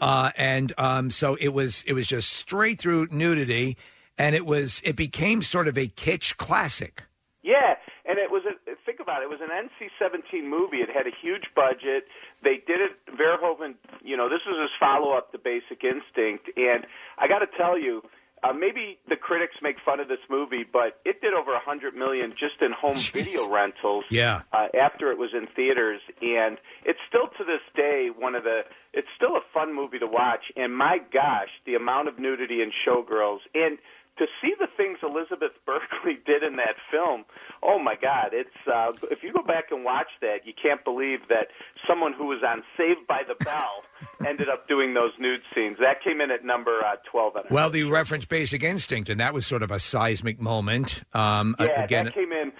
[0.00, 3.78] Uh, and um, so it was it was just straight through nudity,
[4.18, 7.04] and it was it became sort of a kitsch classic.
[7.42, 9.24] Yeah, and it was a think about it.
[9.24, 10.78] It was an NC-17 movie.
[10.78, 12.04] It had a huge budget.
[12.42, 12.92] They did it.
[13.16, 16.86] Verhoeven, you know, this was his follow-up to Basic Instinct, and
[17.18, 18.02] I got to tell you.
[18.44, 21.94] Uh, maybe the critics make fun of this movie, but it did over a hundred
[21.94, 24.04] million just in home video rentals.
[24.10, 24.42] Yeah.
[24.52, 28.60] uh, after it was in theaters, and it's still to this day one of the.
[28.92, 32.70] It's still a fun movie to watch, and my gosh, the amount of nudity in
[32.86, 33.78] Showgirls, and
[34.18, 37.24] to see the things Elizabeth Berkley did in that film.
[37.62, 38.30] Oh my God!
[38.32, 41.48] It's uh, if you go back and watch that, you can't believe that
[41.88, 43.82] someone who was on Saved by the Bell
[44.26, 45.76] ended up doing those nude scenes.
[45.80, 47.36] That came in at number uh, twelve.
[47.36, 51.02] On our Well, the reference Basic Instinct, and that was sort of a seismic moment.
[51.12, 52.52] Um, a- Yeah, again, that came in.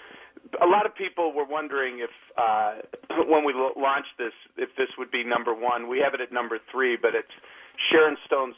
[0.61, 2.75] A lot of people were wondering if, uh,
[3.27, 5.87] when we lo- launched this, if this would be number one.
[5.89, 7.31] We have it at number three, but it's
[7.91, 8.55] Sharon Stone's,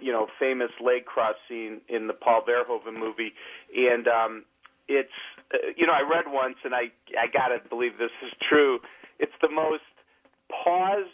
[0.00, 3.32] you know, famous leg cross scene in the Paul Verhoeven movie,
[3.76, 4.44] and um,
[4.88, 5.10] it's,
[5.54, 8.80] uh, you know, I read once, and I, I gotta believe this is true.
[9.18, 9.82] It's the most
[10.50, 11.08] paused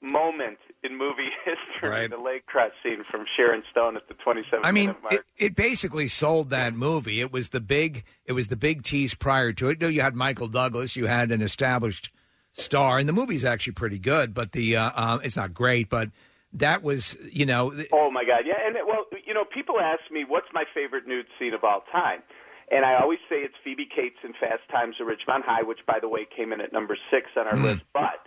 [0.00, 2.08] moment in movie history.
[2.08, 6.08] The leg cross scene from Sharon Stone at the 27 I mean, it, it basically
[6.08, 7.20] sold that movie.
[7.20, 9.80] It was the big, it was the big tease prior to it.
[9.80, 12.10] No, you had Michael Douglas, you had an established
[12.52, 14.34] star, and the movie's actually pretty good.
[14.34, 16.10] But the, uh, um, it's not great, but
[16.54, 18.54] that was, you know, th- Oh my God, yeah.
[18.66, 21.84] And it, well, you know, people ask me what's my favorite nude scene of all
[21.92, 22.22] time,
[22.70, 25.98] and I always say it's Phoebe Cates in Fast Times at Ridgemont High, which, by
[26.00, 27.82] the way, came in at number six on our list.
[27.92, 28.20] But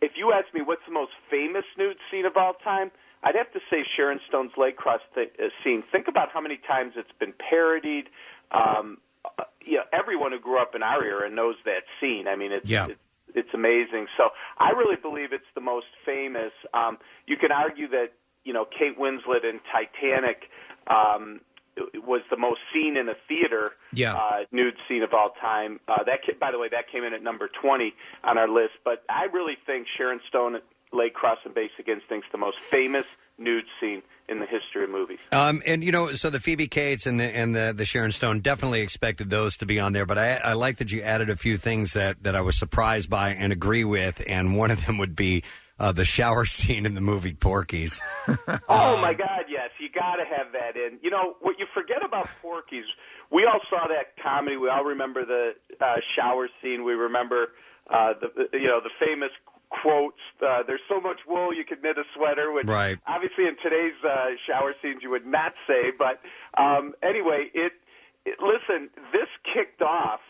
[0.00, 2.90] if you ask me what's the most famous nude scene of all time,
[3.22, 5.82] I'd have to say Sharon Stone's leg cross th- uh, scene.
[5.92, 8.06] Think about how many times it's been parodied.
[8.50, 12.26] Um, uh, you know, everyone who grew up in our era knows that scene.
[12.26, 12.86] I mean, it's Yeah.
[12.88, 13.00] it's,
[13.34, 14.06] it's amazing.
[14.16, 16.52] So I really believe it's the most famous.
[16.74, 18.12] Um, you can argue that
[18.44, 20.48] you know Kate Winslet in Titanic
[20.86, 21.40] um,
[22.06, 24.14] was the most seen in a theater Yeah.
[24.14, 25.80] uh, nude scene of all time.
[25.88, 27.94] Uh, that, by the way, that came in at number twenty
[28.24, 28.74] on our list.
[28.84, 30.62] But I really think Sharon Stone at
[30.92, 33.04] Leg Cross and Basic Instinct's the most famous
[33.40, 35.18] nude scene in the history of movies.
[35.32, 38.40] Um, and you know, so the Phoebe Cates and the and the, the Sharon Stone
[38.40, 41.36] definitely expected those to be on there, but I, I like that you added a
[41.36, 44.98] few things that that I was surprised by and agree with, and one of them
[44.98, 45.42] would be
[45.80, 48.00] uh, the shower scene in the movie Porky's.
[48.68, 50.98] Oh my God, yes, you got to have that in.
[51.02, 52.84] You know what you forget about Porky's?
[53.30, 54.56] We all saw that comedy.
[54.56, 56.84] We all remember the uh, shower scene.
[56.84, 57.48] We remember
[57.88, 59.30] uh, the you know the famous
[59.70, 60.20] quotes.
[60.42, 62.52] Uh, There's so much wool you could knit a sweater.
[62.52, 62.98] Which Right.
[63.06, 65.92] obviously in today's uh, shower scenes you would not say.
[65.96, 66.20] But
[66.60, 67.72] um, anyway, it,
[68.26, 68.90] it listen.
[69.12, 70.20] This kicked off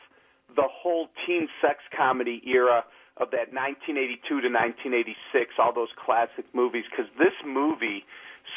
[0.55, 2.85] the whole teen sex comedy era
[3.17, 8.05] of that 1982 to 1986, all those classic movies, because this movie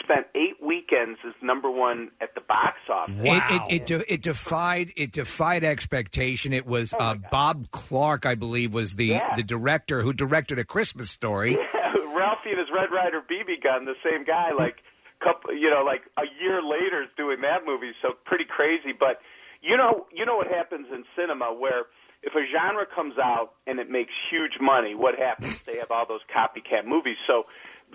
[0.01, 3.15] spent eight weekends as number one at the box office.
[3.19, 6.53] It, it, it, de- it defied it defied expectation.
[6.53, 9.35] It was uh, Bob Clark, I believe, was the Yeah.
[9.35, 11.57] the director who directed A Christmas Story.
[12.15, 14.77] Ralphie and his Red Ryder BB gun, the same guy, like
[15.23, 17.91] couple, you know, like a year later is doing that movie.
[18.01, 18.91] So pretty crazy.
[18.97, 19.19] But
[19.61, 21.85] you know, you know what happens in cinema where
[22.21, 25.61] if a genre comes out and it makes huge money, what happens?
[25.65, 27.17] They have all those copycat movies.
[27.27, 27.43] So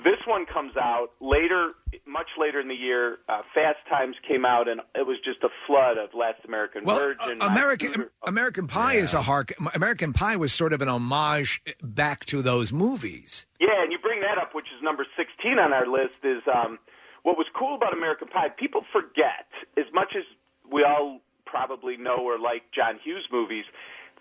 [0.04, 1.72] this one comes out later,
[2.06, 3.18] much later in the year.
[3.28, 6.98] Uh, Fast Times came out, and it was just a flood of Last American Well,
[6.98, 7.42] Virgin.
[7.42, 9.52] uh, American American Pie is a hark.
[9.74, 13.46] American Pie was sort of an homage back to those movies.
[13.60, 16.78] Yeah, and you bring that up, which is number 16 on our list, is um,
[17.22, 19.46] what was cool about American Pie, people forget
[19.76, 20.24] as much as
[20.70, 23.64] we all probably know or like John Hughes movies.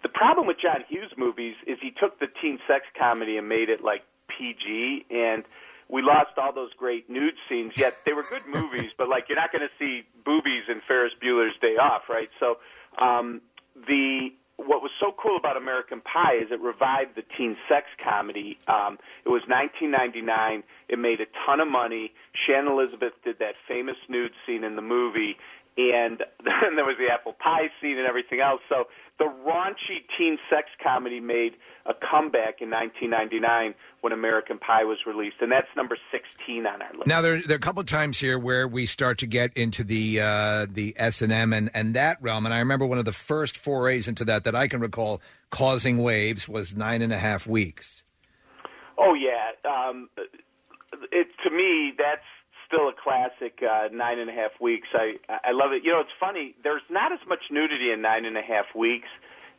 [0.04, 3.70] The problem with John Hughes movies is he took the teen sex comedy and made
[3.70, 5.44] it like PG, and
[5.90, 7.74] we lost all those great nude scenes.
[7.76, 11.14] Yet they were good movies, but like you're not going to see boobies in Ferris
[11.24, 12.30] Bueller's Day Off, right?
[12.40, 12.58] So
[13.04, 13.42] um,
[13.88, 18.58] the what was so cool about American Pie is it revived the teen sex comedy.
[18.68, 20.64] Um, it was 1999.
[20.90, 22.12] It made a ton of money.
[22.34, 25.38] Shannon Elizabeth did that famous nude scene in the movie,
[25.78, 28.62] and then there was the apple pie scene and everything else.
[28.68, 28.86] So
[29.20, 31.54] the raunchy teen sex comedy made
[31.86, 36.94] a comeback in 1999 when American Pie was released, and that's number 16 on our
[36.94, 37.08] list.
[37.08, 39.84] Now there, there are a couple of times here where we start to get into
[39.84, 43.06] the uh, the S and M and and that realm, and I remember one of
[43.06, 47.18] the first forays into that that I can recall, causing waves, was nine and a
[47.18, 48.04] half weeks.
[48.98, 50.10] Oh yeah, um,
[51.12, 52.22] it to me that's
[52.68, 53.60] still a classic.
[53.64, 54.88] Uh, nine and a half weeks.
[54.94, 55.84] I I love it.
[55.84, 56.56] You know, it's funny.
[56.64, 59.08] There's not as much nudity in nine and a half weeks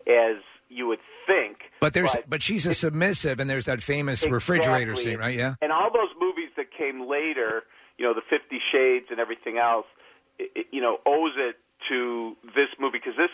[0.07, 0.37] as
[0.69, 1.71] you would think.
[1.81, 5.35] But there's but, she's a submissive, and there's that famous refrigerator scene, right?
[5.35, 5.55] Yeah.
[5.63, 7.65] And all those movies that came later,
[7.97, 9.87] you know, the Fifty Shades and everything else,
[10.39, 11.57] it, it, you know, owes it
[11.89, 13.31] to this movie because this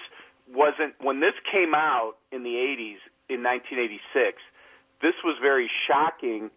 [0.53, 4.43] wasn't when this came out in the '80s in 1986.
[5.03, 6.51] This was very shocking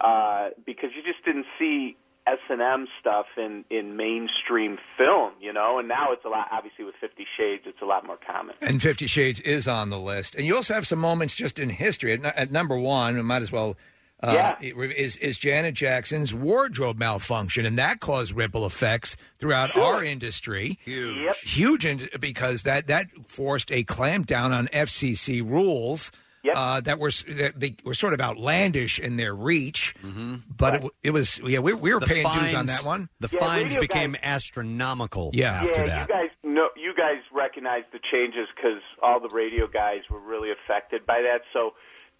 [0.00, 1.96] uh, because you just didn't see
[2.26, 5.78] S and M stuff in in mainstream film, you know.
[5.78, 6.48] And now it's a lot.
[6.50, 8.54] Obviously, with Fifty Shades, it's a lot more common.
[8.62, 11.68] And Fifty Shades is on the list, and you also have some moments just in
[11.68, 12.12] history.
[12.14, 13.76] At, at number one, we might as well.
[14.22, 14.56] Uh, Yeah.
[14.62, 20.78] is is Janet Jackson's wardrobe malfunction, and that caused ripple effects throughout our industry.
[20.84, 26.10] Huge, huge, in, because that that forced a clampdown on FCC rules
[26.54, 29.94] uh, that were that they were sort of outlandish in their reach.
[30.02, 32.84] But it, w- it was yeah, we, we were The paying dues on fines- that
[32.84, 33.08] one.
[33.20, 35.52] The Yeah, fines radio became astronomical Yeah.
[35.62, 36.08] after yeah, that.
[36.08, 40.50] you guys know, you guys recognize the changes because all the radio guys were really
[40.52, 41.40] affected by that.
[41.52, 41.72] So,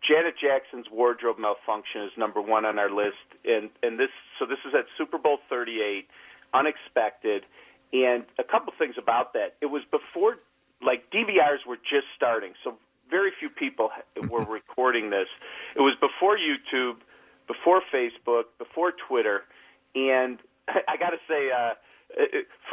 [0.07, 4.59] Janet Jackson's wardrobe malfunction is number one on our list, and and this so this
[4.67, 6.07] is at Super Bowl 38,
[6.53, 7.45] unexpected,
[7.93, 9.55] and a couple things about that.
[9.61, 10.37] It was before
[10.83, 12.75] like DVRs were just starting, so
[13.15, 13.91] very few people
[14.33, 15.31] were recording this.
[15.79, 16.97] It was before YouTube,
[17.47, 19.43] before Facebook, before Twitter,
[19.95, 20.39] and
[20.93, 21.43] I got to say.
[21.55, 21.75] uh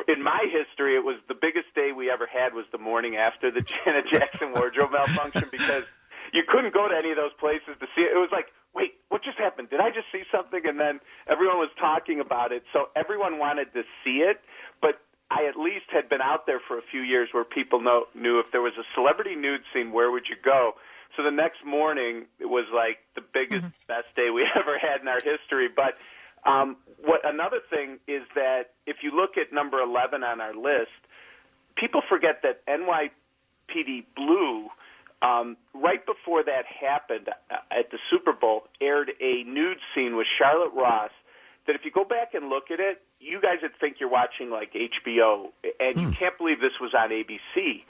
[0.08, 3.50] in my history, it was the biggest day we ever had was the morning after
[3.50, 5.84] the Janet Jackson wardrobe malfunction because
[6.32, 8.12] you couldn't go to any of those places to see it.
[8.14, 9.70] It was like, wait, what just happened?
[9.70, 10.62] Did I just see something?
[10.66, 14.38] And then everyone was talking about it, so everyone wanted to see it.
[14.82, 15.02] But
[15.32, 18.40] I at least had been out there for a few years where people know, knew
[18.40, 20.74] if there was a celebrity nude scene, where would you go?
[21.16, 25.08] So the next morning, it was like the biggest, best day we ever had in
[25.08, 25.70] our history.
[25.74, 25.96] But
[26.50, 31.00] um, what another thing is that if you look at number 11 on our list,
[31.78, 34.68] people forget that NYPD Blue,
[35.22, 40.28] um, right before that happened uh, at the Super Bowl, aired a nude scene with
[40.38, 41.12] Charlotte Ross.
[41.68, 44.50] That if you go back and look at it, you guys would think you're watching
[44.50, 47.84] like HBO, and you can't believe this was on ABC.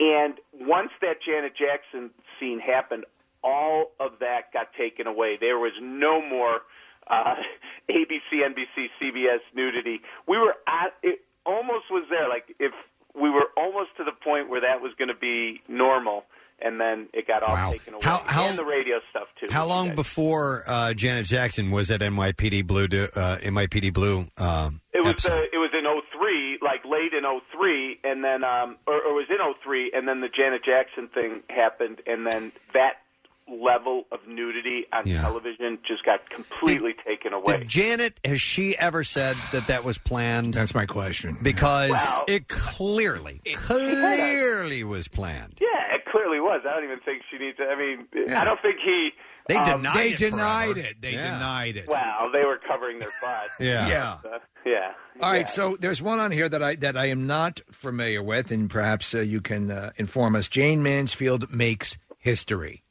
[0.00, 3.04] And once that Janet Jackson scene happened,
[3.44, 5.36] all of that got taken away.
[5.38, 6.60] There was no more
[7.08, 7.34] uh,
[7.90, 10.00] ABC, NBC, CBS nudity.
[10.26, 11.20] We were at it.
[11.44, 12.28] Almost was there.
[12.28, 12.72] Like if
[13.14, 16.24] we were almost to the point where that was going to be normal,
[16.62, 18.02] and then it got all taken away.
[18.04, 19.46] How- how- and the radio stuff too.
[19.50, 22.88] How long before uh, Janet Jackson was at NYPD Blue?
[22.88, 24.26] To, uh, NYPD Blue.
[24.38, 27.22] Uh, It was uh, it was in '03, like late in
[27.52, 31.08] '03, and then um, or, or it was in '03, and then the Janet Jackson
[31.08, 32.94] thing happened, and then that
[33.50, 37.58] level of nudity on television just got completely taken away.
[37.58, 40.54] Did Janet has she ever said that that was planned?
[40.54, 41.36] That's my question.
[41.42, 45.58] Because Well- it clearly, clearly was planned.
[45.60, 46.62] Yeah, it clearly was.
[46.68, 47.56] I don't even think she needs.
[47.58, 48.06] To, I mean,
[48.36, 49.10] I don't think he.
[49.48, 50.88] They um, denied They it denied forever.
[50.88, 50.96] it.
[51.00, 51.32] They Yeah.
[51.34, 51.88] denied it.
[51.88, 53.48] Well, they were covering their butt.
[53.60, 53.88] Yeah.
[53.88, 54.12] Yeah.
[54.24, 54.92] Uh, yeah.
[55.20, 58.50] All right, so there's one on here that I that I am not familiar with,
[58.52, 60.46] and perhaps uh, you can uh, inform us.
[60.48, 62.84] Jayne Mansfield makes history.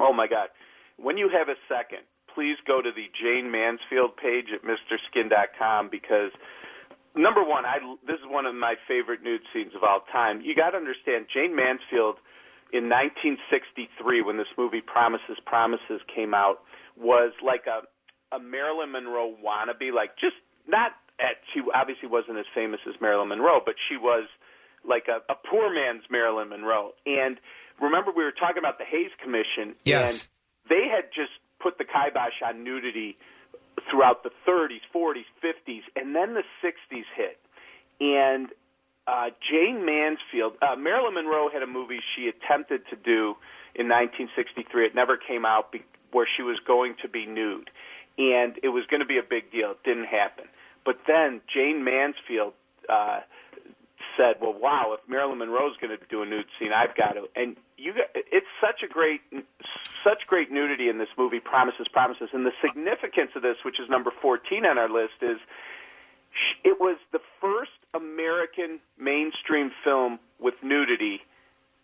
[0.00, 0.48] Oh my God!
[0.96, 2.04] When you have a second,
[2.34, 6.32] please go to the Jayne Mansfield page at MrSkin.com because
[7.14, 10.40] number one, I this is one of my favorite nude scenes of all time.
[10.40, 12.16] You got to understand, Jayne Mansfield
[12.72, 16.64] in 1963, when this movie Promises Promises came out,
[16.96, 17.84] was like a
[18.34, 20.36] a Marilyn Monroe wannabe, like just
[20.66, 24.28] not at she obviously wasn't as famous as Marilyn Monroe, but she was
[24.84, 26.92] like a, a poor man's Marilyn Monroe.
[27.06, 27.38] And
[27.82, 30.22] remember, we were talking about the Hays Commission, Yes.
[30.22, 33.16] and they had just put the kibosh on nudity
[33.90, 37.38] throughout the 30s, 40s, 50s, and then the 60s hit.
[38.00, 38.48] And
[39.06, 43.36] uh, Jayne Mansfield, uh, Marilyn Monroe had a movie she attempted to do
[43.74, 44.86] in 1963.
[44.86, 45.82] It never came out be-
[46.12, 47.70] where she was going to be nude,
[48.18, 49.72] and it was going to be a big deal.
[49.72, 50.44] It didn't happen.
[50.84, 52.52] But then Jayne Mansfield
[52.88, 53.20] uh,
[54.16, 57.28] said, "Well, wow, if Marilyn Monroe's going to do a nude scene, I've got to."
[57.34, 59.20] And you, it's such a great,
[60.04, 61.40] such great nudity in this movie.
[61.40, 65.38] Promises, promises, and the significance of this, which is number fourteen on our list, is
[66.64, 71.20] it was the first American mainstream film with nudity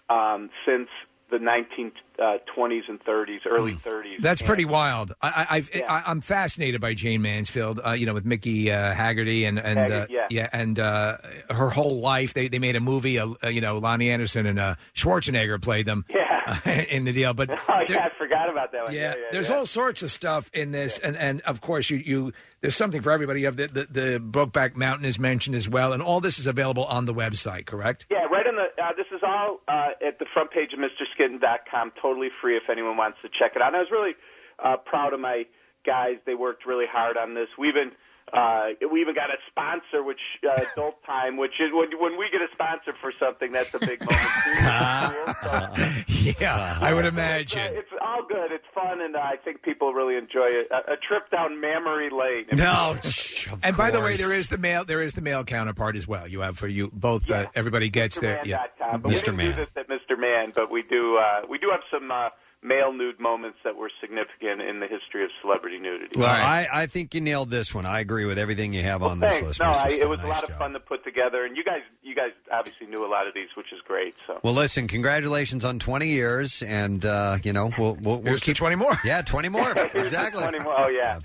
[0.09, 0.89] um, since
[1.31, 4.21] the 1920s and 30s, early 30s.
[4.21, 5.13] That's And- pretty wild.
[5.23, 7.81] I, I've, I, I'm fascinated by Jayne Mansfield.
[7.85, 10.49] Uh, you know, with Mickey uh, Haggerty and and Haggard, uh, yeah.
[10.53, 11.19] and uh,
[11.51, 12.35] her whole life.
[12.35, 13.19] They they made a movie.
[13.19, 16.05] Uh, uh, you know, Loni Anderson and uh, Schwarzenegger played them.
[16.09, 16.25] Yeah.
[16.65, 18.95] in the deal, but Oh yeah, I forgot about that one.
[18.95, 19.57] yeah, Yeah, yeah, there's yeah.
[19.57, 22.33] all sorts of stuff in this, and and of course you you
[22.63, 23.41] there's something for everybody.
[23.41, 26.47] You have the the, the Brokeback Mountain is mentioned as well, and all this is
[26.47, 27.67] available on the website.
[27.67, 28.07] Correct?
[28.11, 28.83] Yeah, right the.
[28.83, 32.97] Uh, this is all uh, at the front page of MrSkin.com, totally free if anyone
[32.97, 33.69] wants to check it out.
[33.69, 34.15] And I was really
[34.59, 35.47] uh, proud of my
[35.87, 36.19] guys.
[36.27, 37.47] They worked really hard on this.
[37.59, 37.93] We even
[38.33, 42.29] uh, we even got a sponsor, which uh, Adult Time, which is when when we
[42.31, 44.11] get a sponsor for something, that's a big moment.
[46.09, 46.35] too.
[46.41, 47.61] yeah, I would It's, imagine.
[47.61, 48.53] uh, it's all good.
[48.53, 50.69] It's fun, and uh, I think people really enjoy it.
[50.71, 52.47] A, a trip down memory lane.
[52.53, 52.97] No,
[53.63, 56.27] and by the way, there is the male there is the male counterpart as well.
[56.27, 57.31] You have for you both.
[57.31, 58.59] Uh, everybody gets their yeah.
[58.81, 59.01] MrMan.com.
[59.03, 60.19] But we didn't do this at Mr.
[60.19, 61.17] Man, but we do.
[61.19, 62.29] Uh, we do have some uh,
[62.63, 66.19] male nude moments that were significant in the history of celebrity nudity.
[66.19, 67.87] Well, I, I think you nailed this one.
[67.87, 69.47] I agree with everything you have on this Thanks.
[69.47, 69.61] list.
[69.61, 69.75] No, Mr.
[69.77, 70.01] I, Stone.
[70.01, 70.59] it was a Nice lot of job.
[70.59, 73.49] fun to put together, and you guys, you guys obviously knew a lot of these,
[73.57, 74.15] which is great.
[74.27, 74.41] So.
[74.43, 78.75] Well, listen, congratulations on 20 years, and uh, you know we'll we'll, we'll keep 20
[78.77, 78.93] more.
[79.05, 79.71] Yeah, 20 more.
[79.95, 80.43] exactly.
[80.43, 80.75] 20 more.
[80.81, 81.21] Oh yeah.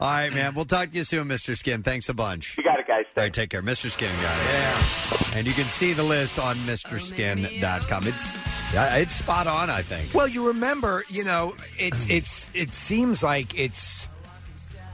[0.00, 0.54] All right, man.
[0.54, 1.56] We'll talk to you soon, Mr.
[1.56, 1.82] Skin.
[1.82, 2.58] Thanks a bunch.
[2.58, 3.04] You got it, guys.
[3.16, 3.90] All right, take care, Mr.
[3.90, 4.48] Skin, guys.
[4.52, 5.38] Yeah.
[5.38, 8.06] And you can see the list on MrSkin.com.
[8.06, 9.70] It's yeah, it's spot on.
[9.70, 10.12] I think.
[10.14, 14.08] Well, you remember, you know, it's it's it seems like it's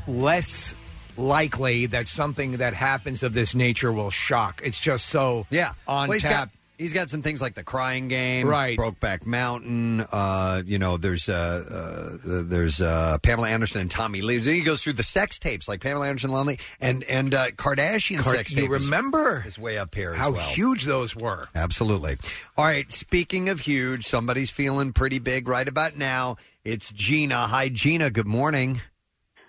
[0.06, 0.74] less
[1.16, 4.60] likely that something that happens of this nature will shock.
[4.64, 6.32] It's just so Yeah, on Well, he's tap.
[6.32, 8.78] Got, he's got some things like the Crying Game, Right.
[8.78, 10.00] Brokeback Mountain.
[10.12, 14.38] Uh, you know, there's uh, uh, there's uh, Pamela Anderson and Tommy Lee.
[14.38, 18.22] Then he goes through the sex tapes like Pamela Anderson, Lonely, and and uh, Kardashian
[18.22, 20.14] Car- sex you is- remember is way up here.
[20.14, 20.46] how as well.
[20.48, 21.48] huge those were.
[21.54, 22.18] Absolutely.
[22.56, 22.90] All right.
[22.92, 26.36] Speaking of huge, somebody's feeling pretty big right about now.
[26.64, 27.46] It's Gina.
[27.46, 28.10] Hi, Gina.
[28.10, 28.80] Good morning.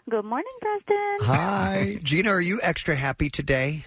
[0.09, 1.27] Good morning, Preston.
[1.27, 2.29] Hi, Gina.
[2.29, 3.85] Are you extra happy today?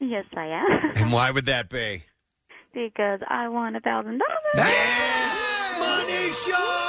[0.00, 0.92] Yes, I am.
[0.96, 2.04] And why would that be?
[2.72, 4.72] Because I won a thousand dollars.
[5.78, 6.88] Money show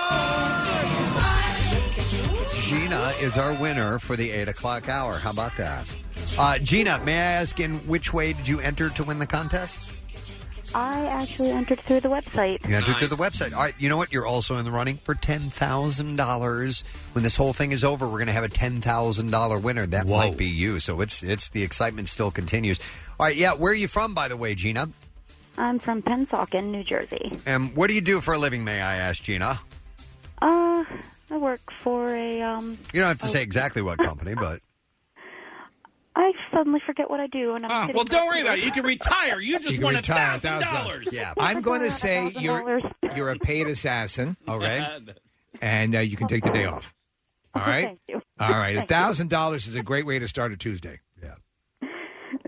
[2.67, 5.17] Gina is our winner for the eight o'clock hour.
[5.17, 5.95] How about that?
[6.37, 9.95] Uh, Gina, may I ask in which way did you enter to win the contest?
[10.75, 12.67] I actually entered through the website.
[12.69, 13.53] You entered through the website.
[13.55, 14.13] All right, you know what?
[14.13, 16.83] You're also in the running for ten thousand dollars.
[17.13, 19.87] When this whole thing is over, we're going to have a ten thousand dollar winner.
[19.87, 20.79] That might be you.
[20.79, 22.79] So it's it's the excitement still continues.
[23.19, 23.53] All right, yeah.
[23.53, 24.89] Where are you from, by the way, Gina?
[25.59, 27.37] I'm from Pennsauken, New Jersey.
[27.45, 28.63] And what do you do for a living?
[28.63, 29.59] May I ask, Gina?
[30.41, 30.83] Uh,
[31.29, 32.77] I work for a um.
[32.93, 34.61] You don't have to say exactly what company, but
[36.15, 38.63] I suddenly forget what I do, and I'm Ah, sitting well, don't worry about it.
[38.65, 39.39] You can retire.
[39.39, 41.09] You just You can won a retire thousand dollars.
[41.11, 41.33] Yeah.
[41.37, 42.79] I'm going to say you're
[43.15, 44.37] you're a paid assassin.
[44.47, 45.01] All right.
[45.61, 46.93] And uh, you can take the day off.
[47.53, 47.85] All right.
[47.85, 48.21] Thank you.
[48.39, 48.75] All right.
[48.75, 48.95] A Thank you.
[48.95, 50.99] thousand dollars is a great way to start a Tuesday.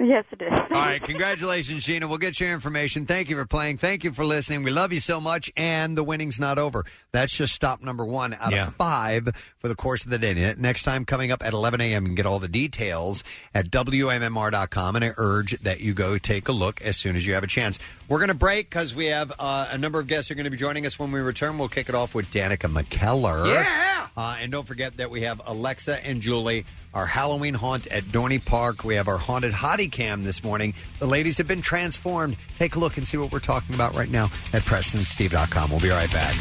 [0.03, 0.51] Yes, it is.
[0.51, 2.07] All right, congratulations, Gina.
[2.07, 3.05] We'll get your information.
[3.05, 3.77] Thank you for playing.
[3.77, 4.63] Thank you for listening.
[4.63, 6.85] We love you so much, and the winning's not over.
[7.11, 8.67] That's just stop number one out Yeah.
[8.69, 9.29] of five
[9.59, 10.33] for the course of the day.
[10.33, 13.23] Ne- Next time, coming up at 11 a.m., you can get all the details
[13.53, 17.33] at WMMR.com, and I urge that you go take a look as soon as you
[17.33, 17.77] have a chance.
[18.09, 20.45] We're going to break because we have uh, a number of guests who are going
[20.45, 21.57] to be joining us when we return.
[21.57, 23.45] We'll kick it off with Danica McKellar.
[23.45, 24.07] Yeah!
[24.17, 28.43] Uh, and don't forget that we have Alexa and Julie, our Halloween haunt at Dorney
[28.43, 28.83] Park.
[28.83, 30.73] We have our haunted hottie cam this morning.
[30.99, 32.37] The ladies have been transformed.
[32.55, 35.69] Take a look and see what we're talking about right now at PrestonSteve.com.
[35.69, 36.35] We'll be right back.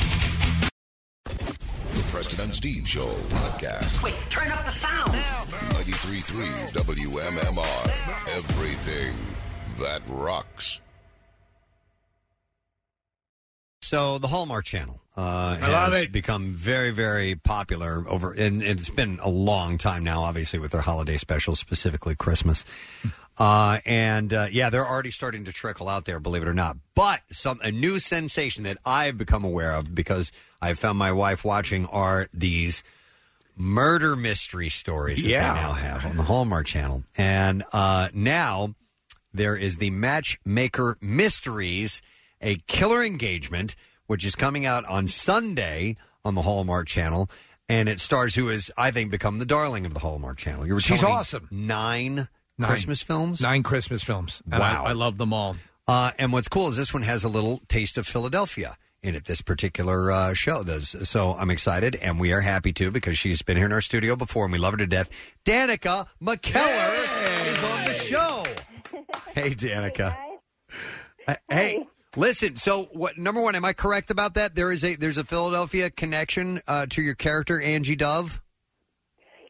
[1.25, 4.03] The Preston and Steve Show podcast.
[4.03, 5.13] Wait, turn up the sound.
[5.13, 8.37] 93.3 WMMR.
[8.37, 9.15] Everything
[9.79, 10.81] that rocks.
[13.83, 16.13] So the Hallmark Channel uh, I love has it.
[16.13, 20.23] become very, very popular over, and it's been a long time now.
[20.23, 22.65] Obviously, with their holiday specials, specifically Christmas,
[23.41, 26.21] uh, and uh, yeah, they're already starting to trickle out there.
[26.21, 30.31] Believe it or not, but some a new sensation that I've become aware of because
[30.63, 32.85] I've found my wife watching are these
[33.57, 35.55] murder mystery stories that Yeah.
[35.55, 37.03] they now have on the Hallmark Channel.
[37.17, 38.75] And uh, now
[39.35, 42.01] there is the Matchmaker Mysteries,
[42.41, 43.75] a killer engagement,
[44.07, 47.29] which is coming out on Sunday on the Hallmark Channel.
[47.69, 50.67] And it stars who has, I think, become the darling of the Hallmark Channel.
[50.67, 51.47] You were She's awesome.
[51.53, 52.29] Nine,
[52.61, 52.71] Nine.
[52.71, 53.41] Christmas films?
[53.41, 54.43] Nine Christmas films.
[54.51, 54.85] And Wow.
[54.85, 55.57] I, I love them all.
[55.89, 59.25] Uh, and what's cool is this one has a little taste of Philadelphia in it,
[59.25, 60.63] this particular uh, show.
[60.63, 63.81] Does So I'm excited, and we are happy too because she's been here in our
[63.81, 65.09] studio before and we love her to death.
[65.45, 68.45] Danica McKellar is on the show.
[69.35, 70.17] Hey, Danica.
[71.27, 72.57] Uh, hey, listen.
[72.57, 73.17] So, what?
[73.17, 74.57] Number one, am I correct about that?
[74.57, 78.41] There is a there's a Philadelphia connection uh, to your character, Angie Dove.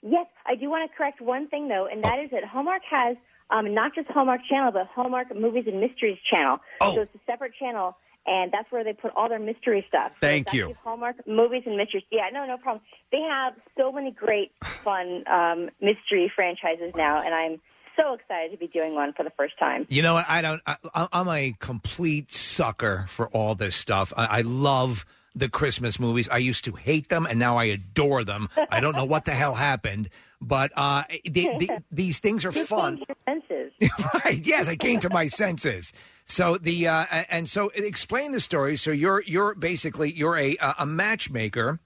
[0.02, 3.16] Yes, I do want to correct one thing though, and that is that Hallmark has
[3.50, 6.58] um, not just Hallmark Channel, but Hallmark Movies and Mysteries Channel.
[6.80, 6.94] Oh.
[6.94, 7.96] So it's a separate channel,
[8.26, 10.10] and that's where they put all their mystery stuff.
[10.20, 10.74] Thank it's you.
[10.82, 12.02] Hallmark Movies and Mysteries.
[12.10, 12.82] Yeah, no, no problem.
[13.12, 14.50] They have so many great,
[14.82, 17.60] fun um, mystery franchises now, and I'm
[17.96, 19.86] so excited to be doing one for the first time.
[19.88, 20.26] You know what?
[20.28, 20.60] I don't.
[20.66, 20.76] I,
[21.12, 24.12] I'm a complete sucker for all this stuff.
[24.16, 25.04] I, I love
[25.34, 26.28] the Christmas movies.
[26.28, 28.48] I used to hate them, and now I adore them.
[28.70, 30.10] I don't know what the hell happened,
[30.40, 32.96] but uh, the, the, these things are fun.
[32.96, 33.72] changed your senses.
[34.24, 34.46] right?
[34.46, 35.92] Yes, I came to my senses.
[36.24, 38.76] So the uh, and so explain the story.
[38.76, 41.80] So you're you're basically you're a a matchmaker,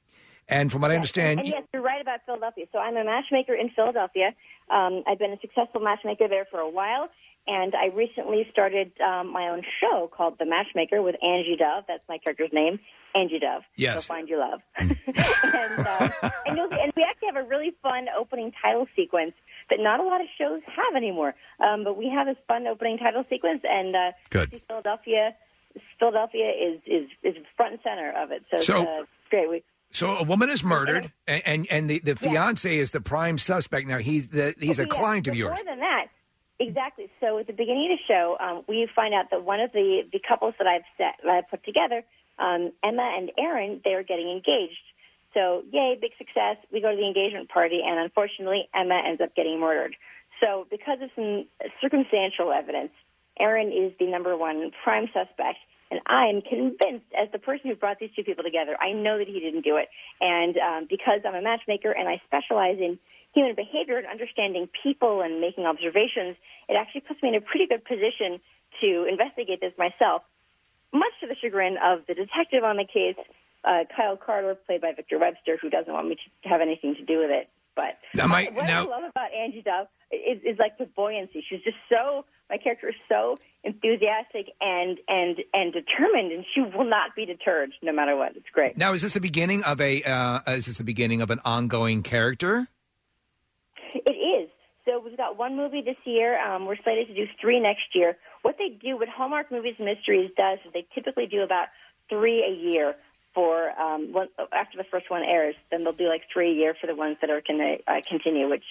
[0.48, 2.66] and from what I understand, And yes, you're right about Philadelphia.
[2.70, 4.34] So I'm a matchmaker in Philadelphia.
[4.70, 7.08] Um, I've been a successful matchmaker there for a while,
[7.46, 11.84] and I recently started um, my own show called The Matchmaker with Angie Dove.
[11.86, 12.78] That's my character's name,
[13.14, 13.62] Angie Dove.
[13.76, 14.06] Yes.
[14.06, 14.60] So find your love.
[14.78, 16.08] and, uh,
[16.46, 19.32] and, and we actually have a really fun opening title sequence
[19.70, 21.34] that not a lot of shows have anymore.
[21.60, 24.62] Um, but we have this fun opening title sequence, and uh, Good.
[24.68, 25.34] Philadelphia.
[25.98, 29.50] Philadelphia is, is is front and center of it, so, So- uh, great.
[29.50, 33.38] We, so a woman is murdered, and and, and the, the fiance is the prime
[33.38, 33.86] suspect.
[33.86, 35.56] Now he's the, he's a yeah, client of yours.
[35.56, 36.06] More than that,
[36.68, 37.10] exactly.
[37.20, 40.02] So at the beginning of the show, um, we find out that one of the
[40.12, 42.02] the couples that I've set, that I've put together,
[42.38, 44.84] um, Emma and Aaron, they are getting engaged.
[45.34, 46.56] So yay, big success.
[46.72, 49.96] We go to the engagement party, and unfortunately, Emma ends up getting murdered.
[50.40, 51.46] So because of some
[51.80, 52.92] circumstantial evidence,
[53.38, 55.58] Aaron is the number one prime suspect.
[55.90, 59.18] And I am convinced, as the person who brought these two people together, I know
[59.18, 59.88] that he didn't do it.
[60.20, 62.98] And um, because I'm a matchmaker and I specialize in
[63.34, 66.36] human behavior and understanding people and making observations,
[66.68, 68.40] it actually puts me in a pretty good position
[68.80, 70.22] to investigate this myself,
[70.92, 73.16] much to the chagrin of the detective on the case,
[73.64, 77.04] uh, Kyle Carter, played by Victor Webster, who doesn't want me to have anything to
[77.04, 77.48] do with it.
[77.74, 81.44] But Now, my- what now- I love about Angie Dove is, is like the buoyancy.
[81.48, 86.84] She's just so my character is so enthusiastic and and and determined, and she will
[86.84, 88.36] not be deterred no matter what.
[88.36, 88.76] It's great.
[88.76, 92.02] Now is this the beginning of a uh, is this the beginning of an ongoing
[92.02, 92.68] character?
[93.94, 94.50] It is.
[94.84, 96.38] So we've got one movie this year.
[96.40, 98.16] Um, we're slated to do three next year.
[98.42, 101.68] What they do, what Hallmark Movies and Mysteries does, is they typically do about
[102.10, 102.94] three a year
[103.34, 105.54] for um, one, after the first one airs.
[105.70, 108.00] Then they'll do like three a year for the ones that are going to uh,
[108.08, 108.64] continue, which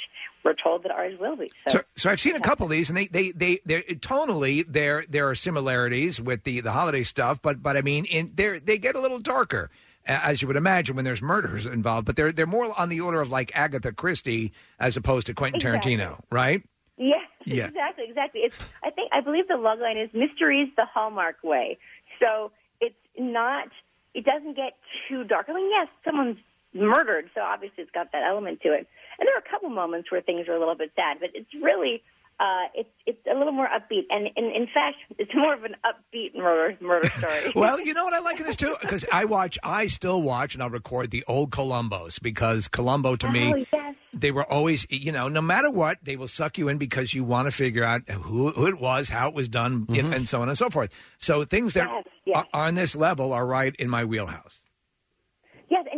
[0.43, 1.51] we're told that ours will be.
[1.67, 3.31] So, So, so I've seen a couple of these, and they they
[3.65, 8.05] they tonally there there are similarities with the the holiday stuff, but but I mean,
[8.05, 9.69] in they they get a little darker.
[10.05, 13.21] As you would imagine, when there's murders involved, but they're they're more on the order
[13.21, 15.95] of like Agatha Christie as opposed to Quentin Exactly.
[15.97, 16.61] Tarantino, right?
[16.97, 17.15] Yeah,
[17.45, 17.67] Yeah.
[17.67, 18.41] exactly, exactly.
[18.41, 21.77] It's I think I believe the log line is mysteries the Hallmark way.
[22.19, 22.51] So
[22.81, 23.67] it's not
[24.13, 24.73] it doesn't get
[25.09, 25.45] too dark.
[25.49, 26.37] I mean, yes, someone's
[26.73, 28.87] murdered, so obviously it's got that element to it.
[29.19, 31.49] And there are a couple moments where things are a little bit sad, but it's
[31.61, 32.03] really
[32.39, 35.75] uh, it's it's a little more upbeat, and in, in fact, it's more of an
[35.85, 37.51] upbeat murder murder story.
[37.55, 40.53] Well, you know what I like in this too because I watch, I still watch,
[40.55, 43.95] and I'll record the old Columbos because Columbo to Oh, me, yes.
[44.13, 47.23] they were always, you know, no matter what, they will suck you in because you
[47.23, 50.49] want to figure out who, who it was, how it was done, and so on
[50.49, 50.89] and so forth.
[51.17, 52.45] So things that Yes, yes.
[52.53, 54.62] are on this level are right in my wheelhouse.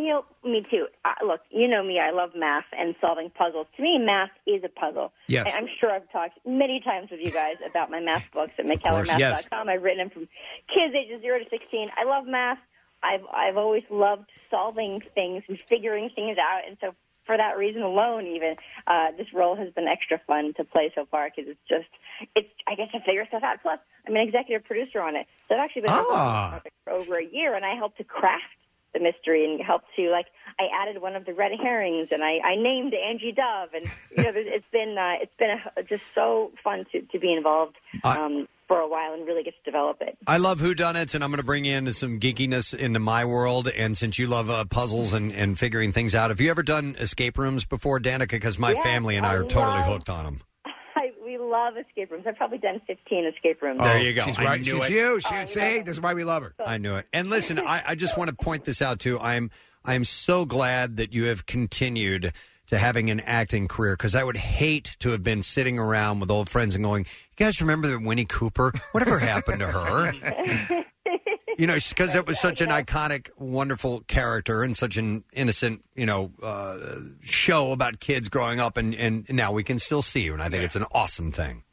[0.05, 0.85] You know, me too.
[1.03, 1.99] Uh, look, you know me.
[1.99, 3.65] I love math and solving puzzles.
[3.77, 5.11] To me, math is a puzzle.
[5.27, 5.47] Yes.
[5.47, 8.65] And I'm sure I've talked many times with you guys about my math books at
[8.65, 9.19] McKellarmath.com.
[9.19, 9.47] yes.
[9.51, 10.27] I've written them from
[10.67, 11.89] kids ages zero to sixteen.
[11.97, 12.59] I love math.
[13.01, 16.93] I've I've always loved solving things and figuring things out, and so
[17.25, 18.55] for that reason alone, even
[18.85, 21.89] uh, this role has been extra fun to play so far because it's just
[22.35, 23.57] it's I guess to figure stuff out.
[23.63, 26.61] Plus, I'm an executive producer on it, so I've actually been Ah.
[26.83, 28.43] for over a year, and I helped to craft
[28.95, 30.25] the mystery and helped to like
[30.59, 33.85] I added one of the red herrings and I, I named Angie Dove and
[34.17, 37.75] you know it's been uh, it's been a, just so fun to, to be involved
[38.03, 40.17] um, for a while and really get to develop it.
[40.25, 43.67] I love whodunits, and I'm going to bring in some geekiness into my world.
[43.67, 46.95] And since you love uh, puzzles and, and figuring things out, have you ever done
[46.99, 48.29] escape rooms before, Danica?
[48.31, 50.41] Because my Yes, family and I I are totally love- hooked on them.
[51.35, 52.25] I, we love escape rooms.
[52.27, 53.81] I've probably done 15 escape rooms.
[53.81, 54.23] There you go.
[54.23, 54.61] She's I right.
[54.61, 54.93] knew She's it.
[54.93, 55.05] you.
[55.05, 56.53] Oh, she, see, this is why we love her.
[56.65, 57.07] I knew it.
[57.13, 59.19] And listen, I, I just want to point this out too.
[59.19, 59.51] I'm
[59.83, 62.33] I'm so glad that you have continued
[62.67, 66.31] to having an acting career because I would hate to have been sitting around with
[66.31, 67.05] old friends and going,
[67.37, 68.73] "You guys remember that Winnie Cooper?
[68.91, 70.83] Whatever happened to her?"
[71.57, 76.05] you know, because it was such an iconic, wonderful character and such an innocent, you
[76.05, 76.77] know, uh,
[77.23, 80.49] show about kids growing up, and and now we can still see you, and I
[80.49, 81.63] think it's an awesome thing.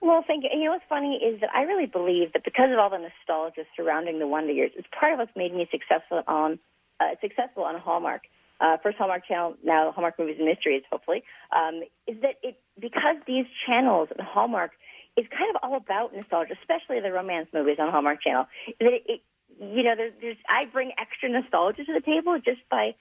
[0.00, 0.50] Well, thank you.
[0.52, 2.98] And you know what's funny is that I really believe that because of all the
[2.98, 6.58] nostalgia surrounding the Wonder Years, it's part of what's made me successful on
[7.00, 8.22] uh, successful on Hallmark.
[8.60, 11.24] Uh, first Hallmark channel, now Hallmark Movies and Mysteries, hopefully,
[11.54, 14.72] um, is that it because these channels and Hallmark
[15.16, 18.46] is kind of all about nostalgia, especially the romance movies on Hallmark Channel.
[18.80, 19.20] That it, it
[19.60, 22.94] you know, there's, there's I bring extra nostalgia to the table just by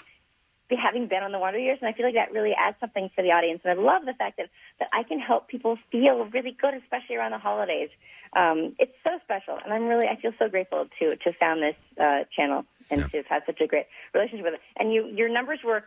[0.69, 3.21] having been on the Wonder Years, and I feel like that really adds something for
[3.21, 3.61] the audience.
[3.63, 4.49] And I love the fact that
[4.79, 7.89] that I can help people feel really good, especially around the holidays.
[8.35, 11.75] Um, it's so special, and I'm really I feel so grateful to to found this
[11.99, 14.61] uh, channel and to have had such a great relationship with it.
[14.77, 15.83] And you, your numbers were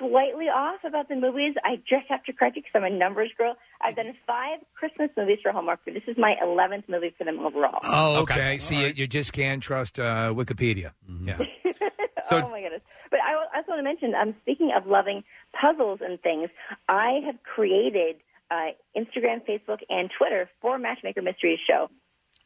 [0.00, 1.54] slightly off about the movies.
[1.64, 3.54] I just have to correct you because I'm a numbers girl.
[3.80, 7.38] I've done five Christmas movies for Hallmark, but this is my 11th movie for them
[7.38, 7.78] overall.
[7.84, 8.58] Oh, okay.
[8.58, 10.92] See, you, you just can't trust uh, Wikipedia.
[11.08, 11.28] Mm-hmm.
[11.28, 11.38] Yeah.
[12.32, 12.82] oh my goodness!
[13.10, 15.22] But I, I also want to mention, um, speaking of loving
[15.60, 16.48] puzzles and things,
[16.88, 18.16] I have created
[18.50, 21.88] uh, Instagram, Facebook, and Twitter for Matchmaker Mysteries Show.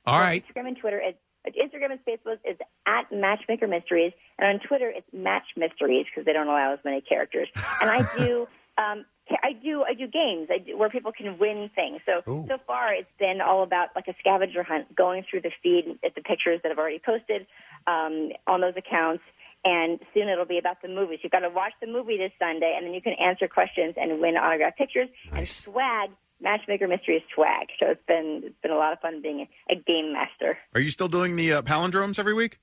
[0.06, 0.44] All right.
[0.44, 1.14] Instagram and Twitter is
[1.52, 2.56] Instagram and Facebook is
[2.86, 7.00] at Matchmaker Mysteries, and on Twitter it's Match Mysteries because they don't allow as many
[7.00, 7.48] characters.
[7.80, 8.48] And I do.
[8.76, 12.00] Um, I do I do games I do, where people can win things.
[12.04, 15.98] So so far it's been all about like a scavenger hunt, going through the feed
[16.04, 17.46] at the pictures that I've already posted
[17.86, 19.22] um, on those accounts,
[19.64, 21.20] and soon it'll be about the movies.
[21.22, 24.20] You've got to watch the movie this Sunday, and then you can answer questions and
[24.20, 26.10] win autographed pictures and swag.
[26.40, 27.68] Matchmaker Mysteries swag.
[27.78, 30.58] So it's been it's been a lot of fun being a, game master.
[30.74, 32.58] Are you still doing the uh, palindromes every week?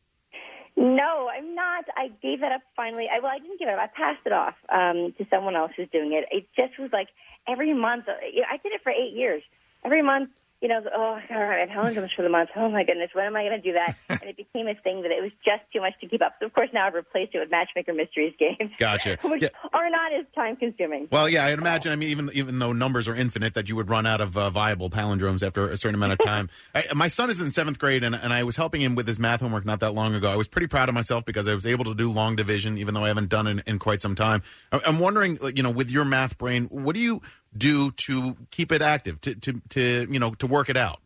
[0.78, 1.86] No, I'm not.
[1.98, 3.08] I gave that up finally.
[3.14, 3.80] I, well, I didn't give it up.
[3.80, 6.26] I passed it off um, to someone else who's doing it.
[6.32, 7.10] It just was like
[7.48, 8.06] every month.
[8.08, 9.44] uh, I did it for eight years.
[9.84, 10.30] Every month,
[10.62, 12.50] you know, oh, all right, gotta write my for the month.
[12.56, 13.96] Oh my goodness, when am I going to do that?
[14.10, 16.36] and it became a thing that it was just too much to keep up.
[16.40, 19.18] So of course now I've replaced it with Matchmaker Mysteries games, Gotcha.
[19.24, 19.50] which Yeah.
[19.74, 21.08] are not as time consuming.
[21.12, 21.92] Well, yeah, I'd imagine.
[21.92, 24.50] I mean, even even though numbers are infinite, that you would run out of uh,
[24.52, 26.50] viable palindromes after a certain amount of time.
[26.76, 29.18] I, my son is in seventh grade, and, and I was helping him with his
[29.20, 30.32] math homework not that long ago.
[30.32, 32.94] I was pretty proud of myself because I was able to do long division, even
[32.94, 34.44] though I haven't done it in quite some time.
[34.72, 37.22] I, I'm wondering, like, you know, with your math brain, what do you
[37.56, 41.00] do to keep it active, to to, to you know, to work it out?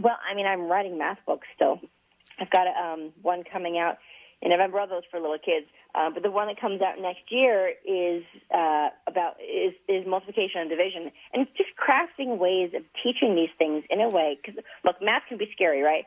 [0.00, 1.80] Well, I mean, I'm writing math books still.
[2.38, 3.96] I've got um, one coming out
[4.42, 4.80] in November.
[4.80, 8.22] All those for little kids, uh, but the one that comes out next year is
[8.54, 13.50] uh, about is, is multiplication and division, and it's just crafting ways of teaching these
[13.56, 14.38] things in a way.
[14.40, 16.04] Because look, math can be scary, right?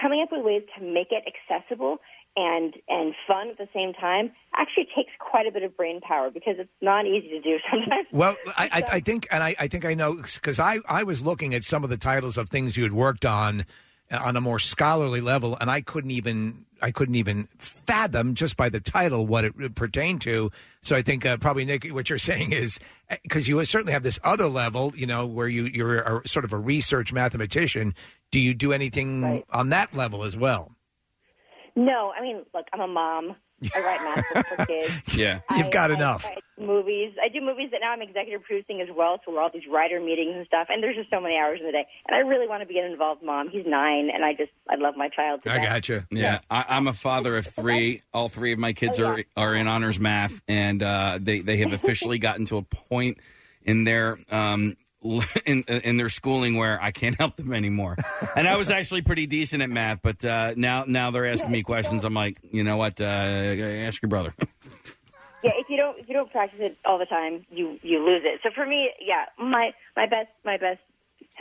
[0.00, 1.98] Coming up with ways to make it accessible
[2.38, 6.30] and and fun at the same time actually takes quite a bit of brain power
[6.30, 8.06] because it's not easy to do sometimes.
[8.12, 11.22] Well, I, I, I think, and I, I think I know because I, I was
[11.22, 13.66] looking at some of the titles of things you had worked on
[14.10, 18.56] uh, on a more scholarly level, and I couldn't even I couldn't even fathom just
[18.56, 20.52] by the title what it pertained to.
[20.80, 22.78] So I think uh, probably Nick, what you're saying is
[23.24, 26.52] because you certainly have this other level, you know, where you you're a, sort of
[26.52, 27.94] a research mathematician.
[28.30, 30.72] Do you do anything on that level as well?
[31.78, 33.36] No, I mean, look, I'm a mom.
[33.74, 35.16] I write math books for kids.
[35.16, 36.24] Yeah, you've got I, enough.
[36.26, 37.14] I write movies.
[37.24, 40.00] I do movies that now I'm executive producing as well, so we're all these writer
[40.00, 40.66] meetings and stuff.
[40.70, 41.86] And there's just so many hours in the day.
[42.06, 43.48] And I really want to be an involved mom.
[43.48, 45.42] He's nine, and I just I love my child.
[45.44, 46.06] To gotcha.
[46.10, 46.18] you.
[46.18, 48.02] Yeah, I, I'm a father of three.
[48.12, 51.58] All three of my kids Oh, are are in honors math, and uh, they they
[51.58, 53.18] have officially gotten to a point
[53.62, 54.74] in their um,
[55.46, 57.96] in in their schooling where I can't help them anymore.
[58.34, 61.62] And I was actually pretty decent at math, but uh, now now they're asking me
[61.62, 62.04] questions.
[62.04, 63.00] I'm like, you know what?
[63.00, 64.34] Uh, ask your brother.
[65.40, 68.22] Yeah, if you don't if you don't practice it all the time, you you lose
[68.24, 68.40] it.
[68.42, 70.80] So for me, yeah, my my best my best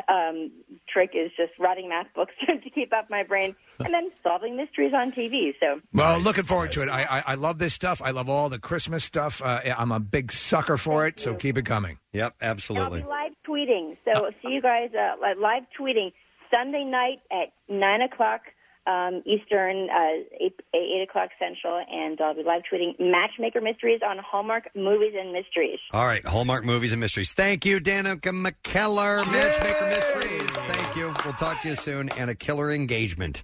[0.08, 0.52] um,
[0.88, 4.94] trick is just writing math books to keep up my brain, and then solving mysteries
[4.94, 5.54] on TV.
[5.60, 6.90] So Well, looking forward to it.
[6.90, 8.02] I, I I love this stuff.
[8.04, 9.42] I love all the Christmas stuff.
[9.42, 11.20] Uh, I'm a big sucker for it.
[11.20, 11.98] So keep it coming.
[12.14, 13.02] Yep, And I'll absolutely.
[13.48, 13.98] Be live tweeting.
[14.06, 16.11] So see you guys uh, live tweeting
[16.52, 18.41] Sunday night at nine o'clock
[18.88, 24.18] um, Eastern, uh, 8, 8 o'clock Central, and I'll be live tweeting Matchmaker Mysteries on
[24.18, 25.80] Hallmark Movies and Mysteries.
[25.91, 27.34] All right, Hallmark Movies and Mysteries.
[27.34, 30.49] Thank you, Danica McKellar, Matchmaker Mysteries.
[30.52, 31.14] Thank you.
[31.26, 32.10] We'll talk to you soon.
[32.18, 33.44] And a killer engagement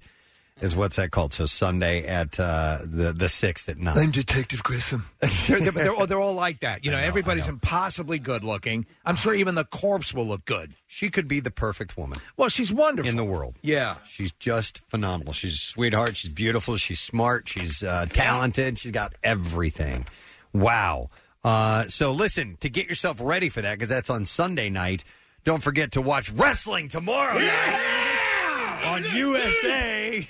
[0.63, 1.33] is what's that called?
[1.33, 3.97] So Sunday at uh, the the sixth at nine.
[3.97, 5.05] I'm Detective Grissom.
[5.19, 6.83] they're, they're, they're all- they're all like that.
[6.85, 8.85] You know, everybody's impossibly good looking.
[9.05, 10.73] I'm sure even the corpse will look good.
[10.87, 12.17] She could be the perfect woman.
[12.37, 13.55] Well, she's wonderful in the world.
[13.61, 13.97] Yeah.
[14.05, 15.33] She's just phenomenal.
[15.33, 16.15] She's a sweetheart.
[16.17, 16.77] She's beautiful.
[16.77, 17.47] She's smart.
[17.47, 18.79] She's uh, talented.
[18.79, 20.05] She's got everything.
[20.53, 21.09] Wow.
[21.43, 25.03] Uh, so listen, to get yourself ready for that, because that's on Sunday night,
[25.43, 30.27] don't forget to watch wrestling tomorrow night on USA.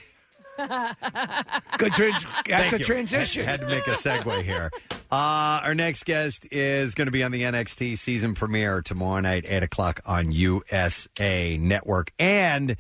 [1.78, 1.94] Good.
[1.94, 2.86] Trans- Thank that's a you.
[2.86, 3.46] transition.
[3.46, 4.72] Had, had to make a segue here.
[5.12, 9.46] Uh, our next guest is going to be on the NXT season premiere tomorrow night,
[9.48, 12.12] 8 o'clock on USA Network.
[12.18, 12.78] And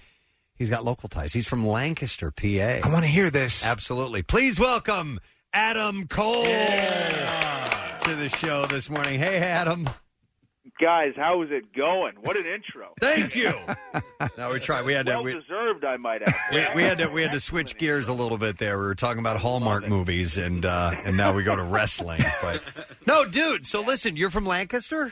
[0.56, 1.32] he's got local ties.
[1.32, 2.48] He's from Lancaster, PA.
[2.48, 3.64] I want to hear this.
[3.64, 4.24] Absolutely.
[4.24, 5.20] Please welcome
[5.54, 6.50] Adam Cole to
[8.16, 9.20] the show this morning.
[9.20, 9.88] Hey, Adam.
[10.80, 12.14] Guys, how is it going?
[12.22, 12.94] What an intro.
[13.02, 13.53] Thank you.
[14.38, 14.85] no, we tried.
[14.85, 15.14] We had to.
[15.15, 16.35] well We, deserved, I might add.
[16.52, 18.77] we, we had to we had to switch gears a little bit there.
[18.80, 22.22] We were talking about Hallmark movies, and uh, and now we go to wrestling.
[22.41, 22.64] But
[23.06, 23.65] no, dude.
[23.65, 25.11] So listen, you're from Lancaster.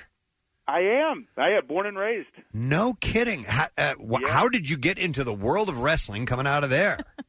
[0.67, 1.27] I am.
[1.37, 2.29] I am born and raised.
[2.53, 3.43] No kidding.
[3.43, 6.69] How, uh, wh- how did you get into the world of wrestling coming out of
[6.69, 6.99] there?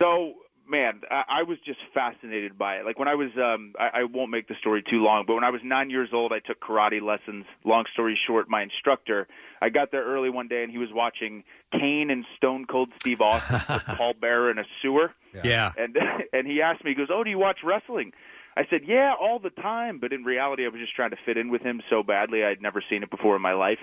[0.00, 0.34] So,
[0.74, 2.84] man, I, I was just fascinated by it.
[2.84, 5.44] Like when I was, um, I, I won't make the story too long, but when
[5.44, 7.44] I was nine years old, I took karate lessons.
[7.64, 9.28] Long story short, my instructor,
[9.62, 13.20] I got there early one day and he was watching Kane and Stone Cold Steve
[13.20, 15.12] Austin with Paul Bearer in a sewer.
[15.44, 15.72] Yeah.
[15.76, 15.96] And
[16.32, 18.12] and he asked me, he goes, "Oh, do you watch wrestling?"
[18.56, 21.36] I said, "Yeah, all the time." But in reality, I was just trying to fit
[21.36, 22.44] in with him so badly.
[22.44, 23.78] I'd never seen it before in my life.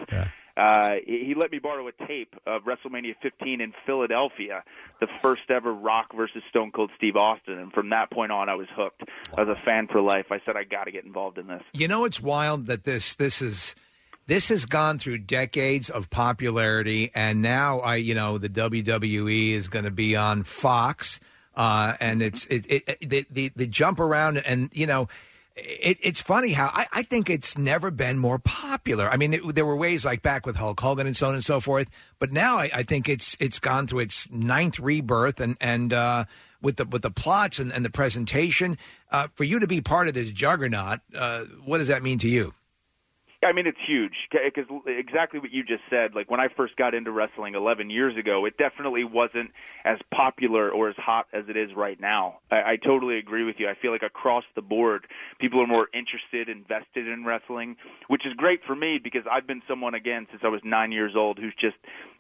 [0.57, 4.63] Uh, he he let me borrow a tape of WrestleMania 15 in Philadelphia,
[4.99, 8.55] the first ever Rock versus Stone Cold Steve Austin, and from that point on, I
[8.55, 9.03] was hooked.
[9.35, 10.27] I was a fan for life.
[10.31, 13.15] I said, "I got to get involved in this." You know, it's wild that this
[13.15, 13.75] this is
[14.27, 19.67] this has gone through decades of popularity, and now I, you know, the WWE is
[19.67, 21.19] going to be on Fox,
[21.55, 25.07] uh, and it's it, it, it the, the the jump around, and you know.
[25.55, 29.09] It, it's funny how I, I think it's never been more popular.
[29.09, 31.43] I mean, it, there were ways like back with Hulk Hogan and so on and
[31.43, 35.57] so forth, but now I, I think it's it's gone through its ninth rebirth, and
[35.59, 36.25] and uh,
[36.61, 38.77] with the with the plots and, and the presentation,
[39.11, 42.29] uh, for you to be part of this juggernaut, uh, what does that mean to
[42.29, 42.53] you?
[43.43, 46.13] I mean, it's huge because exactly what you just said.
[46.13, 49.51] Like when I first got into wrestling 11 years ago, it definitely wasn't
[49.83, 52.39] as popular or as hot as it is right now.
[52.51, 53.67] I, I totally agree with you.
[53.67, 55.07] I feel like across the board,
[55.39, 57.77] people are more interested, invested in wrestling,
[58.09, 61.13] which is great for me because I've been someone again since I was nine years
[61.15, 61.77] old who's just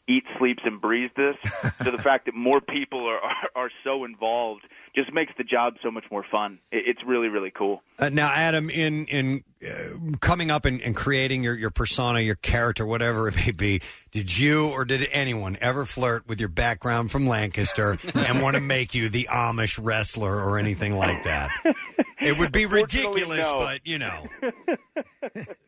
[0.07, 1.35] eats, sleeps, and breathes this.
[1.83, 4.63] so the fact that more people are, are are so involved
[4.95, 6.59] just makes the job so much more fun.
[6.71, 7.81] It, it's really really cool.
[7.99, 12.35] Uh, now, Adam, in in uh, coming up and, and creating your, your persona, your
[12.35, 17.11] character, whatever it may be, did you or did anyone ever flirt with your background
[17.11, 21.51] from Lancaster and want to make you the Amish wrestler or anything like that?
[22.21, 23.59] It would be ridiculous, no.
[23.59, 24.27] but you know.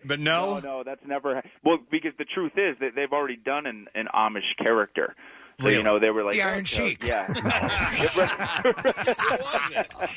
[0.05, 1.41] But no, no, no, that's never.
[1.63, 5.15] Well, because the truth is that they've already done an, an Amish character.
[5.59, 5.77] So Really?
[5.77, 7.03] you know they were like The Iron oh, Sheik.
[7.03, 7.27] Yeah.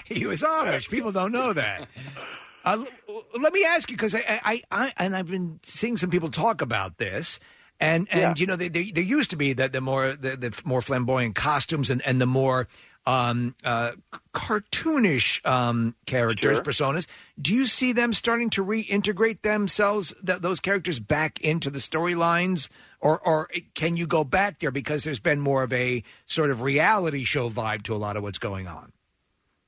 [0.07, 0.91] he was Amish.
[0.91, 1.87] People don't know that.
[2.65, 2.85] Uh,
[3.39, 6.63] let me ask you because I, I, I, and I've been seeing some people talk
[6.63, 7.39] about this,
[7.79, 8.35] and and Yeah.
[8.37, 11.37] you know, there there there used to be that the more the, the more flamboyant
[11.37, 12.67] costumes and and the more
[13.07, 13.93] um, uh,
[14.35, 16.65] cartoonish um, characters, Sure.
[16.65, 17.07] personas.
[17.41, 22.69] Do you see them starting to reintegrate themselves, th- those characters, back into the storylines,
[23.01, 26.62] or or can you go back there because there's been more of a sort of
[26.62, 28.93] reality show vibe to a lot of what's going on?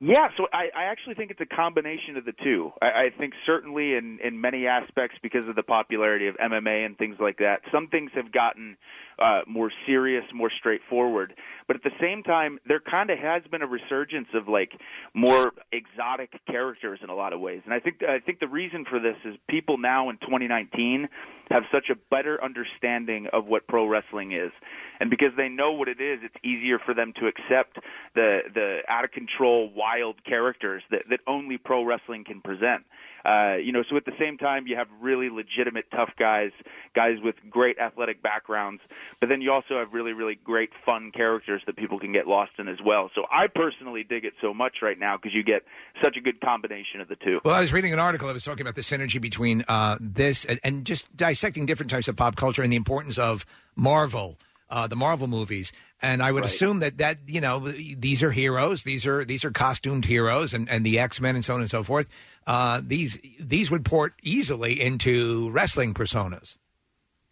[0.00, 2.70] Yeah, so I, I actually think it's a combination of the two.
[2.80, 6.96] I, I think certainly in, in many aspects because of the popularity of MMA and
[6.96, 8.76] things like that, some things have gotten
[9.20, 11.34] uh, more serious, more straightforward.
[11.66, 14.72] But at the same time, there kind of has been a resurgence of like
[15.14, 17.60] more exotic characters in a lot of ways.
[17.64, 21.08] And I think I think the reason for this is people now in 2019
[21.50, 24.52] have such a better understanding of what pro wrestling is.
[25.00, 27.78] And because they know what it is, it's easier for them to accept
[28.14, 32.84] the the out of control wild characters that that only pro wrestling can present.
[33.28, 36.50] Uh, you know, so at the same time, you have really legitimate tough guys,
[36.94, 38.80] guys with great athletic backgrounds,
[39.20, 42.52] but then you also have really, really great fun characters that people can get lost
[42.58, 43.10] in as well.
[43.14, 45.62] So I personally dig it so much right now because you get
[46.02, 47.40] such a good combination of the two.
[47.44, 50.46] Well, I was reading an article that was talking about the synergy between uh, this
[50.46, 53.44] and, and just dissecting different types of pop culture and the importance of
[53.76, 54.38] Marvel
[54.70, 55.72] uh, the Marvel movies.
[56.00, 56.50] And I would Right.
[56.50, 60.68] assume that that you know these are heroes, these are these are costumed heroes, and,
[60.68, 62.08] and the X Men and so on and so forth.
[62.46, 66.56] Uh, these these would port easily into wrestling personas.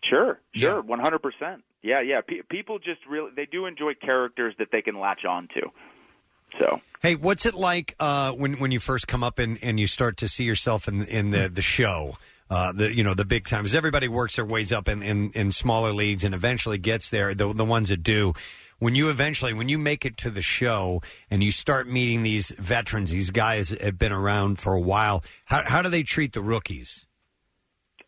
[0.03, 1.63] Sure, sure, one hundred percent.
[1.83, 2.21] Yeah, yeah.
[2.21, 5.71] Pe- people just really they do enjoy characters that they can latch on to.
[6.59, 9.87] So Hey, what's it like uh, when when you first come up and, and you
[9.87, 12.17] start to see yourself in in the the show?
[12.49, 13.75] Uh, the you know the big times.
[13.75, 17.35] Everybody works their ways up in, in, in smaller leagues and eventually gets there.
[17.35, 18.35] The the ones that do.
[18.79, 22.51] When you eventually when you make it to the show and you start meeting these
[22.51, 25.25] veterans, these guys that have been around for a while.
[25.47, 27.07] How how do they treat the rookies?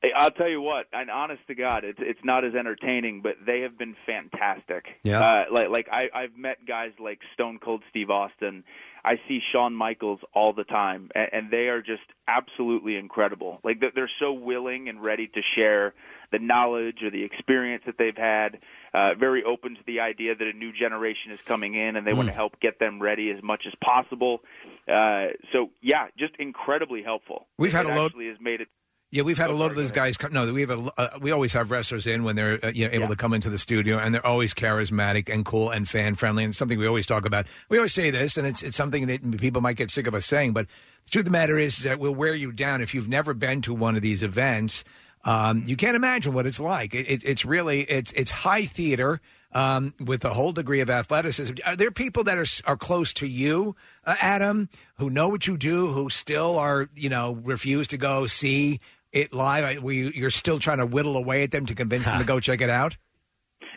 [0.00, 3.32] Hey, I'll tell you what, and honest to God, it's it's not as entertaining, but
[3.44, 4.84] they have been fantastic.
[5.02, 5.20] Yeah.
[5.20, 8.62] Uh, like like I, I've met guys like Stone Cold Steve Austin.
[9.08, 13.58] I see Shawn Michaels all the time, and, and they are just absolutely incredible.
[13.64, 15.94] Like they're, they're so willing and ready to share
[16.30, 18.58] the knowledge or the experience that they've had.
[18.92, 22.12] Uh, very open to the idea that a new generation is coming in, and they
[22.12, 24.40] want to help get them ready as much as possible.
[24.86, 27.46] Uh, so yeah, just incredibly helpful.
[27.56, 28.68] We've had it a load- Actually, has made it
[29.10, 30.18] Yeah, we've had a lot of those guys.
[30.18, 32.86] Come, no, we have a, uh, we always have wrestlers in when they're uh, you
[32.86, 36.14] know, able to come into the studio, and they're always charismatic and cool and fan
[36.14, 37.46] friendly, and something we always talk about.
[37.70, 40.26] We always say this, and it's it's something that people might get sick of us
[40.26, 40.66] saying, but
[41.06, 43.32] the truth of the matter is, is that we'll wear you down if you've never
[43.32, 44.84] been to one of these events.
[45.24, 46.94] Um, you can't imagine what it's like.
[46.94, 49.22] It, it, it's really it's it's high theater
[49.52, 51.54] um, with a whole degree of athleticism.
[51.64, 53.74] Are there people that are are close to you,
[54.04, 54.68] uh, Adam,
[54.98, 58.80] who know what you do, who still are you know refuse to go see
[59.12, 59.64] it live?
[59.64, 62.24] I- Were you, you're still trying to whittle away at them to convince them to
[62.24, 62.96] go check it out?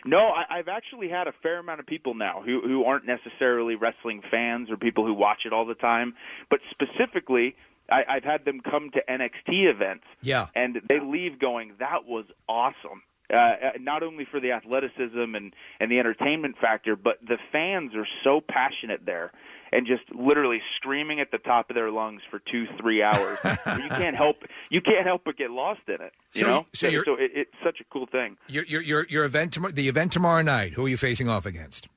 [0.04, 3.76] No, I, I've actually had a fair amount of people now who who aren't necessarily
[3.76, 6.14] wrestling fans or people who watch it all the time,
[6.50, 7.54] but specifically,
[7.90, 10.46] I, I've had them come to NXT events, Yeah.
[10.56, 13.02] and they leave going, "That was awesome."
[13.32, 17.92] Uh, uh, not only for the athleticism and and the entertainment factor, but the fans
[17.94, 19.30] are so passionate there
[19.72, 23.38] and just literally screaming at the top of their lungs for two three hours.
[23.44, 24.36] you can't help
[24.70, 26.12] you can't help but get lost in it.
[26.34, 28.36] You So- know, so so it, it's such a cool thing.
[28.48, 30.72] Your your your, your event tomorrow, the event tomorrow night.
[30.74, 31.88] Who are you facing off against?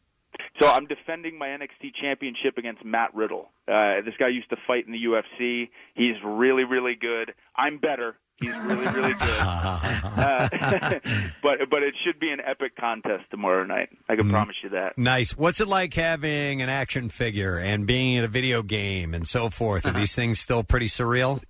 [0.61, 3.49] So I'm defending my NXT championship against Matt Riddle.
[3.67, 5.69] Uh, this guy used to fight in the UFC.
[5.95, 7.33] He's really, really good.
[7.57, 8.15] I'm better.
[8.39, 9.39] He's really, really good.
[10.15, 10.47] Uh,
[11.43, 13.89] but but it should be an epic contest tomorrow night.
[14.07, 14.97] I can promise you that.
[14.97, 15.35] Nice.
[15.37, 19.49] What's it like having an action figure and being in a video game and so
[19.49, 19.85] forth?
[19.85, 21.41] Are these things still pretty surreal?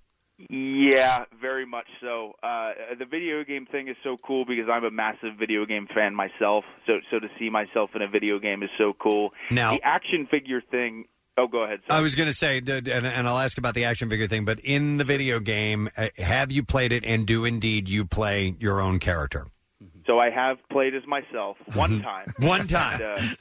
[0.50, 2.32] Yeah, very much so.
[2.42, 6.14] Uh, the video game thing is so cool because I'm a massive video game fan
[6.14, 6.64] myself.
[6.86, 9.32] So so to see myself in a video game is so cool.
[9.50, 11.06] Now- the action figure thing.
[11.38, 11.80] Oh, go ahead.
[11.90, 14.58] I was going to say, and, and I'll ask about the action figure thing, but
[14.60, 18.80] in the video game, uh, have you played it and do indeed you play your
[18.80, 19.46] own character?
[20.06, 22.32] So I have played as myself one time.
[22.38, 23.02] One time.
[23.02, 23.34] And, uh,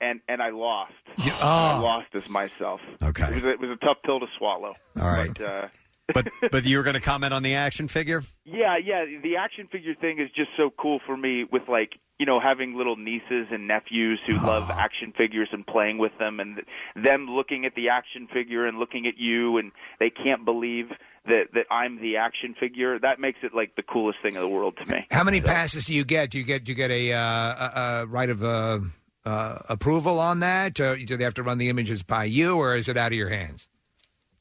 [0.00, 0.92] and and I lost.
[1.18, 1.34] oh.
[1.42, 2.80] I lost as myself.
[3.02, 3.24] Okay.
[3.24, 4.74] It was a, it was a tough pill to swallow.
[5.00, 5.32] All right.
[5.36, 5.68] But, uh,
[6.12, 8.22] But but you were going to comment on the action figure?
[8.44, 9.04] yeah, yeah.
[9.22, 11.44] The action figure thing is just so cool for me.
[11.50, 15.98] With like you know having little nieces and nephews who love action figures and playing
[15.98, 16.62] with them, and
[16.96, 20.86] them looking at the action figure and looking at you, and they can't believe
[21.26, 22.98] that that I'm the action figure.
[22.98, 25.06] That makes it like the coolest thing in the world to me.
[25.10, 26.30] How many passes do you get?
[26.30, 28.80] Do you get do you get a, uh, a, a right of uh,
[29.24, 30.80] uh, approval on that?
[30.80, 33.18] Uh, do they have to run the images by you, or is it out of
[33.18, 33.68] your hands?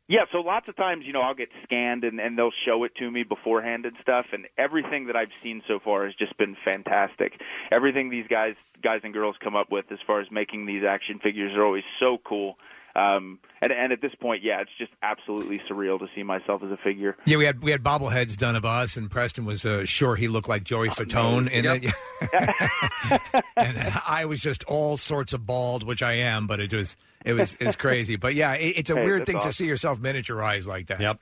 [0.10, 2.96] Yeah, so lots of times, you know, I'll get scanned and, and they'll show it
[2.96, 6.56] to me beforehand and stuff, and everything that I've seen so far has just been
[6.64, 7.34] fantastic.
[7.72, 11.20] Everything these guys, guys and girls come up with as far as making these action
[11.20, 12.58] figures are always so cool.
[12.98, 16.72] Um, and, and at this point, yeah, it's just absolutely surreal to see myself as
[16.72, 17.16] a figure.
[17.26, 20.28] Yeah, we had we had bobbleheads done of us, and Preston was uh, sure he
[20.28, 21.84] looked like Joey Fatone, in Yep.
[21.84, 23.22] it.
[23.58, 27.34] and I was just all sorts of bald, which I am, but it was it
[27.34, 28.16] was it's crazy.
[28.16, 29.52] But yeah, it, it's a Hey, weird that's thing to awesome.
[29.52, 31.00] see yourself miniaturized like that.
[31.00, 31.20] Yep.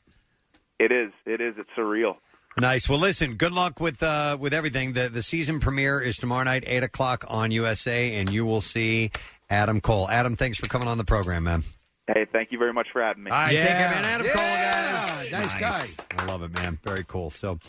[0.80, 2.16] It is, it is, it's surreal.
[2.58, 2.88] Nice.
[2.88, 3.34] Well, listen.
[3.36, 4.94] Good luck with uh, with everything.
[4.94, 9.12] The the season premiere is tomorrow night, eight o'clock on USA, and you will see
[9.50, 10.10] Adam Cole.
[10.10, 11.64] Adam, thanks for coming on the program, man.
[12.08, 13.32] Hey, thank you very much for having me.
[13.32, 14.06] All right, take care, man.
[14.06, 15.32] Adam Cole, Yeah, guys.
[15.32, 15.88] nice guy.
[16.20, 16.78] I love it, man.
[16.84, 17.30] Very cool.
[17.32, 17.60] So,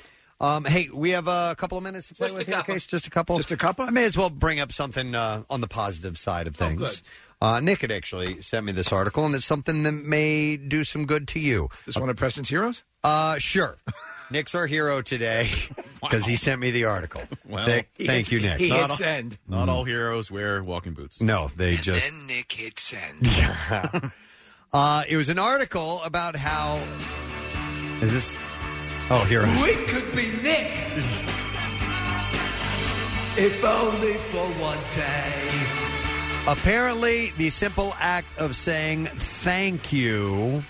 [0.40, 2.74] um, hey, we have a couple of minutes to play Just a with here, couple.
[2.74, 2.86] Case.
[2.86, 3.36] Just a couple.
[3.38, 3.86] Just a couple?
[3.86, 6.78] I may as well bring up something uh, on the positive side of Oh, things.
[6.78, 7.00] good.
[7.40, 11.06] Uh, Nick had actually sent me this article, and it's something that may do some
[11.06, 11.68] good to you.
[11.80, 12.82] Is this one of Preston's heroes?
[13.04, 13.76] Uh, sure.
[14.30, 15.50] Nick's our hero today
[16.02, 17.22] because he sent me the article.
[17.48, 18.58] Well, Nick, he thank hit- you, Nick.
[18.58, 19.38] he Not hit all- send.
[19.48, 21.20] Not all heroes wear walking boots.
[21.20, 22.10] No, they just.
[22.10, 23.28] Then Nick hit send.
[24.72, 26.82] uh, it was an article about how.
[28.02, 28.36] Is this?
[29.10, 29.68] Oh, here it is.
[29.68, 30.72] It could be Nick.
[33.38, 36.50] if only for one day.
[36.52, 40.64] Apparently, the simple act of saying thank you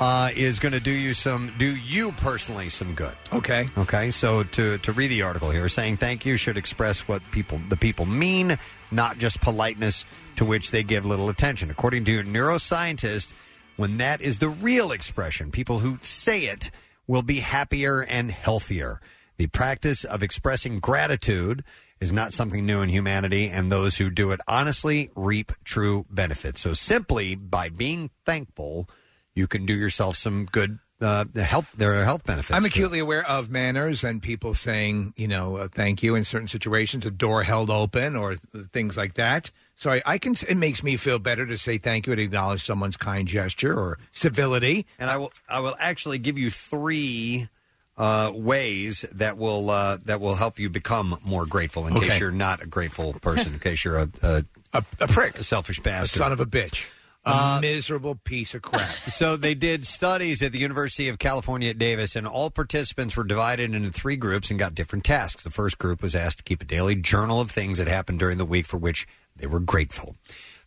[0.00, 3.14] uh, is going to do you some, do you personally some good.
[3.32, 3.68] Okay.
[3.78, 4.10] Okay.
[4.10, 7.76] So to to read the article here, saying thank you should express what people the
[7.76, 8.58] people mean,
[8.90, 10.04] not just politeness
[10.36, 11.70] to which they give little attention.
[11.70, 13.32] According to a neuroscientist,
[13.76, 16.70] when that is the real expression, people who say it
[17.06, 19.00] will be happier and healthier.
[19.38, 21.62] The practice of expressing gratitude
[22.00, 26.60] is not something new in humanity, and those who do it honestly reap true benefits.
[26.60, 28.88] So simply by being thankful,
[29.36, 31.72] you can do yourself some good uh, health.
[31.76, 32.54] There are health benefits.
[32.56, 32.72] I'm to it.
[32.72, 37.04] acutely aware of manners and people saying, you know, uh, thank you in certain situations,
[37.04, 39.50] a door held open or th- things like that.
[39.74, 40.32] So I, I can.
[40.32, 43.78] s- It makes me feel better to say thank you and acknowledge someone's kind gesture
[43.78, 44.86] or civility.
[44.98, 47.50] And I will I will actually give you three
[47.98, 51.86] uh, ways that will uh, that will help you become more grateful.
[51.86, 52.08] In Okay.
[52.08, 55.80] case you're not a grateful person, in case you're a a, a, prick, a selfish
[55.80, 56.86] bastard, son of a bitch,
[57.26, 58.94] a Uh, miserable piece of crap.
[59.08, 63.24] so they did studies at the University of California at Davis, and all participants were
[63.24, 65.42] divided into three groups and got different tasks.
[65.42, 68.38] The first group was asked to keep a daily journal of things that happened during
[68.38, 70.16] the week for which they were grateful.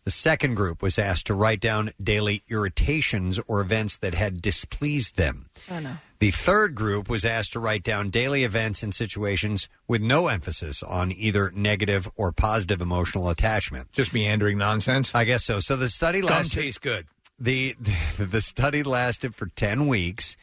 [0.04, 5.16] The second group was asked to write down daily irritations or events that had displeased
[5.16, 5.50] them.
[5.70, 5.96] Oh no.
[6.20, 10.82] The third group was asked to write down daily events and situations with no emphasis
[10.82, 13.90] on either negative or positive emotional attachment.
[13.92, 15.14] Just meandering nonsense.
[15.14, 15.60] I guess so.
[15.60, 16.60] So the study Gum lasted.
[16.60, 17.06] tastes good.
[17.38, 20.36] The, the the study lasted for ten weeks,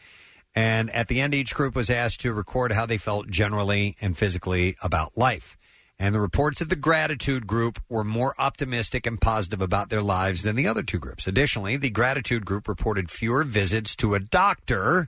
[0.55, 4.17] and at the end, each group was asked to record how they felt generally and
[4.17, 5.56] physically about life.
[5.99, 10.44] And the reports of the gratitude group were more optimistic and positive about their lives
[10.44, 11.26] than the other two groups.
[11.26, 15.07] Additionally, the gratitude group reported fewer visits to a doctor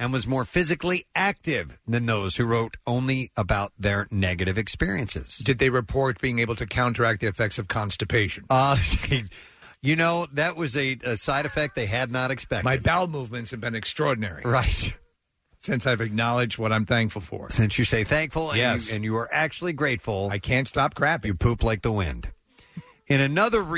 [0.00, 5.36] and was more physically active than those who wrote only about their negative experiences.
[5.36, 8.46] Did they report being able to counteract the effects of constipation?
[8.48, 8.78] Uh,
[9.82, 12.64] you know, that was a, a side effect they had not expected.
[12.64, 14.42] My bowel movements have been extraordinary.
[14.46, 14.94] Right.
[15.60, 17.50] Since I've acknowledged what I'm thankful for.
[17.50, 18.88] Since you say thankful and, Yes.
[18.88, 21.26] you, and you are actually grateful, I can't stop crapping.
[21.26, 22.30] You poop like the wind.
[23.06, 23.70] In another Isn't that a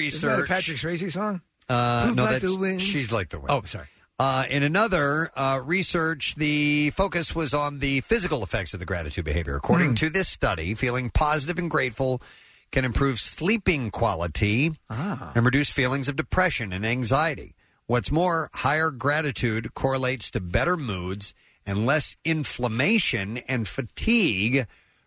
[0.42, 1.40] research, Patrick Swayze song?
[1.68, 2.80] Uh, Poop no, like that's the wind.
[2.82, 3.50] she's like the wind.
[3.50, 3.86] Oh, sorry.
[4.18, 9.24] Uh, in another uh, research, the focus was on the physical effects of the gratitude
[9.24, 9.56] behavior.
[9.56, 9.94] According Hmm.
[9.94, 12.22] to this study, feeling positive and grateful
[12.70, 15.32] can improve sleeping quality Ah.
[15.34, 17.56] and reduce feelings of depression and anxiety.
[17.86, 21.34] What's more, higher gratitude correlates to better moods
[21.66, 24.66] and less inflammation and fatigue,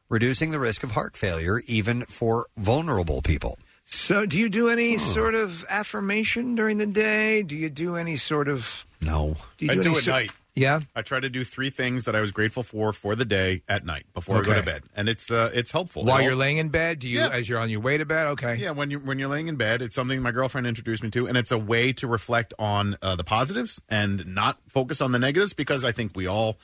[0.10, 3.58] reducing the risk of heart failure even for vulnerable people.
[3.88, 7.44] So, do you do any sort of affirmation during the day?
[7.44, 9.36] Do you do any sort of no?
[9.58, 10.32] Do you I do, do any at sor- night.
[10.56, 10.80] Yeah.
[10.96, 13.86] I try to do three things that I was grateful for for the day at
[13.86, 14.62] night before I go Okay.
[14.62, 16.04] to bed, and it's uh, it's helpful.
[16.04, 17.30] While It all- you're laying in bed, do you Yeah.
[17.30, 18.28] as you're on your way to bed?
[18.28, 18.56] Okay.
[18.56, 21.28] Yeah, when you when you're laying in bed, it's something my girlfriend introduced me to,
[21.28, 25.20] and it's a way to reflect on uh, the positives and not focus on the
[25.20, 26.58] negatives because I think we all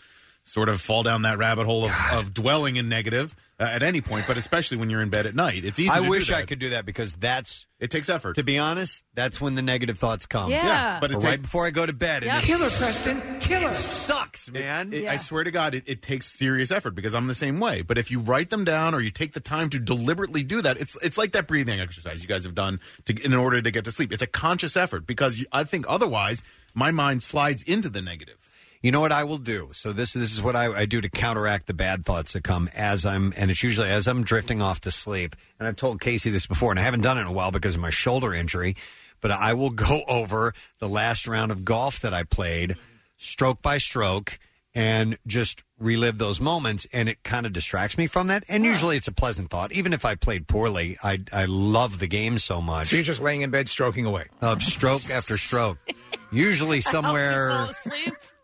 [0.43, 4.01] sort of fall down that rabbit hole of, of dwelling in negative uh, at any
[4.01, 5.63] point, but especially when you're in bed at night.
[5.63, 5.89] It's easy.
[5.89, 6.47] I to do wish I that.
[6.47, 8.35] could do that because that's it takes effort.
[8.35, 10.49] To be honest, that's when the negative thoughts come.
[10.49, 10.65] Yeah.
[10.65, 12.23] Yeah, but it right take- before I go to bed.
[12.23, 12.38] Yeah.
[12.38, 13.22] And Killer, it's- Preston.
[13.39, 13.69] Killer.
[13.69, 14.91] It sucks, man.
[14.93, 17.84] It- I swear to God, it, it takes serious effort because I'm the same way.
[17.84, 20.77] But if you write them down or you take the time to deliberately do that,
[20.77, 23.85] it's it's like that breathing exercise you guys have done to, in order to get
[23.85, 24.11] to sleep.
[24.11, 26.41] It's a conscious effort because you, I think otherwise
[26.73, 28.38] my mind slides into the negative.
[28.81, 29.69] You know what I will do?
[29.73, 32.67] So this this is what I, I do to counteract the bad thoughts that come
[32.73, 35.35] as I'm, and it's usually as I'm drifting off to sleep.
[35.59, 37.75] And I've told Casey this before, and I haven't done it in a while because
[37.75, 38.75] of my shoulder injury.
[39.21, 42.75] But I will go over the last round of golf that I played,
[43.17, 44.39] stroke by stroke,
[44.73, 46.87] and just relive those moments.
[46.91, 48.45] And it kind of distracts me from that.
[48.47, 50.97] And usually it's a pleasant thought, even if I played poorly.
[51.03, 52.87] I I love the game so much.
[52.87, 54.25] So you're just laying in bed stroking away.
[54.41, 55.77] of stroke after stroke.
[56.31, 57.67] Usually somewhere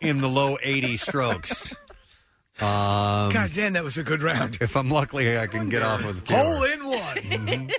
[0.01, 1.75] in the low 80 strokes.
[2.59, 4.57] Um, God damn, that was a good round.
[4.61, 7.71] If I'm lucky, I can get off with a Hole in one.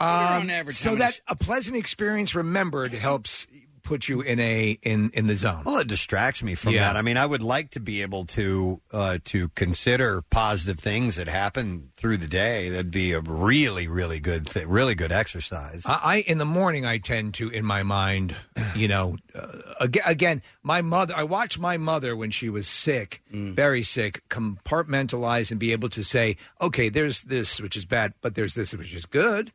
[0.00, 0.08] Um,
[0.42, 3.46] on average, so that a pleasant experience remembered helps
[3.90, 5.62] put you in a in in the zone.
[5.66, 6.84] Well, it distracts me from Yeah.
[6.92, 6.96] that.
[6.96, 11.26] I mean, I would like to be able to uh, to consider positive things that
[11.26, 12.68] happen through the day.
[12.68, 15.82] That'd be a really, really good, th- really good exercise.
[15.86, 18.36] I, I in the morning I tend to in my mind,
[18.76, 19.46] you know, uh,
[19.80, 21.14] again, again, my mother.
[21.16, 26.02] I watched my mother when she was sick, very sick, compartmentalize and be able to
[26.04, 29.50] say, okay, there's this which is bad, but there's this which is good.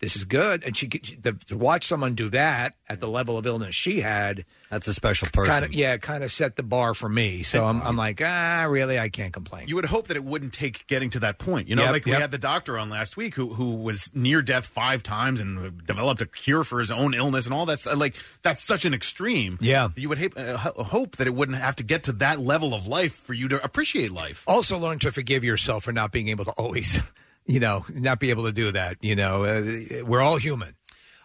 [0.00, 0.62] This is good.
[0.64, 4.00] And she, she the, to watch someone do that at the level of illness she
[4.00, 4.44] had.
[4.70, 5.52] That's a special person.
[5.52, 7.42] Kind of, yeah, kind of set the bar for me.
[7.42, 9.66] So I'm, I'm like, ah, really, I can't complain.
[9.68, 11.68] You would hope that it wouldn't take getting to that point.
[11.68, 12.16] You know, Yep, like yep.
[12.16, 15.84] we had the doctor on last week who who was near death five times and
[15.86, 17.80] developed a cure for his own illness and all that.
[17.80, 17.96] stuff.
[17.96, 19.58] Like that's such an extreme.
[19.60, 19.88] Yeah.
[19.96, 22.74] you would hope, uh, ho- hope that it wouldn't have to get to that level
[22.74, 24.44] of life for you to appreciate life.
[24.46, 27.02] Also, learn to forgive yourself for not being able to always,
[27.48, 28.98] you know, not be able to do that.
[29.00, 30.76] You know, uh, we're all human.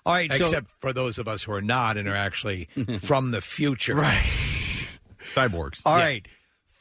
[0.06, 2.66] All right, so- except for those of us who are not and are actually
[3.02, 4.24] from the future, right?
[5.34, 5.82] Cyborgs.
[5.86, 6.28] All right,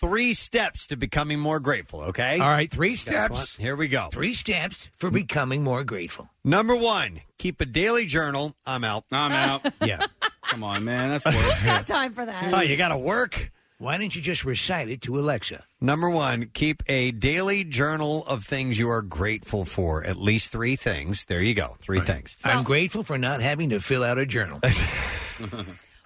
[0.01, 2.01] three steps to becoming more grateful.
[2.02, 2.40] Okay.
[2.40, 3.31] All right, three Guess steps.
[3.59, 3.62] what?
[3.62, 4.09] Here we go.
[4.10, 6.28] Three steps for becoming more grateful.
[6.44, 8.56] Number one, keep a daily journal.
[8.66, 9.05] I'm out.
[9.12, 9.73] I'm out.
[9.85, 10.06] yeah.
[10.51, 11.10] Come on, man.
[11.10, 11.35] That's work.
[11.35, 12.52] Who's got time for that?
[12.52, 13.52] Oh, you got to work.
[13.82, 15.64] Why don't you just recite it to Alexa?
[15.80, 20.04] Number one, keep a daily journal of things you are grateful for.
[20.04, 21.24] At least three things.
[21.24, 21.76] There you go.
[21.80, 22.36] Three things.
[22.44, 24.60] I'm grateful for not having to fill out a journal.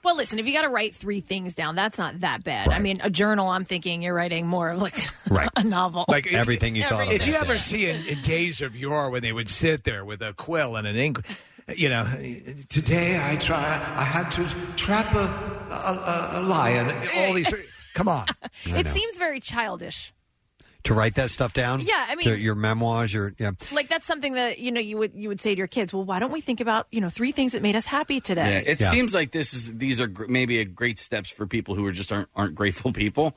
[0.04, 2.68] Well, listen, if you got to write three things down, that's not that bad.
[2.68, 4.96] I mean, a journal, I'm thinking you're writing more of like
[5.56, 6.04] a novel.
[6.06, 7.58] Like Everything you thought of If you that ever day.
[7.58, 10.86] see in, in days of yore when they would sit there with a quill and
[10.86, 11.18] an ink,
[11.74, 12.04] you know,
[12.68, 13.58] today I try,
[13.96, 16.94] I had to trap a, a, a, a lion.
[17.16, 17.52] All these,
[17.94, 18.26] come on.
[18.66, 20.12] it seems very childish.
[20.84, 21.80] To write that stuff down.
[21.80, 23.12] Yeah, I mean- to your memoirs.
[23.12, 23.50] Your yeah.
[23.72, 25.92] Like that's something that you know you would you would say to your kids.
[25.92, 28.62] Well, why don't we think about you know three things that made us happy today?
[28.64, 31.74] Yeah, it seems like this is these are gr- maybe a great steps for people
[31.74, 33.36] who are just aren't aren't grateful people.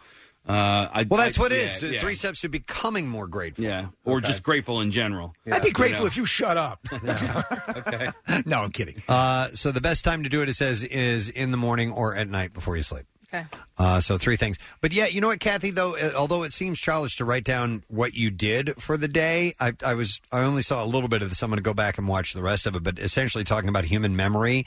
[0.49, 1.79] Uh, I, Well, that's I- what it yeah, is.
[1.81, 1.99] The yeah.
[1.99, 3.63] Three steps to becoming more grateful.
[3.65, 4.27] Yeah, or Okay.
[4.27, 5.35] just grateful in general.
[5.51, 6.07] I'd be grateful know?
[6.07, 6.79] if you shut up.
[6.93, 8.09] okay.
[8.45, 9.01] No, I'm kidding.
[9.07, 12.15] Uh, so the best time to do it, it says, is in the morning or
[12.15, 13.05] at night before you sleep.
[13.31, 13.45] Okay.
[13.77, 14.57] Uh, so three things.
[14.81, 15.69] But yeah, you know what, Kathy?
[15.69, 19.53] Though, uh, although it seems childish to write down what you did for the day,
[19.59, 21.43] I, I was I only saw a little bit of this.
[21.43, 22.81] I'm going to go back and watch the rest of it.
[22.81, 24.65] But essentially, talking about human memory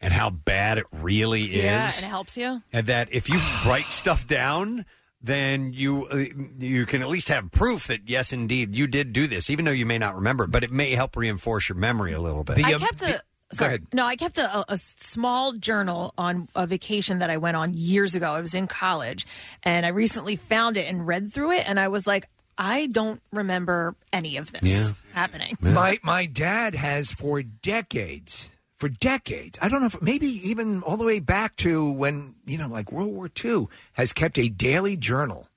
[0.00, 1.64] and how bad it really is.
[1.64, 2.62] Yeah, and it helps you.
[2.72, 4.86] and that if you write stuff down
[5.20, 6.24] then you uh,
[6.58, 9.72] you can at least have proof that yes indeed you did do this even though
[9.72, 12.64] you may not remember it, but it may help reinforce your memory a little bit
[12.64, 13.22] I kept a.
[13.50, 13.78] Sorry.
[13.94, 18.14] No, I kept a, a small journal on a vacation that I went on years
[18.14, 18.30] ago.
[18.34, 19.26] I was in college,
[19.62, 22.28] and I recently found it and read through it, and I was like,
[22.58, 24.90] I don't remember any of this Yeah.
[25.14, 25.56] happening.
[25.62, 29.58] My my dad has for decades, for decades.
[29.60, 32.90] I don't know if maybe even all the way back to when you know, like
[32.92, 35.48] World War II, has kept a daily journal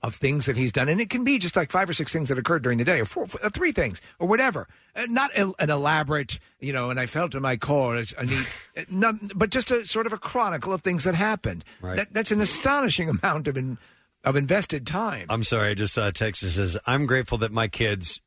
[0.00, 2.28] of things that he's done, and it can be just like five or six things
[2.28, 4.68] that occurred during the day, or four, uh, three things, or whatever.
[4.94, 6.90] Uh, not an elaborate, you know.
[6.90, 8.46] And I felt in my core, it's a neat,
[8.76, 11.64] uh, not, but just a sort of a chronicle of things that happened.
[11.80, 11.96] Right.
[11.96, 13.76] That, that's an astonishing amount of in,
[14.22, 15.26] of invested time.
[15.28, 18.20] I'm sorry, I just saw a text that says, I'm grateful that my kids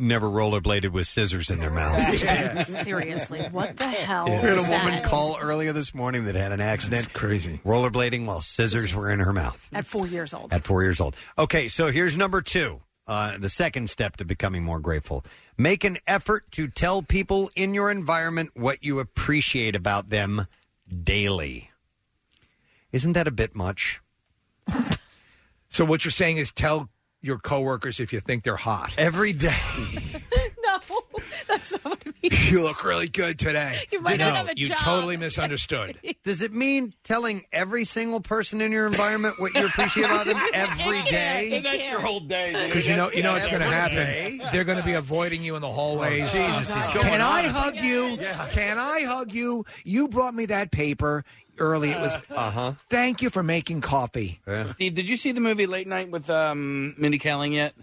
[0.00, 2.18] never rollerbladed with scissors in their mouths.
[2.82, 4.24] Seriously, what the hell?
[4.26, 5.04] We had a is woman that?
[5.04, 7.02] call earlier this morning that had an accident.
[7.02, 7.60] That's crazy.
[7.64, 10.52] Rollerblading while scissors were in her mouth at four years old.
[10.52, 11.16] at four years old.
[11.38, 12.80] Okay, so here's number two.
[13.06, 15.24] Uh, the second step to becoming more grateful.
[15.58, 20.46] Make an effort to tell people in your environment what you appreciate about them
[21.02, 21.70] daily.
[22.92, 24.00] Isn't that a bit much?
[25.72, 26.88] So what you're saying is tell
[27.22, 29.54] your coworkers if you think they're hot every day.
[30.64, 30.78] no,
[31.46, 32.50] that's not what it means.
[32.50, 33.78] you look really good today.
[33.92, 34.78] You might no, not have a you job.
[34.78, 35.98] totally misunderstood.
[36.24, 40.40] Does it mean telling every single person in your environment what you appreciate about them
[40.54, 41.60] every day?
[41.62, 42.66] That's your whole day.
[42.66, 43.96] Because you know, you know what's going to Every happen.
[43.96, 44.40] day?
[44.52, 46.34] They're going to be avoiding you in the oh, hallways.
[46.34, 48.18] Oh, Jesus, he's oh, going Can I hug you?
[48.50, 49.64] Can I hug you?
[49.84, 51.24] You brought me that paper
[51.60, 51.90] early.
[51.90, 52.16] It was.
[52.30, 52.72] Uh huh.
[52.88, 54.40] Thank you for making coffee.
[54.70, 57.74] Steve, did you see the movie Late Night with um, Mindy Kaling yet?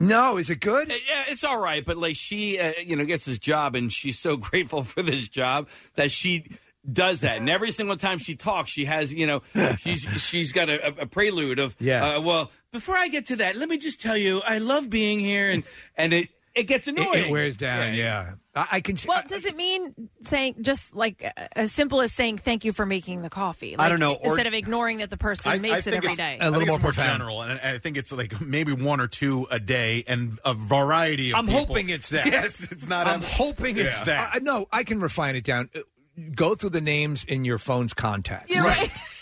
[0.00, 0.88] No, is it good?
[0.88, 4.18] Yeah, it's all right, but like she, uh, you know, gets this job, and she's
[4.18, 6.44] so grateful for this job that she
[6.90, 7.38] does that.
[7.38, 9.42] And every single time she talks, she has, you know,
[9.78, 12.16] she's she's got a, a prelude of, Yeah.
[12.16, 15.18] Uh, well, before I get to that, let me just tell you, I love being
[15.18, 15.64] here, and
[15.96, 17.26] and it it gets annoying.
[17.26, 17.94] it wears down.
[17.94, 19.08] Yeah, I, I can see.
[19.08, 22.86] Well, does it mean saying just like uh, as simple as saying thank you for
[22.86, 23.76] making the coffee?
[23.78, 26.38] I don't know, or- instead of ignoring that the person makes it every it's, day.
[26.40, 29.58] I think it's more general, and I think it's like maybe one or two a
[29.58, 31.36] day, and a variety of.
[31.36, 31.60] I'm people.
[31.60, 32.26] hoping it's that.
[32.26, 33.06] Yes, it's not.
[33.06, 34.30] I'm hoping it's that.
[34.34, 35.70] I, no, I can refine it down.
[35.74, 35.80] Uh,
[36.34, 38.52] Go through the names in your phone's contacts.
[38.52, 38.90] You're right.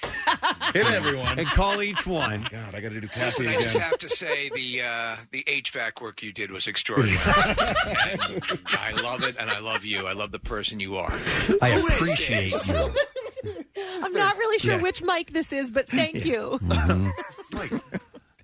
[0.74, 1.39] Hit everyone.
[1.39, 2.47] and call each one.
[2.51, 3.61] God, I got to do Listen, Kathy I again.
[3.62, 7.19] just have to say the uh, the HVAC work you did was extraordinary.
[7.27, 10.06] And I love it, and I love you.
[10.06, 11.13] I love the person you are.
[11.63, 12.69] I Who is appreciate this?
[12.69, 12.95] you.
[14.03, 14.82] I'm not really sure Yeah.
[14.82, 16.59] which mic this is, but thank you.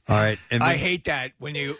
[0.08, 0.38] All right.
[0.50, 1.76] And I hate that when you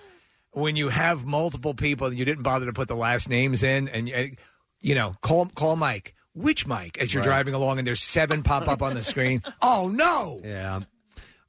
[0.52, 3.88] when you have multiple people and you didn't bother to put the last names in,
[3.88, 4.36] and you,
[4.80, 6.14] you know, call call Mike.
[6.34, 6.98] Which Mike?
[6.98, 7.28] As you're Right.
[7.28, 9.42] driving along and there's seven pop up on the screen.
[9.62, 10.40] Oh no!
[10.44, 10.80] Yeah.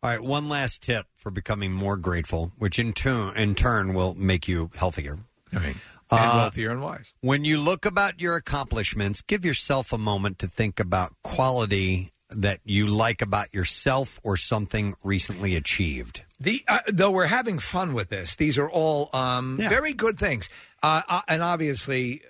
[0.01, 4.13] All right, one last tip for becoming more grateful, which in turn in turn will
[4.15, 5.19] make you healthier.
[5.55, 5.75] All right.
[6.11, 7.13] Uh, And wealthier and wise.
[7.21, 12.59] When you look about your accomplishments, give yourself a moment to think about quality that
[12.65, 16.23] you like about yourself or something recently achieved.
[16.39, 20.49] The uh, though we're having fun with this, these are all um, very good things,
[20.81, 22.21] uh, uh, and obviously,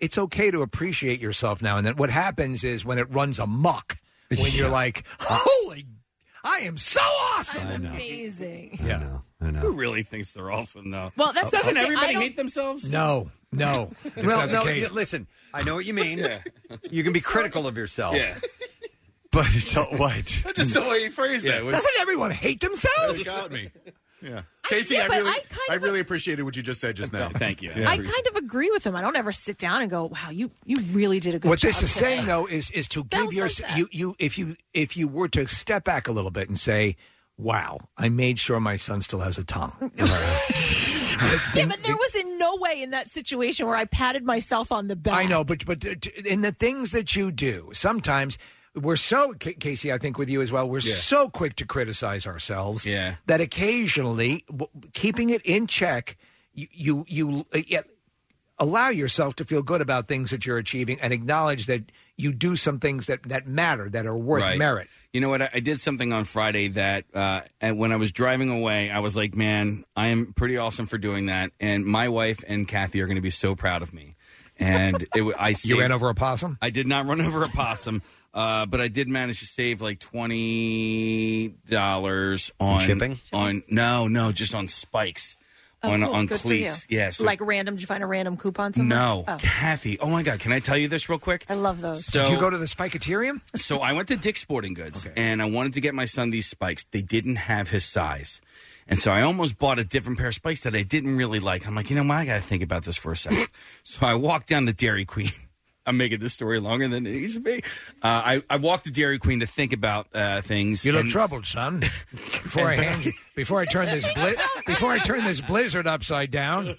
[0.00, 1.96] it's okay to appreciate yourself now and then.
[1.96, 3.96] What happens is when it runs amok,
[4.28, 5.86] when you're like, "Holy,
[6.44, 8.78] I am so awesome!" I'm amazing.
[8.84, 9.60] Yeah, I know.
[9.60, 11.12] Who really thinks they're awesome, though?
[11.16, 12.90] Well, that's- uh, doesn't okay, I everybody don't- hate themselves?
[12.90, 13.90] No, no.
[14.04, 14.88] It's well, not the no, case.
[14.90, 16.26] y- listen, I know what you mean.
[16.90, 18.14] You can be critical of yourself.
[18.16, 18.38] Yeah.
[19.32, 20.24] But it's all what?
[20.54, 21.64] Just the way you phrased that.
[21.64, 23.20] was- Doesn't everyone hate themselves?
[23.20, 23.70] It got me.
[24.22, 24.42] Yeah.
[24.70, 26.96] I- Casey, yeah, I, really, I kind I of- really appreciated what you just said
[26.96, 27.28] just now.
[27.30, 27.72] Thank you.
[27.74, 27.88] Yeah.
[27.90, 28.94] I kind of agree with him.
[28.96, 31.58] I don't ever sit down and go, "Wow, you you really did a good what
[31.58, 33.78] job." this is today." saying though is is to give was your like that.
[33.78, 36.96] you you if you if you were to step back a little bit and say
[37.36, 39.72] wow i made sure my son still has a tongue
[41.54, 44.88] Yeah, but there was in no way in that situation where I patted myself on
[44.88, 45.14] the back.
[45.14, 48.38] i know but but uh, t- in the things that you do sometimes
[48.80, 50.94] we're so Ca- casey i think with you as well we're Yeah.
[50.94, 53.16] so quick to criticize ourselves Yeah.
[53.26, 56.16] that occasionally w- keeping it in check
[56.54, 57.82] you you, you uh, yeah,
[58.58, 62.56] allow yourself to feel good about things that you're achieving and acknowledge that you do
[62.56, 64.58] some things that that matter that are worth Right.
[64.58, 65.42] merit You know what?
[65.42, 69.00] I, I did something on Friday that, uh, and when I was driving away, I
[69.00, 73.00] was like, "Man, I am pretty awesome for doing that." And my wife and Kathy
[73.00, 74.14] are going to be so proud of me.
[74.56, 77.42] And it, wa- I you saved- ran over a possum I did not run over
[77.42, 78.02] a possum,
[78.34, 83.18] uh, but I did manage to save like twenty dollars on shipping?
[83.32, 85.36] On no, no, just on spikes
[85.82, 86.12] Oh, on cool.
[86.14, 86.84] on Good for cleats.
[86.90, 86.98] you.
[86.98, 87.74] Yeah, so- like random.
[87.76, 88.98] Did you find a random coupon somewhere?
[88.98, 89.36] no, Oh.
[89.38, 89.98] Kathy.
[89.98, 90.38] Oh my God!
[90.38, 91.46] Can I tell you this real quick?
[91.48, 92.04] I love those.
[92.04, 95.40] So, did you go to the spiketerium so I went to Dick's Sporting Goods and
[95.40, 96.84] I wanted to get my son these spikes.
[96.90, 98.42] They didn't have his size.
[98.88, 101.64] And so I almost bought a different pair of spikes that I didn't really like.
[101.66, 102.16] I'm like, you know what?
[102.16, 103.46] I got to think about this for a second.
[103.84, 105.30] so I walked down to Dairy Queen.
[105.86, 107.62] I'm making this story longer than it needs to be.
[108.02, 110.84] Uh, I, I walked to Dairy Queen to think about uh, things.
[110.84, 111.80] You look and- troubled, son.
[112.10, 114.36] Before I hand you, before I turn this bli-
[114.66, 116.76] before I turn this blizzard upside down.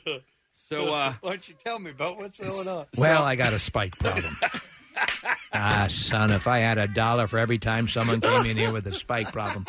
[0.53, 2.85] So, uh, why don't you tell me about what's going on?
[2.97, 4.37] Well, I got a spike problem.
[5.53, 8.85] ah, son, if I had a dollar for every time someone came in here with
[8.87, 9.65] a spike problem.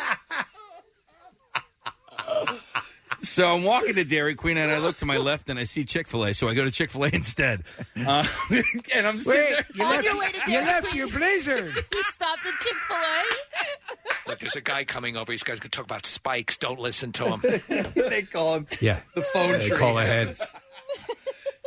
[3.23, 5.85] So I'm walking to Dairy Queen and I look to my left and I see
[5.85, 6.33] Chick Fil A.
[6.33, 7.63] So I go to Chick Fil A instead.
[7.95, 8.25] Uh,
[8.93, 9.65] and I'm sitting Wait, there.
[9.75, 10.97] you On left, your way to you Dairy left Queen.
[10.97, 11.85] your blizzard.
[11.93, 14.29] You stopped at Chick Fil A.
[14.29, 15.31] Look, there's a guy coming over.
[15.31, 16.57] He's going to talk about spikes.
[16.57, 17.41] Don't listen to him.
[17.95, 19.77] they call him Yeah, the phone they tree.
[19.77, 20.37] call ahead.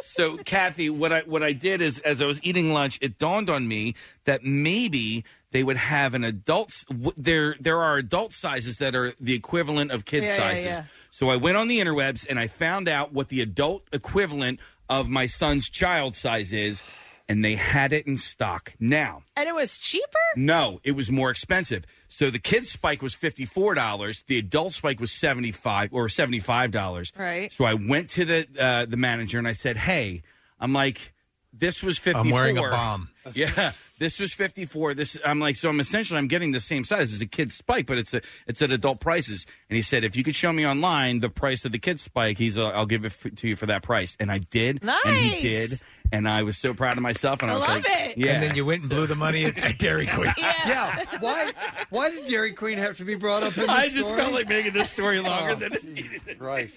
[0.01, 3.49] So, Kathy, what I what I did is, as I was eating lunch, it dawned
[3.49, 3.95] on me
[4.25, 6.85] that maybe they would have an adult.
[7.17, 10.65] There, there are adult sizes that are the equivalent of kid Yeah, yeah, sizes.
[10.67, 10.85] yeah.
[11.11, 15.09] So I went on the interwebs and I found out what the adult equivalent of
[15.09, 16.83] my son's child size is,
[17.29, 18.73] and they had it in stock.
[18.79, 20.05] Now, And it was cheaper?
[20.37, 21.85] no, it was more expensive.
[22.09, 24.23] So the kid spike was fifty four dollars.
[24.29, 27.13] The adult spike was seventy five or seventy five dollars.
[27.19, 27.53] Right.
[27.53, 30.23] So I went to the uh, the manager and I said, "Hey,
[30.61, 31.13] I'm like,
[31.53, 32.27] this was fifty four.
[32.29, 33.09] I'm wearing a bomb.
[33.35, 34.95] Yeah, this was fifty four.
[34.95, 37.87] This I'm like, so I'm essentially I'm getting the same size as a kid's spike,
[37.87, 39.47] but it's a it's at adult prices.
[39.69, 42.39] And he said, if you could show me online the price of the kid's spike,
[42.39, 44.17] he's uh, I'll give it f- to you for that price.
[44.21, 45.81] And I did, and he did,
[46.13, 47.43] and I was so proud of myself.
[47.43, 48.19] And I, I was love like, it.
[48.19, 48.33] yeah.
[48.35, 50.33] And then you went and blew the money at, at Dairy Queen.
[50.39, 51.05] Yeah.
[51.21, 51.53] Why?
[51.91, 54.21] Why did Dairy Queen have to be brought up in the I just story?
[54.21, 56.41] felt like making this story longer Oh, than it needed.
[56.41, 56.71] Right.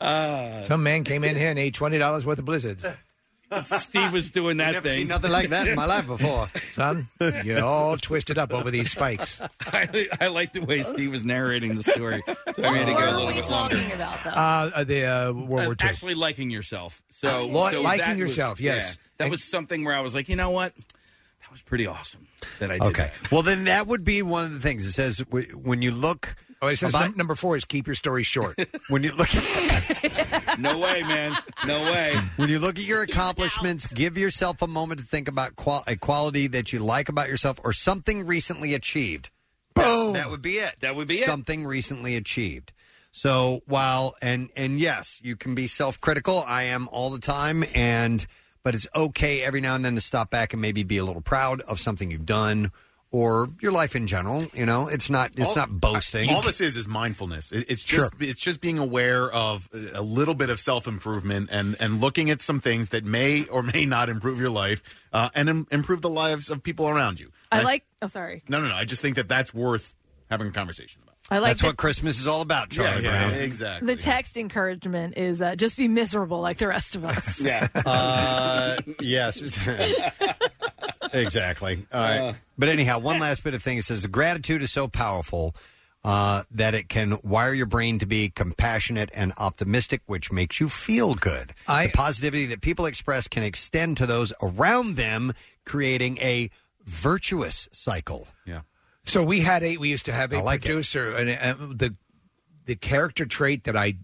[0.00, 2.86] Uh, Some man came in here and ate twenty dollars worth of blizzards.
[3.64, 4.98] Steve was doing that Never thing.
[4.98, 6.48] seen nothing like that in my life before.
[6.72, 7.08] Son,
[7.44, 9.40] you're all twisted up over these spikes.
[9.66, 12.22] I, I like the way Steve was narrating the story,
[12.54, 13.76] so I made it go a What little we bit longer.
[13.76, 14.30] talking about, though?
[14.30, 15.88] Uh, uh, the uh, World Uh, War II.
[15.88, 17.00] actually liking yourself.
[17.08, 18.98] So, Li- so liking that was- yourself, yes.
[18.98, 22.26] yeah, that was something where I was like, you know what, that was pretty awesome
[22.58, 22.82] that I did.
[22.88, 23.10] Okay.
[23.32, 24.86] Well, then that would be one of the things.
[24.86, 26.36] It says w- when you look.
[26.60, 28.58] Oh, it says about- num- number four is keep your story short.
[28.88, 29.28] when you look.
[30.58, 31.36] No way, man.
[31.66, 32.18] No way.
[32.36, 35.94] when you look at your accomplishments, give yourself a moment to think about qual- a
[35.94, 39.30] quality that you like about yourself or something recently achieved.
[39.74, 40.14] Boom.
[40.14, 40.74] That would be it.
[40.80, 41.24] That would be it.
[41.26, 42.72] something recently achieved.
[43.12, 46.42] So while and and yes, you can be self-critical.
[46.44, 48.26] I am all the time, and
[48.64, 51.22] but it's okay every now and then to stop back and maybe be a little
[51.22, 52.72] proud of something you've done
[53.10, 54.46] or your life in general.
[54.54, 56.30] You know, it's not it's All- not boasting.
[56.30, 57.52] All this is is mindfulness.
[57.52, 61.76] It- It's just it's just being aware of a little bit of self improvement and
[61.80, 65.48] and looking at some things that may or may not improve your life uh, and
[65.48, 67.30] im- improve the lives of people around you.
[67.50, 67.84] I And like.
[68.02, 68.42] Oh, sorry.
[68.48, 68.74] No, no, no.
[68.74, 69.94] I just think that that's worth
[70.30, 71.07] having a conversation about.
[71.30, 73.40] I like That's that- what Christmas is all about, Charlie Yeah, Brown.
[73.40, 73.94] exactly.
[73.94, 77.40] The text encouragement is uh, just be miserable like the rest of us.
[77.42, 77.68] Yeah.
[77.74, 79.42] Uh, yes.
[81.12, 81.86] exactly.
[81.92, 82.18] All right.
[82.20, 82.32] Uh.
[82.56, 83.78] but anyhow, one last bit of thing.
[83.78, 85.54] It says gratitude is so powerful
[86.04, 90.68] uh, that it can wire your brain to be compassionate and optimistic, which makes you
[90.68, 91.52] feel good.
[91.66, 95.32] the positivity that people express can extend to those around them,
[95.64, 96.50] creating a
[96.84, 98.28] virtuous cycle.
[98.46, 98.60] Yeah.
[99.08, 101.96] So we had a we used to have a like producer, and uh, the
[102.66, 103.94] the character trait that I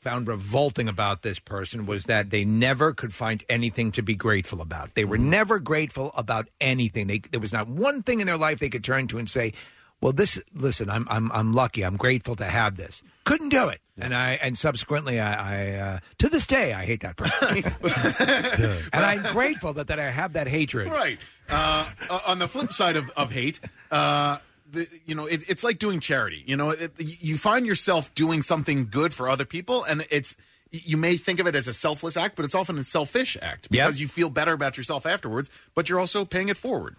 [0.00, 4.62] found revolting about this person was that they never could find anything to be grateful
[4.62, 4.94] about.
[4.94, 7.06] They were never grateful about anything.
[7.06, 9.52] They, there was not one thing in their life they could turn to and say,
[10.00, 11.82] "Well, this listen, I'm I'm I'm lucky.
[11.82, 15.98] I'm grateful to have this." Couldn't do it, and I and subsequently I, I uh,
[16.18, 17.64] to this day I hate that person,
[18.92, 20.88] and I'm grateful that that I have that hatred.
[20.88, 21.18] Right.
[21.48, 21.86] Uh,
[22.26, 24.38] on the flip side of, of hate, uh,
[24.70, 26.42] the, you know, it, it's like doing charity.
[26.46, 30.36] You know, it, you find yourself doing something good for other people, and it's
[30.70, 33.70] you may think of it as a selfless act, but it's often a selfish act
[33.70, 36.96] because you feel better about yourself afterwards, but you're also paying it forward.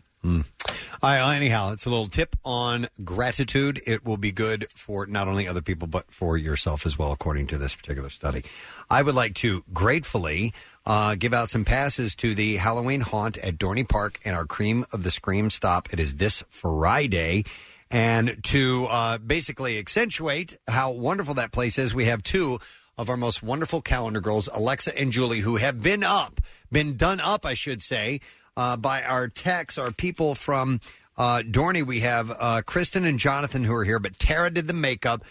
[1.02, 3.82] Well, anyhow, it's a little tip on gratitude.
[3.86, 7.48] It will be good for not only other people, but for yourself as well, according
[7.48, 8.44] to this particular study.
[8.90, 10.54] I would like to gratefully
[10.86, 14.86] uh, give out some passes to the Halloween haunt at Dorney Park and our Cream
[14.92, 15.94] of the Scream stop.
[15.94, 17.44] It is this Friday.
[17.92, 22.60] And to uh, basically accentuate how wonderful that place is, we have two
[22.98, 27.20] of our most wonderful calendar girls, Alexa and Julie, who have been up, been done
[27.20, 28.22] up, I should say,
[28.58, 30.80] uh, by our techs, our people from
[31.18, 31.86] uh, Dorney.
[31.86, 35.24] We have uh, Kristen and Jonathan who are here, but Tara did the makeup.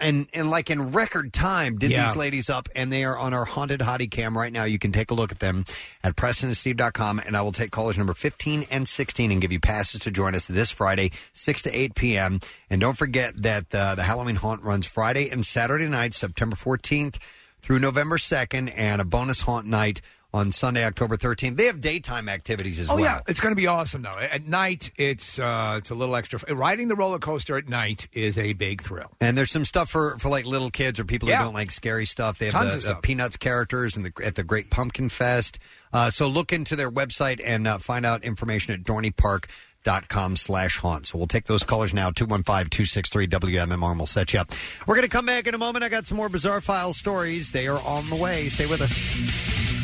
[0.00, 2.06] And, and like in record time, did Yeah.
[2.06, 4.62] these ladies up, and they are on our haunted hottie cam right now.
[4.62, 5.64] You can take a look at them
[6.04, 10.02] at PrestonandSteve.com, and I will take callers number 15 and 16 and give you passes
[10.02, 12.38] to join us this Friday, 6 to 8 p.m.
[12.70, 17.18] And don't forget that uh, the Halloween haunt runs Friday and Saturday night, September 14th
[17.60, 20.00] through November 2nd, and a bonus haunt night
[20.34, 21.56] on Sunday, October 13th.
[21.56, 23.04] They have daytime activities as oh well.
[23.04, 24.10] yeah, it's going to be awesome though.
[24.10, 26.38] At night, it's uh, it's a little extra.
[26.54, 29.10] Riding the roller coaster at night is a big thrill.
[29.22, 31.38] And there's some stuff for, for like little kids or people Yeah.
[31.38, 32.38] who don't like scary stuff.
[32.38, 33.02] They have Tons the, of the stuff.
[33.02, 35.58] Peanuts characters and the, at the Great Pumpkin Fest.
[35.92, 41.06] Uh, so look into their website and uh, find out information at dorneypark.com slash haunt.
[41.06, 44.52] So we'll take those callers now, 215-263-WMMR, and we'll set you up.
[44.86, 45.84] We're going to come back in a moment.
[45.84, 47.50] I got some more Bizarre File stories.
[47.52, 48.50] They are on the way.
[48.50, 49.77] Stay with us.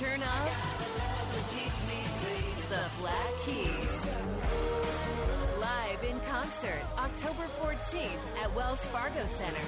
[0.00, 0.28] Return of
[2.68, 4.06] the Black Keys.
[5.58, 9.60] Live in concert October 14th at Wells Fargo Center.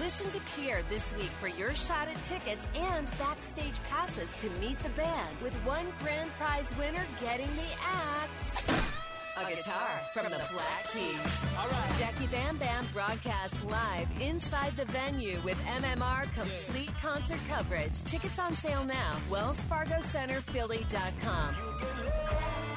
[0.00, 4.82] Listen to Pierre this week for your shot at tickets and backstage passes to meet
[4.82, 8.97] the band with one grand prize winner getting the axe.
[9.40, 11.44] A guitar from the Black Keys.
[11.58, 11.94] All right.
[11.96, 18.02] Jackie Bam Bam broadcasts live inside the venue with MMR complete concert coverage.
[18.02, 19.16] Tickets on sale now.
[19.30, 21.56] Wells Fargo Center, WellsFargoCenterPhilly.com.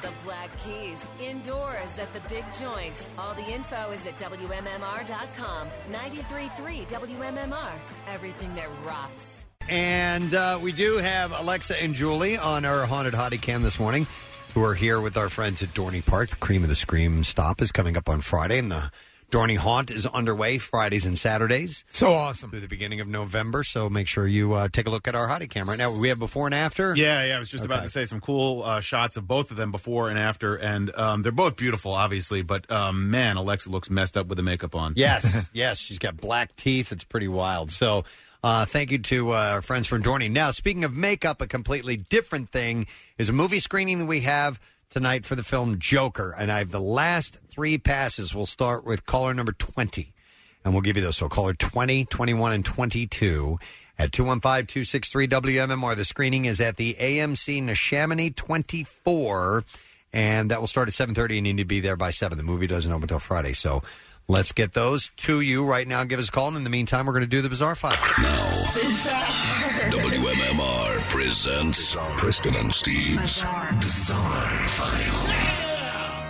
[0.02, 3.08] The Black Keys indoors at the Big Joint.
[3.18, 5.68] All the info is at WMMR.com.
[5.90, 7.72] 93.3 WMMR.
[8.12, 9.46] Everything that rocks.
[9.68, 14.06] And uh, we do have Alexa and Julie on our Haunted Hottie Cam this morning,
[14.54, 16.30] who are here with our friends at Dorney Park.
[16.30, 18.90] The Cream of the Scream stop is coming up on Friday, and the
[19.30, 21.86] Dorney Haunt is underway Fridays and Saturdays.
[21.90, 22.50] So awesome.
[22.50, 23.64] Through the beginning of November.
[23.64, 25.98] So make sure you uh, take a look at our Hottie Cam right now.
[25.98, 26.94] We have before and after.
[26.94, 27.36] Yeah, yeah.
[27.36, 27.86] I was just about Okay.
[27.86, 31.22] to say some cool uh, shots of both of them before and after, and um,
[31.22, 32.42] they're both beautiful, obviously.
[32.42, 34.92] But um, man, Alexa looks messed up with the makeup on.
[34.96, 36.92] Yes, yes, she's got black teeth.
[36.92, 37.70] It's pretty wild.
[37.70, 38.04] So,
[38.42, 40.30] uh, thank you to uh, our friends from Dorney.
[40.30, 44.58] Now, speaking of makeup, a completely different thing is a movie screening that we have
[44.90, 48.34] tonight for the film Joker, and I have the last three passes.
[48.34, 50.12] We'll start with caller number twenty,
[50.64, 51.16] and we'll give you those.
[51.16, 53.58] So, caller 20, 21, and twenty-two.
[53.98, 55.94] At 215 263 WMMR.
[55.94, 59.64] The screening is at the AMC Neshaminy 24,
[60.12, 62.36] and that will start at 7.30, and you need to be there by 7.
[62.36, 63.82] The movie doesn't open until Friday, so
[64.28, 66.04] let's get those to you right now.
[66.04, 67.92] Give us a call, and in the meantime, we're going to do the Bizarre File.
[68.22, 68.62] Now,
[69.90, 73.44] WMMR presents Preston and Steve's
[73.80, 75.52] Bizarre, File.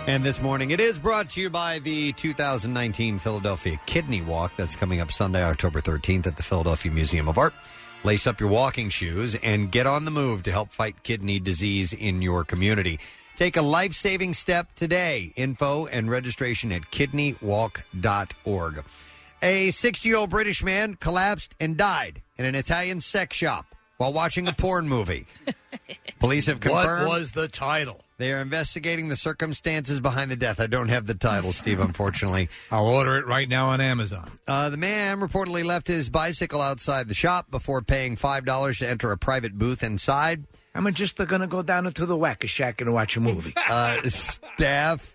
[0.05, 4.75] And this morning, it is brought to you by the 2019 Philadelphia Kidney Walk that's
[4.75, 7.53] coming up Sunday, October 13th at the Philadelphia Museum of Art.
[8.03, 11.93] Lace up your walking shoes and get on the move to help fight kidney disease
[11.93, 12.99] in your community.
[13.35, 15.33] Take a life saving step today.
[15.35, 18.83] Info and registration at kidneywalk.org.
[19.41, 23.65] A 60 year old British man collapsed and died in an Italian sex shop
[23.97, 25.25] while watching a porn movie.
[26.19, 27.07] Police have confirmed.
[27.07, 27.99] What was the title?
[28.17, 30.61] They are investigating the circumstances behind the death.
[30.61, 32.47] I don't have the title, Steve, unfortunately.
[32.71, 34.31] I'll order it right now on Amazon.
[34.47, 39.11] Uh, the man reportedly left his bicycle outside the shop before paying $5 to enter
[39.11, 40.43] a private booth inside.
[40.75, 43.53] I'm just going to go down into the Wacker Shack and watch a movie.
[43.69, 45.13] Uh, staff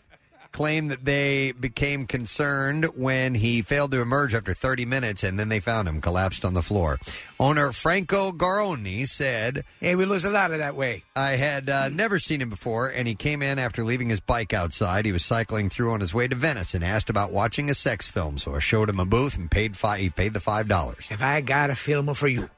[0.53, 5.49] claim that they became concerned when he failed to emerge after 30 minutes and then
[5.49, 6.99] they found him collapsed on the floor.
[7.39, 11.05] Owner Franco Garoni said, Hey, we lose a lot of that way.
[11.15, 14.53] I had uh, never seen him before, and he came in after leaving his bike
[14.53, 15.05] outside.
[15.05, 18.09] He was cycling through on his way to Venice and asked about watching a sex
[18.09, 18.39] film.
[18.39, 20.01] So I showed him a booth and paid five.
[20.01, 21.07] He paid the five dollars.
[21.11, 22.49] If I got a film for you,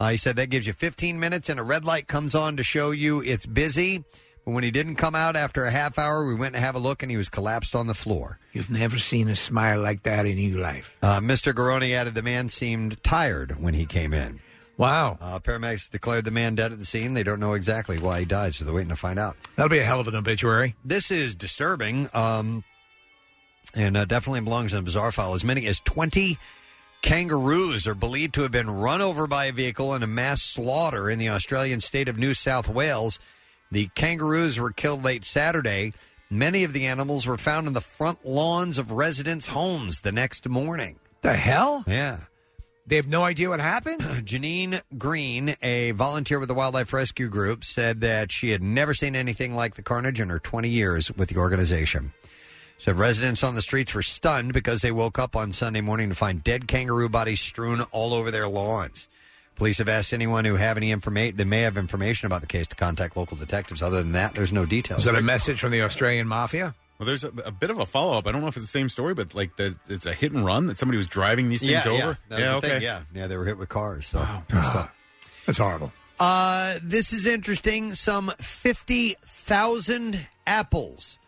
[0.00, 2.62] uh, he said that gives you 15 minutes, and a red light comes on to
[2.62, 4.04] show you it's busy.
[4.44, 6.78] But when he didn't come out after a half hour, we went to have a
[6.78, 8.38] look, and he was collapsed on the floor.
[8.52, 10.96] You've never seen a smile like that in your life.
[11.02, 11.52] Uh, Mr.
[11.52, 14.40] Garoni added the man seemed tired when he came in.
[14.78, 15.18] Wow.
[15.20, 17.12] Uh, paramedics declared the man dead at the scene.
[17.12, 19.36] They don't know exactly why he died, so they're waiting to find out.
[19.56, 20.76] That'll be a hell of an obituary.
[20.84, 22.62] This is disturbing, um,
[23.74, 25.34] and uh, definitely belongs in a bizarre file.
[25.34, 26.38] As many as 20
[27.02, 31.08] kangaroos are believed to have been run over by a vehicle in a mass slaughter
[31.10, 33.18] in the Australian state of New South Wales.
[33.70, 35.92] The kangaroos were killed late Saturday.
[36.30, 40.48] Many of the animals were found in the front lawns of residents' homes the next
[40.48, 40.98] morning.
[41.22, 41.84] The hell?
[41.86, 42.20] Yeah.
[42.86, 44.00] They have no idea what happened?
[44.02, 49.14] Janine Green, a volunteer with the Wildlife Rescue Group, said that she had never seen
[49.14, 52.14] anything like the carnage in her 20 years with the organization.
[52.78, 56.14] Said residents on the streets were stunned because they woke up on Sunday morning to
[56.14, 59.08] find dead kangaroo bodies strewn all over their lawns.
[59.56, 62.68] Police have asked anyone who have any information that may have information about the case
[62.68, 63.82] to contact local detectives.
[63.82, 65.00] Other than that, there's no details.
[65.00, 66.76] Is that a message from the Australian mafia?
[66.98, 68.28] Well, there's a, a bit of a follow up.
[68.28, 70.44] I don't know if it's the same story, but like the, it's a hit and
[70.44, 71.98] run that somebody was driving these things yeah, over.
[71.98, 72.68] Yeah, that was yeah, the okay.
[72.68, 72.82] thing.
[72.82, 74.06] yeah, yeah, they were hit with cars.
[74.06, 74.26] So
[75.46, 75.92] that's horrible.
[76.20, 77.94] Uh, this is interesting.
[77.94, 81.18] Some fifty thousand apples,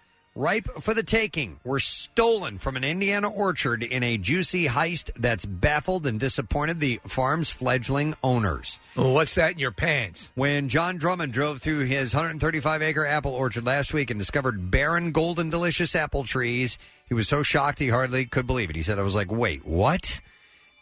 [0.41, 5.44] ripe for the taking, were stolen from an Indiana orchard in a juicy heist that's
[5.44, 8.78] baffled and disappointed the farm's fledgling owners.
[8.97, 10.31] Well, what's that in your pants?
[10.35, 15.12] When John Drummond drove through his 135 acre apple orchard last week and discovered barren,
[15.12, 18.77] golden, delicious apple trees, he was so shocked he hardly could believe it.
[18.77, 20.20] He said, I was like, wait, what?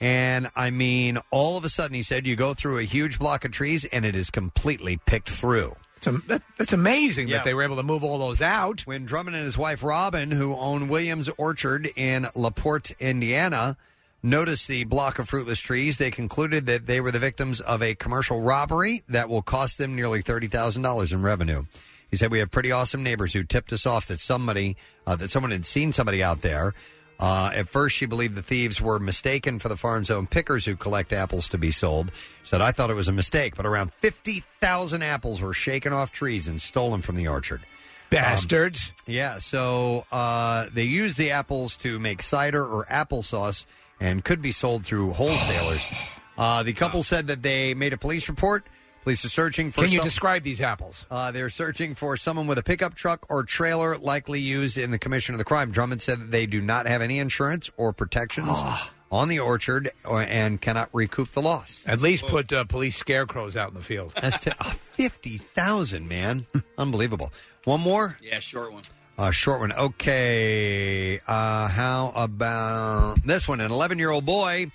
[0.01, 3.45] And I mean, all of a sudden, he said, you go through a huge block
[3.45, 5.75] of trees and it is completely picked through.
[6.07, 7.39] It's that, that's amazing Yeah.
[7.39, 8.83] that they were able to move all those out.
[8.83, 13.77] When Drummond and his wife Robin, who own Williams Orchard in LaPorte, Indiana,
[14.23, 17.95] noticed the block of fruitless trees, they concluded that they were the victims of a
[17.95, 21.65] commercial robbery that will cost them nearly $30,000 in revenue.
[22.11, 25.31] He said, We have pretty awesome neighbors who tipped us off that somebody, uh, that
[25.31, 26.75] someone had seen somebody out there.
[27.21, 30.77] Uh, at first, she believed the thieves were mistaken for the farm's own pickers who
[30.77, 32.13] collect apples to be sold.
[32.43, 36.13] She said, I thought it was a mistake, but around 50,000 apples were shaken off
[36.13, 37.63] trees and stolen from the orchard.
[38.11, 38.93] Bastards.
[39.01, 43.67] Um, yeah, so uh, they use the apples to make cider or applesauce
[44.01, 45.87] and could be sold through wholesalers.
[46.39, 48.65] Uh, the couple said that they made a police report.
[49.09, 49.85] Police are searching for.
[49.85, 51.07] Can you some- describe these apples?
[51.11, 54.99] uh, they're searching for someone with a pickup truck or trailer likely used in the
[54.99, 55.71] commission of the crime.
[55.71, 58.93] Drummond said that they do not have any insurance or protections Ah.
[59.11, 61.83] on the orchard or, and cannot recoup the loss.
[61.87, 64.13] At least put uh, police scarecrows out in the field.
[64.21, 66.45] That's t- uh, 50,000, man.
[66.77, 67.33] Unbelievable.
[67.65, 68.19] One more?
[68.21, 68.83] Yeah, short one.
[69.17, 69.73] A short one.
[69.73, 71.19] Okay.
[71.27, 73.61] Uh, how about this one?
[73.61, 74.71] An 11 year old boy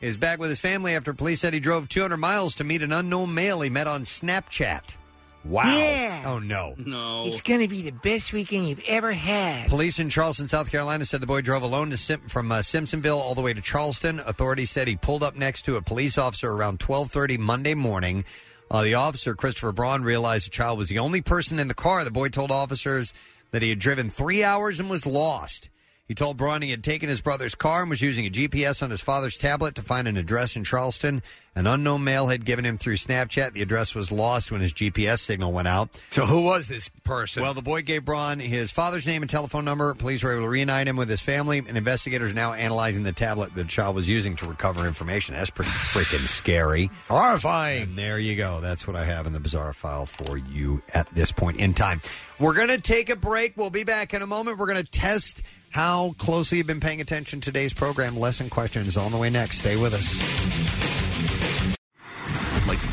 [0.00, 2.92] is back with his family after police said he drove 200 miles to meet an
[2.92, 4.96] unknown male he met on Snapchat.
[5.44, 5.76] Wow.
[5.76, 6.24] Yeah.
[6.26, 6.74] Oh, no.
[6.84, 7.24] No.
[7.26, 9.68] It's going to be the best weekend you've ever had.
[9.68, 13.18] Police in Charleston, South Carolina said the boy drove alone to Sim- from uh, Simpsonville
[13.18, 14.18] all the way to Charleston.
[14.20, 18.24] Authorities said he pulled up next to a police officer around 12:30 Monday morning.
[18.68, 22.02] Uh, the officer, Christopher Braun, realized the child was the only person in the car.
[22.02, 23.14] The boy told officers
[23.52, 25.70] that he had driven three hours and was lost.
[26.06, 28.90] He told Braun he had taken his brother's car and was using a GPS on
[28.90, 31.22] his father's tablet to find an address in Charleston.
[31.56, 33.54] An unknown male had given him through Snapchat.
[33.54, 35.88] The address was lost when his GPS signal went out.
[36.10, 37.42] So who was this person?
[37.42, 39.94] Well, the boy gave Braun his father's name and telephone number.
[39.94, 43.12] Police were able to reunite him with his family, and investigators are now analyzing the
[43.12, 45.34] tablet the child was using to recover information.
[45.34, 46.90] That's pretty freaking scary.
[46.98, 47.84] It's horrifying.
[47.84, 48.60] And there you go.
[48.60, 52.02] That's what I have in the bizarre file for you at this point in time.
[52.38, 53.56] We're going to take a break.
[53.56, 54.58] We'll be back in a moment.
[54.58, 58.18] We're going to test how closely you've been paying attention to today's program.
[58.18, 59.60] Lesson questions on the way next.
[59.60, 60.85] Stay with us.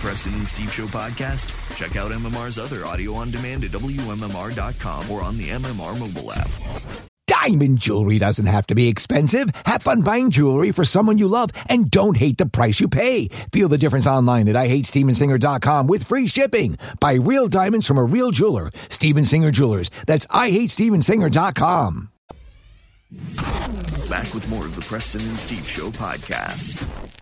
[0.03, 1.47] Preston and Steve Show podcast?
[1.77, 6.51] Check out MMR's other audio on demand at WMMR.com or on the MMR mobile app.
[7.25, 9.47] Diamond jewelry doesn't have to be expensive.
[9.65, 13.29] Have fun buying jewelry for someone you love and don't hate the price you pay.
[13.53, 16.77] Feel the difference online at IHateStevenSinger.com with free shipping.
[16.99, 18.71] Buy real diamonds from a real jeweler.
[18.89, 19.89] Steven Singer Jewelers.
[20.05, 22.09] That's IHateStevenSinger.com.
[24.09, 27.12] Back with more of the Preston and Steve Show podcast.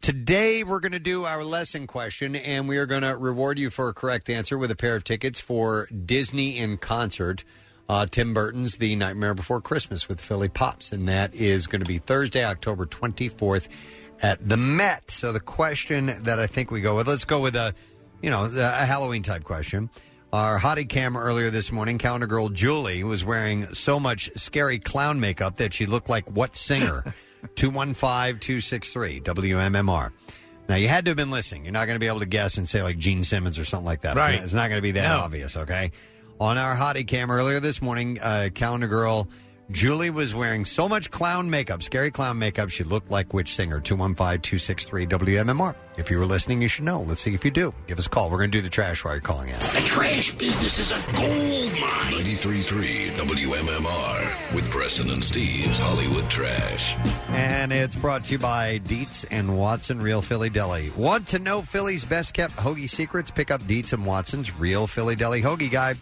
[0.00, 3.68] Today, we're going to do our lesson question, and we are going to reward you
[3.68, 7.44] for a correct answer with a pair of tickets for Disney in concert.
[7.86, 11.86] Uh, Tim Burton's The Nightmare Before Christmas with Philly Pops, and that is going to
[11.86, 13.68] be Thursday, October 24th
[14.22, 15.10] at the Met.
[15.10, 17.74] So the question that I think we go with, let's go with a,
[18.22, 19.90] you know, a Halloween type question.
[20.32, 25.20] Our hottie cam earlier this morning, calendar girl Julie was wearing so much scary clown
[25.20, 27.04] makeup that she looked like what singer?
[27.54, 30.10] 215 263 WMMR.
[30.68, 31.64] Now, you had to have been listening.
[31.64, 33.86] You're not going to be able to guess and say like Gene Simmons or something
[33.86, 34.16] like that.
[34.16, 34.40] Right.
[34.40, 35.18] It's not going to be that No.
[35.20, 35.90] obvious, okay?
[36.38, 39.28] On our hottie cam earlier this morning, uh, calendar girl
[39.70, 43.78] Julie was wearing so much clown makeup, scary clown makeup, she looked like which singer?
[43.78, 45.76] 215 263 WMMR.
[45.96, 47.02] If you were listening, you should know.
[47.02, 47.72] Let's see if you do.
[47.86, 48.30] Give us a call.
[48.30, 49.58] We're going to do the trash while you're calling in.
[49.58, 52.12] The trash business is a gold mine.
[52.24, 56.96] 93.3 WMMR with Preston and Steve's Hollywood Trash.
[57.28, 60.90] And it's brought to you by Dietz and Watson Real Philly Deli.
[60.96, 63.30] Want to know Philly's best kept hoagie secrets?
[63.30, 65.98] Pick up Dietz and Watson's Real Philly Deli Hoagie Guide.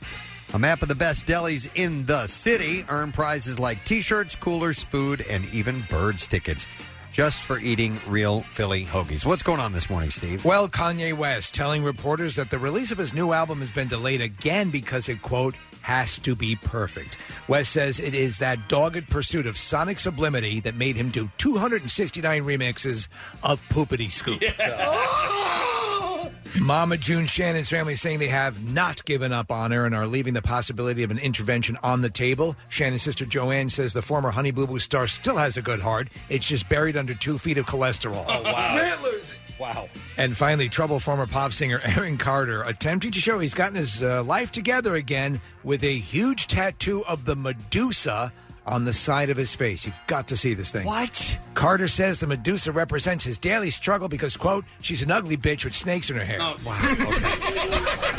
[0.55, 2.85] A map of the best delis in the city.
[2.89, 6.67] Earn prizes like t shirts, coolers, food, and even birds tickets
[7.13, 9.27] just for eating real Philly hoagies.
[9.27, 10.45] What's going on this morning, Steve?
[10.45, 14.21] Well, Kanye West telling reporters that the release of his new album has been delayed
[14.21, 17.19] again because it, quote, has to be perfect.
[17.47, 22.43] West says it is that dogged pursuit of sonic sublimity that made him do 269
[22.45, 23.09] remixes
[23.43, 24.41] of Poopity Scoop.
[26.61, 30.35] Mama June Shannon's family saying they have not given up on her and are leaving
[30.35, 32.57] the possibility of an intervention on the table.
[32.69, 36.09] Shannon's sister Joanne says the former Honey Boo Boo star still has a good heart.
[36.29, 38.25] It's just buried under two feet of cholesterol.
[38.29, 38.99] Oh, wow.
[39.59, 39.89] Wow.
[40.17, 44.23] And finally, trouble former pop singer Aaron Carter attempting to show he's gotten his uh,
[44.23, 48.33] life together again with a huge tattoo of the Medusa
[48.69, 49.85] on the side of his face.
[49.87, 50.85] You've got to see this thing.
[50.87, 51.39] What?
[51.55, 55.75] Carter says the Medusa represents his daily struggle because, quote, she's an ugly bitch with
[55.75, 56.39] snakes in her hair.
[56.39, 56.55] Wow.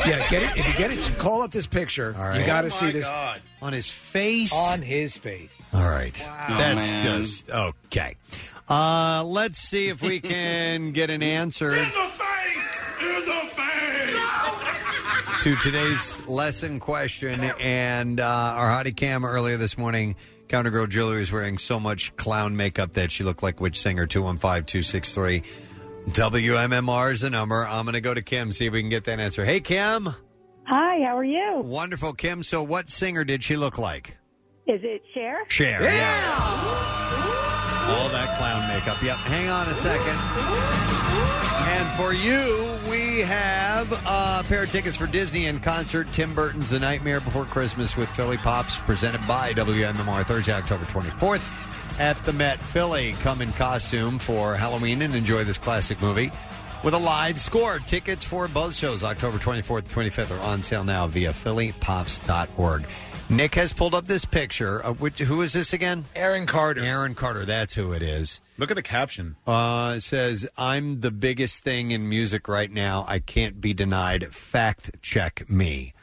[0.06, 0.56] Yeah, get it.
[0.56, 2.10] If you get it, call up this picture.
[2.34, 3.40] You got to Oh, see my this God.
[3.62, 4.52] On his face?
[4.52, 5.50] On his face.
[5.74, 6.18] All right.
[6.26, 6.44] Wow.
[6.58, 7.04] That's man.
[7.04, 8.16] just okay.
[8.68, 15.42] Uh, let's see if we can get an answer In the face In the face
[15.42, 17.40] to today's lesson question.
[17.60, 20.14] And uh, our hottie cam earlier this morning,
[20.50, 24.06] counter girl Julie was wearing so much clown makeup that she looked like which singer?
[24.06, 25.42] 215 263.
[26.08, 27.66] WMMR is the number.
[27.66, 29.44] I'm going to go to Kim, see if we can get that answer.
[29.44, 30.06] Hey, Kim.
[30.66, 31.60] Hi, how are you?
[31.64, 32.42] Wonderful, Kim.
[32.42, 34.16] So, what singer did she look like?
[34.66, 35.44] Is it Cher?
[35.48, 37.39] Cher, yeah.
[37.88, 39.02] All that clown makeup.
[39.02, 39.16] Yep.
[39.18, 40.16] Hang on a second.
[41.68, 46.06] And for you, we have a pair of tickets for Disney in concert.
[46.12, 52.00] Tim Burton's The Nightmare Before Christmas with Philly Pops, presented by WMMR Thursday, October 24th
[52.00, 53.14] at the Met Philly.
[53.20, 56.30] Come in costume for Halloween and enjoy this classic movie
[56.82, 57.78] with a live score.
[57.80, 62.86] Tickets for both shows, October 24th, 25th, are on sale now via phillypops.org.
[63.30, 64.80] Nick has pulled up this picture.
[64.80, 66.04] Of which, who is this again?
[66.16, 66.82] Aaron Carter.
[66.82, 67.44] Aaron Carter.
[67.44, 68.40] That's who it is.
[68.58, 69.36] Look at the caption.
[69.46, 73.04] Uh, it says, I'm the biggest thing in music right now.
[73.06, 74.26] I can't be denied.
[74.34, 75.94] Fact check me.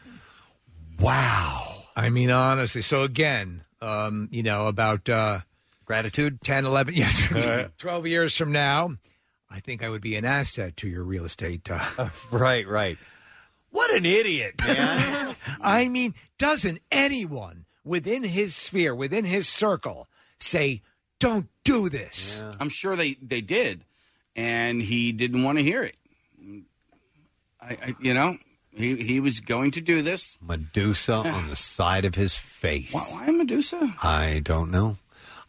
[1.00, 1.84] Wow.
[1.98, 2.82] I mean, honestly.
[2.82, 5.42] So again, um, you know, about uh,
[5.84, 8.96] gratitude, 10, 11, yeah, 12 years from now,
[9.50, 11.70] I think I would be an asset to your real estate.
[11.70, 12.98] Uh, right, right.
[13.72, 15.36] What an idiot, man.
[15.62, 20.08] I mean, doesn't anyone within his sphere, within his circle,
[20.40, 20.82] say,
[21.20, 22.42] don't do this?
[22.60, 23.84] I'm sure they, they did,
[24.36, 25.96] and he didn't want to hear it.
[27.62, 28.38] I, I you know,
[28.72, 30.38] he he was going to do this.
[30.42, 32.94] Medusa on the side of his face.
[32.94, 33.96] Why, why Medusa?
[34.04, 34.98] I don't know.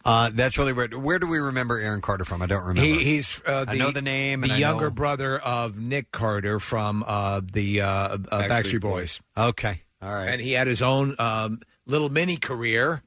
[0.05, 0.93] Uh, that's really weird.
[0.93, 2.41] Where do we remember Aaron Carter from?
[2.41, 2.81] I don't remember.
[2.81, 4.41] He, he's uh, the, I know the name.
[4.41, 8.81] the and I younger know- brother of Nick Carter from uh, the uh, uh, Backstreet,
[8.81, 9.19] Boys.
[9.37, 10.27] Okay, all right.
[10.29, 13.03] And he had his own um, little mini career,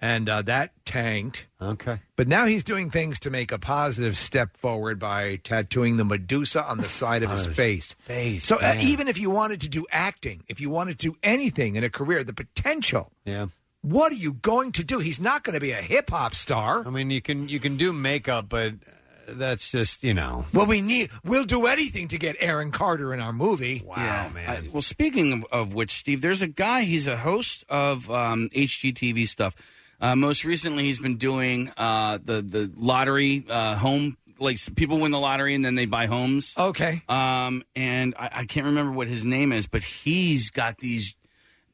[0.00, 1.46] and uh, that tanked.
[1.62, 2.00] Okay.
[2.16, 6.62] But now he's doing things to make a positive step forward by tattooing the Medusa
[6.64, 7.94] on the side of On his his face.
[8.00, 8.80] face, So uh, man.
[8.80, 11.90] even if you wanted to do acting, if you wanted to do anything in a
[11.90, 13.12] career, the potential.
[13.24, 13.46] Yeah.
[13.84, 14.98] What are you going to do?
[14.98, 16.86] He's not going to be a hip hop star.
[16.86, 20.46] I mean, you can you can do makeup, but uh, that's just you know.
[20.54, 21.10] Well, we need.
[21.22, 23.82] We'll do anything to get Aaron Carter in our movie.
[23.84, 24.70] Wow, man.
[24.72, 26.82] well, speaking of, of which, Steve, there's a guy.
[26.82, 29.54] He's a host of um, HGTV stuff.
[30.00, 34.16] Uh, most recently, he's been doing uh, the the lottery uh, home.
[34.38, 36.54] Like s- people win the lottery and then they buy homes.
[36.58, 37.02] Okay.
[37.08, 41.14] Um, and I, I can't remember what his name is, but he's got these,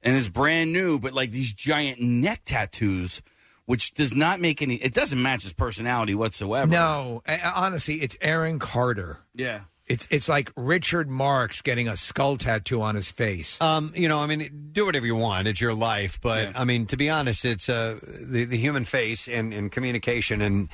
[0.02, 3.22] and it's brand new, but like these giant neck tattoos,
[3.66, 4.76] which does not make any.
[4.76, 6.70] It doesn't match his personality whatsoever.
[6.70, 9.20] No, honestly, it's Aaron Carter.
[9.34, 9.60] Yeah.
[9.86, 13.60] It's it's like Richard Marx getting a skull tattoo on his face.
[13.60, 15.48] Um, you know, I mean, do whatever you want.
[15.48, 19.26] It's your life, but I mean, to be honest, it's uh, the the human face
[19.26, 20.68] and, and communication, and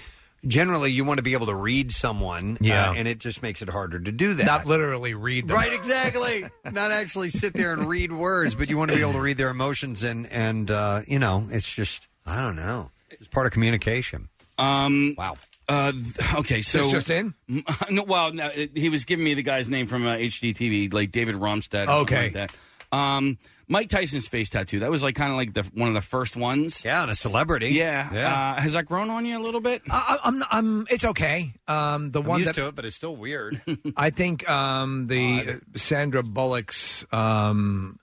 [0.46, 2.58] generally, you want to be able to read someone.
[2.60, 2.90] Yeah.
[2.90, 4.46] uh, and it just makes it harder to do that.
[4.46, 5.56] Not literally read them.
[5.56, 6.46] Right, exactly.
[6.70, 9.36] Not actually sit there and read words, but you want to be able to read
[9.36, 12.90] their emotions, and and uh, you know, it's just I don't know.
[13.10, 14.28] It's part of communication.
[14.58, 15.36] Um, wow.
[15.68, 17.34] Uh, th- okay, so This just in?
[17.90, 21.10] no, well, no, it- he was giving me the guy's name from uh, HGTV, like
[21.12, 21.88] David Bromstad.
[21.88, 22.14] Or Okay.
[22.26, 22.50] something like
[22.92, 22.96] that.
[22.96, 24.80] Um, Mike Tyson's face tattoo.
[24.80, 26.84] That was like kind of like the one of the first ones.
[26.84, 27.70] Yeah, and a celebrity.
[27.70, 28.08] Yeah.
[28.12, 28.54] Yeah.
[28.56, 29.82] Uh, has that grown on you a little bit?
[29.90, 31.52] I, I'm, I'm, it's okay.
[31.66, 33.60] Um, the I'm one used that to it, but it's still weird.
[33.96, 37.98] I think um, the uh, Sandra Bullock's um,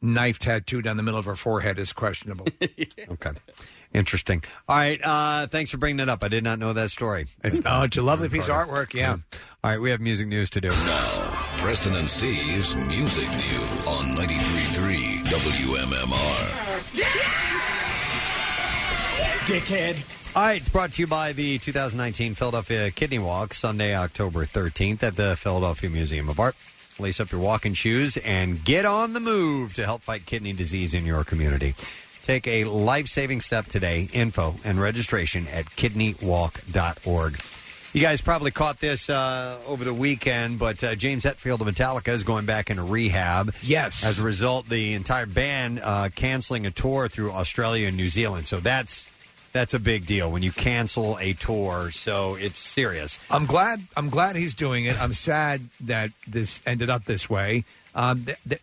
[0.00, 2.46] knife tattoo down the middle of her forehead is questionable.
[2.62, 3.30] okay.
[3.94, 4.42] Interesting.
[4.68, 5.00] All right.
[5.02, 6.24] Uh, thanks for bringing it up.
[6.24, 7.28] I did not know that story.
[7.44, 8.92] It's, oh, it's a lovely piece of artwork.
[8.92, 9.12] Yeah.
[9.12, 9.18] All
[9.62, 9.80] right.
[9.80, 10.68] We have music news to do.
[10.68, 16.64] Now, Preston and Steve's Music News on 93.3 WMMR.
[19.46, 20.34] Dickhead.
[20.36, 25.04] All right, it's brought to you by the 2019 Philadelphia Kidney Walk, Sunday, October 13th
[25.04, 26.56] at the Philadelphia Museum of Art.
[26.98, 30.92] Lace up your walking shoes and get on the move to help fight kidney disease
[30.94, 31.74] in your community.
[32.24, 34.08] Take a life saving step today.
[34.14, 37.38] Info and registration at kidneywalk.org.
[37.92, 42.08] You guys probably caught this uh, over the weekend, but uh, James Hetfield of Metallica
[42.08, 43.54] is going back into rehab.
[43.62, 44.04] Yes.
[44.04, 48.46] As a result, the entire band uh, canceling a tour through Australia and New Zealand.
[48.46, 49.06] So that's
[49.52, 51.90] that's a big deal when you cancel a tour.
[51.90, 53.18] So it's serious.
[53.30, 53.82] I'm glad.
[53.98, 54.98] I'm glad he's doing it.
[54.98, 57.64] I'm sad that this ended up this way.
[57.94, 58.62] Um, th- th-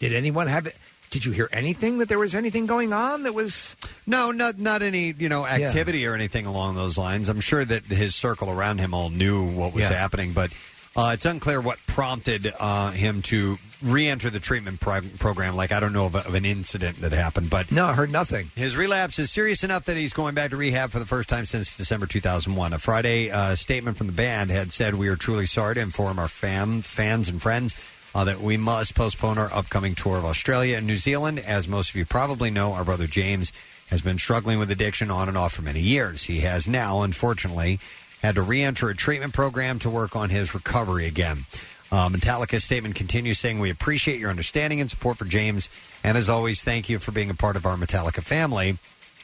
[0.00, 0.76] did anyone have it?
[1.10, 3.76] Did you hear anything that there was anything going on that was?
[4.06, 7.28] No, not not any you know activity or anything along those lines.
[7.28, 9.90] I'm sure that his circle around him all knew what was Yeah.
[9.92, 10.52] happening, but
[10.96, 15.54] uh, it's unclear what prompted uh, him to re-enter the treatment pro- program.
[15.54, 18.50] Like I don't know of, of an incident that happened, but no, I heard nothing.
[18.56, 21.46] His relapse is serious enough that he's going back to rehab for the first time
[21.46, 22.72] since December 2001.
[22.72, 26.18] A Friday uh, statement from the band had said, "We are truly sorry to inform
[26.18, 27.74] our fam- fans and friends."
[28.14, 31.38] Uh, that we must postpone our upcoming tour of Australia and New Zealand.
[31.38, 33.52] As most of you probably know, our brother James
[33.90, 36.24] has been struggling with addiction on and off for many years.
[36.24, 37.78] He has now, unfortunately,
[38.22, 41.44] had to re enter a treatment program to work on his recovery again.
[41.90, 45.70] Uh, Metallica's statement continues saying, We appreciate your understanding and support for James.
[46.04, 48.76] And as always, thank you for being a part of our Metallica family.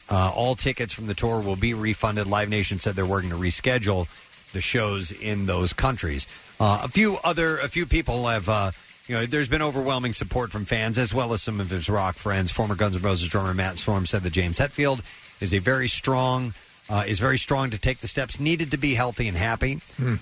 [0.09, 2.27] Uh, all tickets from the tour will be refunded.
[2.27, 4.07] Live Nation said they're working to reschedule
[4.53, 6.27] the shows in those countries.
[6.59, 8.71] Uh, a few other, a few people have, uh,
[9.07, 12.15] you know, there's been overwhelming support from fans as well as some of his rock
[12.15, 12.51] friends.
[12.51, 15.01] Former Guns N' Roses drummer Matt Sorum said that James Hetfield
[15.41, 16.53] is a very strong,
[16.89, 19.79] uh, is very strong to take the steps needed to be healthy and happy.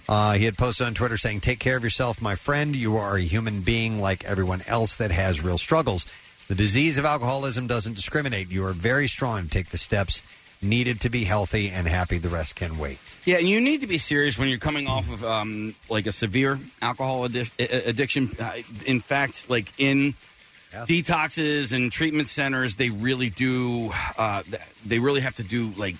[0.09, 2.75] Uh, he had posted on Twitter saying, "Take care of yourself, my friend.
[2.75, 6.05] You are a human being like everyone else that has real struggles.
[6.47, 8.49] The disease of alcoholism doesn't discriminate.
[8.49, 10.23] You are very strong to take the steps
[10.63, 12.17] needed to be healthy and happy.
[12.17, 15.11] The rest can wait." Yeah, and you need to be serious when you're coming off
[15.11, 18.35] of um, like a severe alcohol addi- a- addiction.
[18.39, 18.51] Uh,
[18.85, 20.13] In fact, like in
[20.87, 23.91] detoxes and treatment centers, they really do.
[24.17, 25.95] Uh, th- they really have to do like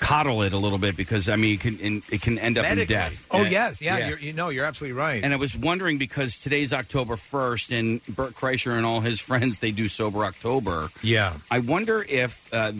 [0.00, 2.66] coddle it a little bit because I mean, it can in, it can end up
[2.66, 3.26] in death.
[3.30, 4.08] Oh Uh, yes, yeah.
[4.08, 5.22] You're, you know, you're absolutely right.
[5.22, 9.58] And I was wondering because today's October 1st, and Bert Kreischer and all his friends
[9.60, 10.88] they do sober October.
[11.02, 11.34] Yeah.
[11.50, 12.72] I wonder if uh,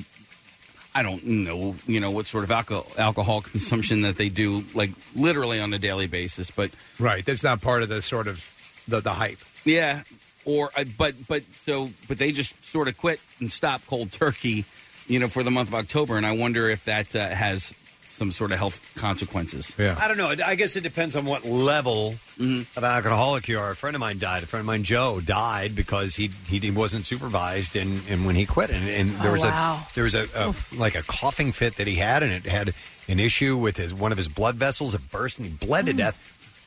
[0.94, 4.90] I don't know, you know, what sort of alcohol alcohol consumption that they do, like
[5.16, 6.50] literally on a daily basis.
[6.50, 8.44] But right, that's not part of the sort of
[8.86, 9.38] the the hype.
[9.64, 10.02] yeah,
[10.44, 14.64] or uh, but but so but they just sort of quit and stopped cold turkey,
[15.08, 17.74] you know, for the month of October, and I wonder if that uh, has
[18.14, 19.72] some sort of health consequences.
[19.76, 19.96] Yeah.
[20.00, 20.32] I don't know.
[20.46, 22.60] I guess it depends on what level mm-hmm.
[22.78, 23.72] of alcoholic you are.
[23.72, 24.44] A friend of mine died.
[24.44, 28.46] A friend of mine, Joe, died because he he wasn't supervised, and, and when he
[28.46, 29.80] quit, and, and there Oh, was wow.
[29.90, 32.72] a there was a, a like a coughing fit that he had, and it had
[33.08, 34.94] an issue with his one of his blood vessels.
[34.94, 35.98] It burst, and he bled to mm.
[35.98, 36.16] death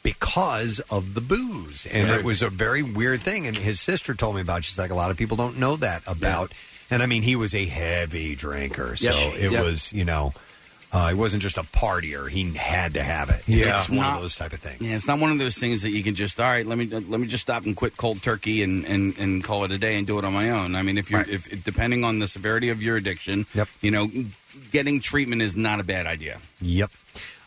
[0.04, 3.48] because of the booze, and it was a very weird thing.
[3.48, 4.60] And his sister told me about.
[4.60, 4.64] it.
[4.66, 6.52] She's like, a lot of people don't know that about.
[6.90, 9.36] And I mean, he was a heavy drinker, so Yep.
[9.36, 9.64] it Yep.
[9.64, 10.34] was you know.
[10.92, 13.44] Uh, he wasn't just a partier; he had to have it.
[13.46, 13.80] Yeah.
[13.80, 14.80] it's one Not- of those type of things.
[14.80, 16.66] Yeah, it's not one of those things that you can just all right.
[16.66, 19.72] Let me let me just stop and quit cold turkey and, and, and call it
[19.72, 20.76] a day and do it on my own.
[20.76, 23.68] I mean, if you're if, if depending on the severity of your addiction, yep.
[23.82, 24.10] you know,
[24.72, 26.40] getting treatment is not a bad idea.
[26.62, 26.92] Yep.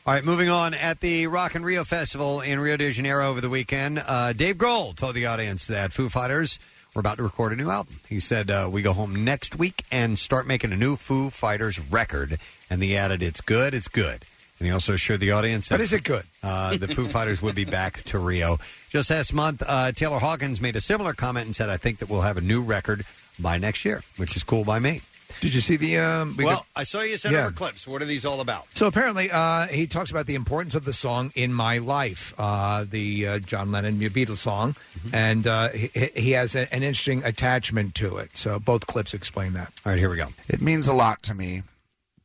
[0.07, 0.75] All right, moving on.
[0.75, 4.57] At the Rock in Rio Festival in Rio de Janeiro over the weekend, uh, Dave
[4.57, 6.59] Grohl told the audience that Foo Fighters
[6.95, 8.01] were about to record a new album.
[8.09, 11.79] He said, uh, We go home next week and start making a new Foo Fighters
[11.79, 12.39] record.
[12.71, 14.25] And he added, It's good, it's good.
[14.59, 16.25] And he also assured the audience that But is it good?
[16.43, 18.59] uh, the Foo Fighters would be back to Rio.
[18.91, 22.09] Just last month, uh, Taylor Hawkins made a similar comment and said, I think that
[22.11, 23.05] we'll have a new record
[23.39, 25.01] by next year, which is cool by me.
[25.41, 25.97] Did you see the?
[25.99, 27.45] Um, we well, got- I saw you send Yeah.
[27.47, 27.87] over clips.
[27.87, 28.67] What are these all about?
[28.75, 32.85] So apparently, uh, he talks about the importance of the song "In My Life," uh,
[32.85, 35.15] the uh, John Lennon Beatles song, Mm-hmm.
[35.15, 38.37] and uh, he, he has a, an interesting attachment to it.
[38.37, 39.73] So both clips explain that.
[39.87, 40.27] All right, here we go.
[40.49, 41.63] It means a lot to me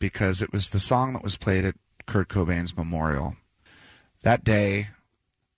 [0.06, 1.74] because it was the song that was played at
[2.06, 3.36] Kurt Cobain's memorial.
[4.22, 4.90] That day,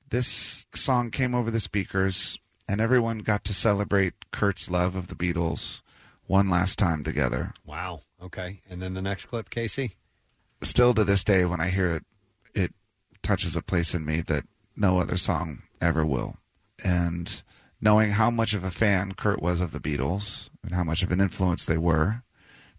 [0.09, 5.15] this song came over the speakers, and everyone got to celebrate Kurt's love of the
[5.15, 5.81] Beatles
[6.27, 7.53] one last time together.
[7.65, 8.03] Wow.
[8.23, 8.61] Okay.
[8.69, 9.95] And then the next clip, Casey.
[10.61, 12.05] Still to this day, when I hear it,
[12.55, 12.73] it
[13.21, 14.45] touches a place in me that
[14.77, 16.37] no other song ever will.
[16.81, 17.43] And
[17.81, 21.11] knowing how much of a fan Kurt was of the Beatles and how much of
[21.11, 22.23] an influence they were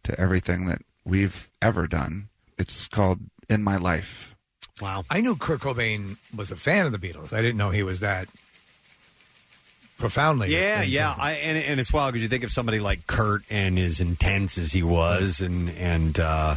[0.04, 2.28] to everything that we've ever done,
[2.58, 4.36] it's called In My Life.
[4.80, 5.04] Wow.
[5.10, 7.32] I knew Kurt Cobain was a fan of the Beatles.
[7.32, 8.28] I didn't know he was that
[9.98, 10.52] profoundly.
[10.52, 11.14] Yeah, yeah.
[11.16, 14.56] I, and, and it's wild because you think of somebody like Kurt and as intense
[14.58, 16.56] as he was, and and uh,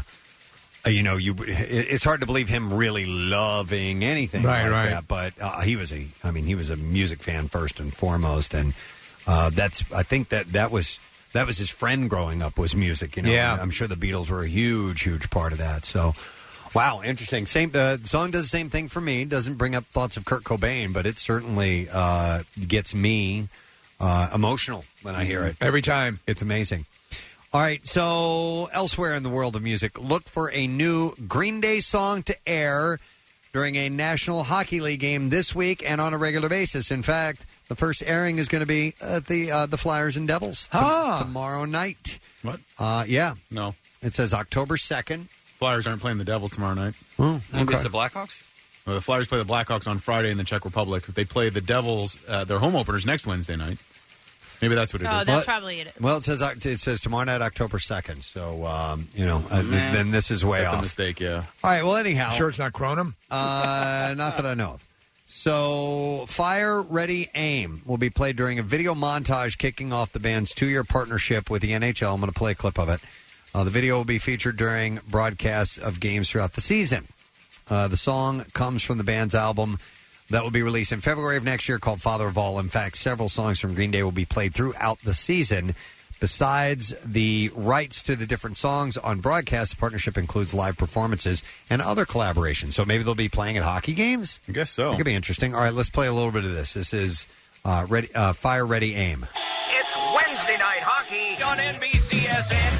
[0.85, 1.47] you know, you it,
[1.89, 4.89] it's hard to believe him really loving anything Right, like right.
[4.91, 5.07] that.
[5.07, 8.53] But uh, he was a, I mean, he was a music fan first and foremost,
[8.53, 8.73] and
[9.25, 10.99] uh, that's I think that that was.
[11.33, 13.31] That was his friend growing up was music, you know.
[13.31, 13.57] Yeah.
[13.59, 15.85] I'm sure the Beatles were a huge, huge part of that.
[15.85, 16.13] So,
[16.75, 17.45] wow, interesting.
[17.45, 19.25] Same the song does the same thing for me.
[19.25, 23.47] Doesn't bring up thoughts of Kurt Cobain, but it certainly uh, gets me
[23.99, 26.19] uh, emotional when I hear it every time.
[26.27, 26.85] It's amazing.
[27.53, 31.81] All right, so elsewhere in the world of music, look for a new Green Day
[31.81, 32.97] song to air
[33.51, 36.91] during a National Hockey League game this week and on a regular basis.
[36.91, 40.27] In fact, the first airing is going to be at the uh, the Flyers and
[40.27, 41.15] Devils to- Ah.
[41.17, 42.19] tomorrow night.
[42.41, 42.59] What?
[42.77, 43.75] Uh, yeah, No.
[44.03, 45.29] it says October second.
[45.57, 46.95] Flyers aren't playing the Devils tomorrow night.
[47.17, 48.41] Oh, Maybe it's the Blackhawks.
[48.85, 51.05] Uh, the Flyers play the Blackhawks on Friday in the Czech Republic.
[51.05, 53.77] They play the Devils, uh, their home openers next Wednesday night.
[54.61, 55.11] Maybe that's what it is.
[55.13, 55.93] Oh, that's probably it.
[56.01, 58.23] Well, it says Oct- it says tomorrow night, October second.
[58.25, 59.91] So um, you know, uh, th- Nah.
[59.93, 60.83] then this is way That's a off.
[60.83, 61.43] mistake, yeah.
[61.63, 61.83] All right.
[61.85, 63.13] Well, anyhow, Sure, it's not Cronum.
[63.31, 64.85] Uh, not that I know of.
[65.33, 70.53] So, Fire Ready Aim will be played during a video montage kicking off the band's
[70.53, 72.13] two year partnership with the NHL.
[72.13, 72.99] I'm going to play a clip of it.
[73.55, 77.07] Uh, the video will be featured during broadcasts of games throughout the season.
[77.69, 79.79] Uh, the song comes from the band's album
[80.29, 82.59] that will be released in February of next year called Father of All.
[82.59, 85.75] In fact, several songs from Green Day will be played throughout the season.
[86.21, 91.81] Besides the rights to the different songs on broadcast, the partnership includes live performances and
[91.81, 92.73] other collaborations.
[92.73, 94.39] So maybe they'll be playing at hockey games?
[94.47, 94.93] I guess so.
[94.93, 95.55] It could be interesting.
[95.55, 96.75] All right, let's play a little bit of this.
[96.75, 97.27] This is
[97.65, 99.25] uh, ready, uh, Fire Ready Aim.
[99.71, 102.70] It's Wednesday night hockey on NBCSN.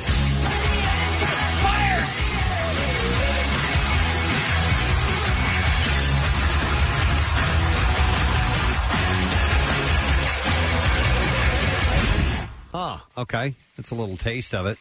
[12.72, 12.98] Huh.
[13.17, 13.56] Okay.
[13.77, 14.77] That's a little taste of it.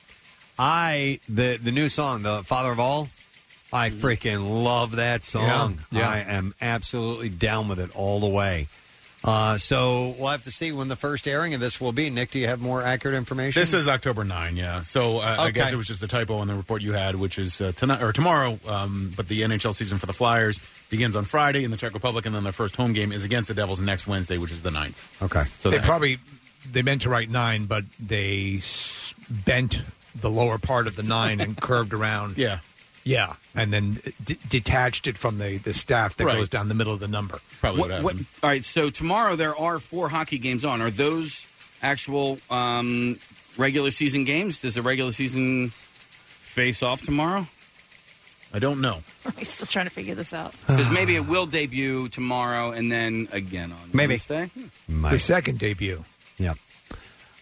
[0.59, 3.09] I the the new song, the Father of All.
[3.73, 5.79] I freaking love that song.
[5.93, 6.09] Yeah, yeah.
[6.11, 8.67] I am absolutely down with it all the way.
[9.23, 12.09] Uh, so we'll have to see when the first airing of this will be.
[12.09, 13.61] Nick, do you have more accurate information?
[13.61, 14.81] This is October 9, yeah.
[14.81, 17.39] So uh, I guess it was just a typo in the report you had, which
[17.39, 18.59] is uh, tonight or tomorrow.
[18.67, 22.25] Um, but the NHL season for the Flyers begins on Friday in the Czech Republic,
[22.25, 24.71] and then their first home game is against the Devils next Wednesday, which is the
[24.71, 25.23] 9th.
[25.23, 25.45] Okay.
[25.59, 26.19] So they that- probably
[26.71, 29.83] they meant to write nine, but they s- bent
[30.21, 32.37] the lower part of the nine and curved around.
[32.39, 32.59] Yeah.
[33.03, 36.37] Yeah, and then d- detached it from the, the staff that Right.
[36.37, 37.39] goes down the middle of the number.
[37.61, 40.83] Probably what- what- all right, so tomorrow there are four hockey games on.
[40.83, 41.47] Are those
[41.83, 43.19] actual um,
[43.57, 44.61] regular season games?
[44.61, 47.47] Does the regular season face off tomorrow?
[48.53, 48.99] I don't know.
[49.25, 50.53] We're still trying to figure this out.
[50.67, 54.15] Because maybe it will debut tomorrow and then again on Maybe.
[54.29, 54.51] Wednesday.
[54.89, 56.05] The second debut.
[56.41, 56.55] Yeah.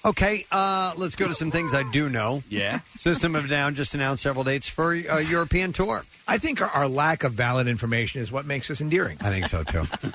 [0.05, 2.43] Okay, uh, let's go to some things I do know.
[2.49, 2.81] Yeah.
[2.97, 6.05] System of a Down just announced several dates for a European tour.
[6.27, 9.18] I think our, our lack of valid information is what makes us endearing.
[9.20, 9.85] I think so too.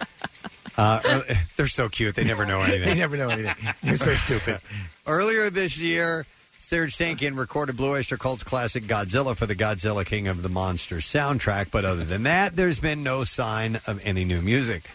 [0.76, 1.22] Uh,
[1.56, 2.16] they're so cute.
[2.16, 2.86] They never know anything.
[2.86, 3.56] they never know anything.
[3.84, 4.60] You're so stupid.
[5.08, 6.26] Earlier this year,
[6.60, 11.06] Serj Tankian recorded Blue Oyster Cult's classic Godzilla for the Godzilla King of the Monsters
[11.06, 14.90] soundtrack, but other than that, there's been no sign of any new music.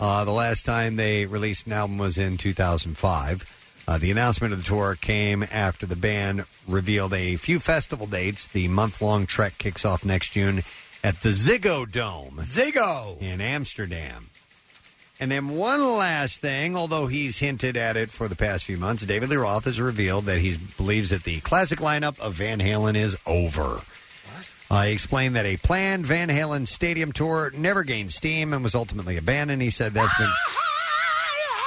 [0.00, 3.82] Uh, the last time they released an album was in 2005.
[3.88, 8.46] Uh, the announcement of the tour came after the band revealed a few festival dates.
[8.46, 10.62] The month long trek kicks off next June
[11.02, 12.38] at the Ziggo Dome.
[12.42, 13.20] Ziggo!
[13.20, 14.26] In Amsterdam.
[15.20, 19.04] And then one last thing, although he's hinted at it for the past few months,
[19.04, 22.94] David Lee Roth has revealed that he believes that the classic lineup of Van Halen
[22.94, 23.80] is over.
[24.70, 28.74] Uh, he explained that a planned Van Halen stadium tour never gained steam and was
[28.74, 29.62] ultimately abandoned.
[29.62, 30.30] He said that's been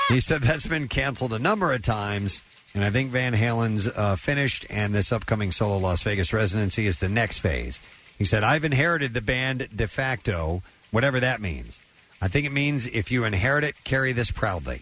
[0.10, 2.42] he said that's been canceled a number of times,
[2.76, 7.00] and I think Van Halen's uh, finished, and this upcoming solo Las Vegas residency is
[7.00, 7.80] the next phase.
[8.18, 11.80] He said, "I've inherited the band de facto, whatever that means.
[12.22, 14.82] I think it means if you inherit it, carry this proudly."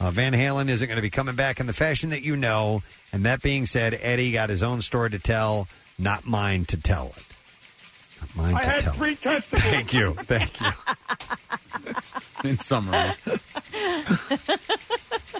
[0.00, 2.82] Uh, Van Halen isn't going to be coming back in the fashion that you know.
[3.12, 7.12] And that being said, Eddie got his own story to tell, not mine to tell
[7.16, 7.31] it.
[8.22, 8.92] Not mine I to had tell.
[8.94, 9.62] three testicles.
[9.62, 10.14] Thank you.
[10.14, 10.70] Thank you.
[12.48, 12.98] In summary.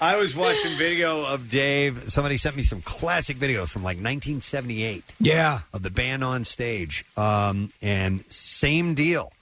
[0.01, 2.11] I was watching video of Dave.
[2.11, 5.05] Somebody sent me some classic videos from like 1978.
[5.21, 5.61] Yeah.
[5.73, 7.05] Of the band on stage.
[7.17, 9.33] Um, and same deal.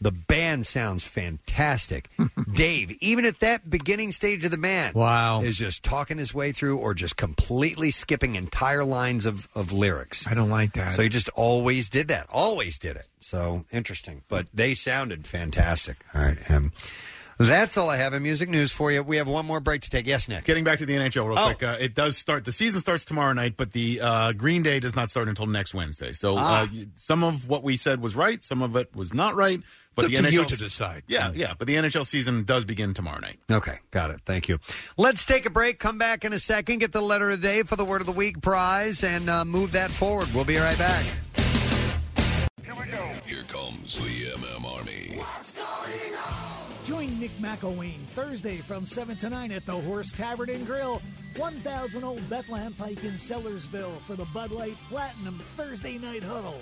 [0.00, 2.10] The band sounds fantastic.
[2.52, 5.40] Dave, even at that beginning stage of the band, Wow.
[5.42, 10.26] is just talking his way through or just completely skipping entire lines of, of lyrics.
[10.26, 10.94] I don't like that.
[10.94, 12.26] So he just always did that.
[12.30, 13.06] Always did it.
[13.20, 14.22] So interesting.
[14.28, 15.96] But they sounded fantastic.
[16.14, 16.50] All right.
[16.50, 16.72] Um,
[17.38, 19.02] that's all I have in music news for you.
[19.02, 20.06] We have one more break to take.
[20.06, 20.44] Yes, Nick.
[20.44, 21.46] Getting back to the NHL real Oh.
[21.46, 22.44] quick, uh, it does start.
[22.44, 25.74] The season starts tomorrow night, but the uh, Green Day does not start until next
[25.74, 26.12] Wednesday.
[26.12, 26.62] So Ah.
[26.62, 29.60] uh, y- some of what we said was right, some of it was not right.
[29.96, 31.02] But It's the up to you NHL to decide.
[31.06, 31.54] Yeah, yeah.
[31.56, 33.38] But the NHL season does begin tomorrow night.
[33.48, 34.20] Okay, got it.
[34.26, 34.58] Thank you.
[34.96, 35.78] Let's take a break.
[35.78, 36.78] Come back in a second.
[36.80, 39.44] Get the letter of the day for the Word of the Week prize and uh,
[39.44, 40.26] move that forward.
[40.34, 41.04] We'll be right back.
[42.64, 43.08] Here we go.
[43.24, 45.20] Here comes the MM Army.
[46.84, 51.00] Join Nick McElwain Thursday from 7 to 9 at the Horse Tavern and Grill,
[51.36, 56.60] 1000 Old Bethlehem Pike in Sellersville for the Bud Light Platinum Thursday Night Huddle.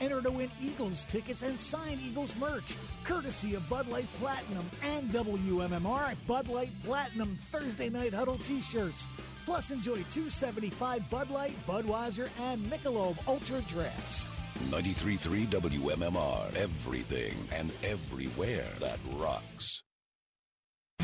[0.00, 5.10] Enter to win Eagles tickets and sign Eagles merch, courtesy of Bud Light Platinum and
[5.10, 9.06] WMMR Bud Light Platinum Thursday Night Huddle t shirts.
[9.44, 14.26] Plus, enjoy 275 Bud Light, Budweiser, and Michelob Ultra Drafts.
[14.70, 16.54] 93.3 WMMR.
[16.56, 19.82] Everything and everywhere that rocks.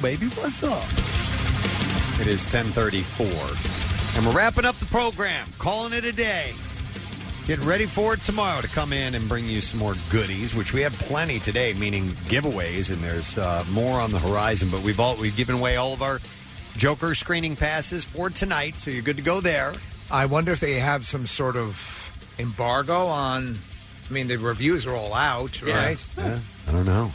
[0.02, 0.84] Baby, what's up?
[2.20, 3.26] It is 1034.
[4.16, 6.52] And we're wrapping up the program, calling it a day.
[7.47, 10.73] Getting ready for it tomorrow to come in and bring you some more goodies, which
[10.73, 14.68] we have plenty today, meaning giveaways, and there's uh, more on the horizon.
[14.70, 16.20] But we've all we've given away all of our
[16.76, 19.73] Joker screening passes for tonight, so you're good to go there.
[20.10, 22.03] I wonder if they have some sort of
[22.39, 23.59] embargo on.
[24.09, 26.05] I mean, the reviews are all out, right?
[26.19, 26.39] Yeah,
[26.69, 27.13] I don't know.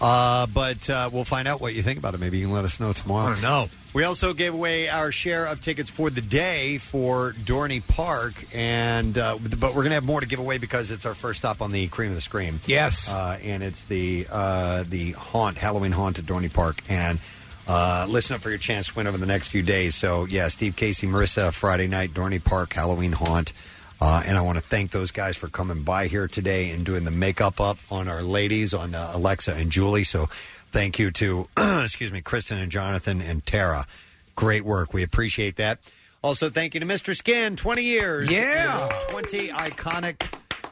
[0.00, 2.20] Uh, but uh, we'll find out what you think about it.
[2.20, 3.28] Maybe you can let us know tomorrow.
[3.30, 3.68] I don't know.
[3.94, 9.16] We also gave away our share of tickets for the day for Dorney Park, and
[9.16, 11.62] uh, but we're going to have more to give away because it's our first stop
[11.62, 12.60] on the Cream of the Scream.
[12.66, 17.18] Yes, uh, and it's the uh, the haunt Halloween haunt at Dorney Park, and
[17.66, 19.94] uh, listen up for your chance to win over the next few days.
[19.94, 23.54] So yeah, Steve Casey, Marissa, Friday night Dorney Park Halloween haunt.
[24.00, 27.04] Uh, and I want to thank those guys for coming by here today and doing
[27.04, 30.04] the makeup up on our ladies, on uh, Alexa and Julie.
[30.04, 30.26] So
[30.70, 33.86] thank you to, excuse me, Kristen and Jonathan and Tara.
[34.34, 34.92] Great work.
[34.92, 35.78] We appreciate that.
[36.22, 37.16] Also, thank you to Mr.
[37.16, 38.30] Skin, 20 years.
[38.30, 38.88] Yeah.
[38.88, 40.26] and 20 iconic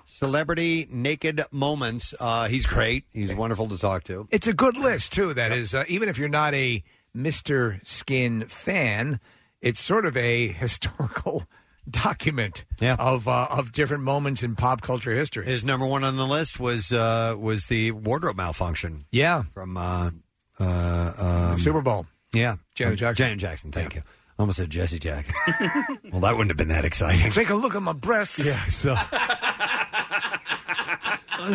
[0.05, 2.15] celebrity naked moments.
[2.21, 3.05] Uh, he's great.
[3.13, 4.29] He's wonderful to talk to.
[4.31, 5.35] It's a good list too.
[5.35, 6.83] That is, uh, even if you're not a
[7.15, 9.21] Mister Skin fan,
[9.61, 11.45] it's sort of a historical
[11.91, 12.97] document yeah.
[12.99, 15.45] of uh, of different moments in pop culture history.
[15.47, 19.05] His number one on the list was uh, was the wardrobe malfunction.
[19.11, 20.11] Yeah, from uh,
[20.59, 22.07] uh, um, Super Bowl.
[22.33, 23.25] Yeah, Janet Um, Jackson.
[23.25, 23.73] Janet Jackson.
[23.73, 24.03] Thank you.
[24.37, 25.27] I almost said Jesse Jack.
[26.11, 27.31] well, that wouldn't have been that exciting.
[27.31, 28.45] Take a look at my breasts.
[28.45, 28.97] Yeah, so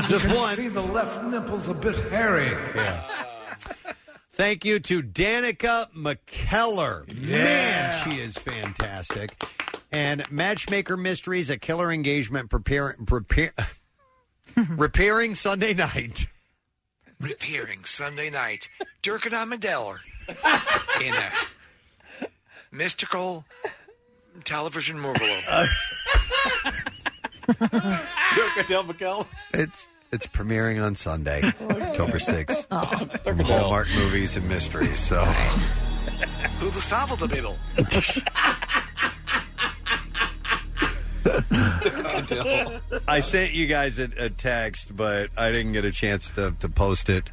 [0.07, 0.55] Just one.
[0.55, 2.51] see the left nipple's a bit hairy.
[2.75, 3.25] Yeah.
[4.39, 7.13] Thank you to Danica McKellar.
[7.13, 9.35] Man, she is fantastic.
[9.91, 13.51] And Matchmaker Mysteries, a killer engagement prepare, prepare,
[14.69, 16.27] repairing Sunday night.
[17.19, 18.69] Repairing Sunday night,
[19.01, 19.97] Dirk and Amadeller
[21.01, 21.31] in a
[22.71, 23.43] mystical
[24.45, 25.19] television movie.
[28.57, 29.27] Adele McKell.
[29.53, 33.23] It's it's premiering on Sunday, October 6th.
[33.23, 34.99] From Hallmark Movies and Mysteries.
[34.99, 35.23] So
[36.59, 37.57] Who bestavelde Bibbel?
[42.29, 43.01] still.
[43.07, 46.69] I sent you guys a, a text, but I didn't get a chance to, to
[46.69, 47.31] post it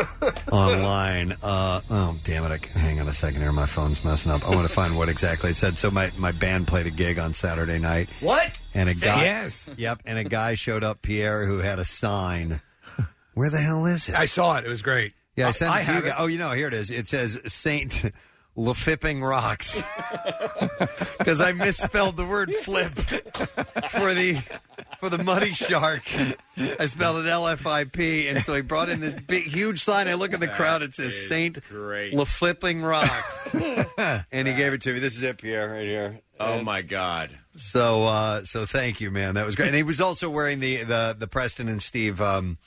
[0.52, 1.32] online.
[1.42, 2.52] Uh, oh, damn it.
[2.52, 3.52] I, can, hang on a second here.
[3.52, 4.44] My phone's messing up.
[4.46, 5.78] I want to find what exactly it said.
[5.78, 8.10] So, my, my band played a gig on Saturday night.
[8.20, 8.60] What?
[8.74, 9.24] And a guy.
[9.24, 9.68] Yes.
[9.76, 10.02] Yep.
[10.06, 12.60] And a guy showed up, Pierre, who had a sign.
[13.34, 14.14] Where the hell is it?
[14.14, 14.64] I saw it.
[14.64, 15.14] It was great.
[15.36, 16.00] Yeah, I sent I it to you.
[16.02, 16.10] guys.
[16.10, 16.14] it.
[16.18, 16.90] Oh, you know, here it is.
[16.90, 18.04] It says Saint
[18.56, 19.82] Lefipping Rocks
[21.18, 24.42] because I misspelled the word flip for the
[25.00, 26.02] for the Muddy Shark.
[26.56, 29.80] I spelled it L F I P, and so he brought in this big, huge
[29.82, 30.06] sign.
[30.06, 30.82] I look at the crowd.
[30.82, 32.12] It says Saint great.
[32.12, 33.54] Leflipping Rocks,
[34.32, 34.98] and he gave it to me.
[34.98, 36.20] This is it, Pierre, right here.
[36.38, 37.30] Oh And my God!
[37.56, 39.34] So, uh, so thank you, man.
[39.34, 39.68] That was great.
[39.68, 42.20] And he was also wearing the the the Preston and Steve.
[42.20, 42.58] Um,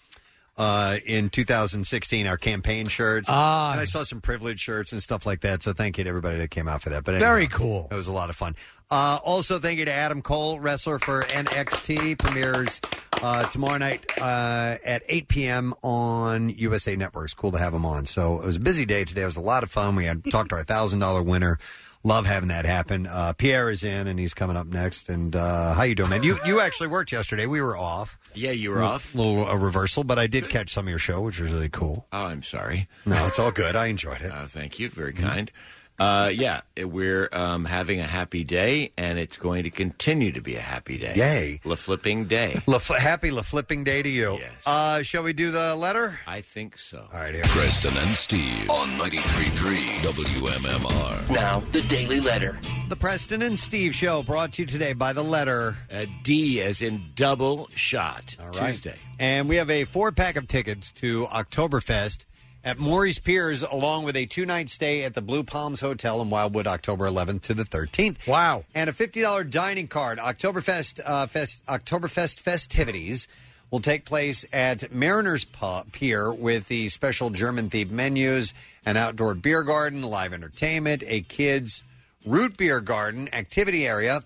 [0.58, 3.27] uh, in 2016, our campaign shirts.
[3.30, 3.72] Ah.
[3.72, 5.64] And I saw some privilege shirts and stuff like that.
[5.64, 7.03] So thank you to everybody that came out for that.
[7.03, 7.88] But Very cool.
[7.92, 8.56] It was a lot of fun.
[8.90, 12.80] Uh, also, thank you to Adam Cole, wrestler for NXT, premieres
[13.22, 15.74] uh, tomorrow night uh, at 8 p.m.
[15.82, 17.34] on USA Networks.
[17.34, 18.06] Cool to have him on.
[18.06, 19.24] So it was a busy day today.
[19.24, 19.95] It was a lot of fun.
[19.95, 21.58] We had talked to our thousand dollar winner.
[22.06, 23.08] Love having that happen.
[23.08, 25.09] Uh, Pierre is in, and he's coming up next.
[25.09, 26.22] And uh, how you doing, man?
[26.22, 27.48] You you actually worked yesterday.
[27.48, 28.19] We were off.
[28.35, 29.16] Yeah, you were off.
[29.16, 32.06] Little a reversal, but I did catch some of your show, which was really cool.
[32.14, 32.88] Oh, I'm sorry.
[33.08, 33.75] No, it's all good.
[33.75, 34.32] I enjoyed it.
[34.35, 34.88] Uh, thank you.
[34.90, 35.51] Very kind.
[35.98, 40.56] Uh, yeah, we're um, having a happy day, and it's going to continue to be
[40.56, 41.14] a happy day.
[41.15, 41.61] Yay.
[41.64, 42.61] La flipping day.
[42.67, 44.38] La happy La flipping day to you.
[44.65, 46.19] Uh, shall we do the letter?
[46.27, 47.07] I think so.
[47.14, 47.43] All right, here.
[47.45, 51.30] Preston and Steve on 93.3 WMMR.
[51.30, 52.57] Now, the Daily Letter.
[52.90, 56.82] The Preston and Steve Show brought to you today by the letter A D as
[56.82, 58.35] in double shot.
[58.40, 58.72] All right.
[58.72, 58.95] Tuesday.
[59.19, 62.25] And we have a four pack of tickets to Oktoberfest
[62.66, 66.32] at Morey's Piers, along with a two night stay at the Blue Palms Hotel in
[66.32, 68.27] Wildwood, October 11th to the 13th.
[68.27, 68.66] Wow.
[68.74, 70.18] And a $50 dining card.
[70.18, 73.27] Oktoberfest, uh, fest, Oktoberfest festivities
[73.69, 78.53] will take place at Mariners Pu- Pier with the special German themed menus,
[78.85, 81.84] an outdoor beer garden, live entertainment, a kids'
[82.26, 84.24] root beer garden, activity area,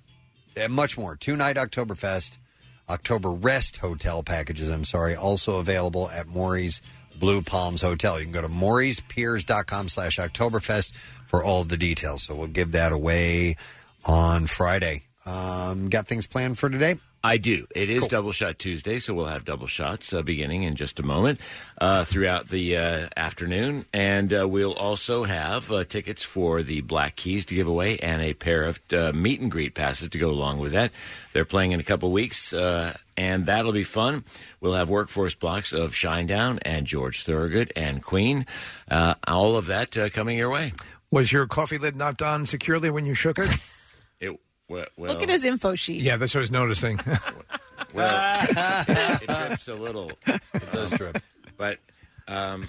[0.56, 1.16] and much more.
[1.18, 2.38] Two night Oktoberfest.
[2.90, 6.82] October Rest Hotel packages, I'm sorry, also available at Morey's
[7.20, 8.18] Blue Palms Hotel.
[8.20, 10.94] You can go to moreyspiers.com slash Oktoberfest
[11.28, 12.24] for all of the details.
[12.24, 13.58] So we'll give that away
[14.06, 15.04] on Friday.
[15.26, 16.98] Um, got things planned for today?
[17.22, 17.68] I do.
[17.76, 21.04] It is Double Shot Tuesday, so we'll have double shots uh, beginning in just a
[21.04, 21.42] moment
[21.78, 23.86] uh, throughout the uh, afternoon.
[23.92, 28.22] And uh, we'll also have uh, tickets for the Black Keys to give away and
[28.22, 30.92] a pair of uh, meet and greet passes to go along with that.
[31.34, 34.24] They're playing in a couple weeks, uh, and that'll be fun.
[34.62, 38.46] We'll have workforce blocks of Shinedown and George Thorogood and Queen.
[38.90, 40.72] Uh, all of that uh, coming your way.
[41.12, 43.50] Was your coffee lid not on securely when you shook it?
[44.22, 46.02] It, well, well, Look at his info sheet.
[46.02, 47.00] Yeah, that's what I was noticing.
[47.94, 50.12] Well, it, it drips a little.
[50.28, 51.24] It does drip.
[51.58, 51.80] But,
[52.28, 52.68] um,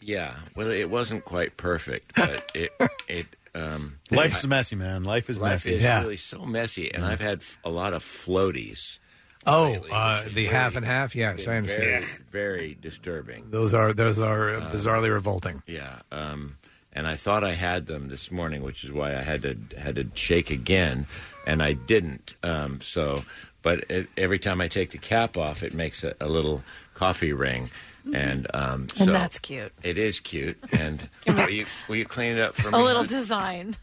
[0.00, 2.70] yeah, well, it wasn't quite perfect, but it,
[3.08, 5.04] it, um, Life's I- messy, man.
[5.04, 5.74] Life is life messy.
[5.74, 8.98] is really so messy, and I've had f- a lot of floaties.
[9.46, 11.14] Oh, lately, uh, the very- half and half.
[11.16, 12.04] Yes, I understand.
[12.04, 13.50] Very, very disturbing.
[13.50, 15.62] Those are those are uh, bizarrely revolting.
[15.66, 16.56] Yeah, um,
[16.92, 19.96] and I thought I had them this morning, which is why I had to had
[19.96, 21.06] to shake again,
[21.46, 22.34] and I didn't.
[22.42, 23.24] Um, so,
[23.62, 26.62] but it, every time I take the cap off, it makes a, a little
[26.94, 27.70] coffee ring,
[28.12, 29.72] and um, And so that's cute.
[29.82, 32.84] It is cute, and will you will you clean it up for A me?
[32.84, 33.76] little design.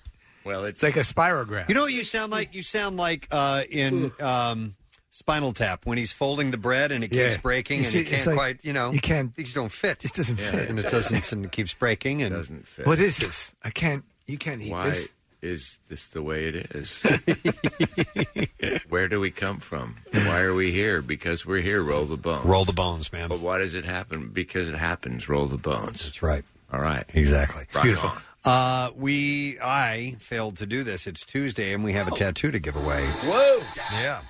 [0.45, 1.67] well, it's like a spirograph.
[1.69, 2.53] You know what you sound like?
[2.55, 4.75] You sound like uh, in um,
[5.19, 7.37] Spinal Tap when he's folding the bread and it keeps Yeah.
[7.37, 9.71] breaking You and see, he it's can't like- quite, you know, you can't- these don't
[9.71, 9.99] fit.
[9.99, 10.69] This doesn't Yeah, fit.
[10.69, 12.87] and it doesn't, and it keeps breaking and doesn't fit.
[12.87, 13.53] What is this?
[13.63, 14.03] I can't.
[14.27, 15.09] You can't eat Why this.
[15.41, 17.01] is this the way it is?
[18.89, 19.97] Where do we come from?
[20.11, 21.01] Why are we here?
[21.01, 21.83] Because we're here.
[21.83, 22.45] Roll the bones.
[22.45, 23.29] Roll the bones, man.
[23.29, 24.29] But why does it happen?
[24.29, 25.27] Because it happens.
[25.29, 26.03] Roll the bones.
[26.03, 26.43] That's right.
[26.71, 27.03] All right.
[27.13, 27.65] Exactly.
[27.75, 28.21] Rock on.
[28.45, 31.07] Uh, we, I failed to do this.
[31.07, 33.03] It's Tuesday and we have a tattoo to give away.
[33.25, 33.59] Whoa.
[34.01, 34.21] Yeah.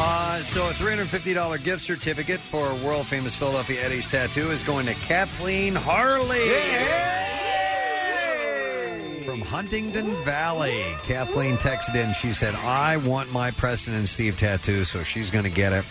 [0.00, 4.94] Uh, so a $350 gift certificate for world famous Philadelphia Eddie's tattoo is going to
[4.94, 6.48] Kathleen Harley.
[9.24, 10.84] From Huntingdon Valley.
[11.02, 12.12] Kathleen texted in.
[12.12, 15.84] She said, I want my Preston and Steve tattoo, so she's going to get it.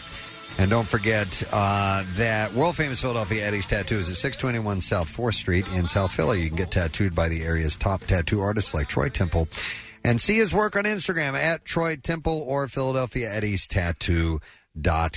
[0.58, 5.36] And don't forget uh, that world famous Philadelphia Eddie's tattoo is at 621 South 4th
[5.36, 6.42] Street in South Philly.
[6.42, 9.48] You can get tattooed by the area's top tattoo artists like Troy Temple.
[10.08, 14.40] And see his work on Instagram at Troy Temple or Philadelphia Eddie's Tattoo.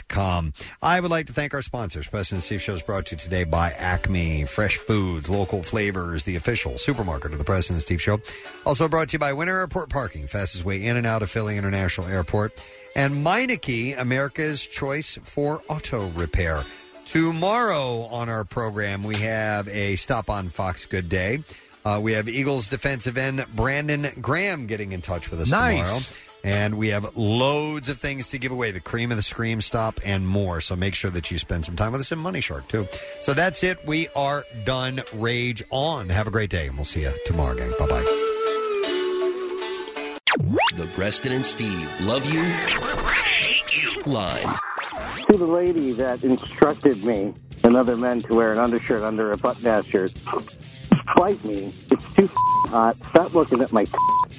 [0.08, 0.52] com.
[0.82, 2.08] I would like to thank our sponsors.
[2.08, 6.34] Preston Steve Show is brought to you today by Acme, Fresh Foods, Local Flavors, the
[6.34, 8.20] official supermarket of the Preston Steve Show.
[8.66, 11.56] Also brought to you by Winter Airport Parking, fastest way in and out of Philly
[11.56, 12.60] International Airport.
[12.96, 16.64] And Meineke, America's choice for auto repair.
[17.04, 21.44] Tomorrow on our program, we have a stop on Fox Good Day.
[21.84, 25.78] Uh, we have Eagles defensive end Brandon Graham getting in touch with us Nice.
[25.78, 26.00] tomorrow.
[26.42, 30.00] And we have loads of things to give away the cream of the scream stop
[30.06, 30.62] and more.
[30.62, 32.88] So make sure that you spend some time with us in Money Shark, too.
[33.20, 33.86] So that's it.
[33.86, 35.02] We are done.
[35.12, 36.08] Rage on.
[36.08, 37.70] Have a great day, and we'll see you tomorrow, gang.
[37.78, 38.26] Bye bye.
[40.76, 44.46] The Preston and Steve love you, hate you line.
[45.30, 47.34] To the lady that instructed me
[47.64, 50.12] and other men to wear an undershirt under a button-down shirt,
[51.16, 51.72] fight me.
[51.90, 52.96] It's too f***ing hot.
[53.10, 53.86] Stop looking at my.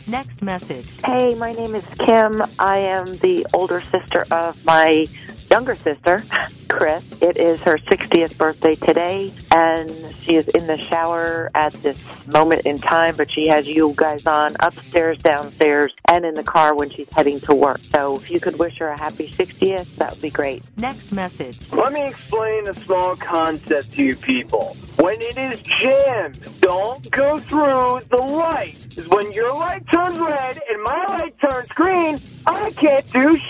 [0.08, 0.86] Next message.
[1.06, 2.42] Hey, my name is Kim.
[2.60, 5.08] I am the older sister of my
[5.52, 6.24] younger sister,
[6.70, 7.04] Chris.
[7.22, 12.62] It is her 60th birthday today, and she is in the shower at this moment
[12.62, 16.90] in time, but she has you guys on upstairs, downstairs, and in the car when
[16.90, 17.82] she's heading to work.
[17.94, 20.64] So if you could wish her a happy 60th, that would be great.
[20.78, 21.58] Next message.
[21.74, 24.78] Let me explain a small concept to you people.
[24.96, 28.78] When it is jammed, don't go through the light.
[28.96, 33.42] 'Cause when your light turns red and my light turns green, I can't do sh**.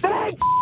[0.00, 0.61] Thanks, so.